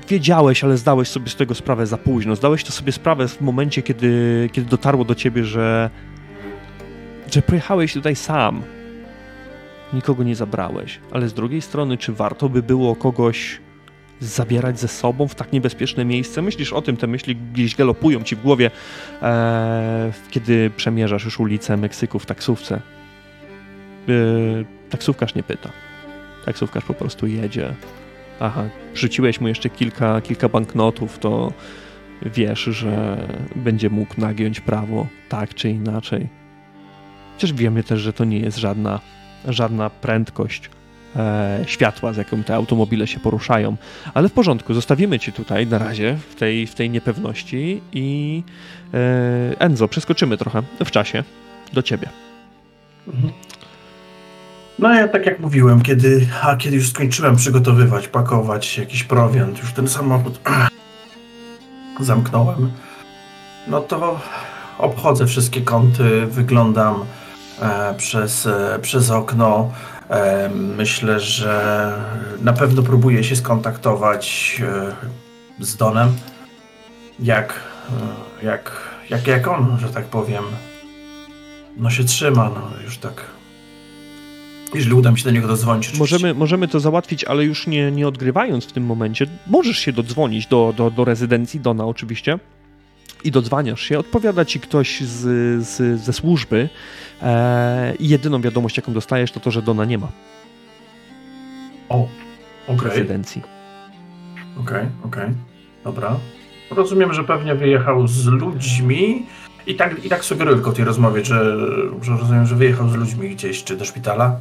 [0.08, 2.36] Wiedziałeś, ale zdałeś sobie z tego sprawę za późno.
[2.36, 5.90] Zdałeś to sobie sprawę w momencie, kiedy, kiedy dotarło do ciebie, że,
[7.32, 8.62] że pojechałeś tutaj sam.
[9.92, 11.00] Nikogo nie zabrałeś.
[11.10, 13.60] Ale z drugiej strony, czy warto by było kogoś
[14.26, 16.42] zabierać ze sobą w tak niebezpieczne miejsce?
[16.42, 18.70] Myślisz o tym, te myśli gdzieś galopują ci w głowie,
[19.22, 22.80] e, kiedy przemierzasz już ulicę Meksyku w taksówce.
[24.08, 24.12] E,
[24.90, 25.70] taksówkarz nie pyta.
[26.44, 27.74] Taksówkarz po prostu jedzie.
[28.40, 28.64] Aha,
[28.94, 31.52] rzuciłeś mu jeszcze kilka, kilka banknotów, to
[32.22, 33.16] wiesz, że
[33.56, 36.28] będzie mógł nagiąć prawo tak czy inaczej.
[37.34, 39.00] Chociaż wiemy też, że to nie jest żadna,
[39.48, 40.70] żadna prędkość
[41.16, 43.76] e, światła, z jaką te automobile się poruszają.
[44.14, 48.42] Ale w porządku, zostawimy ci tutaj na razie w tej, w tej niepewności i
[48.94, 51.24] e, Enzo, przeskoczymy trochę w czasie
[51.72, 52.08] do ciebie.
[53.08, 53.32] Mhm.
[54.78, 59.72] No ja tak jak mówiłem, kiedy, a kiedy już skończyłem przygotowywać, pakować jakiś prowiant, już
[59.72, 60.40] ten samochód
[62.00, 62.70] zamknąłem,
[63.66, 64.20] no to
[64.78, 67.04] obchodzę wszystkie kąty, wyglądam
[67.62, 69.72] e, przez, e, przez okno.
[70.76, 71.92] Myślę, że
[72.40, 74.56] na pewno próbuję się skontaktować
[75.60, 76.08] e, z Donem,
[77.20, 77.60] jak,
[78.42, 78.72] e, jak,
[79.10, 80.44] jak, jak on, że tak powiem,
[81.76, 83.24] no się trzyma, no już tak
[84.74, 85.98] jeżeli uda mi się do niego dodzwonić.
[85.98, 89.26] Możemy, możemy to załatwić, ale już nie, nie odgrywając w tym momencie.
[89.46, 92.38] Możesz się dodzwonić do, do, do rezydencji Dona oczywiście
[93.24, 95.20] i dodzwaniasz się, odpowiada ci ktoś z,
[95.66, 96.68] z, ze służby
[97.22, 100.08] e, i jedyną wiadomość, jaką dostajesz, to to, że Dona nie ma
[101.88, 102.08] o,
[102.66, 102.88] okay.
[102.88, 103.42] rezydencji.
[104.60, 105.34] Okej, okay, okej, okay.
[105.84, 106.16] dobra.
[106.70, 109.26] Rozumiem, że pewnie wyjechał z ludźmi
[109.66, 111.56] i tak, i tak sugeruję tylko tej rozmowie, że,
[112.02, 114.40] że rozumiem, że wyjechał z ludźmi gdzieś, czy do szpitala.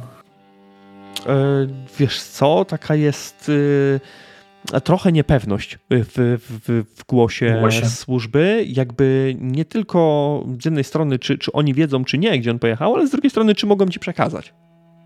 [1.26, 1.66] E,
[1.98, 3.50] wiesz co, taka jest
[3.94, 4.00] e,
[4.84, 7.88] trochę niepewność w, w, w głosie Właśnie.
[7.88, 8.64] służby.
[8.68, 12.94] Jakby nie tylko z jednej strony, czy, czy oni wiedzą, czy nie, gdzie on pojechał,
[12.94, 14.54] ale z drugiej strony, czy mogą ci przekazać.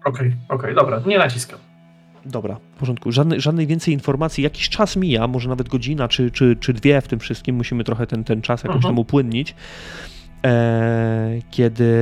[0.04, 1.58] Okej, okay, okej, okay, dobra, nie naciskam.
[2.26, 3.12] Dobra, w porządku.
[3.12, 4.44] Żadnej, żadnej więcej informacji.
[4.44, 7.56] Jakiś czas mija, może nawet godzina czy, czy, czy dwie w tym wszystkim.
[7.56, 8.94] Musimy trochę ten, ten czas jakoś uh mhm.
[8.94, 9.54] tam upłynnić.
[10.44, 11.92] E, kiedy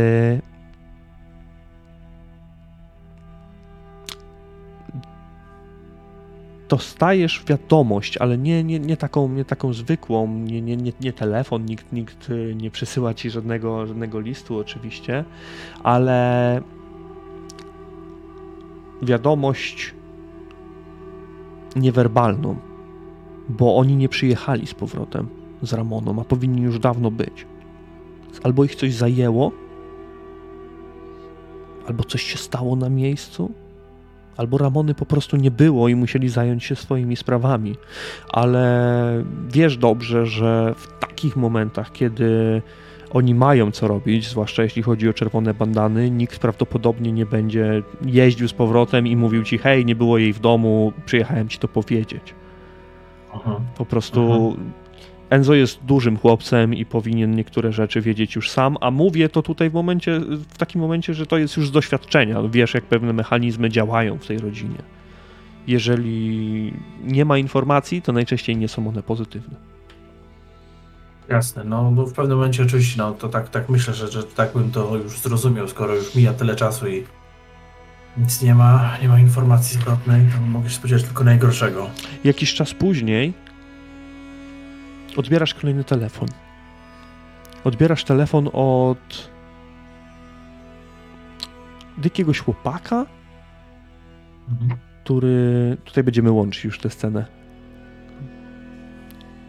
[6.68, 11.64] dostajesz wiadomość, ale nie, nie, nie, taką, nie taką zwykłą, nie, nie, nie, nie telefon,
[11.64, 15.24] nikt, nikt y, nie przesyła ci żadnego, żadnego listu oczywiście,
[15.82, 16.60] ale
[19.02, 19.94] wiadomość
[21.76, 22.56] niewerbalną,
[23.48, 25.28] bo oni nie przyjechali z powrotem
[25.62, 27.46] z Ramoną, a powinni już dawno być.
[28.42, 29.52] Albo ich coś zajęło,
[31.86, 33.50] albo coś się stało na miejscu,
[34.36, 37.74] albo Ramony po prostu nie było i musieli zająć się swoimi sprawami.
[38.28, 42.62] Ale wiesz dobrze, że w takich momentach, kiedy
[43.10, 48.48] oni mają co robić, zwłaszcza jeśli chodzi o czerwone bandany, nikt prawdopodobnie nie będzie jeździł
[48.48, 52.34] z powrotem i mówił ci, hej, nie było jej w domu, przyjechałem ci to powiedzieć.
[53.34, 53.60] Aha.
[53.76, 54.85] Po prostu Aha.
[55.30, 59.70] Enzo jest dużym chłopcem i powinien niektóre rzeczy wiedzieć już sam, a mówię to tutaj
[59.70, 62.42] w momencie, w takim momencie, że to jest już z doświadczenia.
[62.50, 64.78] Wiesz, jak pewne mechanizmy działają w tej rodzinie.
[65.66, 66.72] Jeżeli
[67.04, 69.56] nie ma informacji, to najczęściej nie są one pozytywne.
[71.28, 74.52] Jasne, no bo w pewnym momencie oczywiście, no to tak, tak myślę, że, że tak
[74.52, 77.04] bym to już zrozumiał, skoro już mija tyle czasu i
[78.16, 81.90] nic nie ma, nie ma informacji zwrotnej, to mogę się spodziewać tylko najgorszego.
[82.24, 83.32] Jakiś czas później
[85.16, 86.28] odbierasz kolejny telefon.
[87.64, 89.30] Odbierasz telefon od
[92.04, 93.06] jakiegoś chłopaka,
[94.48, 94.80] mhm.
[95.04, 95.76] który.
[95.84, 97.24] Tutaj będziemy łączyć już tę scenę.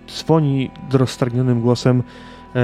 [0.07, 2.03] Dzwoni roztargnionym głosem.
[2.55, 2.63] E...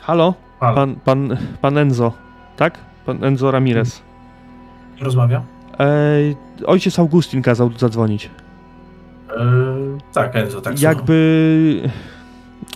[0.00, 0.34] Halo?
[0.60, 0.74] Halo?
[0.74, 2.12] Pan, pan, pan Enzo,
[2.56, 2.78] tak?
[3.06, 4.02] Pan Enzo Ramirez.
[5.00, 5.42] Rozmawia?
[5.80, 5.86] E...
[6.66, 8.30] Ojciec Augustin kazał zadzwonić.
[9.28, 10.80] Yy, tak, Enzo, tak.
[10.80, 11.90] Jakby.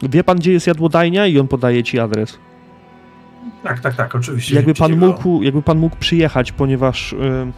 [0.03, 2.39] Wie pan, gdzie jest jadłodajnia i on podaje ci adres.
[3.63, 4.55] Tak, tak, tak, oczywiście.
[4.55, 7.53] Jakby pan, mógł, jakby pan mógł przyjechać, ponieważ yy,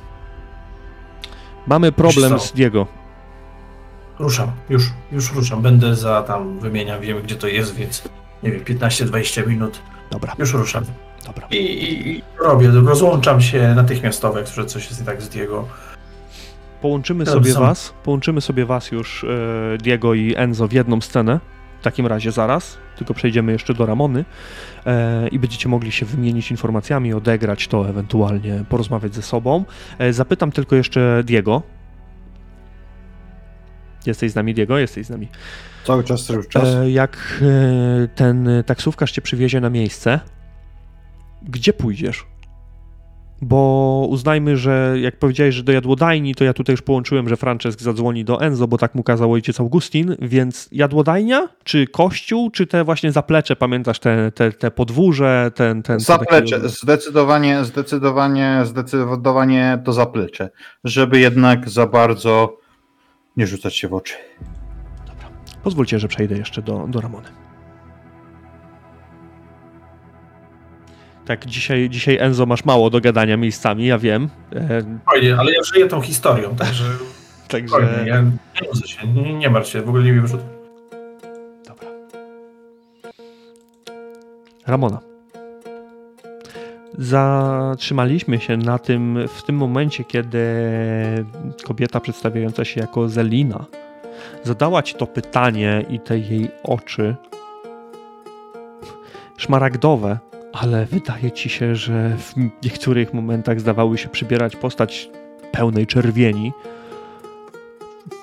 [1.67, 2.87] mamy problem z Diego.
[4.19, 5.63] Ruszam, już, już ruszam.
[5.63, 8.03] Będę za tam, wymieniam, wiemy gdzie to jest, więc
[8.43, 9.81] nie wiem, 15-20 minut.
[10.11, 10.35] Dobra.
[10.39, 10.85] Już ruszam.
[11.27, 11.47] Dobra.
[11.51, 15.69] I, i, I, robię, rozłączam się natychmiastowo, jak że coś jest nie tak z Diego.
[16.83, 21.41] Połączymy sobie was, połączymy sobie was już, e, Diego i Enzo, w jedną scenę.
[21.81, 24.25] W takim razie zaraz, tylko przejdziemy jeszcze do Ramony
[24.87, 29.65] e, i będziecie mogli się wymienić informacjami, odegrać to ewentualnie, porozmawiać ze sobą.
[29.99, 31.63] E, zapytam tylko jeszcze Diego.
[34.07, 34.79] Jesteś z nami, Diego?
[34.79, 35.29] Jesteś z nami.
[35.85, 36.69] Cały czas, cały czas.
[36.69, 40.21] E, jak e, ten taksówkarz cię przywiezie na miejsce,
[41.43, 42.32] gdzie pójdziesz?
[43.43, 47.81] Bo uznajmy, że jak powiedziałeś, że do jadłodajni, to ja tutaj już połączyłem, że Francesc
[47.81, 52.85] zadzwoni do Enzo, bo tak mu kazał ojciec Augustin, więc jadłodajnia, czy kościół, czy te
[52.85, 55.83] właśnie zaplecze, pamiętasz, te, te, te podwórze, ten...
[55.83, 56.75] ten zaplecze, taki...
[56.75, 60.51] zdecydowanie, zdecydowanie, zdecydowanie to zaplecze,
[60.85, 62.59] żeby jednak za bardzo
[63.37, 64.15] nie rzucać się w oczy.
[65.07, 65.29] Dobra,
[65.63, 67.42] pozwólcie, że przejdę jeszcze do, do Ramony.
[71.27, 74.29] Tak, dzisiaj, dzisiaj Enzo masz mało do gadania miejscami, ja wiem.
[74.55, 74.83] E,
[75.13, 76.85] Fajnie, ale ja żyję tą historią, także.
[77.49, 77.77] także.
[77.77, 80.39] Fajnie, ja nie się, nie, nie martw się, w ogóle nie wiem, że.
[81.69, 81.89] Dobra.
[84.67, 85.01] Ramona.
[86.99, 90.45] Zatrzymaliśmy się na tym w tym momencie, kiedy
[91.65, 93.65] kobieta przedstawiająca się jako Zelina
[94.43, 97.17] zadała ci to pytanie i te jej oczy
[99.37, 100.19] szmaragdowe
[100.53, 102.35] ale wydaje ci się, że w
[102.65, 105.11] niektórych momentach zdawały się przybierać postać
[105.53, 106.53] pełnej czerwieni.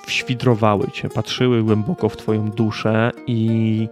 [0.07, 3.87] Świdrowały cię, patrzyły głęboko w twoją duszę i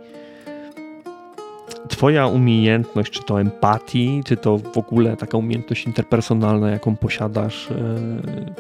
[1.87, 8.53] twoja umiejętność, czy to empatii, czy to w ogóle taka umiejętność interpersonalna, jaką posiadasz, yy,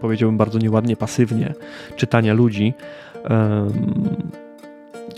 [0.00, 1.54] powiedziałbym bardzo nieładnie, pasywnie,
[1.96, 2.74] czytania ludzi,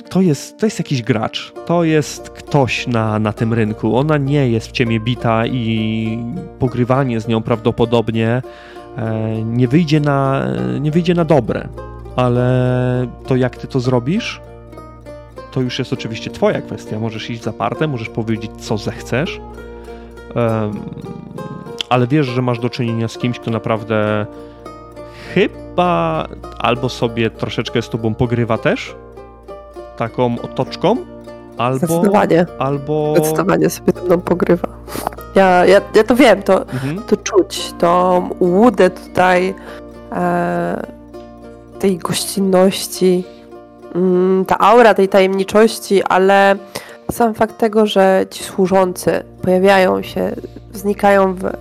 [0.08, 3.96] to jest, to jest jakiś gracz, to jest ktoś na, na tym rynku.
[3.96, 6.18] Ona nie jest w ciemię bita i
[6.58, 8.42] pogrywanie z nią prawdopodobnie
[8.96, 10.46] e, nie wyjdzie na,
[10.80, 11.68] nie wyjdzie na dobre,
[12.16, 14.40] ale to jak ty to zrobisz,
[15.52, 16.98] to już jest oczywiście twoja kwestia.
[16.98, 19.40] Możesz iść zaparte, możesz powiedzieć co zechcesz,
[21.88, 24.26] ale wiesz, że masz do czynienia z kimś, kto naprawdę
[25.34, 26.26] chyba
[26.58, 28.94] albo sobie troszeczkę z tobą pogrywa też,
[29.96, 30.96] taką otoczką,
[31.56, 31.78] albo...
[31.78, 32.46] Zdecydowanie.
[32.58, 33.14] Albo...
[33.16, 34.68] Zdecydowanie sobie ze mną pogrywa.
[35.34, 37.02] Ja, ja, ja to wiem, to, mhm.
[37.02, 39.54] to czuć, tą łudę tutaj,
[40.12, 40.86] e,
[41.78, 43.24] tej gościnności,
[43.94, 46.56] mm, ta aura tej tajemniczości, ale
[47.12, 50.32] sam fakt tego, że ci służący pojawiają się,
[50.72, 51.52] znikają, w,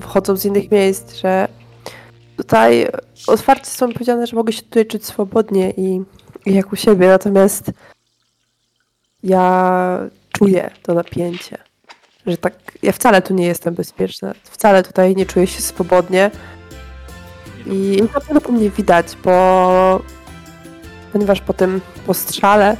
[0.00, 1.48] wchodzą z innych miejsc, że
[2.36, 2.88] tutaj
[3.26, 6.02] otwarcie są powiedziane, że mogę się tutaj czuć swobodnie i
[6.46, 7.70] jak u siebie, natomiast
[9.22, 9.98] ja
[10.32, 11.58] czuję to napięcie,
[12.26, 16.30] że tak, ja wcale tu nie jestem bezpieczna, wcale tutaj nie czuję się swobodnie
[17.66, 20.00] i na pewno po mnie widać, bo
[21.12, 22.76] ponieważ po tym postrzale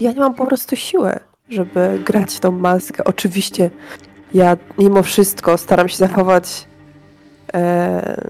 [0.00, 3.04] ja nie mam po prostu siły, żeby grać tą maskę.
[3.04, 3.70] Oczywiście
[4.34, 6.66] ja mimo wszystko staram się zachować
[7.54, 8.22] e,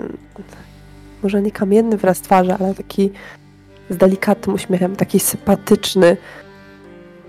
[1.23, 3.11] może nie kamienny wyraz twarzy, ale taki
[3.91, 6.17] z delikatnym uśmiechem, taki sympatyczny.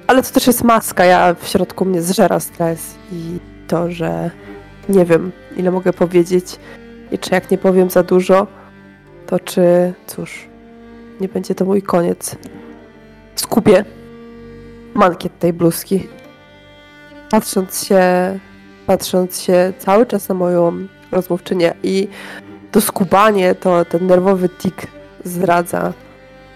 [0.08, 4.32] Ale to też jest maska, ja w środku mnie zżera stres i to, że
[4.90, 6.60] nie wiem, ile mogę powiedzieć
[7.12, 8.48] i czy jak nie powiem za dużo,
[9.28, 10.48] to czy, cóż,
[11.22, 12.36] nie będzie to mój koniec.
[13.36, 13.86] Skupię
[14.94, 16.08] mankiet tej bluzki.
[17.32, 18.04] Patrząc się,
[18.88, 22.08] patrząc się cały czas na moją rozmówczynię i
[22.72, 24.88] to skubanie, to ten nerwowy tik
[25.24, 25.94] zdradza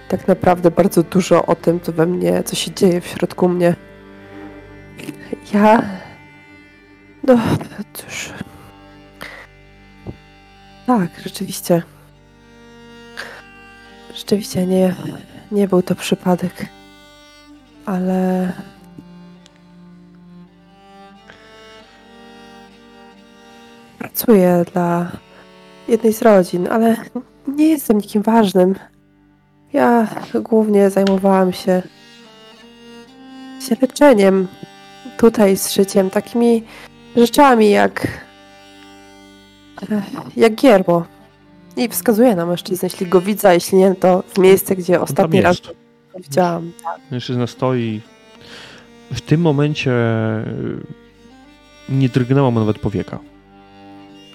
[0.10, 3.76] tak naprawdę bardzo dużo o tym, co we mnie, co się dzieje w środku mnie.
[5.54, 5.82] Ja.
[7.24, 7.38] No,
[7.94, 8.34] cóż.
[10.88, 11.82] Tak, rzeczywiście.
[14.16, 14.96] Rzeczywiście nie,
[15.52, 16.66] nie był to przypadek.
[17.86, 18.52] Ale.
[24.00, 25.12] Pracuję dla
[25.88, 26.96] jednej z rodzin, ale
[27.48, 28.76] nie jestem nikim ważnym.
[29.74, 31.82] Ja głównie zajmowałam się,
[33.68, 34.48] się leczeniem
[35.18, 36.64] tutaj z życiem, takimi
[37.16, 38.08] rzeczami jak
[40.38, 41.06] jak giermo.
[41.78, 45.62] I wskazuje na mężczyznę, jeśli go widzę, jeśli nie, to w miejsce, gdzie ostatni raz
[46.20, 46.72] widziałam.
[47.12, 48.02] Mężczyzna stoi.
[49.12, 49.92] W tym momencie
[51.90, 53.20] nie drgnęła mu nawet powieka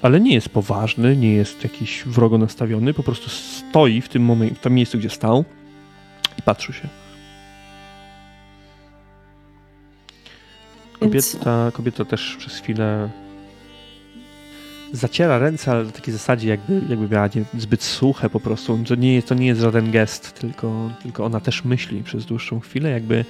[0.04, 4.54] ale nie jest poważny, nie jest jakiś wrogo nastawiony, po prostu stoi w tym momencie,
[4.54, 5.44] w tym miejscu, gdzie stał
[6.38, 6.88] i patrzy się.
[11.00, 13.10] Kobieta, kobieta też przez chwilę
[14.92, 18.78] zaciera ręce, ale w takiej zasadzie jakby, jakby miała nie, zbyt suche po prostu.
[18.88, 22.60] To nie, jest, to nie jest żaden gest, tylko, tylko ona też myśli przez dłuższą
[22.60, 23.24] chwilę, jakby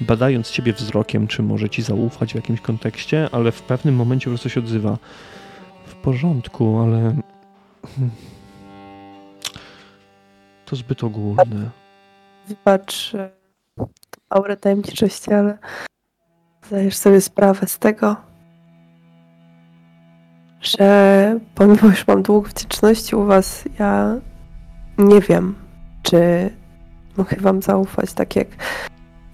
[0.00, 4.30] badając ciebie wzrokiem, czy może ci zaufać w jakimś kontekście, ale w pewnym momencie po
[4.30, 4.98] prostu się odzywa
[6.02, 6.98] porządku, ale.
[7.96, 8.10] Hmm,
[10.66, 11.70] to zbyt ogólne.
[12.48, 13.12] Wybacz
[14.30, 15.58] aurę tajemniczości, ale
[16.66, 18.16] zdajesz sobie sprawę z tego,
[20.60, 24.16] że pomimo, że mam dług wdzięczności u was, ja
[24.98, 25.54] nie wiem,
[26.02, 26.50] czy
[27.16, 28.48] mogę wam zaufać, tak jak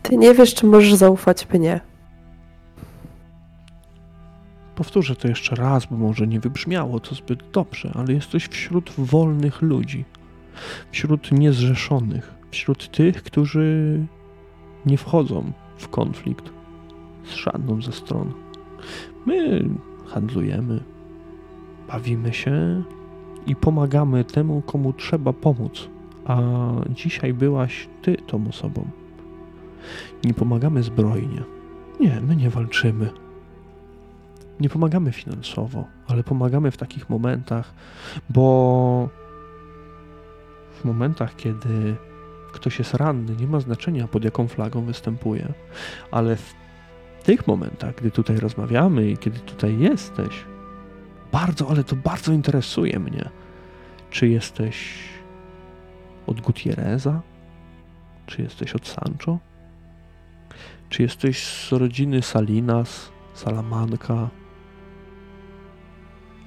[0.03, 1.81] ty nie wiesz, czy możesz zaufać mnie.
[4.75, 9.63] Powtórzę to jeszcze raz, bo może nie wybrzmiało to zbyt dobrze, ale jesteś wśród wolnych
[9.63, 10.05] ludzi,
[10.93, 13.99] wśród niezrzeszonych, wśród tych, którzy
[14.87, 16.45] nie wchodzą w konflikt
[17.25, 18.33] z żadną ze stron.
[19.27, 19.69] My
[20.07, 20.81] handlujemy,
[21.89, 22.83] bawimy się
[23.47, 25.89] i pomagamy temu, komu trzeba pomóc.
[26.25, 26.41] A
[26.91, 28.87] dzisiaj byłaś ty tą osobą.
[30.25, 31.43] Nie pomagamy zbrojnie.
[32.01, 33.24] Nie, my nie walczymy.
[34.61, 37.75] Nie pomagamy finansowo, ale pomagamy w takich momentach,
[38.31, 39.09] bo
[40.81, 41.97] w momentach, kiedy
[42.53, 45.53] ktoś jest ranny, nie ma znaczenia pod jaką flagą występuje,
[46.11, 46.55] ale w
[47.25, 50.45] tych momentach, gdy tutaj rozmawiamy i kiedy tutaj jesteś,
[51.33, 53.31] bardzo, ale to bardzo interesuje mnie,
[54.11, 55.05] czy jesteś
[56.27, 57.23] od Gutierreza,
[58.27, 59.39] czy jesteś od Sancho,
[60.89, 64.29] czy jesteś z rodziny Salinas, Salamanca,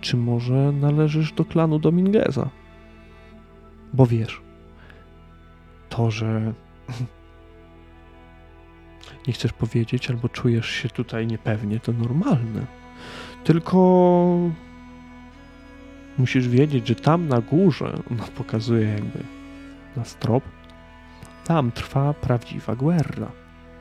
[0.02, 2.50] czy może należysz do klanu Domingueza?
[3.94, 4.42] Bo wiesz,
[5.90, 6.54] to, że
[9.28, 12.66] nie chcesz powiedzieć albo czujesz się tutaj niepewnie, to normalne.
[13.44, 14.38] Tylko
[16.18, 19.20] musisz wiedzieć, że tam na górze, ona pokazuje jakby
[19.96, 20.44] na strop,
[21.44, 23.32] tam trwa prawdziwa guerra,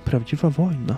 [0.05, 0.97] prawdziwa wojna.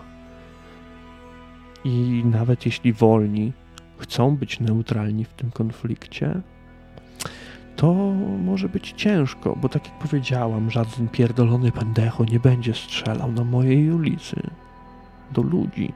[1.85, 3.53] I nawet jeśli wolni
[3.99, 6.41] chcą być neutralni w tym konflikcie,
[7.77, 7.95] to
[8.45, 13.91] może być ciężko, bo tak jak powiedziałam, żaden pierdolony pendecho nie będzie strzelał na mojej
[13.91, 14.43] ulicy
[15.33, 15.93] do ludzi,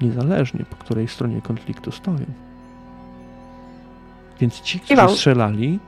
[0.00, 2.26] niezależnie po której stronie konfliktu stoją.
[4.40, 5.08] Więc ci, którzy Iwał.
[5.08, 5.78] strzelali,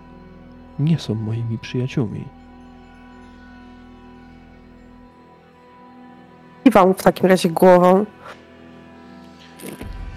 [0.78, 2.24] nie są moimi przyjaciółmi.
[6.64, 8.06] Kiwam w takim razie głową.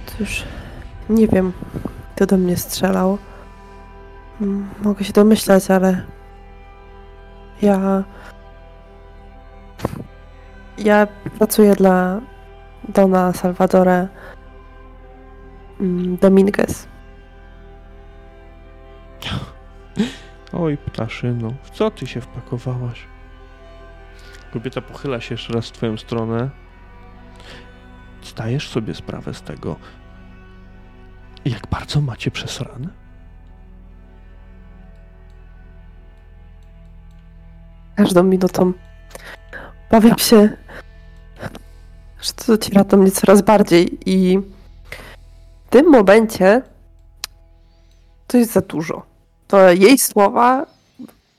[0.06, 0.44] Cóż,
[1.10, 1.54] nie wiem,
[2.16, 3.18] kto do mnie strzelał.
[4.42, 6.04] Mm, Mogę się domyślać, ale
[7.62, 8.04] ja.
[10.78, 11.08] Ja
[11.38, 12.22] pracuję dla
[12.90, 14.08] Dona Salvadora
[15.80, 16.88] mm, Dominguez.
[20.54, 23.08] Oj, ptaszyno, w co ty się wpakowałaś?
[24.54, 26.50] Kobieta pochyla się jeszcze raz w twoją stronę.
[28.24, 29.76] Zdajesz sobie sprawę z tego,
[31.46, 32.88] jak bardzo macie przesrane?
[37.96, 38.74] Każdą minutą
[39.90, 40.50] obawiam się,
[42.22, 44.40] że to dociera do mnie coraz bardziej i
[45.68, 46.62] w tym momencie
[48.28, 49.06] to jest za dużo.
[49.48, 50.66] To jej słowa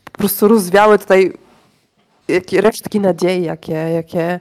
[0.05, 1.33] po prostu rozwiały tutaj
[2.29, 4.41] jakie resztki nadziei, jakie, jakie,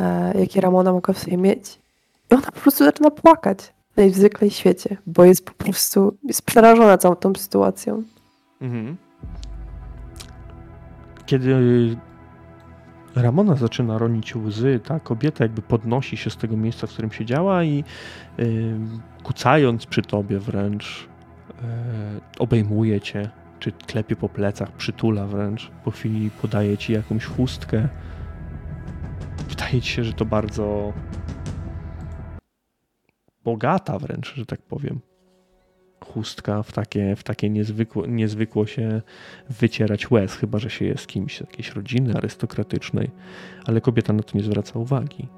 [0.00, 1.78] e, jakie Ramona mogła w sobie mieć.
[2.30, 3.58] I ona po prostu zaczyna płakać
[3.96, 8.02] najzwyklej świecie, bo jest po prostu jest przerażona całą tą sytuacją.
[8.60, 8.96] Mhm.
[11.26, 11.56] Kiedy
[13.16, 17.64] Ramona zaczyna ronić łzy, ta kobieta jakby podnosi się z tego miejsca, w którym siedziała
[17.64, 17.84] i
[18.38, 18.74] y,
[19.22, 21.08] kucając przy tobie wręcz
[21.50, 21.62] y,
[22.38, 25.70] obejmuje cię, czy klepie po plecach, przytula wręcz.
[25.84, 27.88] Po chwili podaje ci jakąś chustkę.
[29.48, 30.92] Wydaje ci się, że to bardzo
[33.46, 35.00] bogata wręcz, że tak powiem.
[36.04, 39.02] Chustka w takie, w takie niezwykło, niezwykło się
[39.50, 43.10] wycierać łez, chyba że się jest kimś z jakiejś rodziny arystokratycznej,
[43.66, 45.28] ale kobieta na to nie zwraca uwagi.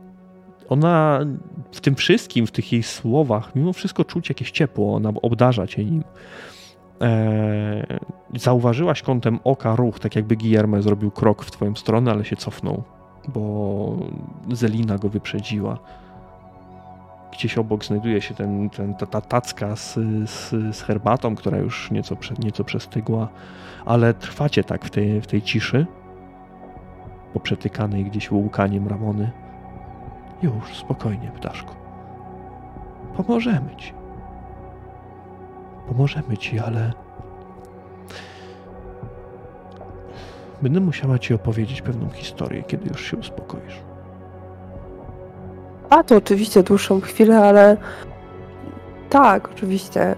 [0.68, 1.20] Ona
[1.72, 5.84] w tym wszystkim, w tych jej słowach, mimo wszystko czuć jakieś ciepło, ona obdarza cię
[5.84, 6.04] nim.
[7.00, 7.86] Eee,
[8.34, 12.82] zauważyłaś kątem oka ruch, tak jakby Guillermo zrobił krok w twoją stronę, ale się cofnął,
[13.28, 13.96] bo
[14.52, 15.78] Zelina go wyprzedziła.
[17.32, 19.94] Gdzieś obok znajduje się ten, ten, ta, ta tacka z,
[20.30, 23.28] z, z herbatą, która już nieco, nieco przestygła,
[23.84, 25.86] ale trwacie tak w tej, w tej ciszy,
[27.32, 29.30] poprzetykanej gdzieś łukaniem Ramony.
[30.42, 31.74] Już, spokojnie, ptaszku.
[33.16, 33.92] Pomożemy ci.
[35.88, 36.92] Pomożemy ci, ale
[40.62, 43.87] będę musiała ci opowiedzieć pewną historię, kiedy już się uspokoisz.
[45.90, 47.76] A to oczywiście dłuższą chwilę, ale
[49.10, 50.16] tak, oczywiście e,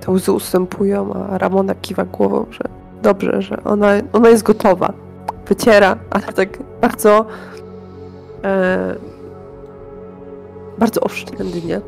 [0.00, 2.64] te łzy ustępują, a Ramona kiwa głową, że
[3.02, 4.92] dobrze, że ona, ona jest gotowa.
[5.46, 7.26] Wyciera, ale tak bardzo
[8.44, 8.94] e,
[10.78, 11.80] bardzo oszczędnie.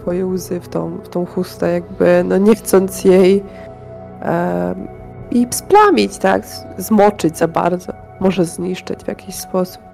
[0.00, 3.42] swoje łzy w tą, w tą chustę, jakby no nie chcąc jej
[4.20, 4.88] em,
[5.30, 6.42] i splamić, tak?
[6.78, 7.92] Zmoczyć za bardzo.
[8.20, 9.91] Może zniszczyć w jakiś sposób.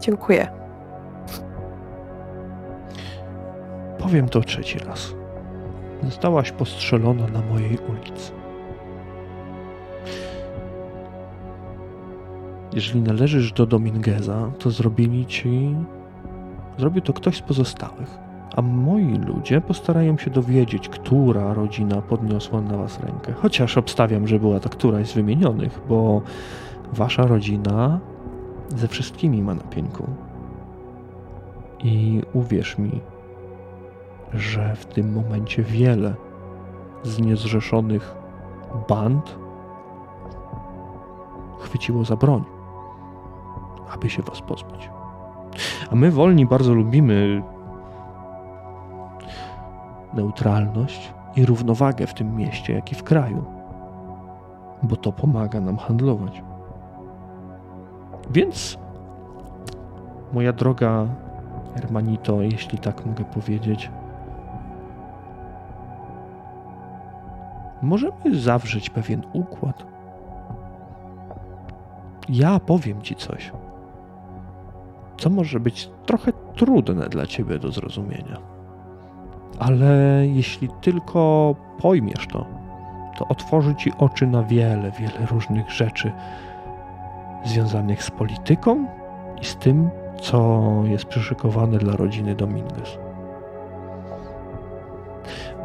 [0.00, 0.48] Dziękuję.
[3.98, 5.14] Powiem to trzeci raz.
[6.02, 8.32] Zostałaś postrzelona na mojej ulicy.
[12.72, 15.76] Jeżeli należysz do Domingueza, to zrobili ci.
[16.78, 18.18] Zrobił to ktoś z pozostałych.
[18.56, 23.32] A moi ludzie postarają się dowiedzieć, która rodzina podniosła na was rękę.
[23.32, 26.22] Chociaż obstawiam, że była to któraś z wymienionych, bo
[26.92, 28.00] wasza rodzina
[28.76, 30.04] ze wszystkimi ma na pieńku.
[31.78, 33.00] I uwierz mi,
[34.34, 36.14] że w tym momencie wiele
[37.02, 38.14] z niezrzeszonych
[38.88, 39.38] band
[41.60, 42.44] chwyciło za broń,
[43.94, 44.90] aby się was pozbyć.
[45.90, 47.42] A my wolni bardzo lubimy
[50.14, 53.44] neutralność i równowagę w tym mieście, jak i w kraju,
[54.82, 56.42] bo to pomaga nam handlować.
[58.30, 58.78] Więc,
[60.32, 61.06] moja droga
[61.74, 63.90] Hermanito, jeśli tak mogę powiedzieć,
[67.82, 69.86] możemy zawrzeć pewien układ.
[72.28, 73.52] Ja powiem ci coś,
[75.18, 78.36] co może być trochę trudne dla ciebie do zrozumienia.
[79.58, 82.46] Ale jeśli tylko pojmiesz to,
[83.18, 86.12] to otworzy ci oczy na wiele, wiele różnych rzeczy
[87.44, 88.86] związanych z polityką
[89.40, 92.98] i z tym, co jest przyszykowane dla rodziny Dominguez.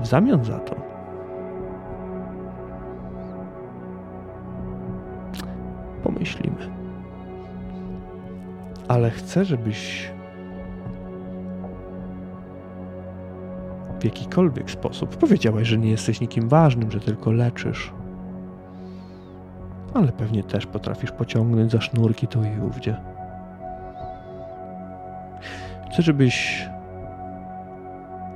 [0.02, 0.76] W zamian za to
[6.04, 6.70] pomyślimy.
[8.88, 10.12] Ale chcę, żebyś
[14.00, 17.94] w jakikolwiek sposób powiedziałaś, że nie jesteś nikim ważnym, że tylko leczysz.
[19.94, 22.96] Ale pewnie też potrafisz pociągnąć za sznurki tu i ówdzie.
[25.92, 26.68] Chcę, żebyś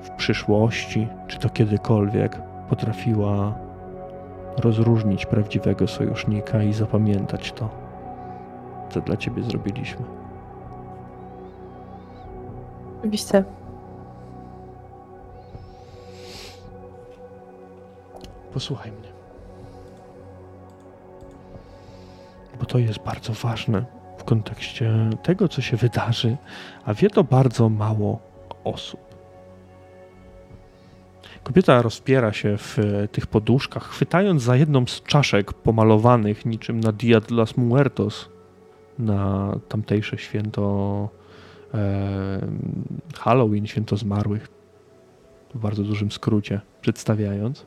[0.01, 3.55] w przyszłości, czy to kiedykolwiek, potrafiła
[4.57, 7.69] rozróżnić prawdziwego sojusznika i zapamiętać to,
[8.89, 10.05] co dla ciebie zrobiliśmy.
[12.99, 13.43] Oczywiście.
[18.53, 19.16] Posłuchaj mnie.
[22.59, 23.85] Bo to jest bardzo ważne
[24.17, 26.37] w kontekście tego, co się wydarzy,
[26.85, 28.19] a wie to bardzo mało
[28.63, 29.07] osób.
[31.43, 32.77] Kobieta rozpiera się w
[33.11, 38.29] tych poduszkach, chwytając za jedną z czaszek pomalowanych niczym na Dia de los Muertos,
[38.99, 41.09] na tamtejsze święto
[41.73, 42.47] e,
[43.17, 44.47] Halloween, święto zmarłych,
[45.55, 47.65] w bardzo dużym skrócie przedstawiając.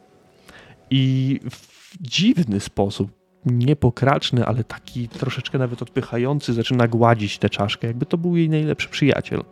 [0.90, 8.06] I w dziwny sposób, niepokraczny, ale taki troszeczkę nawet odpychający, zaczyna gładzić tę czaszkę, jakby
[8.06, 9.44] to był jej najlepszy przyjaciel.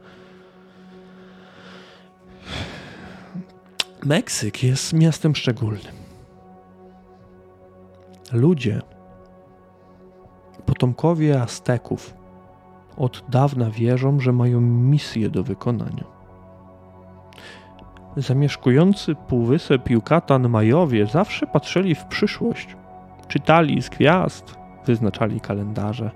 [4.05, 5.99] Meksyk jest miastem szczególnym.
[8.33, 8.81] Ludzie,
[10.67, 12.15] potomkowie Azteków,
[12.97, 16.05] od dawna wierzą, że mają misję do wykonania.
[18.17, 22.78] Zamieszkujący półwysep Yucatan Majowie zawsze patrzyli w przyszłość.
[23.29, 26.11] Czytali z gwiazd, wyznaczali kalendarze,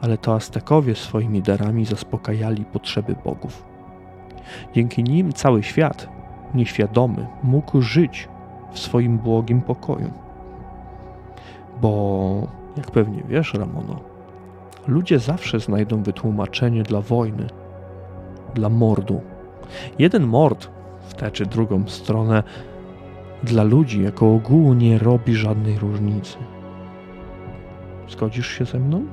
[0.00, 3.64] ale to Aztekowie swoimi darami zaspokajali potrzeby bogów.
[4.74, 6.08] Dzięki nim cały świat,
[6.54, 8.28] nieświadomy, mógł żyć
[8.72, 10.10] w swoim błogim pokoju.
[11.80, 14.00] Bo, jak pewnie wiesz, Ramono,
[14.86, 17.46] ludzie zawsze znajdą wytłumaczenie dla wojny,
[18.54, 19.20] dla mordu.
[19.98, 20.68] Jeden mord
[21.08, 22.42] w tę czy drugą stronę
[23.42, 26.36] dla ludzi jako ogółu nie robi żadnej różnicy.
[28.08, 29.04] Zgodzisz się ze mną?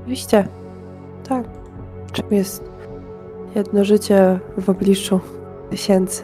[0.00, 0.48] Oczywiście.
[1.28, 1.44] Tak.
[2.12, 2.64] Czym jest
[3.54, 5.20] jedno życie w obliczu
[5.70, 6.22] tysięcy?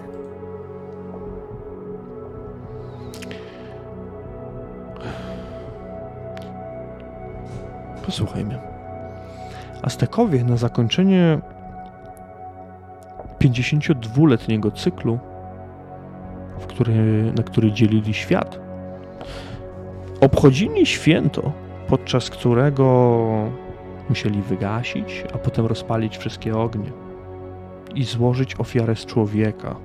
[8.07, 8.59] Posłuchaj mnie.
[9.83, 11.39] Aztekowie na zakończenie
[13.41, 15.19] 52-letniego cyklu,
[16.69, 18.62] który, na który dzielili świat,
[20.23, 21.53] obchodzili święto,
[21.89, 23.29] podczas którego
[24.09, 26.93] musieli wygasić, a potem rozpalić wszystkie ognie
[27.95, 29.77] i złożyć ofiarę z człowieka,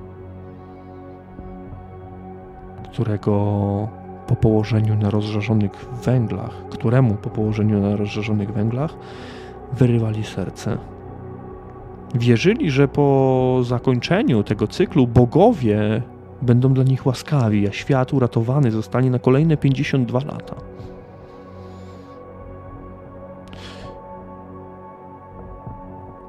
[2.83, 3.31] którego
[4.27, 8.93] po położeniu na rozżarzonych węglach, któremu po położeniu na rozżarzonych węglach
[9.73, 10.77] wyrywali serce.
[12.15, 16.01] Wierzyli, że po zakończeniu tego cyklu bogowie
[16.41, 20.55] będą dla nich łaskawi, a świat uratowany zostanie na kolejne 52 lata.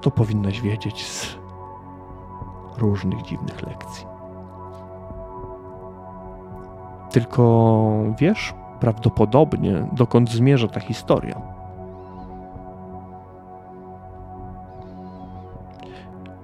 [0.01, 1.37] To powinnaś wiedzieć z
[2.79, 4.07] różnych dziwnych lekcji.
[7.11, 7.89] Tylko
[8.19, 11.41] wiesz prawdopodobnie, dokąd zmierza ta historia.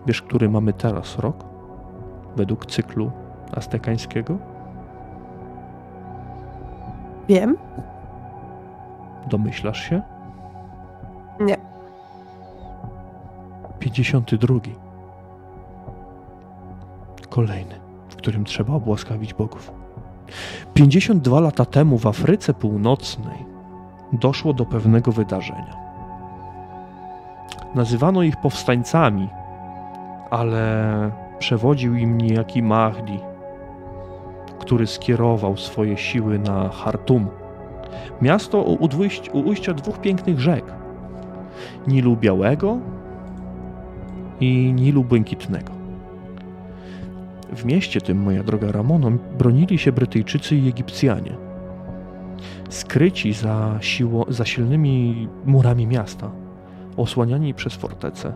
[0.06, 1.44] Wiesz, który mamy teraz rok?
[2.36, 3.10] Według cyklu
[3.54, 4.38] aztekańskiego?
[7.28, 7.56] Wiem?
[9.30, 10.02] Domyślasz się?
[11.40, 11.56] Nie.
[13.78, 14.54] 52.
[17.28, 17.74] Kolejny,
[18.08, 19.72] w którym trzeba obłaskawić bogów.
[20.74, 23.46] 52 lata temu w Afryce Północnej
[24.12, 25.76] doszło do pewnego wydarzenia.
[27.74, 29.28] Nazywano ich powstańcami,
[30.30, 33.20] ale przewodził im niejaki Mahdi,
[34.58, 37.28] który skierował swoje siły na Hartum,
[38.22, 40.64] miasto u, udwyjść, u ujścia dwóch pięknych rzek
[41.86, 42.78] Nilu Białego
[44.40, 45.72] i Nilu Błękitnego.
[47.52, 51.36] W mieście tym, moja droga Ramono, bronili się Brytyjczycy i Egipcjanie.
[52.68, 56.30] Skryci za, siło, za silnymi murami miasta,
[56.96, 58.32] osłaniani przez fortecę,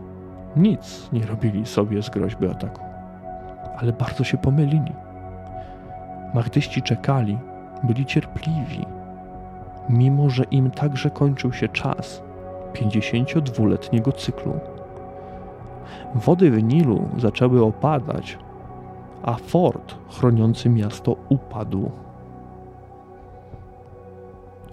[0.57, 2.81] nic nie robili sobie z groźby ataku.
[3.79, 4.93] Ale bardzo się pomylili.
[6.35, 7.39] Mahdyści czekali,
[7.83, 8.87] byli cierpliwi,
[9.89, 12.23] mimo że im także kończył się czas
[12.73, 14.61] 52-letniego cyklu.
[16.15, 18.39] Wody w Nilu zaczęły opadać,
[19.23, 21.91] a fort chroniący miasto upadł.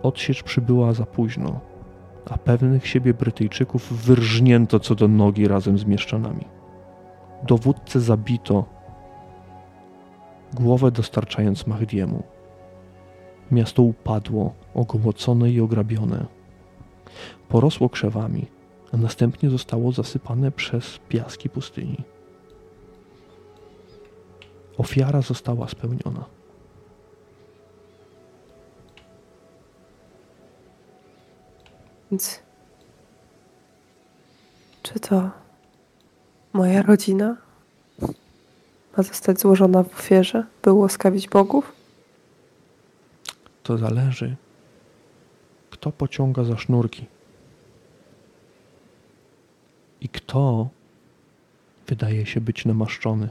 [0.04, 1.60] Odsiecz przybyła za późno,
[2.30, 6.46] a pewnych siebie Brytyjczyków wyrżnięto co do nogi razem z mieszczanami.
[7.44, 8.66] Dowódcę zabito,
[10.56, 12.24] głowę dostarczając Mahdiemu.
[13.52, 16.26] Miasto upadło, ogołocone i ograbione.
[17.50, 18.46] Porosło krzewami,
[18.94, 22.04] a następnie zostało zasypane przez piaski pustyni.
[24.78, 26.26] Ofiara została spełniona.
[32.12, 32.40] Więc.
[34.84, 35.30] Czy to
[36.54, 37.45] moja rodzina
[38.98, 41.72] ma zostać złożona w ofierze, by łaskawić bogów?
[43.64, 44.36] To zależy,
[45.70, 47.06] kto pociąga za sznurki
[50.02, 50.70] i kto
[51.88, 53.30] wydaje się być namaszczony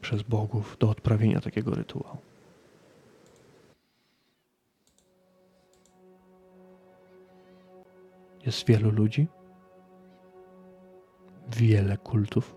[0.00, 2.16] przez bogów do odprawienia takiego rytuału.
[8.46, 9.26] Jest wielu ludzi,
[11.56, 12.54] wiele kultów,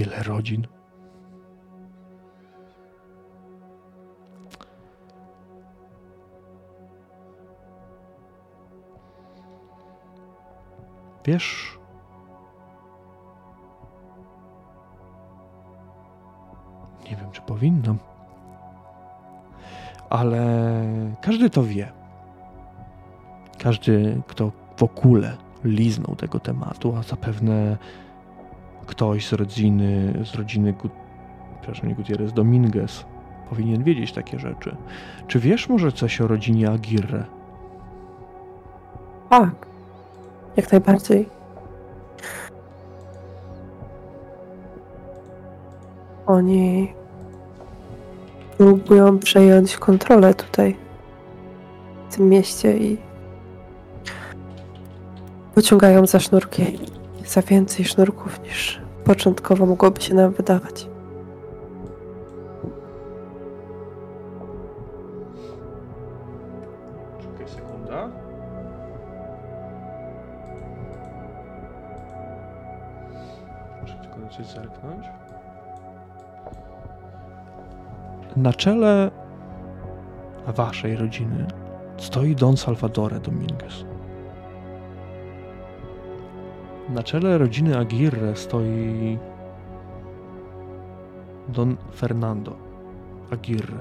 [0.00, 0.66] wiele rodzin.
[11.24, 11.78] Wiesz,
[17.04, 17.98] nie wiem, czy powinnam,
[20.10, 20.40] ale
[21.20, 21.92] każdy to wie.
[23.58, 27.76] Każdy, kto w ogóle liznął tego tematu, a zapewne
[28.90, 30.92] ktoś z rodziny, z rodziny, Gut,
[31.60, 33.04] przepraszam, nie Gutierrez, Dominguez
[33.48, 34.76] powinien wiedzieć takie rzeczy.
[35.26, 37.24] Czy wiesz może coś o rodzinie Aguirre?
[39.30, 39.66] Tak.
[40.56, 41.28] Jak najbardziej.
[46.26, 46.92] Oni
[48.58, 50.76] próbują przejąć kontrolę tutaj,
[52.10, 52.98] w tym mieście i
[55.54, 56.78] pociągają za sznurki.
[57.30, 60.88] Za więcej sznurków niż początkowo mogłoby się nam wydawać.
[67.20, 68.08] Czekaj sekunda.
[73.82, 75.06] Muszę tylko na coś zerknąć.
[78.36, 79.10] Na czele
[80.46, 81.46] waszej rodziny
[81.96, 83.89] stoi Don Salvadore Dominguez.
[86.90, 89.18] Na czele rodziny Aguirre stoi
[91.48, 92.56] Don Fernando
[93.30, 93.80] Aguirre.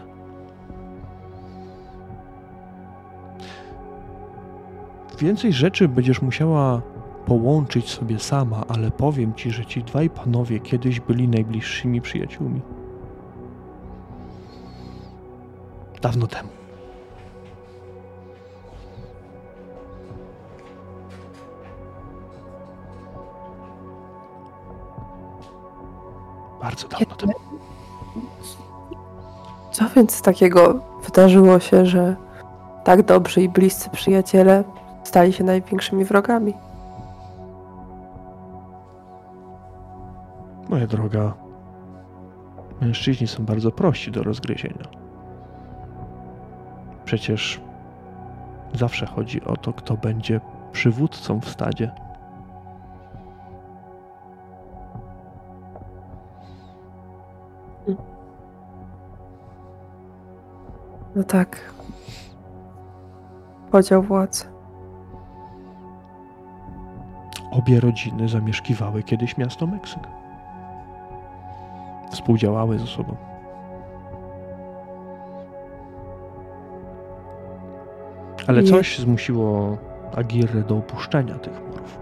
[5.19, 6.81] Więcej rzeczy będziesz musiała
[7.25, 12.61] połączyć sobie sama, ale powiem ci, że ci dwaj panowie kiedyś byli najbliższymi przyjaciółmi.
[16.01, 16.58] Dawno temu.
[26.61, 27.33] Bardzo dawno temu.
[29.71, 32.15] Co więc takiego wydarzyło się, że
[32.83, 34.63] tak dobrzy i bliscy przyjaciele
[35.03, 36.53] stali się największymi wrogami?
[40.69, 41.33] Moja droga,
[42.81, 44.87] mężczyźni są bardzo prości do rozgryzienia.
[47.05, 47.61] Przecież
[48.73, 51.91] zawsze chodzi o to, kto będzie przywódcą w stadzie.
[61.15, 61.73] No tak.
[63.71, 64.45] Podział władzy.
[67.51, 69.99] Obie rodziny zamieszkiwały kiedyś miasto Meksyk.
[72.11, 73.15] Współdziałały ze sobą.
[78.47, 78.69] Ale Nie.
[78.69, 79.77] coś zmusiło
[80.15, 81.99] Agirre do opuszczenia tych murów.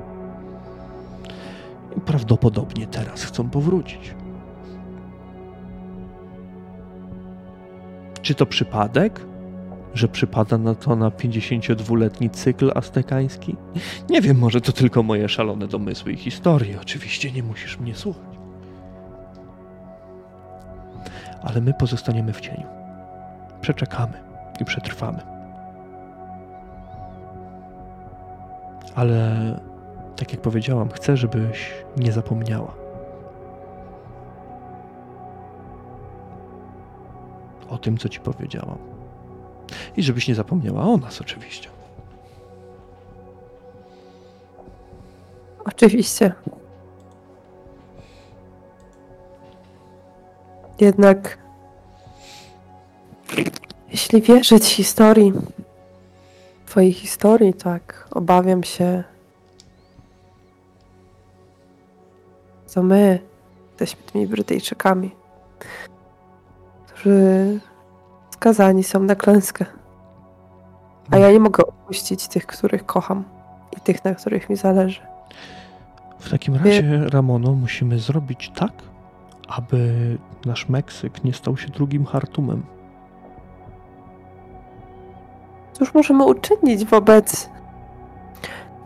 [2.05, 4.15] Prawdopodobnie teraz chcą powrócić.
[8.27, 9.21] Czy to przypadek,
[9.93, 13.55] że przypada na to na 52-letni cykl aztekański?
[14.09, 16.79] Nie wiem, może to tylko moje szalone domysły i historie.
[16.81, 18.37] Oczywiście nie musisz mnie słuchać.
[21.41, 22.67] Ale my pozostaniemy w cieniu.
[23.61, 24.23] Przeczekamy
[24.59, 25.19] i przetrwamy.
[28.95, 29.35] Ale
[30.15, 32.86] tak jak powiedziałam, chcę, żebyś nie zapomniała.
[37.69, 38.77] O tym, co ci powiedziałam.
[39.97, 41.69] I żebyś nie zapomniała o nas, oczywiście.
[45.65, 46.33] Oczywiście.
[50.79, 51.37] Jednak,
[53.89, 55.33] jeśli wierzyć historii,
[56.65, 59.03] twojej historii, tak, obawiam się,
[62.73, 63.19] to my
[63.69, 65.11] jesteśmy tymi Brytyjczykami,
[66.97, 67.59] którzy
[68.29, 69.65] skazani są na klęskę.
[71.11, 73.23] A ja nie mogę opuścić tych, których kocham
[73.77, 75.01] i tych, na których mi zależy.
[76.19, 78.71] W takim razie, Ramono, musimy zrobić tak,
[79.47, 82.63] aby nasz Meksyk nie stał się drugim Hartumem.
[85.73, 87.49] Cóż możemy uczynić wobec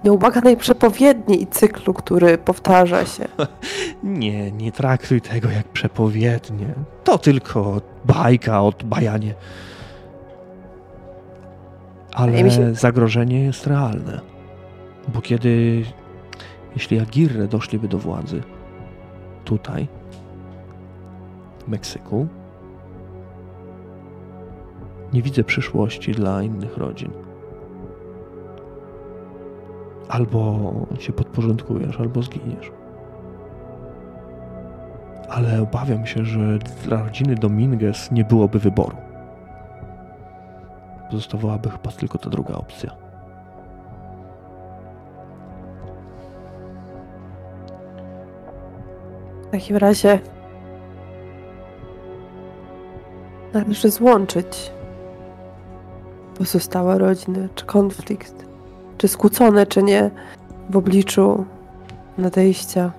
[0.03, 3.25] nieubłaganej przepowiedni i cyklu, który powtarza się?
[4.03, 6.73] Nie, nie traktuj tego jak przepowiednie.
[7.03, 9.33] To tylko bajka od bajanie.
[12.13, 14.21] Ale się- zagrożenie jest realne.
[15.07, 15.83] Bo kiedy,
[16.75, 18.41] jeśli Agirre doszliby do władzy
[19.45, 19.88] tutaj,
[21.65, 22.27] w Meksyku,
[25.13, 27.11] nie widzę przyszłości dla innych rodzin.
[30.11, 32.72] Albo się podporządkujesz, albo zginiesz.
[35.30, 38.98] Ale obawiam się, że dla rodziny Dominguez nie byłoby wyboru.
[41.09, 42.95] Pozostawałaby chyba tylko ta druga opcja.
[49.48, 50.19] W takim razie
[53.53, 54.72] należy złączyć
[56.38, 58.50] pozostałe rodziny, czy konflikt,
[59.01, 60.11] czy skłócone, czy nie,
[60.69, 61.45] w obliczu
[62.17, 62.91] nadejścia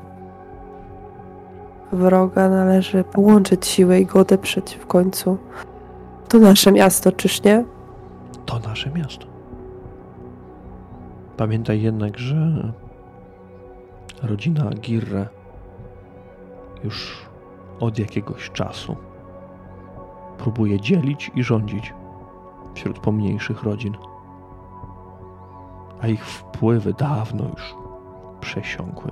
[1.93, 5.39] wroga należy połączyć siłę i go odeprzeć w końcu.
[6.29, 7.65] To nasze miasto, czyż nie?
[8.47, 9.27] To nasze miasto.
[11.37, 12.73] Pamiętaj jednak, że
[14.23, 15.29] rodzina Aguirre
[16.85, 17.27] już
[17.81, 18.97] od jakiegoś czasu
[20.39, 21.95] próbuje dzielić i rządzić
[22.75, 23.95] wśród pomniejszych rodzin.
[26.03, 27.75] A ich wpływy dawno już
[28.41, 29.11] przesiąkły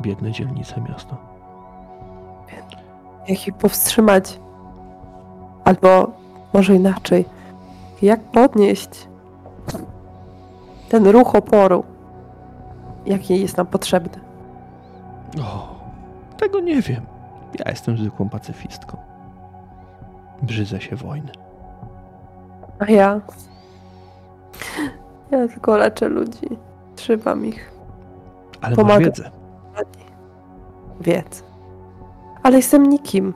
[0.00, 1.16] biedne dzielnice miasta.
[3.28, 4.40] Jak ich powstrzymać?
[5.64, 6.10] Albo
[6.52, 7.24] może inaczej,
[8.02, 9.08] jak podnieść
[10.88, 11.84] ten ruch oporu,
[13.06, 14.22] jaki jest nam potrzebny?
[15.42, 15.74] O,
[16.36, 17.06] tego nie wiem.
[17.58, 18.96] Ja jestem zwykłą pacyfistką.
[20.42, 21.32] Brzydzę się wojny.
[22.78, 23.20] A ja?
[25.30, 26.48] Ja tylko leczę ludzi,
[26.96, 27.72] trzymam ich,
[28.60, 28.94] Ale Pomaga.
[28.94, 29.30] masz wiedzę.
[31.00, 31.42] wiedzę.
[32.42, 33.34] Ale jestem nikim.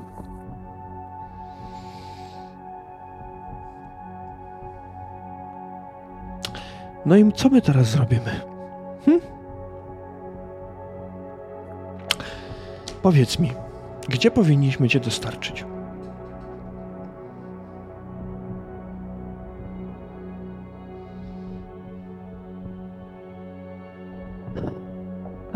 [7.06, 8.40] No i co my teraz zrobimy?
[9.04, 9.20] Hm?
[13.02, 13.52] Powiedz mi,
[14.08, 15.64] gdzie powinniśmy cię dostarczyć?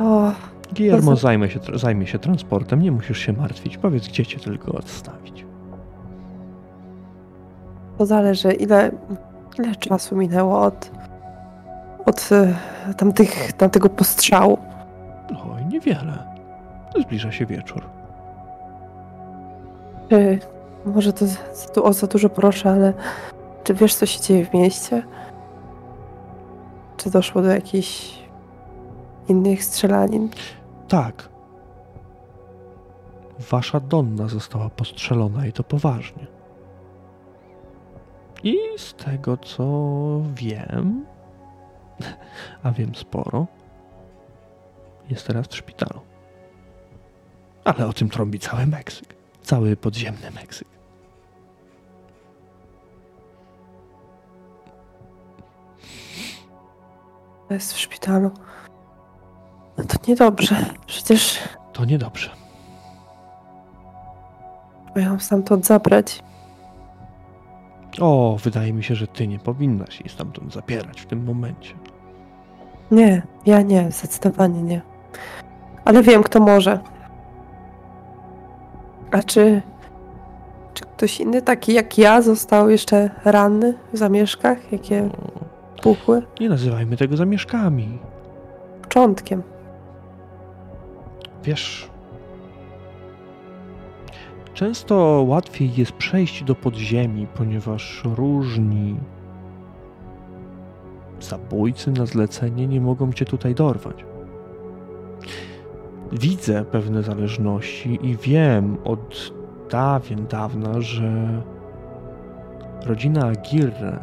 [0.07, 0.33] O,
[1.17, 3.79] zajmie się, zajmie się transportem, nie musisz się martwić.
[3.79, 5.45] Powiedz, gdzie cię tylko odstawić.
[7.99, 8.91] To zależy, ile,
[9.59, 10.91] ile czasu minęło od,
[12.07, 12.55] od e,
[12.95, 14.59] tamtych, tamtego postrzału.
[15.31, 16.19] Oj, niewiele.
[17.01, 17.83] Zbliża się wieczór.
[20.09, 20.39] Czy,
[20.85, 22.93] może to za, o za dużo proszę, ale
[23.65, 25.03] czy wiesz, co się dzieje w mieście?
[26.97, 28.26] Czy doszło do jakichś
[29.29, 30.31] innych strzelanin?
[30.89, 31.29] Tak.
[33.51, 36.27] Wasza Donna została postrzelona i to poważnie.
[38.43, 39.67] I z tego co
[40.35, 41.07] wiem,
[42.63, 43.47] a wiem sporo,
[45.11, 46.01] jest teraz w szpitalu.
[47.65, 49.15] Ale o tym trąbi cały Meksyk.
[49.43, 50.69] Cały podziemny Meksyk.
[57.51, 58.31] Jest w szpitalu.
[59.79, 60.57] No to niedobrze.
[60.87, 61.39] Przecież
[61.73, 62.31] To niedobrze.
[64.97, 66.23] ją stamtąd zabrać.
[68.01, 71.75] O, wydaje mi się, że ty nie powinnaś jej stamtąd zapierać w tym momencie.
[72.91, 74.81] Nie, ja nie, zdecydowanie nie.
[75.85, 76.79] Ale wiem, kto może.
[79.11, 79.63] A czy,
[80.75, 84.73] czy ktoś inny, taki jak ja, został jeszcze ranny w zamieszkach?
[84.73, 85.09] Jakie
[85.83, 86.23] puchły?
[86.41, 87.99] Nie nazywajmy tego zamieszkami.
[88.83, 89.43] Początkiem.
[91.47, 91.91] Wiesz,
[94.55, 98.97] często łatwiej jest przejść do podziemi, ponieważ różni
[101.21, 104.05] zabójcy na zlecenie nie mogą cię tutaj dorwać.
[106.13, 109.33] Widzę pewne zależności i wiem od
[109.71, 111.43] dawien dawna, że
[112.87, 113.99] rodzina Aguirre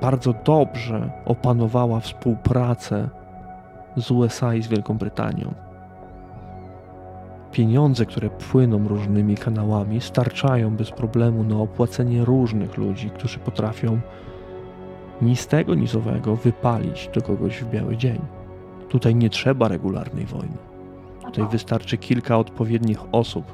[0.00, 3.17] bardzo dobrze opanowała współpracę
[4.00, 5.54] z USA i z Wielką Brytanią.
[7.52, 14.00] Pieniądze, które płyną różnymi kanałami, starczają bez problemu na opłacenie różnych ludzi, którzy potrafią
[15.22, 18.18] ni z tego, ni z owego wypalić do kogoś w biały dzień.
[18.88, 20.56] Tutaj nie trzeba regularnej wojny.
[21.24, 23.44] Tutaj wystarczy kilka odpowiednich osób,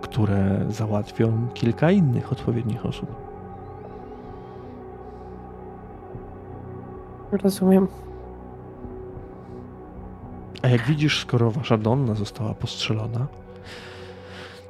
[0.00, 3.25] które załatwią kilka innych odpowiednich osób.
[7.32, 7.88] Rozumiem.
[10.62, 13.26] A jak widzisz, skoro wasza Donna została postrzelona,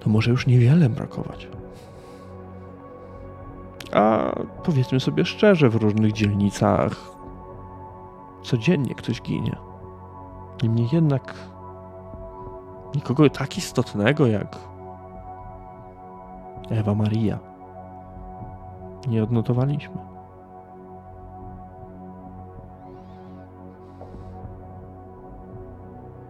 [0.00, 1.48] to może już niewiele brakować.
[3.92, 4.32] A
[4.64, 7.10] powiedzmy sobie szczerze, w różnych dzielnicach
[8.42, 9.56] codziennie ktoś ginie.
[10.62, 11.34] Niemniej jednak
[12.94, 14.58] nikogo tak istotnego jak
[16.70, 17.38] Ewa Maria
[19.08, 20.05] nie odnotowaliśmy.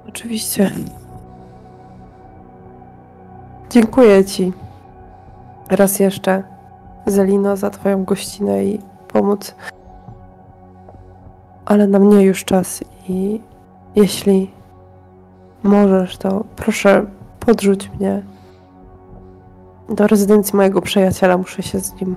[0.08, 0.70] Oczywiście.
[3.70, 4.52] Dziękuję Ci
[5.70, 6.42] raz jeszcze,
[7.06, 9.54] Zelino, za Twoją gościnę i pomoc.
[11.64, 13.40] Ale na mnie już czas i
[13.96, 14.50] jeśli
[15.62, 17.06] możesz, to proszę
[17.40, 18.22] podrzuć mnie
[19.88, 21.38] do rezydencji mojego przyjaciela.
[21.38, 22.16] Muszę się z nim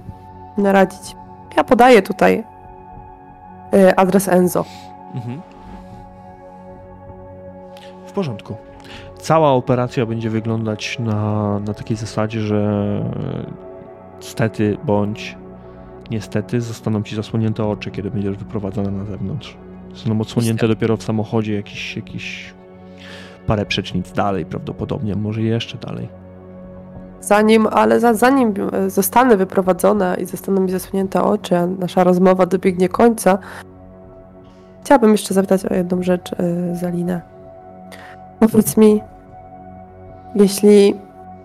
[0.58, 1.16] naradzić.
[1.58, 2.44] Ja podaję tutaj
[3.74, 4.66] y, adres Enzo.
[5.16, 5.42] Mhm.
[8.20, 8.56] W porządku.
[9.18, 13.04] Cała operacja będzie wyglądać na, na takiej zasadzie, że
[14.20, 15.38] stety bądź
[16.12, 19.58] niestety zostaną ci zasłonięte oczy, kiedy będziesz wyprowadzona na zewnątrz.
[19.94, 22.54] Zostaną odsłonięte dopiero w samochodzie jakiś, jakiś
[23.48, 26.10] parę przecznic dalej prawdopodobnie, może jeszcze dalej.
[27.22, 32.46] Zanim, ale za, zanim e, zostanę wyprowadzona i zostaną mi zasłonięte oczy, a nasza rozmowa
[32.46, 33.38] dobiegnie końca,
[34.84, 37.39] chciałabym jeszcze zapytać o jedną rzecz, yy, Zalinę.
[38.40, 39.02] Powiedz mi,
[40.36, 40.96] jeśli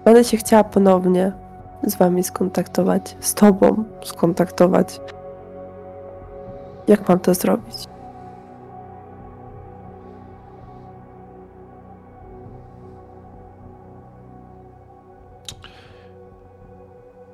[0.04, 1.32] będę się chciała ponownie
[1.82, 5.00] z wami skontaktować, z tobą skontaktować,
[6.88, 7.76] jak mam to zrobić?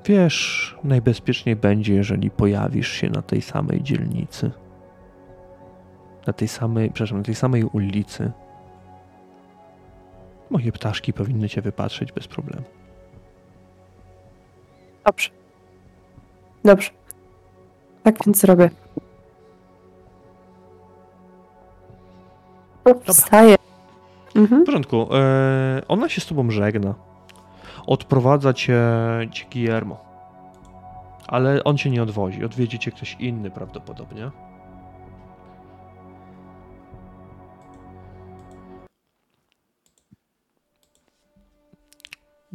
[0.05, 4.51] Wiesz, najbezpieczniej będzie, jeżeli pojawisz się na tej samej dzielnicy.
[6.27, 8.33] Na tej samej, przepraszam, na tej samej ulicy.
[10.51, 12.65] Moje ptaszki powinny cię wypatrzeć bez problemu.
[15.07, 15.31] Dobrze.
[16.65, 16.91] Dobrze.
[18.03, 18.71] Tak więc zrobię.
[23.05, 23.57] Wstaję.
[24.37, 24.63] Mhm.
[24.63, 25.15] W porządku.
[25.15, 26.95] E, ona się z tobą żegna.
[27.87, 28.83] Odprowadza cię,
[29.33, 29.97] cię Guillermo.
[31.27, 32.45] Ale on cię nie odwozi.
[32.45, 34.31] Odwiedzi cię ktoś inny prawdopodobnie.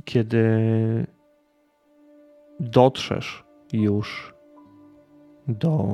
[0.03, 0.45] Kiedy
[2.59, 3.43] dotrzesz
[3.73, 4.33] już
[5.47, 5.87] do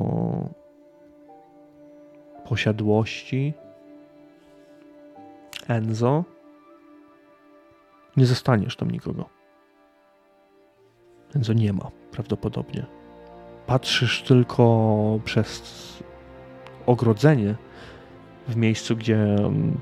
[2.46, 3.54] posiadłości
[5.68, 6.24] Enzo,
[8.18, 9.30] nie zostaniesz tam nikogo.
[11.36, 12.86] Enzo nie ma prawdopodobnie.
[13.68, 16.04] Patrzysz tylko przez
[16.86, 17.56] ogrodzenie
[18.48, 19.80] w miejscu, gdzie mm,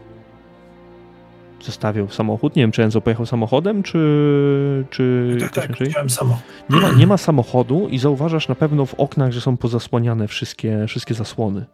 [1.63, 2.55] zostawił samochód.
[2.55, 4.85] Nie wiem, czy Enzo pojechał samochodem, czy...
[4.89, 5.89] czy Tak, tak, inaczej?
[5.89, 6.39] chciałem samo.
[6.69, 10.85] nie, ma, nie ma samochodu i zauważasz na pewno w oknach, że są pozasłaniane wszystkie,
[10.87, 11.65] wszystkie zasłony.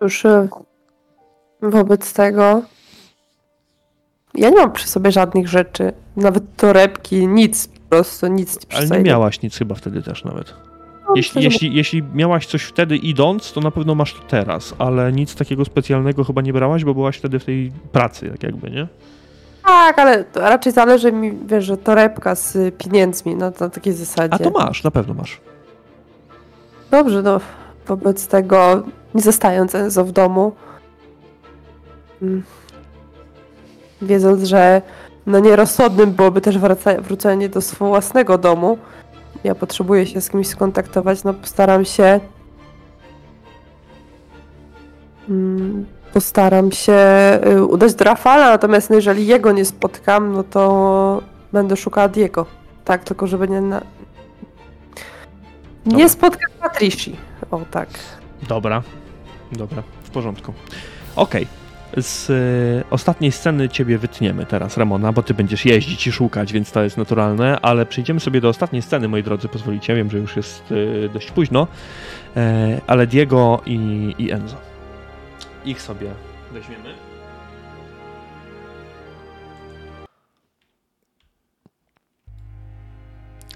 [0.00, 0.22] Już
[1.62, 2.62] wobec tego
[4.34, 8.88] ja nie mam przy sobie żadnych rzeczy, nawet torebki, nic, po prostu nic przy Ale
[8.88, 10.67] nie miałaś nic chyba wtedy też nawet.
[11.08, 15.12] No, Jeśli, jeśli, jeśli miałaś coś wtedy idąc, to na pewno masz to teraz, ale
[15.12, 18.86] nic takiego specjalnego chyba nie brałaś, bo byłaś wtedy w tej pracy, tak jakby, nie?
[19.66, 24.34] Tak, ale raczej zależy mi, wiesz, że torebka z pieniędzmi na, na takiej zasadzie.
[24.34, 25.40] A to masz, na pewno masz.
[26.90, 27.40] Dobrze, no
[27.86, 28.82] wobec tego,
[29.14, 30.52] nie zostając Enzo w domu,
[32.22, 32.42] mm,
[34.02, 34.82] wiedząc, że
[35.26, 38.78] no nierozsądnym byłoby też wraca- wrócenie do swojego własnego domu,
[39.44, 42.20] ja potrzebuję się z kimś skontaktować, no postaram się
[45.28, 46.98] mm, postaram się
[47.46, 52.46] y, udać do Rafala, natomiast no, jeżeli jego nie spotkam, no to będę szukała Diego.
[52.84, 53.80] Tak, tylko żeby nie na...
[55.84, 55.98] Dobra.
[55.98, 57.16] Nie spotkać Patrici.
[57.50, 57.88] O tak.
[58.48, 58.82] Dobra,
[59.52, 60.52] dobra, w porządku.
[61.16, 61.57] Okej.
[62.00, 66.72] Z y, ostatniej sceny ciebie wytniemy teraz, Ramona, bo ty będziesz jeździć i szukać, więc
[66.72, 70.36] to jest naturalne, ale przejdziemy sobie do ostatniej sceny, moi drodzy, pozwolicie, wiem, że już
[70.36, 71.66] jest y, dość późno,
[72.36, 74.56] e, ale Diego i, i Enzo.
[75.64, 76.10] Ich sobie
[76.52, 77.08] weźmiemy.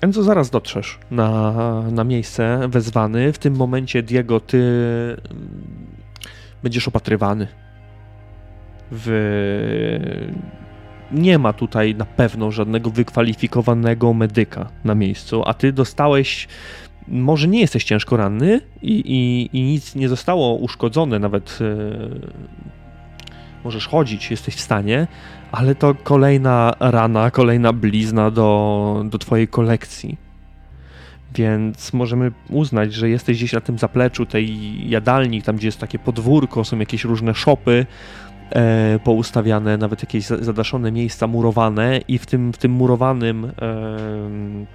[0.01, 1.53] Enzo, zaraz dotrzesz na,
[1.91, 3.33] na miejsce wezwany.
[3.33, 4.59] W tym momencie, Diego, ty
[5.31, 5.49] mm,
[6.62, 7.61] będziesz opatrywany.
[8.95, 9.09] W...
[11.12, 16.49] Nie ma tutaj na pewno żadnego wykwalifikowanego medyka na miejscu, a ty dostałeś.
[17.09, 21.75] Może nie jesteś ciężko ranny i, i, i nic nie zostało uszkodzone, nawet e,
[23.65, 25.07] możesz chodzić, jesteś w stanie,
[25.53, 30.17] ale to kolejna rana, kolejna blizna do, do twojej kolekcji.
[31.35, 35.99] Więc możemy uznać, że jesteś gdzieś na tym zapleczu tej jadalni, tam gdzie jest takie
[35.99, 37.87] podwórko, są jakieś różne szopy
[38.51, 44.67] e, poustawiane, nawet jakieś za- zadaszone miejsca murowane i w tym, w tym murowanym em,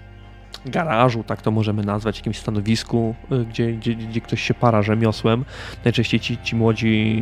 [0.66, 5.46] garażu, tak to możemy nazwać, jakimś stanowisku, e, gdzie, gdzie, gdzie ktoś się para rzemiosłem,
[5.86, 7.22] najczęściej ci, ci młodzi,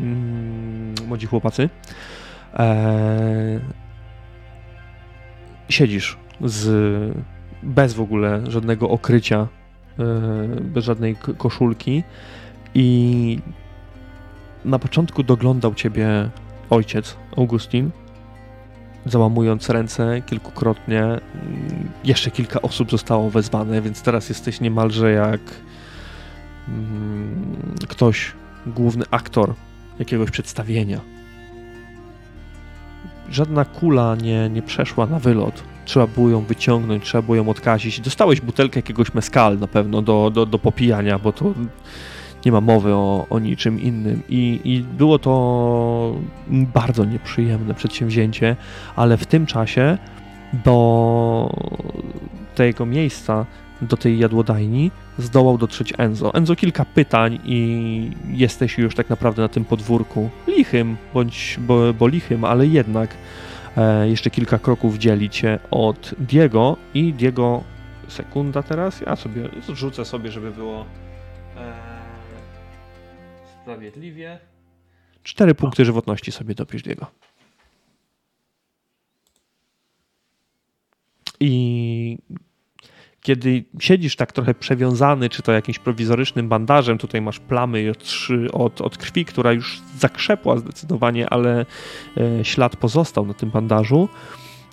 [0.00, 1.70] mm, młodzi chłopacy,
[2.54, 3.60] e,
[5.68, 7.14] siedzisz z,
[7.62, 9.46] bez w ogóle żadnego okrycia,
[9.98, 10.04] e,
[10.60, 12.02] bez żadnej koszulki
[12.74, 13.38] i
[14.66, 16.30] na początku doglądał ciebie
[16.70, 17.90] ojciec Augustin,
[19.06, 21.02] załamując ręce kilkukrotnie.
[21.02, 21.20] Mm,
[22.04, 25.40] Jeszcze kilka osób zostało wezwane, więc teraz jesteś niemalże jak
[26.68, 27.56] mm,
[27.88, 28.32] ktoś,
[28.66, 29.54] główny aktor
[29.98, 31.00] jakiegoś przedstawienia.
[33.30, 35.62] Żadna kula nie, nie przeszła na wylot.
[35.84, 38.00] Trzeba było ją wyciągnąć, trzeba było ją odkazić.
[38.00, 41.54] Dostałeś butelkę jakiegoś meskal na pewno do, do, do popijania, bo to
[42.46, 44.22] nie ma mowy o, o niczym innym.
[44.28, 46.14] I, I było to
[46.50, 48.56] bardzo nieprzyjemne przedsięwzięcie,
[48.96, 49.98] ale w tym czasie
[50.64, 51.50] do
[52.54, 53.46] tego miejsca,
[53.82, 56.34] do tej jadłodajni zdołał dotrzeć Enzo.
[56.34, 60.30] Enzo kilka pytań i jesteś już tak naprawdę na tym podwórku.
[60.46, 63.10] Lichym, bądź bo, bo lichym, ale jednak
[63.76, 67.62] e, jeszcze kilka kroków dzieli cię od Diego i Diego
[68.08, 70.84] sekunda teraz, ja sobie rzucę sobie, żeby było
[73.66, 74.38] sprawiedliwie.
[75.22, 77.06] Cztery punkty żywotności sobie dopisz Diego.
[81.40, 82.18] I
[83.20, 88.80] kiedy siedzisz tak trochę przewiązany, czy to jakimś prowizorycznym bandażem, tutaj masz plamy od, od,
[88.80, 91.66] od krwi, która już zakrzepła zdecydowanie, ale
[92.16, 94.08] e, ślad pozostał na tym bandażu.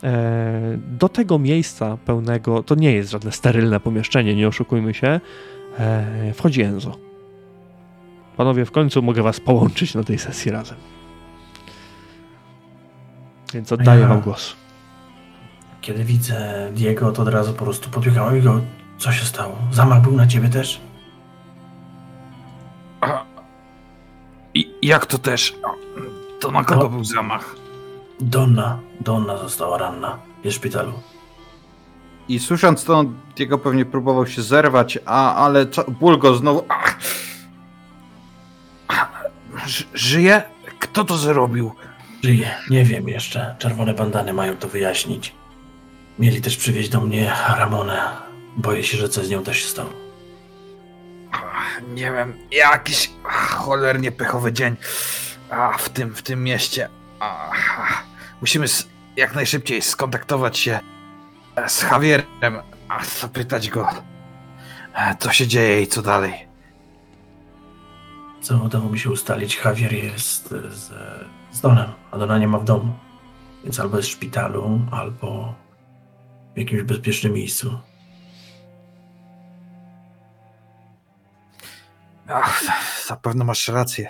[0.04, 5.20] E, do tego miejsca pełnego, to nie jest żadne sterylne pomieszczenie, nie oszukujmy się,
[5.80, 7.13] e, wchodzi Enzo.
[8.38, 10.78] Panowie, w końcu mogę was połączyć na tej sesji razem.
[13.54, 14.56] Więc oddaję Ja- wam głos.
[15.82, 18.62] Kiedy widzę Diego, to od razu po prostu podbiegałem i go,
[18.98, 19.58] co się stało?
[19.72, 20.82] Zamach był na ciebie też?
[23.02, 23.24] A,
[24.54, 25.56] I jak to też?
[26.40, 27.56] To na kogo był zamach?
[28.22, 30.18] Donna, Donna została ranna.
[30.44, 30.94] Jest w szpitalu.
[32.30, 33.06] I słysząc to,
[33.36, 36.64] Diego pewnie próbował się zerwać, a, ale co, ból go znowu...
[36.70, 36.83] Ach.
[40.14, 40.42] Żyje?
[40.80, 41.72] Kto to zrobił?
[42.24, 42.56] Żyje.
[42.70, 43.56] Nie wiem jeszcze.
[43.60, 45.34] Czerwone bandany mają to wyjaśnić.
[46.20, 48.02] Mieli też przywieźć do mnie Ramonę.
[48.58, 49.90] Boję się, że coś z nią też się stało.
[51.94, 54.76] Nie wiem, jakiś ach, cholernie pechowy dzień
[55.50, 56.90] a, w, tym, w tym mieście.
[57.20, 58.04] Ach,
[58.42, 60.80] musimy s- jak najszybciej skontaktować się
[61.56, 63.90] e, z Javierem, a zapytać go,
[64.96, 66.34] e, co się dzieje i co dalej.
[68.44, 70.92] Co udało mi się ustalić, Javier jest z,
[71.52, 72.94] z Donem, a Dona nie ma w domu.
[73.64, 75.56] Więc albo jest w szpitalu, albo
[76.56, 77.80] w jakimś bezpiecznym miejscu.
[82.28, 82.64] Ach,
[83.08, 84.10] zapewne masz rację.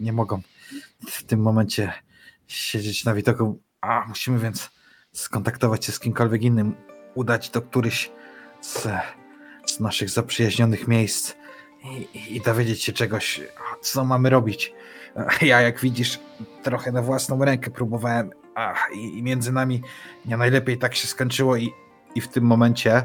[0.00, 0.40] Nie mogą
[1.10, 1.92] w tym momencie
[2.46, 3.60] siedzieć na widoku.
[3.80, 4.70] A, musimy więc
[5.12, 6.74] skontaktować się z kimkolwiek innym,
[7.14, 8.10] udać do któryś
[8.60, 8.88] z,
[9.66, 11.34] z naszych zaprzyjaźnionych miejsc
[12.34, 13.40] i, dowiedzieć się czegoś,
[13.80, 14.72] co mamy robić.
[15.42, 16.20] Ja, jak widzisz,
[16.62, 19.82] trochę na własną rękę próbowałem, ach, i, i między nami
[20.26, 21.72] nie najlepiej tak się skończyło i,
[22.14, 23.02] i w tym momencie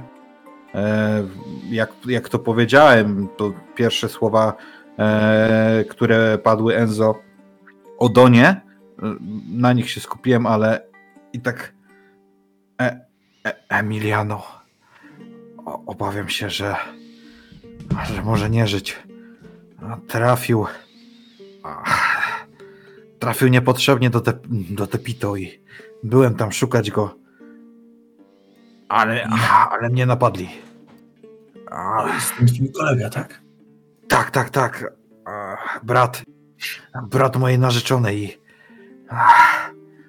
[0.75, 1.27] E,
[1.69, 4.53] jak, jak to powiedziałem, to pierwsze słowa,
[4.99, 7.15] e, które padły Enzo
[7.97, 8.61] o Donie, e,
[9.49, 10.87] na nich się skupiłem, ale
[11.33, 11.73] i tak
[12.81, 13.05] e,
[13.45, 14.43] e, Emiliano
[15.65, 16.75] o, obawiam się, że
[18.13, 18.99] że może nie żyć.
[19.81, 20.65] A Trafił
[21.63, 22.45] ach,
[23.19, 25.59] trafił niepotrzebnie do, te, do Tepito i
[26.03, 27.15] byłem tam szukać go
[28.89, 29.23] ale,
[29.71, 30.49] ale mnie napadli.
[31.71, 32.05] A,
[32.47, 33.41] twój kolega, tak?
[34.07, 34.93] tak, tak, tak.
[35.83, 36.23] Brat.
[37.11, 38.23] Brat mojej narzeczonej.
[38.23, 38.37] i-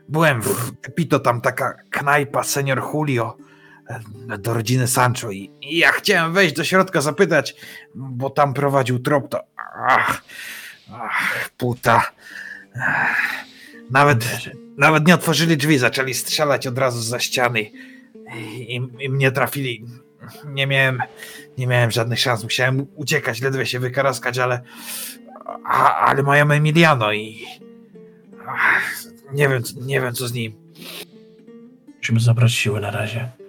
[0.08, 3.36] Byłem w Pito, tam taka knajpa senior Julio
[4.38, 7.56] do rodziny Sancho i, ja chciałem wejść do środka zapytać,
[7.94, 9.40] bo tam prowadził trop, to
[9.88, 10.22] ach,
[10.92, 12.10] ach puta.
[13.90, 14.24] Nawet,
[14.76, 17.60] nawet nie otworzyli drzwi, zaczęli strzelać od razu za ściany
[18.58, 19.84] i, i mnie trafili.
[20.44, 21.02] Nie miałem,
[21.58, 22.42] nie miałem żadnych szans.
[22.42, 24.60] Musiałem uciekać, ledwie się wykaraskać, ale
[25.64, 27.46] a, ale mają Emiliano i
[28.46, 30.52] ach, nie wiem, nie wiem co z nim.
[31.96, 33.39] Musimy zabrać siły na razie.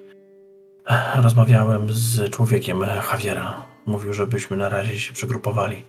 [1.16, 3.66] Rozmawiałem z człowiekiem Javiera.
[3.86, 5.86] Mówił, żebyśmy na razie się przegrupowali.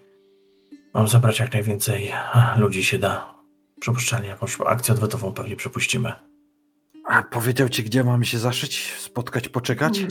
[0.94, 2.12] Mam zabrać jak najwięcej
[2.56, 3.34] ludzi się da.
[3.80, 6.12] Przypuszczalnie jakąś akcję odwetową pewnie przepuścimy.
[7.04, 10.06] A powiedział ci, gdzie mamy się zaszyć, spotkać, poczekać?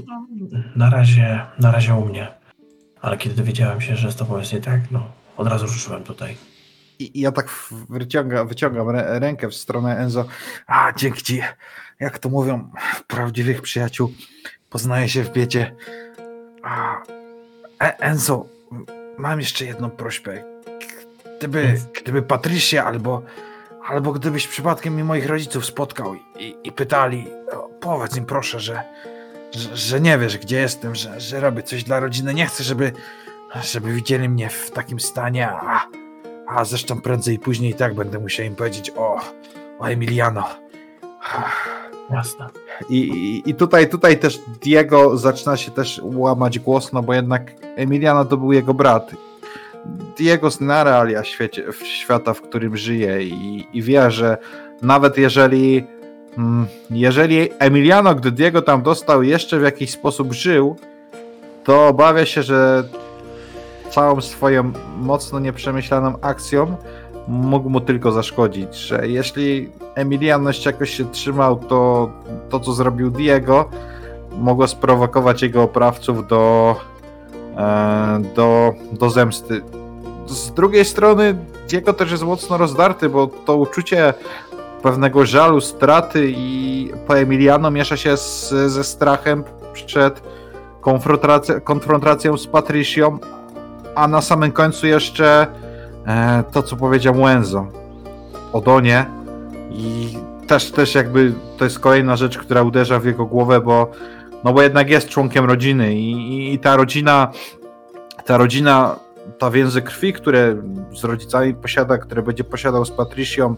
[0.75, 2.27] Na razie, na razie u mnie.
[3.01, 6.37] Ale kiedy dowiedziałem się, że z tobą jest nie tak, no od razu ruszyłem tutaj.
[6.99, 7.49] I, i ja tak
[7.89, 10.25] wyciąga, wyciągam rę, rękę w stronę Enzo.
[10.67, 11.41] A, dzięki ci.
[11.99, 12.71] Jak to mówią
[13.07, 14.13] prawdziwych przyjaciół,
[14.71, 15.75] poznaje się w biedzie.
[16.63, 17.03] A,
[17.83, 18.45] e, Enzo,
[19.17, 20.43] mam jeszcze jedną prośbę.
[21.37, 23.21] Gdyby, gdyby Patricia albo,
[23.87, 27.27] albo gdybyś przypadkiem mi moich rodziców spotkał i, i pytali,
[27.79, 28.83] powiedz im proszę, że,
[29.51, 32.33] że, że nie wiesz, gdzie jestem, że, że robię coś dla rodziny.
[32.33, 32.91] Nie chcę, żeby,
[33.61, 35.87] żeby widzieli mnie w takim stanie, a,
[36.47, 39.19] a zresztą prędzej i później i tak będę musiał im powiedzieć o,
[39.79, 40.49] o Emiliano.
[42.09, 42.60] Jasne.
[42.89, 48.25] I, i, tutaj, tutaj też Diego zaczyna się też łamać głos, no bo jednak Emiliano
[48.25, 49.11] to był jego brat.
[50.17, 54.37] Diego zna realia świecie, w świata, w którym żyje i, i wie, że
[54.81, 55.83] nawet jeżeli
[56.37, 60.75] mm, jeżeli Emiliano, gdy Diego tam dostał, jeszcze w jakiś sposób żył,
[61.63, 62.83] to obawia się, że
[63.91, 66.75] całą swoją mocno nieprzemyślaną akcją
[67.31, 72.09] mógł mu tylko zaszkodzić, że jeśli Emiliano jakoś się trzymał, to
[72.49, 73.69] to, co zrobił Diego,
[74.37, 76.75] mogło sprowokować jego oprawców do,
[77.57, 79.61] e, do, do zemsty.
[80.27, 81.35] Z drugiej strony
[81.69, 84.13] Diego też jest mocno rozdarty, bo to uczucie
[84.83, 89.43] pewnego żalu, straty i po Emiliano miesza się z, ze strachem
[89.73, 90.21] przed
[90.81, 93.17] konfrontacją, konfrontacją z Patricią,
[93.95, 95.47] a na samym końcu jeszcze
[96.51, 97.67] to, co powiedział Enzo
[98.53, 99.05] o Donie
[99.71, 103.91] i też, też jakby to jest kolejna rzecz, która uderza w jego głowę, bo
[104.43, 107.31] no bo jednak jest członkiem rodziny i, i, i ta rodzina
[108.25, 108.99] ta rodzina,
[109.39, 110.61] ta więzy krwi, które
[110.99, 113.55] z rodzicami posiada, które będzie posiadał z Patricią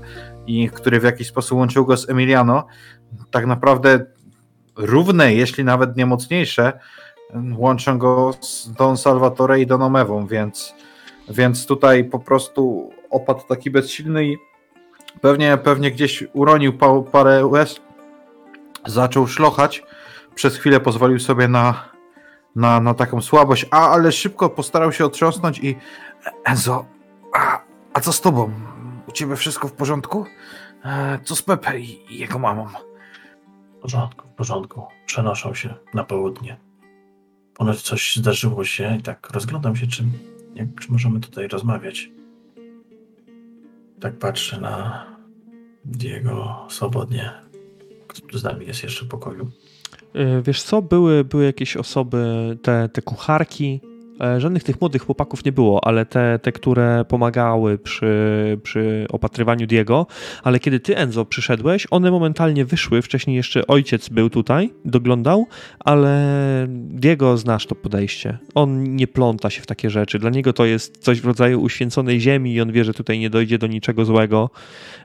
[0.48, 2.66] i który w jakiś sposób łączył go z Emiliano,
[3.32, 4.06] tak naprawdę
[4.76, 6.80] równe, jeśli nawet nie mocniejsze,
[7.58, 10.74] łączą go z Don Salvatore i Donomewą, więc,
[11.30, 14.38] więc tutaj po prostu opadł taki bezsilny i
[15.22, 17.82] Pewnie, pewnie gdzieś uronił pa, parę łez,
[18.86, 19.84] zaczął szlochać,
[20.36, 21.90] przez chwilę pozwolił sobie na,
[22.56, 25.76] na, na taką słabość, a, ale szybko postarał się otrząsnąć i
[26.46, 26.86] Enzo,
[27.34, 27.60] a,
[27.94, 28.54] a co z tobą?
[29.08, 30.26] U ciebie wszystko w porządku?
[30.86, 32.68] E, co z Pepe i, jego mamą?
[33.78, 34.84] W porządku, w porządku.
[35.06, 36.58] Przenoszą się na południe.
[37.54, 39.88] Ponoć coś zdarzyło się i tak rozglądam się,
[40.56, 42.12] jak, czy możemy tutaj rozmawiać.
[44.00, 45.06] Tak patrzę na
[45.86, 47.32] Diego swobodnie.
[48.32, 49.52] Tu z nami jest jeszcze w pokoju?
[50.14, 53.82] E, Wiesz co, były, były jakieś osoby, te, te kucharki,
[54.38, 60.08] żadnych tych młodych chłopaków nie było, ale te, te które pomagały przy, przy opatrywaniu Diego,
[60.44, 65.48] ale kiedy ty, Enzo, przyszedłeś, one momentalnie wyszły, wcześniej jeszcze ojciec był tutaj, doglądał,
[65.80, 66.14] ale
[66.70, 68.38] Diego znasz to podejście.
[68.56, 72.22] On nie pląta się w takie rzeczy, dla niego to jest coś w rodzaju uświęconej
[72.22, 74.50] ziemi i on wie, że tutaj nie dojdzie do niczego złego,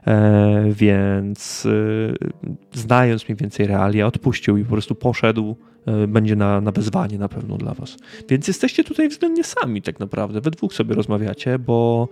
[0.07, 6.61] e, więc e, znając mniej więcej realia, odpuścił i po prostu poszedł, e, będzie na,
[6.61, 7.97] na wezwanie na pewno dla was.
[8.29, 12.07] Więc jesteście tutaj względnie sami tak naprawdę, we dwóch sobie rozmawiacie, bo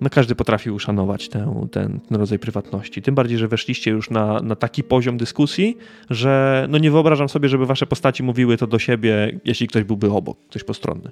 [0.00, 3.02] no każdy potrafi uszanować tę, ten, ten rodzaj prywatności.
[3.02, 5.76] Tym bardziej, że weszliście już na, na taki poziom dyskusji,
[6.10, 10.10] że no nie wyobrażam sobie, żeby wasze postaci mówiły to do siebie, jeśli ktoś byłby
[10.10, 11.08] obok, ktoś postronny.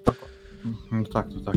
[0.92, 1.57] No tak, to tak.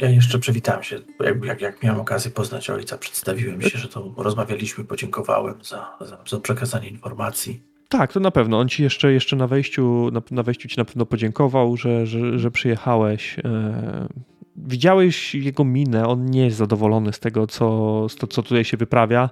[0.00, 1.00] Ja jeszcze przywitałem się.
[1.20, 6.18] Jak, jak, jak miałem okazję poznać ojca, przedstawiłem się, że to rozmawialiśmy, podziękowałem za, za,
[6.26, 7.73] za przekazanie informacji.
[7.98, 8.58] Tak, to na pewno.
[8.58, 12.38] On ci jeszcze, jeszcze na wejściu, na, na wejściu ci na pewno podziękował, że, że,
[12.38, 13.38] że przyjechałeś.
[13.44, 14.08] E,
[14.56, 18.76] widziałeś jego minę, on nie jest zadowolony z tego, co, z to, co tutaj się
[18.76, 19.30] wyprawia,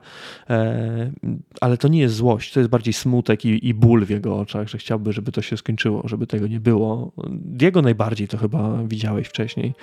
[0.51, 1.13] e,
[1.61, 4.69] ale to nie jest złość, to jest bardziej smutek i, i ból w jego oczach,
[4.69, 7.13] że chciałby, żeby to się skończyło, żeby tego nie było.
[7.31, 9.75] Diego najbardziej to chyba widziałeś wcześniej,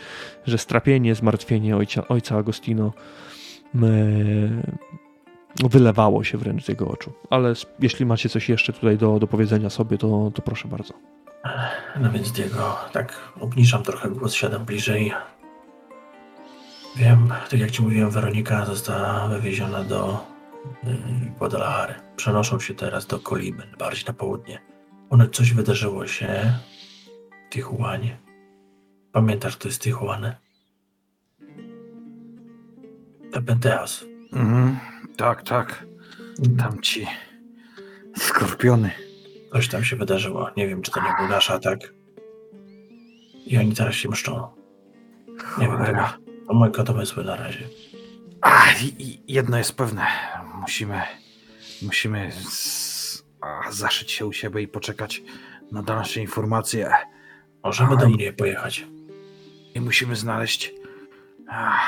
[0.45, 2.93] że strapienie, zmartwienie ojca, ojca Agostino
[3.75, 3.80] e,
[5.56, 7.14] wylewało się wręcz z jego oczu.
[7.30, 10.94] Ale jeśli macie coś jeszcze tutaj do, do powiedzenia sobie, to, to proszę bardzo.
[12.00, 15.14] No więc Diego, tak obniżam trochę głos, siadam bliżej.
[16.95, 20.26] Wiem, tak jak ci mówiłem, Weronika została wywieziona do
[20.84, 20.98] y,
[21.40, 21.94] Guadalajary.
[22.16, 24.60] Przenoszą się teraz do Kolimy, bardziej na południe.
[25.10, 26.53] One coś wydarzyło się
[27.48, 28.18] w Tijuanie.
[29.11, 30.36] Pamiętasz, to jest Tijuana?
[33.32, 34.06] Tepenteas.
[34.34, 34.80] Mhm,
[35.20, 35.86] tak, tak.
[36.58, 37.08] Tam ci
[38.18, 38.92] skorpiony.
[39.54, 40.50] Coś tam się wydarzyło.
[40.58, 41.80] Nie wiem, czy to nie był nasz atak.
[43.46, 44.48] I oni teraz się mszczą.
[45.58, 46.18] Nie wiem, Cholera.
[46.26, 47.68] to, to moje domysły na razie.
[48.42, 48.66] A,
[49.28, 50.06] jedno jest pewne.
[50.62, 51.02] Musimy,
[51.82, 55.22] musimy z, a, zaszyć się u siebie i poczekać
[55.72, 56.92] na dalsze informacje.
[57.64, 58.12] Możemy do Aj.
[58.12, 58.86] mnie pojechać.
[59.76, 60.72] I musimy znaleźć.
[61.50, 61.80] A,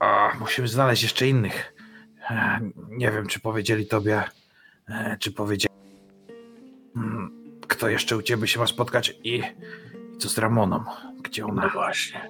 [0.00, 1.71] a, musimy znaleźć jeszcze innych.
[2.30, 4.22] E, Nie wiem, czy powiedzieli tobie,
[4.88, 5.74] e, czy powiedzieli.
[6.96, 9.42] Mm, Kto jeszcze u ciebie się ma spotkać i, i
[10.18, 10.84] co z Ramoną?
[11.22, 11.68] Gdzie No ona?
[11.68, 12.20] właśnie.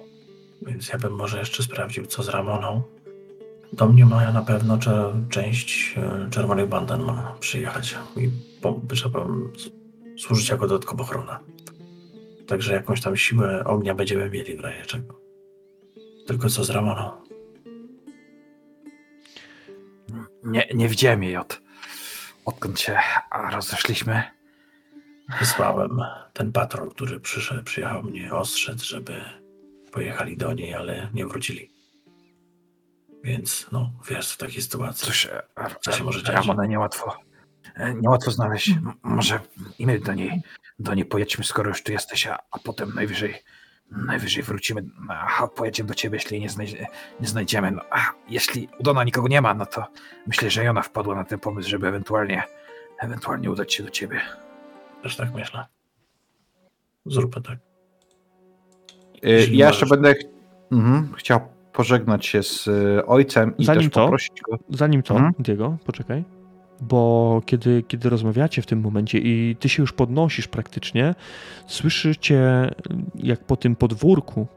[0.61, 2.81] Więc ja bym może jeszcze sprawdził, co z Ramoną.
[3.73, 4.77] Do mnie ma na pewno
[5.29, 8.29] część e, czerwonych bandan ma przyjechać i
[8.95, 9.27] trzeba
[10.17, 11.39] służyć jako dodatkowa ochrona.
[12.47, 15.19] Także jakąś tam siłę ognia będziemy mieli w razie czego.
[16.27, 17.11] Tylko co z Ramoną?
[20.43, 21.61] Nie, nie widziałem jej od.
[22.45, 22.99] Odkąd się
[23.51, 24.23] rozeszliśmy.
[25.39, 26.01] Wysłałem
[26.33, 29.21] ten patrol, który przyszedł, przyjechał mnie ostrzec, żeby
[29.91, 31.71] pojechali do niej, ale nie wrócili.
[33.23, 35.07] Więc no, wiesz, w takiej sytuacji.
[35.07, 35.41] Cóż, e,
[35.81, 36.35] Co się może dziać?
[36.35, 37.17] Ramonę niełatwo.
[37.75, 38.71] e, Niełatwo znaleźć.
[39.03, 39.39] Może
[39.79, 40.41] i my do niej,
[40.79, 43.35] do niej pojedźmy, skoro już tu jesteś, a, a potem najwyżej,
[43.97, 46.87] najwyżej wrócimy, a pojedziemy do ciebie, jeśli nie, znajdzie,
[47.21, 47.71] nie znajdziemy.
[47.71, 47.99] No, a
[48.29, 49.85] jeśli u Dona nikogo nie ma, no to
[50.27, 52.43] myślę, że i ona wpadła na ten pomysł, żeby ewentualnie,
[52.99, 54.21] ewentualnie udać się do ciebie.
[55.03, 55.65] Też tak myślę.
[57.05, 57.57] Zróbmy tak.
[59.15, 60.23] Y, Jeśli Ja jeszcze będę ch-
[60.71, 61.39] mhm, chciał
[61.73, 64.57] pożegnać się z y, ojcem i Zanim też to- poprosić go.
[64.69, 65.33] Zanim to, Mhm.
[65.39, 66.23] Diego, poczekaj.
[66.81, 71.15] Bo kiedy, kiedy rozmawiacie w tym momencie i ty się już podnosisz praktycznie,
[71.67, 72.71] słyszycie,
[73.15, 74.47] jak po tym podwórku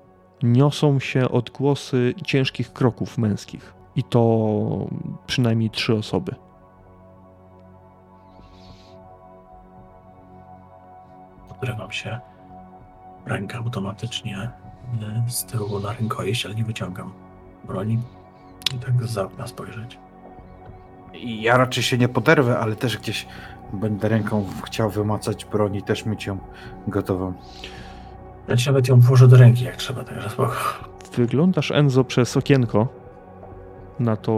[0.42, 3.74] niosą się odgłosy ciężkich kroków męskich.
[3.96, 4.88] I to
[5.26, 6.34] przynajmniej trzy osoby.
[11.48, 12.20] Odrywam się.
[13.26, 14.50] Ręka automatycznie e,
[15.28, 17.12] z tyłu na rękojeść, ale nie wyciągam
[17.64, 17.98] broni.
[18.74, 19.98] I tak z okna spojrzeć.
[21.20, 23.26] I Ja raczej się nie poderwę, ale też gdzieś
[23.72, 26.38] będę ręką chciał wymacać broń i też mieć ją
[26.88, 27.32] gotową.
[28.48, 30.56] Ja ci nawet ją włożę do ręki, jak trzeba, także spoko.
[31.16, 32.88] Wyglądasz, Enzo, przez okienko
[34.00, 34.32] na to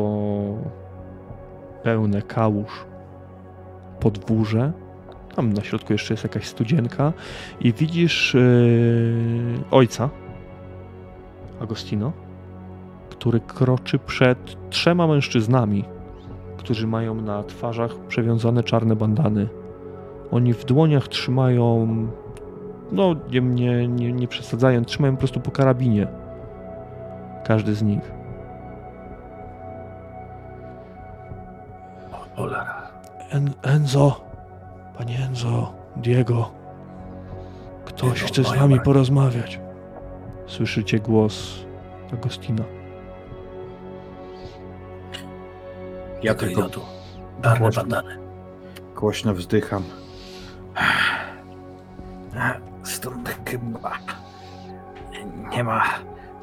[1.83, 2.85] pełne kałuż
[4.01, 4.73] podwórze.
[5.37, 7.13] Tam na środku jeszcze jest jakaś studzienka
[7.61, 10.11] i widzisz yy, ojca
[11.61, 12.13] Agostino,
[13.11, 15.85] który kroczy przed trzema mężczyznami,
[16.69, 19.49] którzy mają na twarzach przewiązane czarne bandany.
[20.31, 21.87] Oni w dłoniach trzymają,
[22.93, 26.07] no nie, nie, nie, nie przesadzając, trzymają po prostu po karabinie.
[27.45, 28.13] Każdy z nich.
[32.13, 32.91] O, cholera.
[33.31, 34.21] En, Enzo,
[34.99, 36.51] panie Enzo, Diego,
[37.85, 38.81] ktoś Diego, chce z broń.
[38.81, 39.61] porozmawiać.
[40.47, 41.65] Słyszycie głos
[42.13, 42.78] Agostina.
[46.23, 46.81] Ja Tylko tylko idą tu.
[47.43, 47.83] Czarne Głośno.
[47.83, 48.19] bandany.
[48.97, 49.83] głośno wzdycham.
[52.85, 53.93] Stąd chyba
[55.51, 55.85] nie ma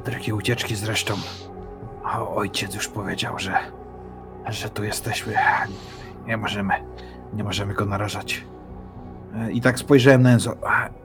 [0.06, 1.14] drogiej ucieczki zresztą.
[2.04, 3.58] O, ojciec już powiedział, że,
[4.48, 5.34] że tu jesteśmy.
[6.28, 6.74] Nie możemy,
[7.34, 8.44] nie możemy go narażać.
[9.52, 10.56] I tak spojrzałem na Enzo.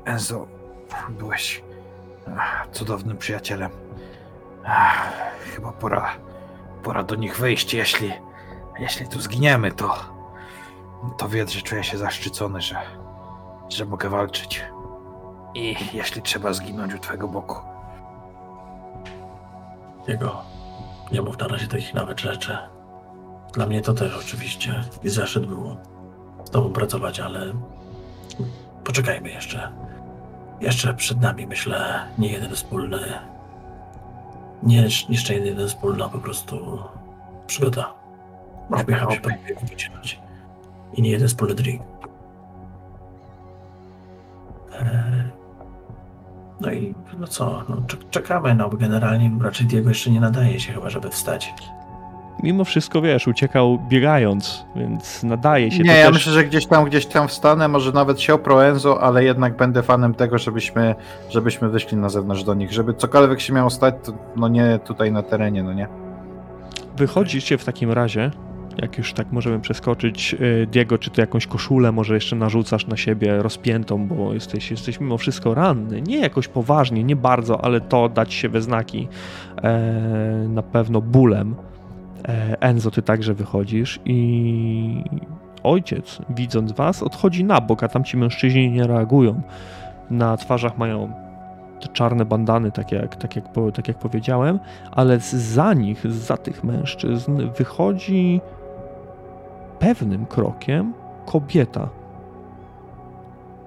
[0.04, 0.46] Enzo,
[1.10, 1.62] byłeś
[2.72, 3.70] cudownym przyjacielem.
[5.54, 6.10] Chyba pora,
[6.82, 7.74] pora do nich wyjść.
[7.74, 8.12] Jeśli,
[8.80, 9.94] jeśli tu zginiemy, to,
[11.18, 12.76] to wiedz, że czuję się zaszczycony, że,
[13.68, 14.64] że mogę walczyć.
[15.54, 17.56] I jeśli trzeba zginąć u twojego boku.
[20.08, 20.42] Jego.
[21.12, 22.58] Nie mów na razie takich nawet rzeczy.
[23.52, 25.76] Dla mnie to też oczywiście i zaszczyt było
[26.44, 27.52] z tobą pracować, ale
[28.84, 29.72] poczekajmy jeszcze.
[30.60, 32.98] Jeszcze przed nami, myślę, nie jeden wspólny.
[34.62, 36.78] Nie jeszcze jeden wspólna po prostu
[37.46, 37.99] przygoda.
[38.70, 38.76] Po
[39.48, 40.20] wieku wycinać.
[40.94, 41.82] I nie jeden wspólny drink.
[44.80, 45.30] Eee,
[46.60, 50.60] No i no co, no, czek- czekamy, no bo generalnie raczej Diego jeszcze nie nadaje
[50.60, 51.54] się chyba, żeby wstać.
[52.42, 55.82] Mimo wszystko, wiesz, uciekał biegając, więc nadaje się.
[55.82, 56.14] Nie, to ja też...
[56.14, 59.82] myślę, że gdzieś tam, gdzieś tam wstanę, może nawet się opro Enzo, ale jednak będę
[59.82, 60.94] fanem tego, żebyśmy,
[61.30, 62.72] żebyśmy wyszli na zewnątrz do nich.
[62.72, 65.88] Żeby cokolwiek się miało stać, to no nie tutaj na terenie, no nie.
[66.96, 68.30] Wychodzicie w takim razie,
[68.78, 72.96] jak już tak możemy przeskoczyć, y, Diego, czy ty jakąś koszulę może jeszcze narzucasz na
[72.96, 76.02] siebie rozpiętą, bo jesteś, jesteś mimo wszystko ranny.
[76.02, 79.08] Nie jakoś poważnie, nie bardzo, ale to dać się we znaki
[79.62, 81.54] e, na pewno bólem.
[82.28, 85.04] E, Enzo, ty także wychodzisz i
[85.62, 89.42] ojciec, widząc was, odchodzi na bok, a tamci mężczyźni nie reagują.
[90.10, 91.12] Na twarzach mają
[91.80, 94.58] te czarne bandany, tak jak, tak jak, tak jak powiedziałem,
[94.90, 98.40] ale za nich, za tych mężczyzn wychodzi
[99.80, 100.92] pewnym krokiem
[101.26, 101.88] kobieta.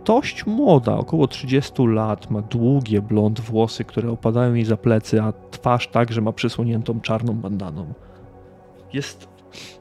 [0.05, 5.33] Dość młoda, około 30 lat, ma długie blond włosy, które opadają jej za plecy, a
[5.51, 7.93] twarz także ma przysłoniętą czarną bandaną.
[8.93, 9.27] Jest,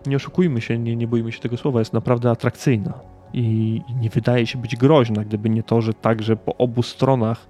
[0.06, 2.92] nie oszukujmy się, nie, nie bójmy się tego słowa, jest naprawdę atrakcyjna
[3.32, 7.46] i nie wydaje się być groźna, gdyby nie to, że także po obu stronach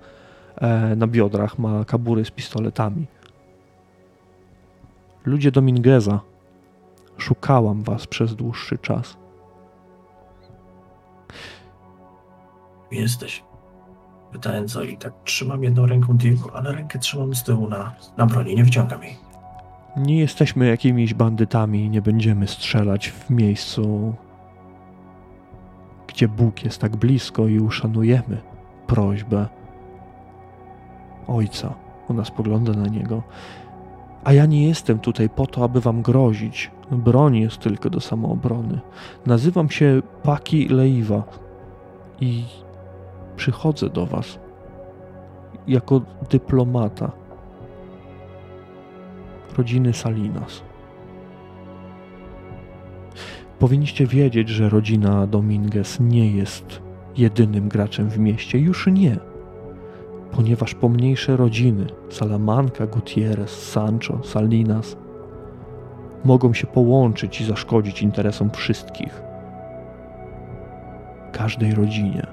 [0.57, 3.07] e, na biodrach ma kabury z pistoletami.
[5.25, 6.21] Ludzie Domingueza,
[7.23, 9.17] szukałam was przez dłuższy czas.
[12.91, 13.45] Jesteś.
[14.33, 18.27] Pytałem co i tak trzymam jedną ręką Diego, ale rękę trzymam z tyłu na, na
[18.27, 19.17] broni, nie wyciągam jej.
[19.97, 24.15] Nie jesteśmy jakimiś bandytami, nie będziemy strzelać w miejscu,
[26.07, 28.41] gdzie Bóg jest tak blisko i uszanujemy
[28.87, 29.49] prośbę
[31.27, 31.75] Ojca.
[32.09, 33.23] Ona spogląda na niego.
[34.25, 36.71] A ja nie jestem tutaj po to, aby wam grozić.
[36.93, 38.81] Broń jest tylko do samoobrony.
[39.27, 41.23] Nazywam się Paki Leiwa
[42.21, 42.45] i
[43.37, 44.39] przychodzę do was
[45.67, 47.13] jako dyplomata
[49.59, 50.63] rodziny Salinas.
[53.59, 56.83] Powinniście wiedzieć, że rodzina Dominguez nie jest
[57.17, 58.59] jedynym graczem w mieście.
[58.59, 59.19] Już nie.
[60.31, 64.97] Ponieważ pomniejsze rodziny Salamanca, Gutierrez, Sancho, Salinas
[66.25, 69.23] mogą się połączyć i zaszkodzić interesom wszystkich.
[71.33, 72.27] Każdej rodzinie.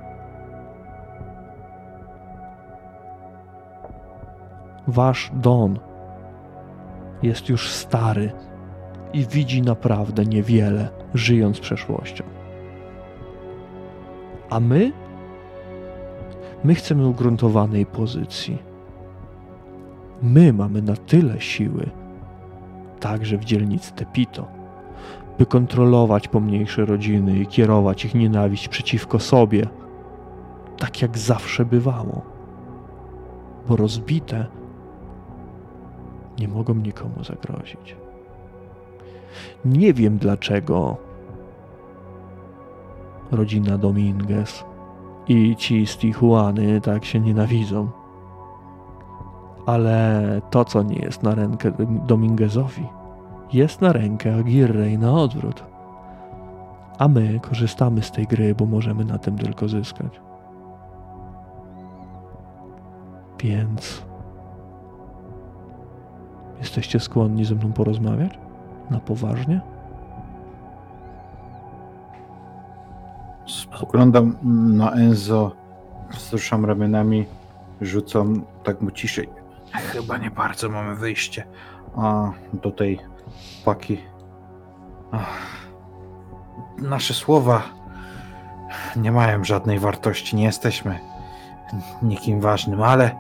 [4.87, 5.79] Wasz Don
[7.23, 8.31] jest już stary
[9.13, 12.23] i widzi naprawdę niewiele, żyjąc przeszłością.
[14.49, 14.91] A my?
[16.63, 18.57] My chcemy ugruntowanej pozycji.
[20.21, 21.89] My mamy na tyle siły,
[22.99, 24.47] także w dzielnicy Tepito,
[25.37, 29.67] by kontrolować pomniejsze rodziny i kierować ich nienawiść przeciwko sobie,
[30.77, 32.21] tak jak zawsze bywało.
[33.67, 34.45] Bo rozbite
[36.39, 37.95] nie mogą nikomu zagrozić.
[39.65, 40.97] Nie wiem dlaczego
[43.31, 44.63] rodzina Dominguez
[45.27, 47.98] i ci z Tijuany tak się nienawidzą.
[49.69, 51.71] Ale to, co nie jest na rękę
[52.07, 52.85] Dominguezowi,
[53.53, 55.63] jest na rękę Aguirre i na odwrót.
[56.97, 60.21] A my korzystamy z tej gry, bo możemy na tym tylko zyskać.
[63.39, 64.03] Więc
[66.59, 68.39] jesteście skłonni ze mną porozmawiać?
[68.89, 69.61] Na poważnie?
[73.47, 74.35] Spoglądam
[74.77, 75.51] na Enzo,
[76.11, 77.25] wzruszam ramionami,
[77.81, 79.38] rzucam tak mu ciszej.
[79.73, 81.47] Chyba nie bardzo mamy wyjście.
[81.95, 82.99] A do tej
[83.65, 83.97] paki.
[85.11, 85.37] Ach,
[86.77, 87.61] nasze słowa
[88.95, 90.35] nie mają żadnej wartości.
[90.35, 90.99] Nie jesteśmy
[92.01, 93.11] nikim ważnym, ale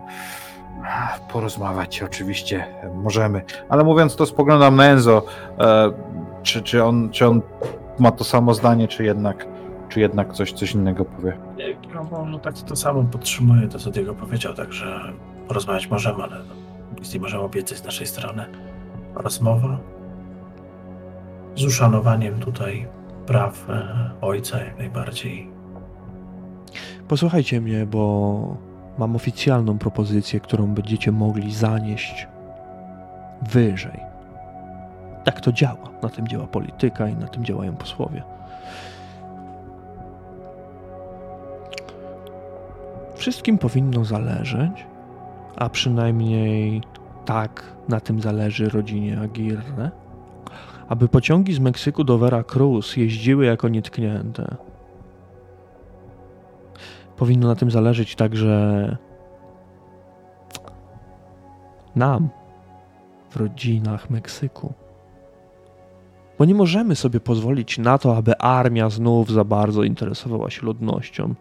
[1.31, 3.41] porozmawiać oczywiście możemy.
[3.69, 5.25] Ale mówiąc to, spoglądam na Enzo.
[5.59, 5.91] E,
[6.43, 7.41] czy, czy, on, czy on
[7.99, 9.47] ma to samo zdanie, czy jednak,
[9.89, 11.37] czy jednak coś, coś innego powie?
[11.93, 15.13] No, no tak to samo podtrzymuję to, co Diego powiedział, także
[15.49, 16.35] porozmawiać możemy, ale
[16.99, 18.45] nic nie możemy obiecać z naszej strony.
[19.15, 19.79] Rozmowa
[21.55, 22.87] z uszanowaniem tutaj
[23.25, 25.49] praw e, ojca jak najbardziej.
[27.07, 28.57] Posłuchajcie mnie, bo
[28.97, 32.27] mam oficjalną propozycję, którą będziecie mogli zanieść
[33.41, 33.99] wyżej.
[35.25, 35.89] Tak to działa.
[36.01, 38.23] Na tym działa polityka i na tym działają posłowie.
[43.15, 44.85] Wszystkim powinno zależeć,
[45.59, 46.81] a przynajmniej
[47.25, 49.91] tak na tym zależy rodzinie Aguirre,
[50.87, 54.55] aby pociągi z Meksyku do Veracruz jeździły jako nietknięte.
[57.17, 58.97] Powinno na tym zależeć także
[61.95, 62.29] nam
[63.29, 64.73] w rodzinach Meksyku.
[66.37, 71.33] Bo nie możemy sobie pozwolić na to, aby armia znów za bardzo interesowała się ludnością.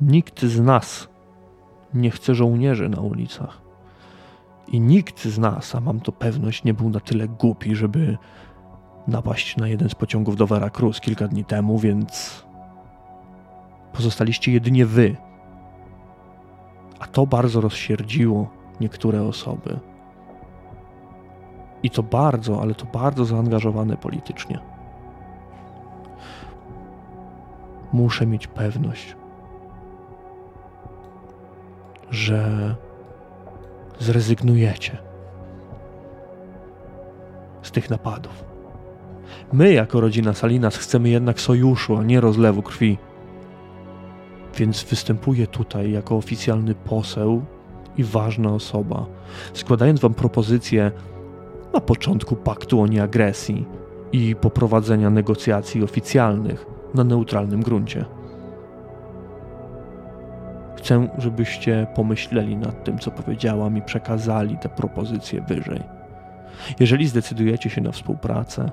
[0.00, 1.13] Nikt z nas
[1.94, 3.62] nie chce żołnierzy na ulicach.
[4.68, 8.18] I nikt z nas, a mam to pewność, nie był na tyle głupi, żeby
[9.08, 12.44] napaść na jeden z pociągów do Veracruz kilka dni temu, więc
[13.92, 15.16] pozostaliście jedynie wy.
[16.98, 18.50] A to bardzo rozsierdziło
[18.80, 19.78] niektóre osoby.
[21.82, 24.58] I to bardzo, ale to bardzo zaangażowane politycznie.
[27.92, 29.16] Muszę mieć pewność,
[32.14, 32.74] że
[33.98, 34.98] zrezygnujecie
[37.62, 38.44] z tych napadów.
[39.52, 42.98] My, jako rodzina Salinas, chcemy jednak sojuszu, a nie rozlewu krwi.
[44.56, 47.44] Więc występuję tutaj jako oficjalny poseł
[47.96, 49.06] i ważna osoba,
[49.52, 50.92] składając Wam propozycję
[51.72, 53.66] na początku paktu o nieagresji
[54.12, 58.04] i poprowadzenia negocjacji oficjalnych na neutralnym gruncie.
[60.84, 65.80] Chcę, żebyście pomyśleli nad tym, co powiedziałam i przekazali te propozycje wyżej.
[66.80, 68.70] Jeżeli zdecydujecie się na współpracę,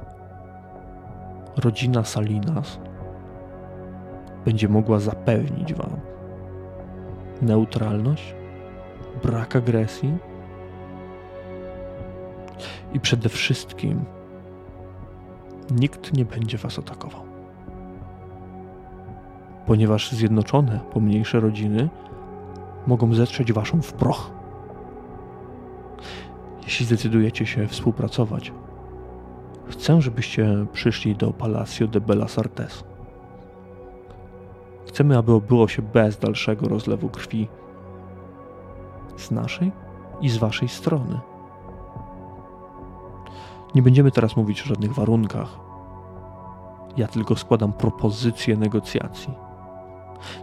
[1.57, 2.79] rodzina Salinas
[4.45, 5.99] będzie mogła zapewnić Wam
[7.41, 8.35] neutralność,
[9.23, 10.17] brak agresji
[12.93, 14.05] i przede wszystkim
[15.71, 17.30] nikt nie będzie Was atakował.
[19.65, 21.89] Ponieważ zjednoczone, pomniejsze rodziny
[22.87, 24.31] mogą zetrzeć Waszą w proch.
[26.63, 28.53] Jeśli zdecydujecie się współpracować,
[29.67, 32.83] chcę, żebyście przyszli do Palacio de Bellas Artes
[34.91, 37.47] Chcemy, aby obyło się bez dalszego rozlewu krwi
[39.17, 39.71] z naszej
[40.21, 41.19] i z waszej strony.
[43.75, 45.59] Nie będziemy teraz mówić o żadnych warunkach.
[46.97, 49.33] Ja tylko składam propozycje negocjacji.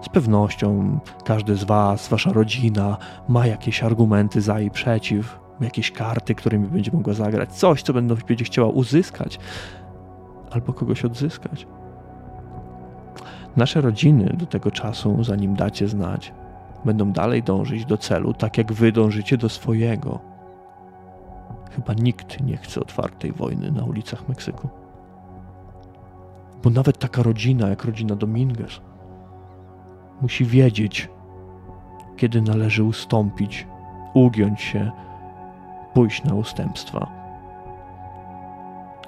[0.03, 2.97] Z pewnością każdy z Was, Wasza rodzina
[3.29, 8.15] ma jakieś argumenty za i przeciw, jakieś karty, którymi będzie mogła zagrać, coś, co będą
[8.29, 9.39] będzie chciała uzyskać
[10.51, 11.67] albo kogoś odzyskać.
[13.57, 16.33] Nasze rodziny do tego czasu, zanim dacie znać,
[16.85, 20.21] będą dalej dążyć do celu, tak jak wy dążycie do swojego.
[21.71, 24.69] Chyba nikt nie chce otwartej wojny na ulicach Meksyku.
[26.63, 28.81] Bo nawet taka rodzina jak rodzina Dominguez
[30.23, 31.09] musi wiedzieć,
[32.17, 33.67] kiedy należy ustąpić,
[34.15, 34.91] ugiąć się,
[35.95, 37.11] pójść na ustępstwa.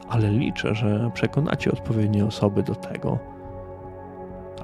[0.09, 3.19] Ale liczę, że przekonacie odpowiednie osoby do tego,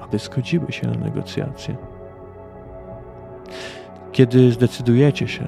[0.01, 1.75] aby zgodziły się na negocjacje.
[4.11, 5.47] Kiedy zdecydujecie się,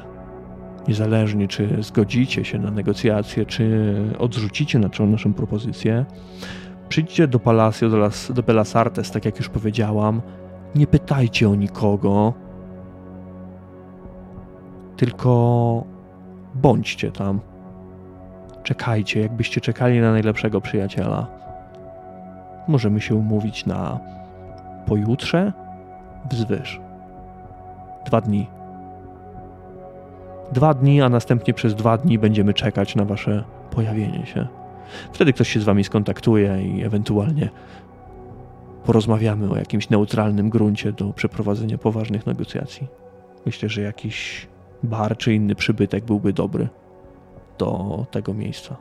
[0.87, 6.05] niezależnie czy zgodzicie się na negocjacje, czy odrzucicie naszą, naszą propozycję,
[6.89, 10.21] przyjdźcie do Palacio, do, Las, do Belas Artes, tak jak już powiedziałam,
[10.75, 12.33] nie pytajcie o nikogo,
[14.97, 15.83] tylko
[16.55, 17.39] bądźcie tam.
[18.63, 21.27] Czekajcie, jakbyście czekali na najlepszego przyjaciela.
[22.67, 23.99] Możemy się umówić na
[24.85, 25.53] pojutrze,
[26.31, 26.81] wzwyż.
[28.05, 28.47] Dwa dni.
[30.51, 34.47] Dwa dni, a następnie przez dwa dni będziemy czekać na wasze pojawienie się.
[35.13, 37.49] Wtedy ktoś się z wami skontaktuje i ewentualnie
[38.89, 42.87] porozmawiamy o jakimś neutralnym gruncie do przeprowadzenia poważnych negocjacji.
[43.45, 44.47] Myślę, że jakiś
[44.83, 46.69] bar czy inny przybytek byłby dobry
[47.57, 48.77] do tego miejsca.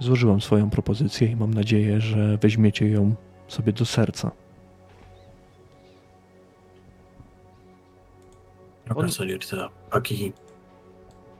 [0.00, 3.14] Złożyłam swoją propozycję i mam nadzieję, że weźmiecie ją
[3.48, 4.30] sobie do serca.
[8.86, 10.32] Dobra, Solirta, Aki,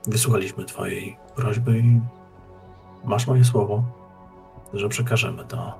[0.07, 1.99] wysłuchaliśmy twojej prośby i
[3.03, 4.02] masz moje słowo,
[4.73, 5.73] że przekażemy to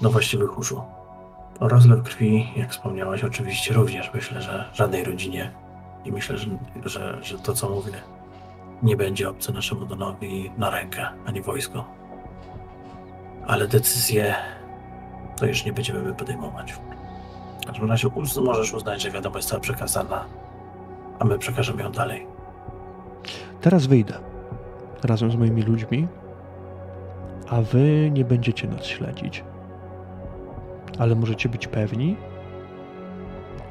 [0.00, 0.82] do właściwych uszu.
[1.60, 5.50] Rozlew krwi, jak wspomniałaś, oczywiście również myślę, że żadnej rodzinie
[6.04, 6.46] i myślę, że,
[6.84, 7.92] że, że to, co mówię,
[8.82, 11.84] nie będzie obce naszemu donowi na rękę, ani wojsko.
[13.46, 14.34] Ale decyzje
[15.36, 16.72] to już nie będziemy my podejmować.
[17.62, 20.24] W każdym razie uz- możesz uznać, że wiadomość została przekazana,
[21.18, 22.26] a my przekażemy ją dalej.
[23.60, 24.14] Teraz wyjdę
[25.04, 26.08] razem z moimi ludźmi,
[27.52, 29.44] a wy nie będziecie nas śledzić.
[30.98, 32.16] Ale możecie być pewni,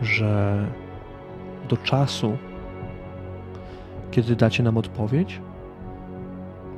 [0.01, 0.65] że
[1.69, 2.37] do czasu,
[4.11, 5.41] kiedy dacie nam odpowiedź,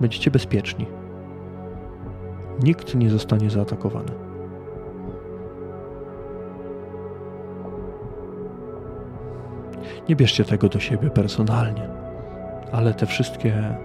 [0.01, 0.85] będziecie bezpieczni.
[2.63, 4.11] Nikt nie zostanie zaatakowany.
[10.09, 11.89] Nie bierzcie tego do siebie personalnie,
[12.71, 13.75] ale te wszystkie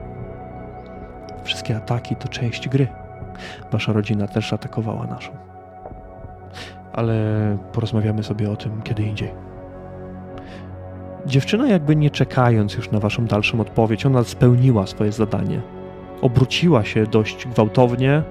[1.45, 2.89] wszystkie ataki to część gry.
[3.73, 5.33] Wasza rodzina też atakowała naszą.
[6.93, 7.15] Ale
[7.73, 9.31] porozmawiamy sobie o tym kiedy indziej.
[11.27, 15.61] Dziewczyna, jakby nie czekając już na waszą dalszą odpowiedź, ona spełniła swoje zadanie.
[16.23, 18.23] Obróciła się dość gwałtownie,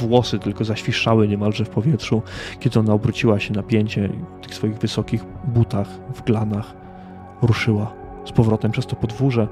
[0.00, 2.22] włosy tylko zaświszały niemalże w powietrzu,
[2.60, 6.74] kiedy ona obróciła się na pięcie w tych swoich wysokich butach, w glanach,
[7.42, 7.92] ruszyła
[8.24, 9.48] z powrotem przez to podwórze.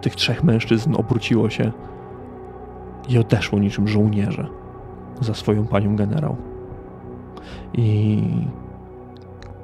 [0.00, 1.72] Tych trzech mężczyzn obróciło się
[3.08, 4.48] i odeszło niczym żołnierze
[5.20, 6.36] za swoją panią generał.
[7.74, 8.22] I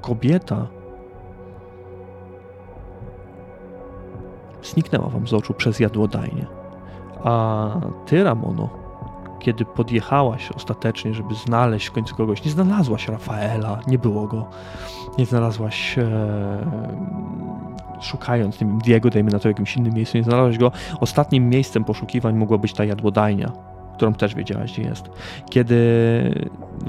[0.00, 0.66] kobieta
[4.62, 6.46] zniknęła wam z oczu przez jadłodajnię.
[7.24, 7.68] A
[8.06, 8.81] ty, Ramono,
[9.42, 14.46] kiedy podjechałaś ostatecznie, żeby znaleźć w końcu kogoś, nie znalazłaś Rafaela, nie było go.
[15.18, 16.04] Nie znalazłaś, e,
[18.00, 20.72] szukając, nie wiem, Diego, dajmy na to jakimś innym miejscu, nie znalazłaś go.
[21.00, 23.52] Ostatnim miejscem poszukiwań mogła być ta jadłodajnia,
[23.94, 25.10] którą też wiedziałaś, gdzie jest.
[25.50, 25.76] Kiedy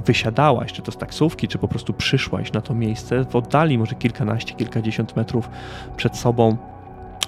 [0.06, 3.96] wysiadałaś, czy to z taksówki, czy po prostu przyszłaś na to miejsce, w oddali może
[3.96, 5.50] kilkanaście, kilkadziesiąt metrów
[5.98, 6.58] przed sobą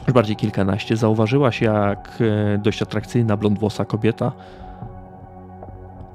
[0.07, 4.31] już bardziej kilkanaście, zauważyłaś, jak e, dość atrakcyjna blondwłosa kobieta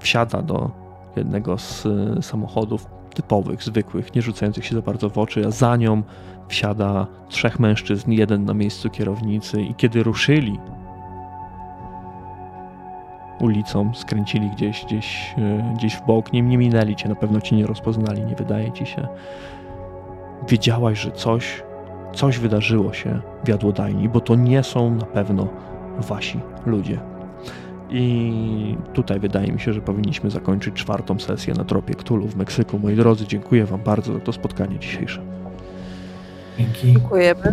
[0.01, 0.71] wsiada do
[1.17, 5.77] jednego z e, samochodów typowych, zwykłych, nie rzucających się za bardzo w oczy, a za
[5.77, 6.03] nią
[6.49, 10.59] wsiada trzech mężczyzn, jeden na miejscu kierownicy i kiedy ruszyli
[13.41, 17.57] ulicą, skręcili gdzieś, gdzieś, e, gdzieś w bok, nie, nie minęli cię, na pewno cię
[17.57, 19.09] nie rozpoznali, nie wydaje ci się.
[20.49, 21.63] Wiedziałaś, że coś
[22.13, 25.49] coś wydarzyło się w jadłodajni, bo to nie są na pewno
[25.99, 27.01] wasi ludzie.
[27.91, 32.79] I tutaj wydaje mi się, że powinniśmy zakończyć czwartą sesję na tropie Ktulu w Meksyku.
[32.79, 35.23] Moi drodzy, dziękuję Wam bardzo za to spotkanie dzisiejsze.
[36.59, 36.93] Dzięki.
[36.93, 37.53] Dziękujemy.